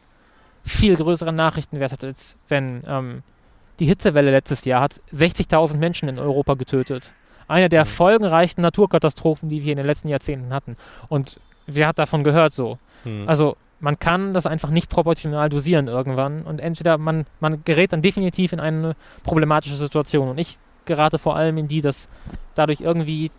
viel 0.64 0.96
größeren 0.96 1.36
Nachrichtenwert 1.36 1.92
hat, 1.92 2.04
als 2.04 2.38
wenn 2.48 2.82
ähm, 2.88 3.22
die 3.80 3.86
Hitzewelle 3.86 4.32
letztes 4.32 4.64
Jahr 4.64 4.82
hat 4.82 5.02
60.000 5.14 5.76
Menschen 5.78 6.08
in 6.08 6.18
Europa 6.18 6.54
getötet. 6.54 7.14
Eine 7.50 7.68
der 7.68 7.84
mhm. 7.84 7.90
folgenreichsten 7.90 8.62
Naturkatastrophen, 8.62 9.50
die 9.50 9.64
wir 9.64 9.74
in 9.74 9.78
den 9.78 9.86
letzten 9.86 10.08
Jahrzehnten 10.08 10.54
hatten. 10.54 10.76
Und 11.10 11.40
wer 11.66 11.88
hat 11.88 11.99
davon 11.99 12.24
gehört 12.24 12.53
so? 12.53 12.78
Hm. 13.03 13.28
Also 13.28 13.57
man 13.80 13.99
kann 13.99 14.34
das 14.34 14.45
einfach 14.45 14.70
nicht 14.70 14.89
proportional 14.89 15.49
dosieren 15.49 15.88
irgendwann 15.88 16.43
und 16.43 16.59
entweder 16.59 16.97
man, 16.97 17.26
man 17.39 17.63
gerät 17.66 17.93
dann 17.93 18.01
definitiv 18.01 18.53
in 18.53 18.59
eine 18.59 18.95
problematische 19.24 19.76
Situation 19.76 20.30
und 20.30 20.38
ich 20.38 20.57
gerate 20.86 21.20
vor 21.20 21.36
allem 21.36 21.57
in 21.57 21.68
die, 21.68 21.82
dass 21.82 22.07
dadurch 22.53 22.82
irgendwie 22.82 23.32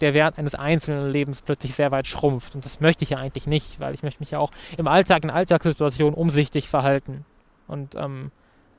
der 0.00 0.12
Wert 0.12 0.38
eines 0.38 0.54
einzelnen 0.54 1.10
Lebens 1.10 1.42
plötzlich 1.42 1.74
sehr 1.74 1.90
weit 1.90 2.06
schrumpft 2.06 2.54
und 2.54 2.64
das 2.64 2.80
möchte 2.80 3.04
ich 3.04 3.10
ja 3.10 3.18
eigentlich 3.18 3.46
nicht, 3.46 3.78
weil 3.78 3.94
ich 3.94 4.02
möchte 4.02 4.20
mich 4.20 4.32
ja 4.32 4.40
auch 4.40 4.50
im 4.76 4.88
Alltag, 4.88 5.22
in 5.22 5.30
Alltagssituationen 5.30 6.14
umsichtig 6.14 6.68
verhalten 6.68 7.24
und 7.68 7.94
ähm, 7.94 8.30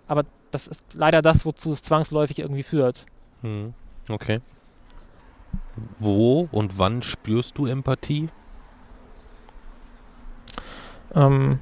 aber 0.07 0.25
das 0.51 0.67
ist 0.67 0.83
leider 0.93 1.21
das, 1.21 1.45
wozu 1.45 1.71
es 1.71 1.81
zwangsläufig 1.81 2.39
irgendwie 2.39 2.63
führt. 2.63 3.05
Hm. 3.41 3.73
Okay. 4.09 4.39
Wo 5.99 6.47
und 6.51 6.77
wann 6.77 7.01
spürst 7.01 7.57
du 7.57 7.65
Empathie? 7.65 8.29
Ähm, 11.15 11.59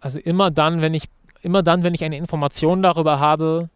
also 0.00 0.18
immer 0.18 0.50
dann, 0.50 0.80
wenn 0.80 0.94
ich 0.94 1.04
immer 1.42 1.62
dann, 1.62 1.82
wenn 1.82 1.94
ich 1.94 2.04
eine 2.04 2.16
Information 2.16 2.82
darüber 2.82 3.20
habe, 3.20 3.70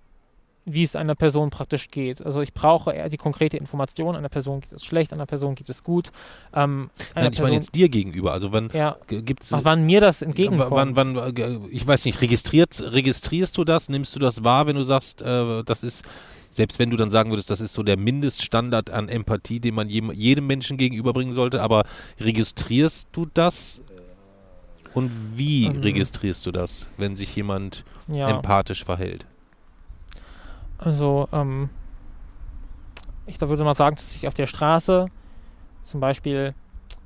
wie 0.64 0.84
es 0.84 0.94
einer 0.94 1.14
Person 1.14 1.50
praktisch 1.50 1.90
geht. 1.90 2.24
Also 2.24 2.40
ich 2.40 2.54
brauche 2.54 2.92
eher 2.92 3.08
die 3.08 3.16
konkrete 3.16 3.56
Information, 3.56 4.14
einer 4.14 4.28
Person 4.28 4.60
geht 4.60 4.72
es 4.72 4.84
schlecht, 4.84 5.12
einer 5.12 5.26
Person 5.26 5.54
geht 5.54 5.68
es 5.68 5.82
gut. 5.82 6.12
Ähm, 6.54 6.90
Nein, 7.14 7.32
ich 7.32 7.40
meine 7.40 7.56
jetzt 7.56 7.74
dir 7.74 7.88
gegenüber. 7.88 8.32
Also 8.32 8.52
wann 8.52 8.70
ja, 8.72 8.96
gibt 9.08 9.42
es... 9.42 9.52
Wann 9.52 9.84
mir 9.84 10.00
das 10.00 10.22
entgegenkommt. 10.22 10.70
Wann, 10.70 10.94
wann, 10.94 11.16
äh, 11.16 11.58
ich 11.70 11.86
weiß 11.86 12.04
nicht, 12.04 12.20
registriert, 12.20 12.80
registrierst 12.92 13.56
du 13.56 13.64
das? 13.64 13.88
Nimmst 13.88 14.14
du 14.14 14.20
das 14.20 14.44
wahr, 14.44 14.66
wenn 14.66 14.76
du 14.76 14.84
sagst, 14.84 15.20
äh, 15.22 15.64
das 15.64 15.82
ist, 15.82 16.04
selbst 16.52 16.78
wenn 16.78 16.90
du 16.90 16.96
dann 16.96 17.10
sagen 17.10 17.30
würdest, 17.30 17.48
das 17.48 17.60
ist 17.60 17.72
so 17.72 17.82
der 17.82 17.96
Mindeststandard 17.96 18.90
an 18.90 19.08
Empathie, 19.08 19.58
den 19.58 19.74
man 19.74 19.88
jedem, 19.88 20.12
jedem 20.12 20.46
Menschen 20.46 20.76
gegenüberbringen 20.76 21.32
sollte, 21.32 21.62
aber 21.62 21.84
registrierst 22.20 23.08
du 23.12 23.26
das? 23.32 23.80
Und 24.92 25.10
wie 25.34 25.64
ähm, 25.64 25.80
registrierst 25.80 26.44
du 26.44 26.52
das, 26.52 26.86
wenn 26.98 27.16
sich 27.16 27.34
jemand 27.34 27.84
ja. 28.08 28.28
empathisch 28.28 28.84
verhält? 28.84 29.24
Also, 30.76 31.26
ähm, 31.32 31.70
ich 33.26 33.38
da 33.38 33.48
würde 33.48 33.64
mal 33.64 33.74
sagen, 33.74 33.96
dass 33.96 34.14
ich 34.14 34.28
auf 34.28 34.34
der 34.34 34.46
Straße 34.46 35.06
zum 35.82 36.00
Beispiel, 36.00 36.54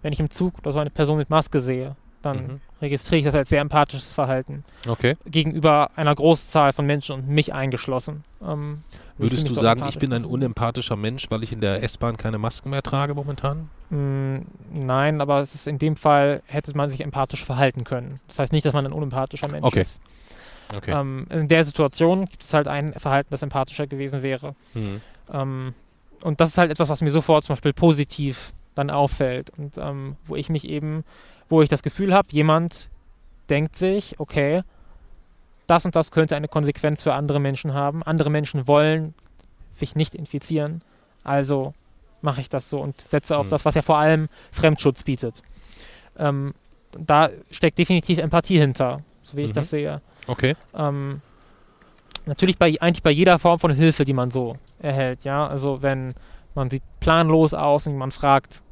wenn 0.03 0.13
ich 0.13 0.19
im 0.19 0.31
Zug 0.31 0.59
oder 0.59 0.73
so 0.73 0.81
eine 0.81 0.91
Person 0.91 1.19
mit 1.19 1.31
Maske 1.31 1.61
sehe, 1.61 1.95
dann 2.23 2.37
mhm. 2.37 2.61
registriere 2.83 3.19
ich 3.21 3.25
das 3.25 3.37
als 3.37 3.49
sehr 3.49 3.61
empathisches 3.61 4.13
Verhalten. 4.13 4.65
Okay. 4.89 5.17
Gegenüber 5.27 5.91
einer 5.95 6.15
großen 6.15 6.49
Zahl 6.49 6.73
von 6.73 6.85
Menschen 6.85 7.15
und 7.15 7.29
mich 7.29 7.55
eingeschlossen. 7.55 8.25
Ähm, 8.43 8.83
Würdest 9.19 9.49
du 9.49 9.55
sagen, 9.55 9.85
ich 9.89 9.99
bin 9.99 10.13
ein 10.13 10.25
unempathischer 10.25 10.97
Mensch, 10.97 11.31
weil 11.31 11.43
ich 11.43 11.53
in 11.53 11.61
der 11.61 11.83
S-Bahn 11.83 12.17
keine 12.17 12.39
Masken 12.39 12.71
mehr 12.71 12.83
trage 12.83 13.15
momentan? 13.15 13.71
Mm, 13.91 14.39
nein, 14.73 15.21
aber 15.21 15.41
es 15.41 15.55
ist 15.55 15.67
in 15.67 15.79
dem 15.79 15.97
Fall, 15.97 16.43
hätte 16.47 16.77
man 16.77 16.91
sich 16.91 17.01
empathisch 17.01 17.45
verhalten 17.45 17.85
können. 17.85 18.21
Das 18.29 18.39
heißt 18.39 18.53
nicht, 18.53 18.67
dass 18.67 18.75
man 18.75 18.85
ein 18.85 18.93
unempathischer 18.93 19.49
Mensch 19.49 19.65
okay. 19.65 19.83
ist. 19.83 20.01
Okay. 20.75 20.91
Ähm, 20.91 21.27
in 21.31 21.49
der 21.49 21.65
Situation 21.65 22.27
gibt 22.27 22.43
es 22.43 22.53
halt 22.53 22.69
ein 22.69 22.93
Verhalten, 22.93 23.29
das 23.31 23.43
empathischer 23.43 23.87
gewesen 23.87 24.23
wäre. 24.23 24.55
Mhm. 24.75 25.01
Ähm, 25.33 25.75
und 26.23 26.41
das 26.41 26.51
ist 26.51 26.59
halt 26.59 26.71
etwas, 26.71 26.89
was 26.89 27.01
mir 27.03 27.11
sofort 27.11 27.45
zum 27.45 27.55
Beispiel 27.55 27.73
positiv 27.73 28.53
dann 28.75 28.91
auffällt 28.91 29.51
und 29.57 29.79
ähm, 29.79 30.17
wo 30.27 30.37
ich 30.37 30.49
mich 30.49 30.69
eben, 30.69 31.05
wo 31.49 31.63
ich 31.63 31.69
das 31.69 31.83
Gefühl 31.83 32.13
habe, 32.13 32.29
jemand 32.31 32.89
denkt 33.49 33.77
sich, 33.77 34.19
okay, 34.19 34.63
das 35.67 35.85
und 35.85 35.97
das 35.97 36.11
könnte 36.11 36.37
eine 36.37 36.49
Konsequenz 36.49 37.03
für 37.03 37.15
andere 37.15 37.41
Menschen 37.41 37.75
haben. 37.75 38.03
Andere 38.03 38.31
Menschen 38.31 38.67
wollen 38.69 39.15
sich 39.73 39.95
nicht 39.95 40.15
infizieren, 40.15 40.83
also 41.25 41.75
mache 42.23 42.41
ich 42.41 42.49
das 42.49 42.71
so 42.71 42.81
und 42.81 43.01
setze 43.01 43.37
auf 43.37 43.47
mhm. 43.47 43.51
das, 43.51 43.65
was 43.65 43.75
ja 43.75 43.83
vor 43.83 43.99
allem 43.99 44.29
Fremdschutz 44.51 45.03
bietet. 45.03 45.43
Ähm, 46.19 46.55
da 46.99 47.31
steckt 47.51 47.79
definitiv 47.79 48.19
Empathie 48.19 48.59
hinter, 48.59 49.01
so 49.23 49.37
wie 49.37 49.43
ich 49.43 49.51
mhm. 49.51 49.55
das 49.55 49.71
sehe. 49.71 50.01
Okay. 50.27 50.57
Ähm, 50.75 51.21
natürlich 52.25 52.59
bei, 52.59 52.75
eigentlich 52.81 53.03
bei 53.03 53.11
jeder 53.11 53.39
Form 53.39 53.59
von 53.59 53.71
Hilfe, 53.71 54.05
die 54.05 54.15
man 54.15 54.31
so 54.31 54.57
erhält, 54.81 55.25
ja. 55.25 55.47
Also 55.47 55.83
wenn 55.83 56.15
man 56.55 56.71
sieht 56.71 56.83
planlos 57.01 57.55
aus 57.55 57.87
und 57.87 57.97
man 57.97 58.11
fragt, 58.11 58.63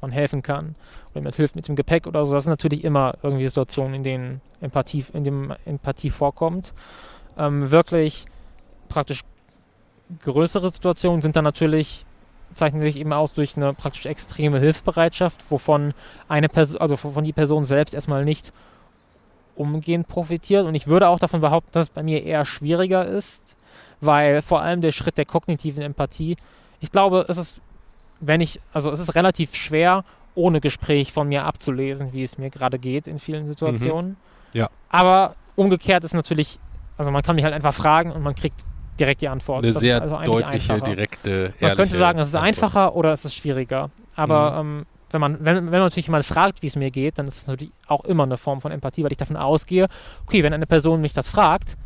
man 0.00 0.10
helfen 0.10 0.42
kann 0.42 0.74
oder 1.10 1.20
jemand 1.20 1.36
hilft 1.36 1.56
mit 1.56 1.68
dem 1.68 1.76
Gepäck 1.76 2.06
oder 2.06 2.24
so, 2.24 2.32
das 2.32 2.44
sind 2.44 2.52
natürlich 2.52 2.84
immer 2.84 3.14
irgendwie 3.22 3.46
Situationen, 3.48 3.94
in 3.94 4.02
denen 4.02 4.40
Empathie, 4.60 5.04
in 5.12 5.24
dem 5.24 5.54
Empathie 5.64 6.10
vorkommt. 6.10 6.72
Ähm, 7.36 7.70
wirklich 7.70 8.26
praktisch 8.88 9.22
größere 10.24 10.70
Situationen 10.70 11.20
sind 11.20 11.36
dann 11.36 11.44
natürlich 11.44 12.06
zeichnen 12.54 12.82
sich 12.82 12.96
eben 12.96 13.12
aus 13.12 13.32
durch 13.32 13.56
eine 13.56 13.74
praktisch 13.74 14.06
extreme 14.06 14.58
Hilfsbereitschaft, 14.58 15.50
wovon 15.50 15.94
eine 16.28 16.48
Person, 16.48 16.80
also 16.80 17.02
wovon 17.02 17.24
die 17.24 17.32
Person 17.32 17.64
selbst 17.64 17.94
erstmal 17.94 18.24
nicht 18.24 18.52
umgehend 19.54 20.08
profitiert. 20.08 20.66
Und 20.66 20.74
ich 20.74 20.86
würde 20.86 21.08
auch 21.08 21.18
davon 21.18 21.40
behaupten, 21.40 21.70
dass 21.72 21.84
es 21.84 21.90
bei 21.90 22.02
mir 22.02 22.24
eher 22.24 22.44
schwieriger 22.44 23.06
ist, 23.06 23.56
weil 24.00 24.42
vor 24.42 24.62
allem 24.62 24.80
der 24.80 24.92
Schritt 24.92 25.18
der 25.18 25.26
kognitiven 25.26 25.82
Empathie, 25.82 26.36
ich 26.80 26.92
glaube, 26.92 27.26
es 27.28 27.36
ist, 27.36 27.60
wenn 28.20 28.40
ich, 28.40 28.60
also 28.72 28.90
es 28.90 29.00
ist 29.00 29.14
relativ 29.14 29.54
schwer, 29.54 30.04
ohne 30.34 30.60
Gespräch 30.60 31.12
von 31.12 31.28
mir 31.28 31.44
abzulesen, 31.44 32.12
wie 32.12 32.22
es 32.22 32.38
mir 32.38 32.50
gerade 32.50 32.78
geht 32.78 33.08
in 33.08 33.18
vielen 33.18 33.46
Situationen. 33.46 34.12
Mhm. 34.52 34.58
Ja. 34.58 34.70
Aber 34.88 35.34
umgekehrt 35.56 36.04
ist 36.04 36.14
natürlich, 36.14 36.58
also 36.96 37.10
man 37.10 37.22
kann 37.22 37.36
mich 37.36 37.44
halt 37.44 37.54
einfach 37.54 37.74
fragen 37.74 38.12
und 38.12 38.22
man 38.22 38.34
kriegt 38.34 38.56
direkt 38.98 39.20
die 39.20 39.28
Antwort. 39.28 39.64
Eine 39.64 39.72
das 39.72 39.80
sehr 39.80 40.00
also 40.00 40.16
deutliche, 40.24 40.72
einfacher. 40.72 40.94
direkte, 40.94 41.54
Man 41.60 41.76
könnte 41.76 41.96
sagen, 41.96 42.18
es 42.18 42.28
ist 42.28 42.34
Antwort. 42.34 42.48
einfacher 42.48 42.96
oder 42.96 43.12
es 43.12 43.24
ist 43.24 43.34
schwieriger. 43.34 43.90
Aber 44.16 44.62
mhm. 44.62 44.78
ähm, 44.78 44.86
wenn 45.10 45.20
man, 45.20 45.44
wenn, 45.44 45.56
wenn 45.56 45.64
man 45.64 45.80
natürlich 45.80 46.08
mal 46.08 46.22
fragt, 46.22 46.62
wie 46.62 46.66
es 46.66 46.76
mir 46.76 46.90
geht, 46.90 47.18
dann 47.18 47.26
ist 47.26 47.38
es 47.38 47.46
natürlich 47.46 47.72
auch 47.86 48.04
immer 48.04 48.24
eine 48.24 48.36
Form 48.36 48.60
von 48.60 48.72
Empathie, 48.72 49.04
weil 49.04 49.12
ich 49.12 49.18
davon 49.18 49.36
ausgehe, 49.36 49.86
okay, 50.26 50.42
wenn 50.42 50.52
eine 50.52 50.66
Person 50.66 51.00
mich 51.00 51.12
das 51.12 51.28
fragt, 51.28 51.76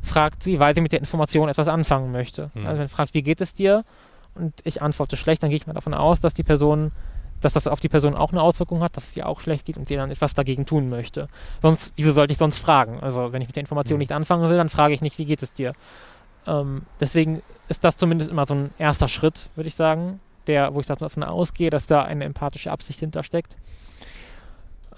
fragt 0.00 0.42
sie, 0.42 0.58
weil 0.58 0.74
sie 0.74 0.80
mit 0.80 0.92
der 0.92 1.00
Information 1.00 1.48
etwas 1.48 1.68
anfangen 1.68 2.10
möchte. 2.10 2.50
Mhm. 2.54 2.66
Also 2.66 2.78
wenn 2.78 2.88
sie 2.88 2.94
fragt, 2.94 3.14
wie 3.14 3.22
geht 3.22 3.40
es 3.40 3.54
dir? 3.54 3.84
Und 4.34 4.54
ich 4.64 4.82
antworte 4.82 5.16
schlecht, 5.16 5.42
dann 5.42 5.50
gehe 5.50 5.56
ich 5.56 5.66
mal 5.66 5.72
davon 5.72 5.94
aus, 5.94 6.20
dass 6.20 6.34
die 6.34 6.42
Person, 6.42 6.92
dass 7.40 7.52
das 7.52 7.66
auf 7.66 7.80
die 7.80 7.88
Person 7.88 8.14
auch 8.14 8.32
eine 8.32 8.42
Auswirkung 8.42 8.82
hat, 8.82 8.96
dass 8.96 9.08
es 9.08 9.16
ihr 9.16 9.28
auch 9.28 9.40
schlecht 9.40 9.66
geht 9.66 9.76
und 9.76 9.86
sie 9.88 9.96
dann 9.96 10.10
etwas 10.10 10.34
dagegen 10.34 10.64
tun 10.64 10.88
möchte. 10.88 11.28
Sonst, 11.60 11.92
wieso 11.96 12.12
sollte 12.12 12.32
ich 12.32 12.38
sonst 12.38 12.58
fragen? 12.58 13.00
Also 13.00 13.32
wenn 13.32 13.42
ich 13.42 13.48
mit 13.48 13.56
der 13.56 13.62
Information 13.62 13.96
mhm. 13.96 14.00
nicht 14.00 14.12
anfangen 14.12 14.48
will, 14.48 14.56
dann 14.56 14.68
frage 14.68 14.94
ich 14.94 15.02
nicht, 15.02 15.18
wie 15.18 15.26
geht 15.26 15.42
es 15.42 15.52
dir? 15.52 15.74
Ähm, 16.46 16.82
deswegen 17.00 17.42
ist 17.68 17.84
das 17.84 17.96
zumindest 17.96 18.30
immer 18.30 18.46
so 18.46 18.54
ein 18.54 18.70
erster 18.78 19.08
Schritt, 19.08 19.48
würde 19.54 19.68
ich 19.68 19.74
sagen, 19.74 20.20
der, 20.46 20.74
wo 20.74 20.80
ich 20.80 20.86
davon 20.86 21.22
ausgehe, 21.22 21.70
dass 21.70 21.86
da 21.86 22.02
eine 22.02 22.24
empathische 22.24 22.72
Absicht 22.72 23.00
hintersteckt. 23.00 23.56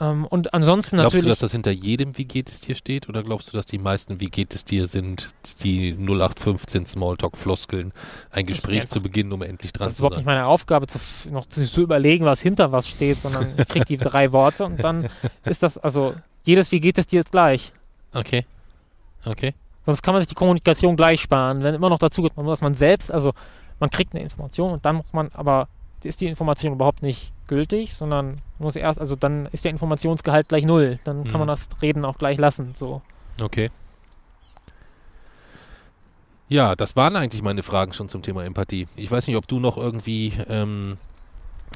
Ähm, 0.00 0.26
und 0.26 0.54
ansonsten 0.54 0.96
glaubst 0.96 1.14
natürlich. 1.14 1.26
Glaubst 1.26 1.42
du, 1.42 1.44
dass 1.44 1.50
das 1.50 1.52
hinter 1.52 1.70
jedem 1.70 2.18
Wie 2.18 2.24
geht 2.24 2.48
es 2.48 2.60
dir 2.60 2.74
steht 2.74 3.08
oder 3.08 3.22
glaubst 3.22 3.52
du, 3.52 3.56
dass 3.56 3.66
die 3.66 3.78
meisten 3.78 4.20
Wie 4.20 4.26
geht 4.26 4.54
es 4.54 4.64
dir 4.64 4.86
sind 4.86 5.30
die 5.62 5.92
0815 5.92 6.86
Smalltalk-Floskeln, 6.86 7.92
ein 8.30 8.46
Gespräch 8.46 8.88
zu 8.88 9.00
beginnen, 9.00 9.32
um 9.32 9.42
endlich 9.42 9.72
dran 9.72 9.78
zu 9.78 9.78
sein? 9.78 9.86
Das 9.86 9.92
ist 9.94 9.98
überhaupt 10.00 10.16
nicht 10.16 10.26
meine 10.26 10.46
Aufgabe, 10.46 10.86
zu, 10.86 10.98
noch 11.30 11.46
zu, 11.46 11.64
zu, 11.64 11.82
überlegen, 11.82 12.24
was 12.24 12.40
hinter 12.40 12.72
was 12.72 12.88
steht, 12.88 13.18
sondern 13.18 13.48
ich 13.56 13.68
kriege 13.68 13.84
die 13.84 13.96
drei 13.98 14.32
Worte 14.32 14.64
und 14.64 14.82
dann 14.82 15.08
ist 15.44 15.62
das, 15.62 15.78
also 15.78 16.14
jedes 16.42 16.72
Wie 16.72 16.80
geht 16.80 16.98
es 16.98 17.06
dir 17.06 17.20
ist 17.20 17.30
gleich. 17.30 17.72
Okay. 18.12 18.44
Okay. 19.24 19.54
Sonst 19.86 20.02
kann 20.02 20.14
man 20.14 20.22
sich 20.22 20.28
die 20.28 20.34
Kommunikation 20.34 20.96
gleich 20.96 21.20
sparen. 21.20 21.62
Wenn 21.62 21.74
immer 21.74 21.90
noch 21.90 21.98
dazu 21.98 22.22
geht, 22.22 22.32
dass 22.36 22.60
man 22.60 22.74
selbst, 22.74 23.12
also 23.12 23.32
man 23.80 23.90
kriegt 23.90 24.14
eine 24.14 24.22
Information 24.22 24.72
und 24.72 24.84
dann 24.84 24.96
muss 24.96 25.12
man 25.12 25.30
aber 25.34 25.68
ist 26.04 26.20
die 26.20 26.26
Information 26.26 26.72
überhaupt 26.72 27.02
nicht 27.02 27.32
gültig, 27.46 27.94
sondern 27.94 28.40
muss 28.58 28.76
erst, 28.76 29.00
also 29.00 29.16
dann 29.16 29.46
ist 29.52 29.64
der 29.64 29.70
Informationsgehalt 29.70 30.48
gleich 30.48 30.64
null. 30.64 30.98
Dann 31.04 31.24
kann 31.24 31.32
mhm. 31.32 31.38
man 31.38 31.48
das 31.48 31.68
Reden 31.82 32.04
auch 32.04 32.18
gleich 32.18 32.38
lassen. 32.38 32.74
So. 32.76 33.02
Okay. 33.40 33.70
Ja, 36.48 36.76
das 36.76 36.94
waren 36.96 37.16
eigentlich 37.16 37.42
meine 37.42 37.62
Fragen 37.62 37.92
schon 37.92 38.08
zum 38.08 38.22
Thema 38.22 38.44
Empathie. 38.44 38.86
Ich 38.96 39.10
weiß 39.10 39.26
nicht, 39.26 39.36
ob 39.36 39.48
du 39.48 39.60
noch 39.60 39.76
irgendwie 39.76 40.32
ähm, 40.48 40.98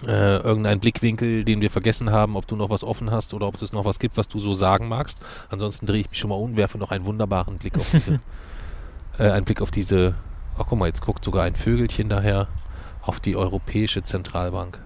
äh, 0.07 0.37
irgendeinen 0.37 0.81
Blickwinkel, 0.81 1.45
den 1.45 1.61
wir 1.61 1.71
vergessen 1.71 2.13
haben, 2.13 2.37
ob 2.37 2.47
du 2.47 2.55
noch 2.55 2.71
was 2.71 2.85
offen 2.85 3.11
hast 3.11 3.35
oder 3.35 3.49
ob 3.49 3.61
es 3.61 3.73
noch 3.73 3.85
was 3.85 3.99
gibt, 3.99 4.17
was 4.17 4.29
du 4.29 4.39
so 4.39 4.55
sagen 4.55 4.89
magst. 4.89 5.19
Ansonsten 5.49 5.87
drehe 5.87 6.01
ich 6.01 6.11
mich 6.11 6.19
schon 6.19 6.31
mal 6.31 6.37
um, 6.37 6.57
werfe 6.57 6.79
noch 6.79 6.91
einen 6.91 7.07
wunderbaren 7.07 7.59
Blick 7.59 7.79
auf 7.79 7.91
diese, 7.91 8.21
äh, 9.19 9.31
einen 9.31 9.45
Blick 9.45 9.63
auf 9.63 9.71
diese 9.71 10.15
Ach 10.59 10.65
guck 10.67 10.79
mal, 10.79 10.87
jetzt 10.87 11.03
guckt 11.03 11.25
sogar 11.25 11.45
ein 11.45 11.55
Vögelchen 11.55 12.09
daher 12.09 12.49
auf 13.03 13.21
die 13.21 13.37
Europäische 13.37 14.03
Zentralbank. 14.03 14.81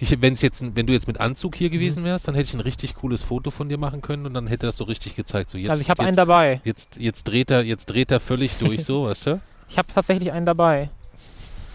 Ich, 0.00 0.20
wenn's 0.22 0.42
jetzt, 0.42 0.64
wenn 0.76 0.86
du 0.86 0.92
jetzt 0.92 1.08
mit 1.08 1.18
Anzug 1.18 1.56
hier 1.56 1.70
gewesen 1.70 2.02
mhm. 2.02 2.06
wärst, 2.06 2.28
dann 2.28 2.36
hätte 2.36 2.48
ich 2.48 2.54
ein 2.54 2.60
richtig 2.60 2.94
cooles 2.94 3.22
Foto 3.22 3.50
von 3.50 3.68
dir 3.68 3.78
machen 3.78 4.00
können 4.00 4.26
und 4.26 4.34
dann 4.34 4.46
hätte 4.46 4.66
das 4.66 4.76
so 4.76 4.84
richtig 4.84 5.16
gezeigt. 5.16 5.50
So 5.50 5.58
jetzt, 5.58 5.70
also 5.70 5.82
ich 5.82 5.90
habe 5.90 6.02
einen 6.04 6.16
dabei. 6.16 6.60
Jetzt, 6.64 6.96
jetzt, 6.98 7.24
dreht 7.24 7.50
er, 7.50 7.64
jetzt 7.64 7.86
dreht 7.86 8.12
er 8.12 8.20
völlig 8.20 8.56
durch, 8.58 8.84
so, 8.84 9.04
weißt 9.06 9.26
du? 9.26 9.40
Ich 9.68 9.76
habe 9.76 9.88
tatsächlich 9.92 10.30
einen 10.30 10.46
dabei. 10.46 10.90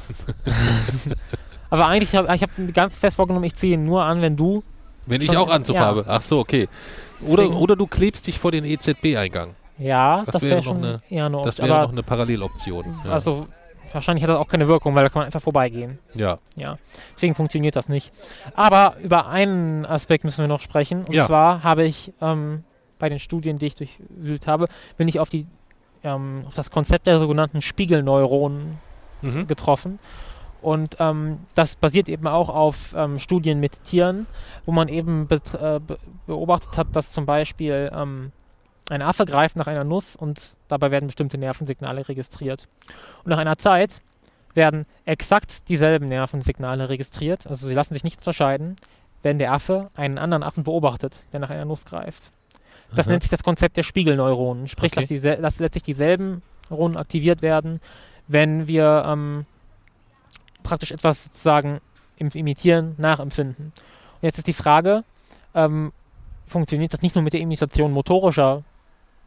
Aber 1.70 1.88
eigentlich 1.88 2.16
habe 2.16 2.34
ich 2.34 2.44
hab 2.44 2.52
ganz 2.74 2.98
fest 2.98 3.18
vorgenommen, 3.18 3.46
ich 3.46 3.56
ziehe 3.56 3.74
ihn 3.74 3.86
nur 3.86 4.04
an, 4.04 4.22
wenn 4.22 4.38
du. 4.38 4.64
Wenn 5.06 5.22
ich 5.22 5.36
auch 5.36 5.50
Anzug 5.50 5.76
ja. 5.76 5.82
habe. 5.82 6.06
Ach 6.08 6.22
so, 6.22 6.40
okay. 6.40 6.70
Oder, 7.26 7.50
oder 7.52 7.76
du 7.76 7.88
klebst 7.88 8.26
dich 8.28 8.40
vor 8.40 8.52
den 8.52 8.64
EZB-Eingang. 8.64 9.56
Ja, 9.78 10.24
das, 10.24 10.34
das 10.34 10.42
wäre 10.44 10.64
wär 10.64 10.74
noch, 10.74 10.78
eine, 10.78 11.02
eher 11.10 11.26
eine 11.26 11.42
das 11.42 11.60
wäre 11.60 11.82
noch 11.82 11.92
eine 11.92 12.04
Paralleloption. 12.04 12.86
Ja. 13.06 13.12
Also 13.12 13.48
wahrscheinlich 13.94 14.24
hat 14.24 14.30
das 14.30 14.38
auch 14.38 14.48
keine 14.48 14.68
Wirkung, 14.68 14.96
weil 14.96 15.04
da 15.04 15.10
kann 15.10 15.22
man 15.22 15.26
einfach 15.26 15.42
vorbeigehen. 15.42 16.00
Ja. 16.14 16.40
Ja. 16.56 16.78
Deswegen 17.16 17.36
funktioniert 17.36 17.76
das 17.76 17.90
nicht. 17.90 18.12
Aber 18.56 18.96
über 19.02 19.28
einen 19.28 19.86
Aspekt 19.86 20.24
müssen 20.24 20.42
wir 20.42 20.48
noch 20.48 20.62
sprechen. 20.62 21.06
Und 21.06 21.14
ja. 21.14 21.26
zwar 21.26 21.64
habe 21.64 21.84
ich 21.84 22.14
ähm, 22.22 22.64
bei 23.00 23.10
den 23.10 23.20
Studien, 23.20 23.58
die 23.58 23.68
ich 23.68 23.76
durchwühlt 23.76 24.48
habe, 24.48 24.68
bin 24.98 25.08
ich 25.08 25.20
auf 25.20 25.30
die 25.30 25.46
ähm, 26.04 26.44
auf 26.48 26.56
das 26.56 26.70
Konzept 26.70 27.08
der 27.08 27.20
sogenannten 27.20 27.62
Spiegelneuronen 27.62 28.78
mhm. 29.22 29.48
getroffen. 29.48 30.00
Und 30.62 30.98
ähm, 31.00 31.40
das 31.56 31.76
basiert 31.76 32.08
eben 32.08 32.28
auch 32.28 32.50
auf 32.50 32.94
ähm, 32.98 33.20
Studien 33.20 33.60
mit 33.60 33.84
Tieren, 33.84 34.26
wo 34.66 34.72
man 34.72 34.88
eben 34.88 35.28
be 35.28 35.42
äh, 35.60 35.82
beobachtet 36.26 36.78
hat, 36.78 36.88
dass 36.94 37.12
zum 37.12 37.26
Beispiel 37.26 37.92
ähm, 37.94 38.32
ein 38.90 39.02
Affe 39.02 39.26
greift 39.26 39.56
nach 39.56 39.68
einer 39.68 39.84
Nuss 39.84 40.16
und 40.16 40.56
dabei 40.68 40.92
werden 40.92 41.08
bestimmte 41.08 41.38
Nervensignale 41.38 42.08
registriert. 42.08 42.68
Und 43.24 43.30
nach 43.30 43.38
einer 43.38 43.58
Zeit 43.58 44.02
werden 44.54 44.86
exakt 45.06 45.70
dieselben 45.70 46.10
Nervensignale 46.10 46.90
registriert, 46.90 47.48
also 47.48 47.68
sie 47.68 47.74
lassen 47.74 47.94
sich 47.94 48.04
nicht 48.04 48.18
unterscheiden, 48.18 48.76
wenn 49.24 49.40
der 49.40 49.54
Affe 49.54 49.90
einen 49.96 50.18
anderen 50.18 50.44
Affen 50.44 50.64
beobachtet, 50.64 51.16
der 51.32 51.40
nach 51.40 51.50
einer 51.50 51.66
Nuss 51.66 51.86
greift. 51.86 52.32
Das 52.96 53.08
Aha. 53.08 53.14
nennt 53.14 53.24
sich 53.24 53.32
das 53.32 53.44
Konzept 53.44 53.78
der 53.78 53.84
Spiegelneuronen. 53.84 54.68
Sprich, 54.68 54.92
Okay. 54.92 55.02
dass, 55.02 55.08
die, 55.08 55.42
dass 55.42 55.60
letztlich 55.60 55.84
dieselben 55.84 56.44
Neuronen 56.70 56.98
aktiviert 56.98 57.42
werden, 57.42 57.80
wenn 58.28 58.68
wir 58.68 59.06
ähm, 59.08 59.46
praktisch 60.62 60.92
etwas 60.92 61.26
sozusagen 61.26 61.80
im, 62.18 62.30
imitieren, 62.30 62.96
nachempfinden. 62.98 63.68
Und 63.76 64.24
jetzt 64.24 64.38
ist 64.38 64.48
die 64.48 64.54
Frage, 64.54 65.04
ähm, 65.56 65.92
funktioniert 66.48 66.94
das 66.94 67.02
nicht 67.02 67.16
nur 67.16 67.24
mit 67.24 67.34
der 67.34 67.42
Imitation 67.42 67.92
motorischer 67.92 68.64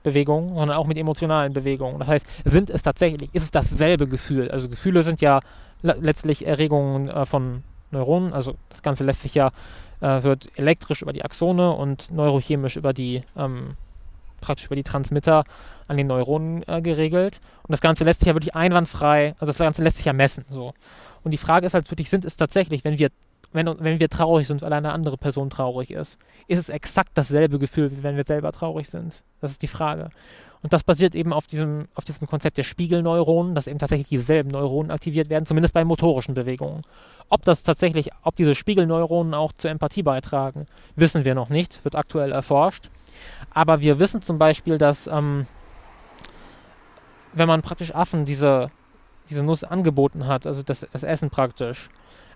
Bewegungen, 0.07 0.51
sondern 0.51 0.77
auch 0.77 0.87
mit 0.87 0.97
emotionalen 0.97 1.53
Bewegungen. 1.53 1.99
Das 1.99 2.09
heißt, 2.09 2.27
sind 2.45 2.71
es 2.71 2.83
tatsächlich, 2.83 3.35
ist 3.35 3.43
es 3.43 3.51
dasselbe 3.51 4.07
Gefühl? 4.07 4.51
Also 4.51 4.69
Gefühle 4.69 5.03
sind 5.03 5.21
ja 5.21 5.41
le 5.83 5.97
letztlich 6.01 6.47
Erregungen 6.47 7.09
äh, 7.09 7.27
von 7.27 7.63
Neuronen, 7.91 8.33
also 8.33 8.55
das 8.71 8.83
Ganze 8.83 9.05
lässt 9.05 9.23
sich 9.23 9.35
ja, 9.35 9.51
äh, 10.01 10.23
wird 10.23 10.47
elektrisch 10.57 11.03
über 11.03 11.13
die 11.13 11.25
Axone 11.25 11.73
und 11.73 12.11
neurochemisch 12.13 12.77
über 12.77 12.93
die, 12.93 13.23
ähm, 13.37 13.77
praktisch 14.41 14.67
über 14.67 14.77
die 14.77 14.85
Transmitter 14.85 15.45
an 15.89 15.97
den 15.97 16.07
Neuronen 16.07 16.63
äh, 16.69 16.81
geregelt. 16.81 17.41
Und 17.65 17.73
das 17.73 17.81
Ganze 17.81 18.05
lässt 18.05 18.21
sich 18.21 18.29
ja 18.29 18.35
wirklich 18.35 18.55
einwandfrei, 18.55 19.35
also 19.41 19.47
das 19.47 19.59
Ganze 19.59 19.83
lässt 19.83 19.97
sich 19.97 20.07
ja 20.07 20.13
messen. 20.13 20.45
So. 20.51 20.73
Und 21.25 21.33
die 21.33 21.39
Frage 21.39 21.67
ist 21.67 21.75
halt 21.75 21.91
wirklich, 21.91 22.11
sind 22.11 22.25
es 22.25 22.37
tatsächlich, 22.37 22.85
wenn 22.85 22.99
wir, 22.99 23.11
wenn, 23.53 23.67
wenn 23.79 24.01
wir 24.01 24.09
traurig 24.09 24.47
sind, 24.47 24.63
weil 24.63 24.73
eine 24.73 24.93
andere 24.93 25.17
Person 25.17 25.51
traurig 25.51 25.91
ist, 25.91 26.19
ist 26.49 26.59
es 26.59 26.69
exakt 26.69 27.11
dasselbe 27.15 27.59
Gefühl, 27.59 27.91
wie 27.93 28.03
wenn 28.03 28.17
wir 28.17 28.25
selber 28.27 28.53
traurig 28.53 28.89
sind? 28.89 29.23
Das 29.41 29.51
ist 29.51 29.63
die 29.63 29.69
Frage. 29.69 30.11
Und 30.63 30.73
das 30.73 30.83
basiert 30.83 31.15
eben 31.15 31.33
auf 31.33 31.47
diesem, 31.47 31.87
auf 31.95 32.05
diesem 32.05 32.27
Konzept 32.27 32.59
der 32.59 32.65
Spiegelneuronen, 32.65 33.55
dass 33.55 33.67
eben 33.67 33.79
tatsächlich 33.79 34.09
dieselben 34.09 34.51
Neuronen 34.51 34.91
aktiviert 34.91 35.31
werden, 35.31 35.47
zumindest 35.47 35.75
bei 35.75 35.85
motorischen 35.85 36.35
Bewegungen. 36.35 36.83
Ob 37.29 37.45
das 37.45 37.63
tatsächlich, 37.63 38.11
ob 38.23 38.37
diese 38.37 38.55
Spiegelneuronen 38.55 39.35
auch 39.35 39.53
zur 39.53 39.71
Empathie 39.71 40.03
beitragen, 40.03 40.67
wissen 40.97 41.25
wir 41.25 41.35
noch 41.35 41.51
nicht, 41.51 41.85
wird 41.85 41.95
aktuell 41.95 42.33
erforscht. 42.33 42.91
Aber 43.53 43.81
wir 43.81 44.01
wissen 44.01 44.23
zum 44.23 44.39
Beispiel, 44.39 44.79
dass 44.79 45.07
ähm, 45.07 45.47
wenn 47.33 47.49
man 47.49 47.63
praktisch 47.63 47.95
Affen 47.95 48.25
diese, 48.25 48.71
diese 49.31 49.43
Nuss 49.43 49.65
angeboten 49.65 50.27
hat, 50.27 50.47
also 50.47 50.63
das, 50.63 50.81
das 50.81 51.03
Essen 51.03 51.31
praktisch, 51.31 51.89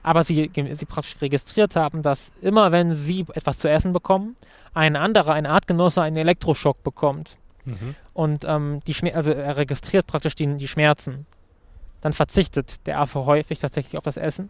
aber 0.03 0.25
sie, 0.25 0.51
sie 0.55 0.87
praktisch 0.87 1.21
registriert 1.21 1.77
haben, 1.77 2.03
dass 2.03 2.33
immer 2.41 2.73
wenn 2.73 2.95
sie 2.95 3.27
etwas 3.35 3.59
zu 3.59 3.69
essen 3.69 3.93
bekommen, 3.93 4.37
ein 4.75 4.97
anderer, 4.97 5.33
ein 5.33 5.47
Artgenosse 5.47 6.03
einen 6.03 6.17
Elektroschock 6.17 6.83
bekommt 6.83 7.37
Mhm. 7.67 7.95
und 8.15 8.45
ähm, 8.49 8.81
die 8.87 8.95
Schmer 8.95 9.15
also 9.15 9.33
er 9.33 9.59
registriert 9.59 10.07
praktisch 10.07 10.35
die, 10.35 10.57
die 10.57 10.67
Schmerzen, 10.67 11.27
dann 12.01 12.15
verzichtet 12.15 12.87
der 12.87 12.99
Affe 12.99 13.27
häufig 13.27 13.59
tatsächlich 13.59 13.99
auf 13.99 14.05
das 14.05 14.17
Essen. 14.17 14.49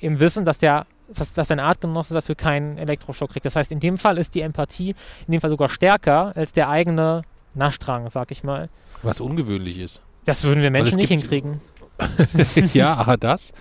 Im 0.00 0.18
Wissen, 0.18 0.46
dass 0.46 0.56
der 0.56 0.86
dass, 1.08 1.34
dass 1.34 1.50
ein 1.50 1.60
Artgenosse 1.60 2.14
dafür 2.14 2.34
keinen 2.34 2.78
Elektroschock 2.78 3.30
kriegt. 3.30 3.44
Das 3.44 3.56
heißt, 3.56 3.70
in 3.70 3.80
dem 3.80 3.98
Fall 3.98 4.16
ist 4.16 4.34
die 4.34 4.40
Empathie 4.40 4.94
in 5.26 5.32
dem 5.32 5.40
Fall 5.42 5.50
sogar 5.50 5.68
stärker 5.68 6.32
als 6.34 6.52
der 6.52 6.70
eigene 6.70 7.22
Naschdrang, 7.52 8.08
sag 8.08 8.30
ich 8.30 8.42
mal. 8.42 8.70
Was 9.02 9.20
ungewöhnlich 9.20 9.78
ist. 9.78 10.00
Das 10.24 10.44
würden 10.44 10.62
wir 10.62 10.70
Menschen 10.70 10.96
nicht 10.96 11.08
hinkriegen. 11.08 11.60
ja, 12.72 12.96
A, 13.06 13.16
das. 13.16 13.52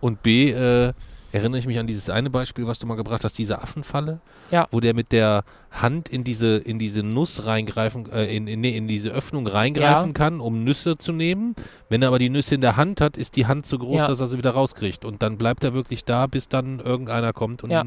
Und 0.00 0.22
B, 0.22 0.50
äh, 0.50 0.92
erinnere 1.32 1.58
ich 1.58 1.66
mich 1.66 1.78
an 1.78 1.86
dieses 1.86 2.08
eine 2.08 2.30
Beispiel, 2.30 2.66
was 2.66 2.78
du 2.78 2.86
mal 2.86 2.94
gebracht 2.94 3.24
hast, 3.24 3.36
diese 3.36 3.60
Affenfalle, 3.60 4.20
Ja. 4.50 4.66
wo 4.70 4.80
der 4.80 4.94
mit 4.94 5.12
der 5.12 5.44
Hand 5.70 6.08
in 6.08 6.24
diese, 6.24 6.56
in 6.56 6.78
diese 6.78 7.02
Nuss 7.02 7.44
reingreifen, 7.44 8.10
äh, 8.10 8.34
in, 8.34 8.46
in, 8.48 8.60
nee, 8.62 8.76
in 8.76 8.88
diese 8.88 9.10
Öffnung 9.10 9.46
reingreifen 9.46 10.08
Ja. 10.08 10.12
kann, 10.14 10.40
um 10.40 10.64
Nüsse 10.64 10.96
zu 10.96 11.12
nehmen. 11.12 11.54
Wenn 11.90 12.00
er 12.02 12.08
aber 12.08 12.18
die 12.18 12.30
Nüsse 12.30 12.54
in 12.54 12.62
der 12.62 12.76
Hand 12.76 13.00
hat, 13.02 13.16
ist 13.18 13.36
die 13.36 13.46
Hand 13.46 13.66
so 13.66 13.78
groß, 13.78 13.98
Ja. 13.98 14.06
dass 14.08 14.20
er 14.20 14.28
sie 14.28 14.38
wieder 14.38 14.52
rauskriegt. 14.52 15.04
Und 15.04 15.22
dann 15.22 15.36
bleibt 15.36 15.62
er 15.64 15.74
wirklich 15.74 16.04
da, 16.04 16.26
bis 16.26 16.48
dann 16.48 16.78
irgendeiner 16.80 17.32
kommt 17.34 17.62
und 17.62 17.70
Ja. 17.70 17.84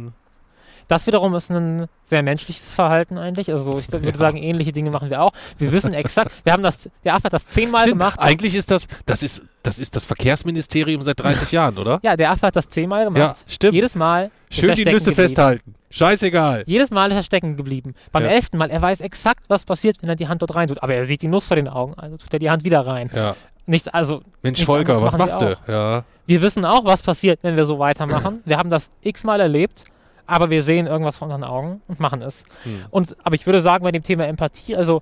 Das 0.92 1.08
wiederum 1.08 1.34
ist 1.36 1.50
ein 1.50 1.86
sehr 2.04 2.22
menschliches 2.22 2.74
Verhalten 2.74 3.18
eigentlich. 3.18 3.50
Also 3.50 3.80
ich 3.80 3.90
würde 3.94 4.08
Ja. 4.12 4.18
sagen, 4.18 4.36
ähnliche 4.36 4.74
Dinge 4.74 4.90
machen 4.92 5.10
wir 5.10 5.22
auch. 5.22 5.32
Wir 5.58 5.72
wissen 5.72 5.94
exakt, 5.94 6.32
wir 6.44 6.52
haben 6.52 6.64
das, 6.64 6.90
der 7.06 7.14
Affe 7.16 7.24
hat 7.26 7.34
das 7.34 7.48
zehnmal 7.48 7.84
Stimmt, 7.84 8.00
gemacht. 8.00 8.20
Eigentlich 8.22 8.56
ist 8.56 8.72
das, 8.72 8.88
das 9.06 9.24
ist, 9.24 9.42
das 9.64 9.80
ist 9.80 9.96
das 9.96 10.04
Verkehrsministerium 10.06 11.02
seit 11.02 11.18
30 11.22 11.50
Jahren, 11.54 11.78
oder? 11.78 12.02
Ja, 12.04 12.18
der 12.18 12.32
Affe 12.32 12.48
hat 12.48 12.58
das 12.58 12.70
zehnmal 12.70 13.06
gemacht. 13.06 13.20
Ja, 13.20 13.36
stimmt. 13.48 13.74
Jedes 13.74 13.96
Mal. 13.96 14.32
ist 14.50 14.60
Schön 14.60 14.76
die 14.76 14.84
Nüsse 14.84 15.12
geblieben. 15.12 15.16
festhalten. 15.16 15.76
Scheißegal. 15.92 16.64
Jedes 16.68 16.92
Mal 16.92 17.10
ist 17.12 17.16
er 17.18 17.24
stecken 17.24 17.56
geblieben. 17.56 17.96
Beim 18.12 18.24
Ja. 18.24 18.30
elften 18.32 18.58
Mal, 18.58 18.70
er 18.70 18.82
weiß 18.82 19.00
exakt, 19.00 19.46
was 19.48 19.64
passiert, 19.64 19.98
wenn 20.02 20.10
er 20.10 20.18
die 20.18 20.28
Hand 20.28 20.42
dort 20.42 20.56
rein 20.56 20.68
tut. 20.68 20.84
Aber 20.84 20.94
er 20.94 21.06
sieht 21.06 21.22
die 21.22 21.28
Nuss 21.30 21.46
vor 21.48 21.56
den 21.56 21.70
Augen, 21.70 21.94
also 21.98 22.18
tut 22.18 22.34
er 22.34 22.40
die 22.40 22.50
Hand 22.50 22.66
wieder 22.66 22.86
rein. 22.86 23.10
Ja. 23.16 23.36
Nicht, 23.66 23.94
also, 23.94 24.24
Mensch, 24.42 24.66
Volker, 24.66 25.02
was 25.02 25.18
machst 25.18 25.40
du? 25.40 25.56
Ja. 25.70 26.04
wir 26.26 26.42
wissen 26.42 26.66
auch, 26.66 26.84
was 26.84 27.02
passiert, 27.02 27.40
wenn 27.44 27.56
wir 27.56 27.64
so 27.64 27.80
weitermachen. 27.80 28.42
Wir 28.46 28.58
haben 28.58 28.70
das 28.70 28.90
x-mal 29.02 29.40
erlebt, 29.40 29.86
aber 30.32 30.50
wir 30.50 30.64
sehen 30.64 30.88
irgendwas 30.88 31.18
vor 31.18 31.26
unseren 31.26 31.44
Augen 31.44 31.82
und 31.90 32.00
machen 32.00 32.22
es. 32.22 32.46
Hm. 32.64 32.86
Und, 32.90 33.18
aber 33.22 33.36
ich 33.36 33.46
würde 33.46 33.60
sagen, 33.60 33.84
bei 33.84 33.92
dem 33.92 34.02
Thema 34.02 34.26
Empathie, 34.28 34.78
also, 34.78 35.02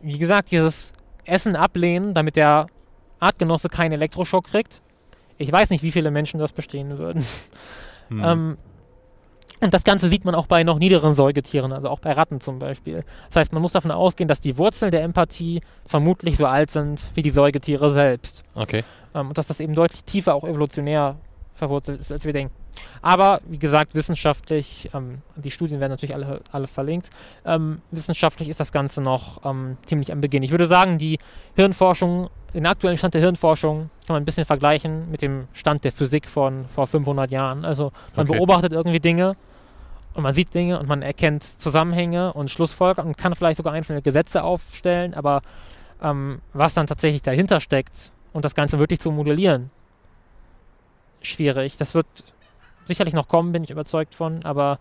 wie 0.00 0.16
gesagt, 0.16 0.50
dieses 0.50 0.94
Essen 1.26 1.56
ablehnen, 1.56 2.14
damit 2.14 2.36
der 2.36 2.68
Artgenosse 3.20 3.68
keinen 3.68 3.92
Elektroschock 3.92 4.46
kriegt. 4.46 4.80
Ich 5.36 5.52
weiß 5.52 5.68
nicht, 5.68 5.82
wie 5.82 5.92
viele 5.92 6.10
Menschen 6.10 6.40
das 6.40 6.52
bestehen 6.52 6.98
würden. 6.98 7.24
Hm. 8.08 8.22
Ähm, 8.24 8.56
und 9.60 9.74
das 9.74 9.82
Ganze 9.82 10.08
sieht 10.08 10.24
man 10.24 10.36
auch 10.36 10.46
bei 10.46 10.62
noch 10.62 10.78
niederen 10.78 11.16
Säugetieren, 11.16 11.72
also 11.72 11.88
auch 11.88 11.98
bei 11.98 12.12
Ratten 12.12 12.40
zum 12.40 12.60
Beispiel. 12.60 13.04
Das 13.30 13.36
heißt, 13.36 13.52
man 13.52 13.60
muss 13.60 13.72
davon 13.72 13.90
ausgehen, 13.90 14.28
dass 14.28 14.38
die 14.38 14.58
Wurzeln 14.58 14.92
der 14.92 15.02
Empathie 15.02 15.60
vermutlich 15.84 16.36
so 16.36 16.46
alt 16.46 16.70
sind 16.70 17.10
wie 17.14 17.22
die 17.22 17.30
Säugetiere 17.30 17.90
selbst. 17.90 18.44
okay. 18.54 18.84
Ähm, 19.12 19.30
und 19.30 19.38
dass 19.38 19.48
das 19.48 19.58
eben 19.58 19.74
deutlich 19.74 20.04
tiefer 20.04 20.36
auch 20.36 20.44
evolutionär 20.44 21.16
verwurzelt 21.56 21.98
ist, 21.98 22.12
als 22.12 22.24
wir 22.24 22.32
denken. 22.32 22.54
Aber 23.02 23.40
wie 23.46 23.58
gesagt, 23.58 23.94
wissenschaftlich, 23.94 24.90
ähm, 24.94 25.18
die 25.36 25.50
Studien 25.50 25.80
werden 25.80 25.92
natürlich 25.92 26.14
alle, 26.14 26.40
alle 26.52 26.66
verlinkt, 26.66 27.10
ähm, 27.44 27.80
wissenschaftlich 27.90 28.48
ist 28.48 28.60
das 28.60 28.72
Ganze 28.72 29.00
noch 29.02 29.44
ähm, 29.44 29.76
ziemlich 29.86 30.12
am 30.12 30.20
Beginn. 30.20 30.42
Ich 30.42 30.50
würde 30.50 30.66
sagen, 30.66 30.98
die 30.98 31.18
Hirnforschung, 31.54 32.30
den 32.54 32.66
aktuellen 32.66 32.96
Stand 32.98 33.14
der 33.14 33.20
Hirnforschung 33.20 33.90
kann 34.06 34.14
man 34.14 34.22
ein 34.22 34.24
bisschen 34.24 34.44
vergleichen 34.46 35.10
mit 35.10 35.22
dem 35.22 35.48
Stand 35.52 35.84
der 35.84 35.92
Physik 35.92 36.28
von 36.28 36.64
vor 36.74 36.86
500 36.86 37.30
Jahren. 37.30 37.64
Also 37.64 37.92
man 38.14 38.26
Okay. 38.28 38.36
beobachtet 38.38 38.72
irgendwie 38.72 39.00
Dinge 39.00 39.36
und 40.14 40.22
man 40.22 40.32
sieht 40.32 40.54
Dinge 40.54 40.78
und 40.78 40.88
man 40.88 41.02
erkennt 41.02 41.42
Zusammenhänge 41.42 42.32
und 42.32 42.50
Schlussfolgerungen 42.50 43.14
und 43.14 43.18
kann 43.18 43.34
vielleicht 43.34 43.58
sogar 43.58 43.72
einzelne 43.74 44.00
Gesetze 44.02 44.42
aufstellen, 44.44 45.12
aber 45.12 45.42
ähm, 46.02 46.40
was 46.52 46.74
dann 46.74 46.86
tatsächlich 46.86 47.22
dahinter 47.22 47.60
steckt 47.60 48.12
und 48.32 48.44
das 48.44 48.54
Ganze 48.54 48.78
wirklich 48.78 49.00
zu 49.00 49.10
modellieren, 49.10 49.70
schwierig. 51.22 51.76
Das 51.76 51.94
wird 51.94 52.06
sicherlich 52.86 53.14
noch 53.14 53.28
kommen, 53.28 53.52
bin 53.52 53.64
ich 53.64 53.70
überzeugt 53.70 54.14
von, 54.14 54.44
aber 54.44 54.78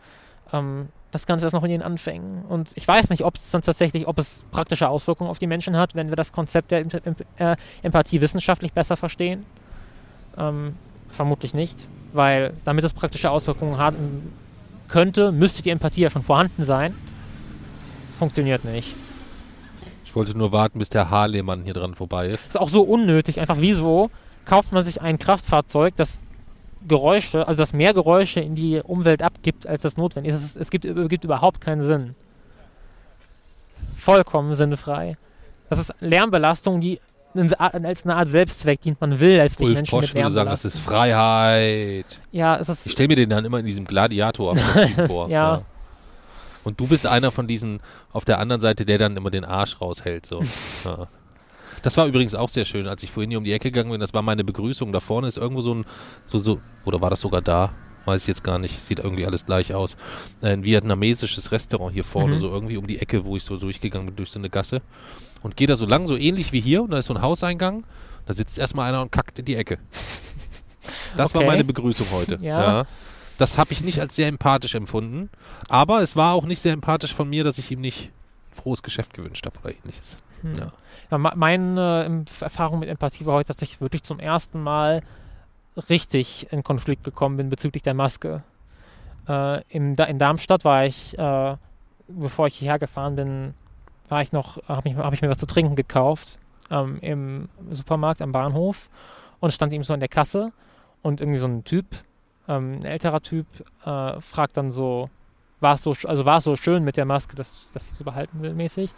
ähm, 0.53 0.89
das 1.12 1.26
Ganze 1.26 1.47
ist 1.47 1.53
noch 1.53 1.64
in 1.64 1.70
den 1.70 1.82
Anfängen. 1.82 2.43
Und 2.45 2.70
ich 2.76 2.88
weiß 2.88 3.10
nicht, 3.10 3.24
ob 3.24 3.36
es 3.38 3.51
dann 3.51 3.62
tatsächlich, 3.62 4.08
ob 4.08 4.20
es 4.20 4.43
praktische 4.51 4.89
Auswirkungen 4.89 5.30
auf 5.30 5.39
die 5.39 5.47
Menschen 5.47 5.78
hat, 5.78 5.95
wenn 5.95 6.10
wir 6.10 6.16
das 6.18 6.34
Konzept 6.34 6.72
der 6.72 6.86
äh, 7.38 7.56
Empathie 7.84 8.20
wissenschaftlich 8.22 8.74
besser 8.74 8.97
verstehen. 8.97 9.45
Ähm, 10.38 10.76
vermutlich 11.10 11.53
nicht, 11.53 11.88
weil 12.12 12.53
damit 12.66 12.84
es 12.84 12.91
praktische 12.91 13.32
Auswirkungen 13.32 13.78
hat, 13.78 13.95
m- 13.95 14.34
könnte, 14.89 15.32
müsste 15.32 15.62
die 15.62 15.70
Empathie 15.70 16.01
ja 16.01 16.10
schon 16.10 16.22
vorhanden 16.24 16.64
sein. 16.64 16.93
Funktioniert 18.20 18.66
nicht. 18.66 18.93
Ich 20.03 20.16
wollte 20.16 20.38
nur 20.38 20.51
warten, 20.51 20.80
bis 20.80 20.89
der 20.89 21.10
Haarlehmann 21.10 21.64
hier 21.64 21.74
dran 21.74 21.95
vorbei 21.95 22.28
ist. 22.28 22.47
ist 22.47 22.60
auch 22.60 22.70
so 22.70 22.82
unnötig. 22.84 23.39
Einfach 23.39 23.58
wieso 23.60 24.10
kauft 24.45 24.72
man 24.74 24.84
sich 24.86 25.01
ein 25.01 25.18
Kraftfahrzeug, 25.18 25.95
das 25.95 26.18
Geräusche, 26.88 27.47
also 27.47 27.57
das 27.57 27.73
mehr 27.73 27.93
Geräusche 27.93 28.39
in 28.39 28.55
die 28.55 28.81
Umwelt 28.81 29.21
abgibt, 29.21 29.67
als 29.67 29.81
das 29.81 29.97
notwendig 29.97 30.33
ist. 30.33 30.43
Es, 30.43 30.55
es 30.55 30.69
gibt, 30.69 30.83
gibt 31.09 31.23
überhaupt 31.23 31.61
keinen 31.61 31.83
Sinn. 31.83 32.15
Vollkommen 33.97 34.55
sinnfrei. 34.55 35.17
Das 35.69 35.79
ist 35.79 35.93
Lärmbelastung, 35.99 36.79
die 36.79 36.99
als 37.57 38.05
eine 38.05 38.15
Art 38.15 38.29
Selbstzweck 38.29 38.81
dient. 38.81 39.01
Man 39.01 39.19
will 39.19 39.36
letztlich 39.36 39.67
Ulf 39.67 39.75
Menschen 39.75 39.95
mit 39.95 40.03
Posch 40.03 40.13
würde 40.13 40.21
Lärm 40.21 40.31
sagen, 40.31 40.49
das 40.49 40.65
ist 40.65 40.79
Freiheit. 40.79 42.05
Ja, 42.31 42.57
es 42.57 42.69
ist 42.69 42.86
Ich 42.86 42.93
stelle 42.93 43.09
mir 43.09 43.15
den 43.15 43.29
dann 43.29 43.45
immer 43.45 43.59
in 43.59 43.65
diesem 43.65 43.86
Gladiator 43.86 44.55
vor. 45.07 45.29
Ja. 45.29 45.63
Und 46.63 46.79
du 46.79 46.88
bist 46.88 47.05
einer 47.05 47.31
von 47.31 47.47
diesen 47.47 47.79
auf 48.11 48.25
der 48.25 48.39
anderen 48.39 48.61
Seite, 48.61 48.86
der 48.86 48.97
dann 48.97 49.17
immer 49.17 49.31
den 49.31 49.45
Arsch 49.45 49.81
raushält. 49.81 50.25
So. 50.25 50.41
ja. 50.86 51.07
Das 51.86 51.97
war 51.97 52.07
übrigens 52.07 52.33
auch 52.33 52.49
sehr 52.49 52.65
schön, 52.65 52.88
als 52.88 53.03
ich 53.03 53.11
vorhin 53.11 53.29
hier 53.29 53.38
um 53.38 53.43
die 53.43 53.51
Ecke 53.53 53.69
gegangen 53.71 53.91
bin. 53.91 53.99
Das 54.01 54.11
war 54.13 54.23
meine 54.23 54.43
Begrüßung. 54.43 54.91
Da 54.91 54.99
vorne 54.99 55.27
ist 55.27 55.38
irgendwo 55.38 55.61
so 55.61 55.73
ein, 55.75 55.86
so, 56.25 56.39
so, 56.39 56.59
oder 56.83 56.99
war 56.99 57.11
das 57.11 57.21
sogar 57.21 57.41
da? 57.43 57.73
Weiß 58.05 58.23
ich 58.23 58.27
jetzt 58.27 58.43
gar 58.43 58.57
nicht. 58.57 58.81
Sieht 58.83 58.97
irgendwie 58.99 59.25
alles 59.25 59.45
gleich 59.45 59.73
aus. 59.73 59.95
Ein 60.41 60.63
vietnamesisches 60.63 61.51
Restaurant 61.51 61.93
hier 61.93 62.03
vorne, 62.03 62.36
Mhm. 62.36 62.39
so 62.39 62.49
irgendwie 62.49 62.77
um 62.77 62.88
die 62.88 62.97
Ecke, 62.99 63.23
wo 63.23 63.38
ich 63.38 63.43
so 63.43 63.57
durchgegangen 63.57 64.07
bin 64.07 64.15
durch 64.15 64.31
so 64.31 64.39
eine 64.39 64.49
Gasse. 64.49 64.81
Und 65.43 65.55
gehe 65.57 65.67
da 65.67 65.75
so 65.75 65.86
lang, 65.86 66.07
so 66.07 66.17
ähnlich 66.17 66.51
wie 66.51 66.59
hier. 66.59 66.81
Und 66.81 66.89
da 66.89 66.97
ist 66.97 67.05
so 67.05 67.13
ein 67.13 67.21
Hauseingang. 67.21 67.83
Da 68.25 68.33
sitzt 68.33 68.57
erstmal 68.57 68.89
einer 68.89 69.03
und 69.03 69.11
kackt 69.11 69.38
in 69.38 69.45
die 69.45 69.55
Ecke. 69.55 69.77
Das 71.17 71.33
war 71.36 71.41
Okay. 71.41 71.49
meine 71.51 71.63
Begrüßung 71.63 72.07
heute. 72.11 72.38
Ja. 72.41 72.86
Das 73.38 73.57
habe 73.59 73.73
ich 73.73 73.83
nicht 73.83 73.99
als 73.99 74.15
sehr 74.15 74.27
empathisch 74.27 74.73
empfunden. 74.75 75.29
Aber 75.67 76.01
es 76.01 76.15
war 76.15 76.33
auch 76.33 76.45
nicht 76.45 76.61
sehr 76.63 76.73
empathisch 76.73 77.13
von 77.13 77.29
mir, 77.29 77.43
dass 77.43 77.57
ich 77.59 77.69
ihm 77.71 77.81
nicht 77.81 78.09
frohes 78.51 78.81
Geschäft 78.81 79.13
gewünscht 79.13 79.45
habe 79.45 79.59
oder 79.63 79.75
ähnliches. 79.75 80.17
Hm. 80.41 80.55
Ja. 80.55 80.71
Meine 81.10 82.06
ähm, 82.06 82.26
Erfahrung 82.39 82.80
mit 82.80 82.89
Empathie 82.89 83.26
war 83.26 83.36
heute, 83.36 83.53
dass 83.53 83.62
ich 83.62 83.82
wirklich 83.82 84.03
zum 84.03 84.20
ersten 84.20 84.62
Mal 84.62 85.01
richtig 85.89 86.51
in 86.51 86.64
Konflikt 86.64 87.03
gekommen 87.03 87.38
bin 87.38 87.49
bezüglich 87.49 87.84
der 87.84 87.93
Maske. 87.93 88.43
äh, 89.28 89.62
in 89.70 89.95
Darmstadt 89.95 90.66
war 90.66 90.86
ich, 90.86 91.18
äh, 91.18 91.58
bevor 92.08 92.47
ich 92.47 92.56
hierher 92.56 92.80
gefahren 92.80 93.16
bin, 93.16 93.53
war 94.10 94.22
ich 94.22 94.32
noch, 94.32 94.58
habe 94.68 94.89
ich, 94.89 94.95
hab 94.95 95.14
ich 95.14 95.22
mir 95.22 95.30
was 95.30 95.38
zu 95.38 95.47
trinken 95.47 95.76
gekauft 95.76 96.39
ähm, 96.72 96.99
im 97.01 97.49
Supermarkt 97.70 98.22
am 98.22 98.32
Bahnhof 98.32 98.89
und 99.39 99.51
stand 99.51 99.74
eben 99.74 99.84
so 99.84 99.93
an 99.93 99.99
der 99.99 100.10
Kasse 100.10 100.51
und 101.01 101.22
irgendwie 101.22 101.39
so 101.39 101.47
ein 101.47 101.64
Typ, 101.64 101.86
ähm, 102.47 102.80
ein 102.80 102.86
älterer 102.86 103.22
Typ, 103.22 103.47
äh, 103.86 104.20
fragt 104.22 104.58
dann 104.58 104.72
so, 104.72 105.10
war 105.60 105.76
es 105.76 105.84
so, 105.84 105.95
also 106.06 106.26
war 106.26 106.41
so 106.41 106.56
schön 106.56 106.84
mit 106.84 106.97
der 106.97 107.06
Maske, 107.06 107.36
dass, 107.36 107.72
dass 107.72 107.89
ich 107.89 107.93
sie 107.93 108.03
behalten 108.03 108.41
will, 108.41 108.53
mäßig. 108.53 108.91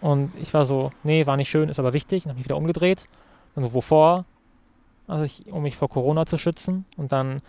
Und 0.00 0.32
ich 0.40 0.52
war 0.54 0.64
so, 0.64 0.92
nee, 1.02 1.26
war 1.26 1.36
nicht 1.36 1.50
schön, 1.50 1.68
ist 1.68 1.78
aber 1.78 1.92
wichtig. 1.92 2.24
Und 2.24 2.30
habe 2.30 2.38
mich 2.38 2.46
wieder 2.46 2.56
umgedreht. 2.56 3.06
Dann 3.54 3.64
so, 3.64 3.72
wovor? 3.74 4.24
Also 5.06 5.24
ich, 5.24 5.46
um 5.52 5.62
mich 5.62 5.76
vor 5.76 5.88
Corona 5.88 6.24
zu 6.26 6.38
schützen. 6.38 6.84
Und 6.96 7.12
dann 7.12 7.42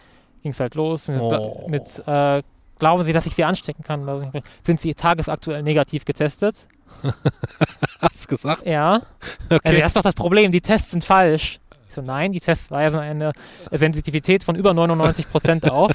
ging 0.44 0.52
es 0.52 0.60
halt 0.60 0.76
los 0.76 1.08
mit, 1.08 1.22
Oh. 1.22 1.66
mit 1.68 2.04
äh, 2.08 2.42
glauben 2.80 3.04
Sie, 3.04 3.14
dass 3.14 3.26
ich 3.26 3.36
Sie 3.36 3.44
anstecken 3.44 3.84
kann? 3.84 4.08
Also, 4.10 4.30
Sind 4.64 4.82
Sie 4.82 4.94
tagesaktuell 4.94 5.64
negativ 5.64 6.04
getestet? 6.04 6.68
Hast 8.02 8.28
gesagt? 8.28 8.66
Ja. 8.66 9.02
Okay. 9.46 9.60
Also 9.64 9.80
das 9.80 9.88
ist 9.88 9.96
doch 9.96 10.02
das 10.02 10.16
Problem, 10.16 10.52
die 10.52 10.62
Tests 10.62 10.92
sind 10.92 11.04
falsch. 11.04 11.60
Ich 11.88 11.96
so, 11.96 12.02
nein, 12.02 12.32
die 12.32 12.40
Tests 12.40 12.72
weisen 12.72 13.00
eine 13.00 13.34
Sensitivität 13.72 14.44
von 14.44 14.56
über 14.56 14.74
99 14.74 15.30
Prozent 15.30 15.70
auf. 15.70 15.92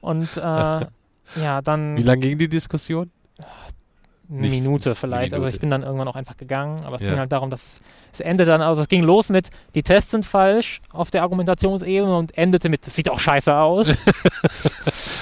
Und 0.00 0.36
äh, 0.36 0.40
ja, 1.36 1.62
dann 1.62 1.96
Wie 1.96 2.02
lange 2.02 2.20
ging 2.20 2.38
die 2.38 2.48
Diskussion? 2.48 3.10
Eine 4.30 4.48
Minute 4.48 4.94
vielleicht. 4.94 5.32
Also 5.34 5.44
Minute. 5.44 5.56
ich 5.56 5.60
bin 5.60 5.70
dann 5.70 5.82
irgendwann 5.82 6.08
auch 6.08 6.16
einfach 6.16 6.36
gegangen. 6.36 6.84
Aber 6.84 6.96
es 6.96 7.02
Ja. 7.02 7.10
ging 7.10 7.18
halt 7.18 7.30
darum, 7.32 7.50
dass 7.50 7.80
es 8.12 8.20
endete 8.20 8.50
dann, 8.50 8.62
also 8.62 8.80
es 8.80 8.88
ging 8.88 9.02
los 9.02 9.28
mit, 9.28 9.50
die 9.74 9.82
Tests 9.82 10.10
sind 10.12 10.24
falsch 10.24 10.80
auf 10.92 11.10
der 11.10 11.22
Argumentationsebene 11.22 12.16
und 12.16 12.36
endete 12.38 12.68
mit, 12.68 12.86
das 12.86 12.94
sieht 12.96 13.08
auch 13.10 13.20
scheiße 13.20 13.54
aus. 13.54 13.88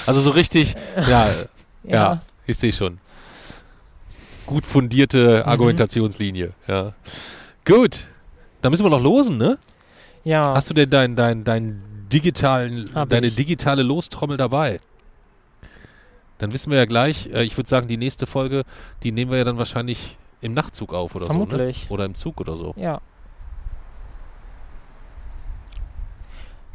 Also 0.06 0.20
so 0.20 0.30
richtig, 0.30 0.74
ja, 1.08 1.28
ja, 1.84 2.20
ich 2.46 2.58
sehe 2.58 2.72
schon. 2.72 2.98
Gut 4.46 4.66
fundierte 4.66 5.42
Mhm. 5.44 5.48
Argumentationslinie, 5.50 6.50
ja. 6.66 6.92
Gut, 7.64 8.00
da 8.60 8.68
müssen 8.70 8.84
wir 8.84 8.90
noch 8.90 9.00
losen, 9.00 9.38
ne? 9.38 9.58
ja. 10.24 10.54
Hast 10.54 10.68
du 10.70 10.74
denn 10.74 10.90
dein, 10.90 11.14
dein, 11.16 11.44
dein 11.44 11.82
digitalen, 12.12 12.90
Hab 12.94 13.08
deine 13.10 13.28
ich. 13.28 13.36
digitale 13.36 13.82
Lostrommel 13.82 14.36
dabei? 14.36 14.80
Dann 16.42 16.52
wissen 16.52 16.72
wir 16.72 16.78
ja 16.78 16.86
gleich, 16.86 17.32
äh, 17.32 17.44
ich 17.44 17.56
würde 17.56 17.70
sagen, 17.70 17.86
die 17.86 17.96
nächste 17.96 18.26
Folge, 18.26 18.64
die 19.04 19.12
nehmen 19.12 19.30
wir 19.30 19.38
ja 19.38 19.44
dann 19.44 19.58
wahrscheinlich 19.58 20.18
im 20.40 20.54
Nachtzug 20.54 20.92
auf 20.92 21.14
oder 21.14 21.26
Vermutlich. 21.26 21.82
so, 21.82 21.84
ne? 21.84 21.90
Oder 21.90 22.04
im 22.04 22.16
Zug 22.16 22.40
oder 22.40 22.56
so. 22.56 22.74
Ja. 22.76 23.00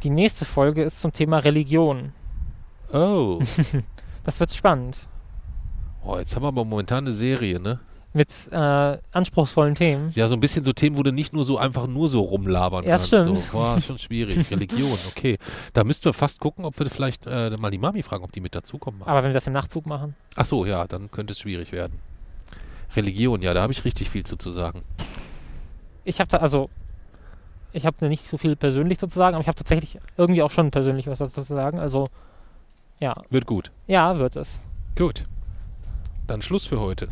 Die 0.02 0.08
nächste 0.08 0.46
Folge 0.46 0.82
ist 0.82 1.02
zum 1.02 1.12
Thema 1.12 1.38
Religion. 1.40 2.14
Oh. 2.92 3.40
Das 4.24 4.40
wird 4.40 4.52
spannend. 4.52 4.96
oh, 6.04 6.18
jetzt 6.18 6.36
haben 6.36 6.42
wir 6.42 6.48
aber 6.48 6.64
momentan 6.64 7.04
eine 7.04 7.12
Serie, 7.12 7.58
ne? 7.58 7.80
Mit 8.14 8.30
äh, 8.50 8.98
anspruchsvollen 9.12 9.74
Themen. 9.74 10.08
Ja, 10.14 10.28
so 10.28 10.34
ein 10.34 10.40
bisschen 10.40 10.64
so 10.64 10.72
Themen, 10.72 10.96
wo 10.96 11.02
du 11.02 11.12
nicht 11.12 11.34
nur 11.34 11.44
so 11.44 11.58
einfach 11.58 11.86
nur 11.86 12.08
so 12.08 12.20
rumlabern 12.20 12.84
Ja, 12.84 12.92
kannst. 12.92 13.08
stimmt. 13.08 13.38
So. 13.38 13.52
Boah, 13.52 13.80
schon 13.80 13.98
schwierig. 13.98 14.50
Religion, 14.50 14.98
okay. 15.08 15.36
Da 15.74 15.84
müssten 15.84 16.06
wir 16.06 16.14
fast 16.14 16.40
gucken, 16.40 16.64
ob 16.64 16.78
wir 16.78 16.88
vielleicht 16.88 17.26
äh, 17.26 17.50
mal 17.58 17.70
die 17.70 17.78
Mami 17.78 18.02
fragen, 18.02 18.24
ob 18.24 18.32
die 18.32 18.40
mit 18.40 18.54
dazukommen. 18.54 19.02
Aber 19.02 19.22
wenn 19.22 19.30
wir 19.30 19.34
das 19.34 19.46
im 19.46 19.52
Nachtzug 19.52 19.84
machen. 19.86 20.14
Ach 20.36 20.46
so, 20.46 20.64
ja, 20.64 20.86
dann 20.86 21.10
könnte 21.10 21.32
es 21.32 21.40
schwierig 21.40 21.70
werden. 21.72 21.98
Religion, 22.96 23.42
ja, 23.42 23.52
da 23.52 23.60
habe 23.62 23.72
ich 23.74 23.84
richtig 23.84 24.08
viel 24.08 24.24
zu, 24.24 24.36
zu 24.36 24.50
sagen. 24.50 24.80
Ich 26.04 26.18
habe 26.20 26.28
da, 26.30 26.38
also, 26.38 26.70
ich 27.72 27.84
habe 27.84 28.08
nicht 28.08 28.26
so 28.26 28.38
viel 28.38 28.56
persönlich 28.56 28.98
sozusagen, 28.98 29.34
aber 29.34 29.42
ich 29.42 29.48
habe 29.48 29.58
tatsächlich 29.58 29.98
irgendwie 30.16 30.42
auch 30.42 30.50
schon 30.50 30.70
persönlich 30.70 31.06
was 31.06 31.18
dazu 31.18 31.42
zu 31.42 31.54
sagen. 31.54 31.78
Also, 31.78 32.06
ja, 33.00 33.12
Wird 33.28 33.44
gut. 33.44 33.70
ja, 33.86 34.18
wird 34.18 34.36
es. 34.36 34.60
Gut. 34.96 35.24
Dann 36.26 36.40
Schluss 36.40 36.64
für 36.64 36.80
heute. 36.80 37.08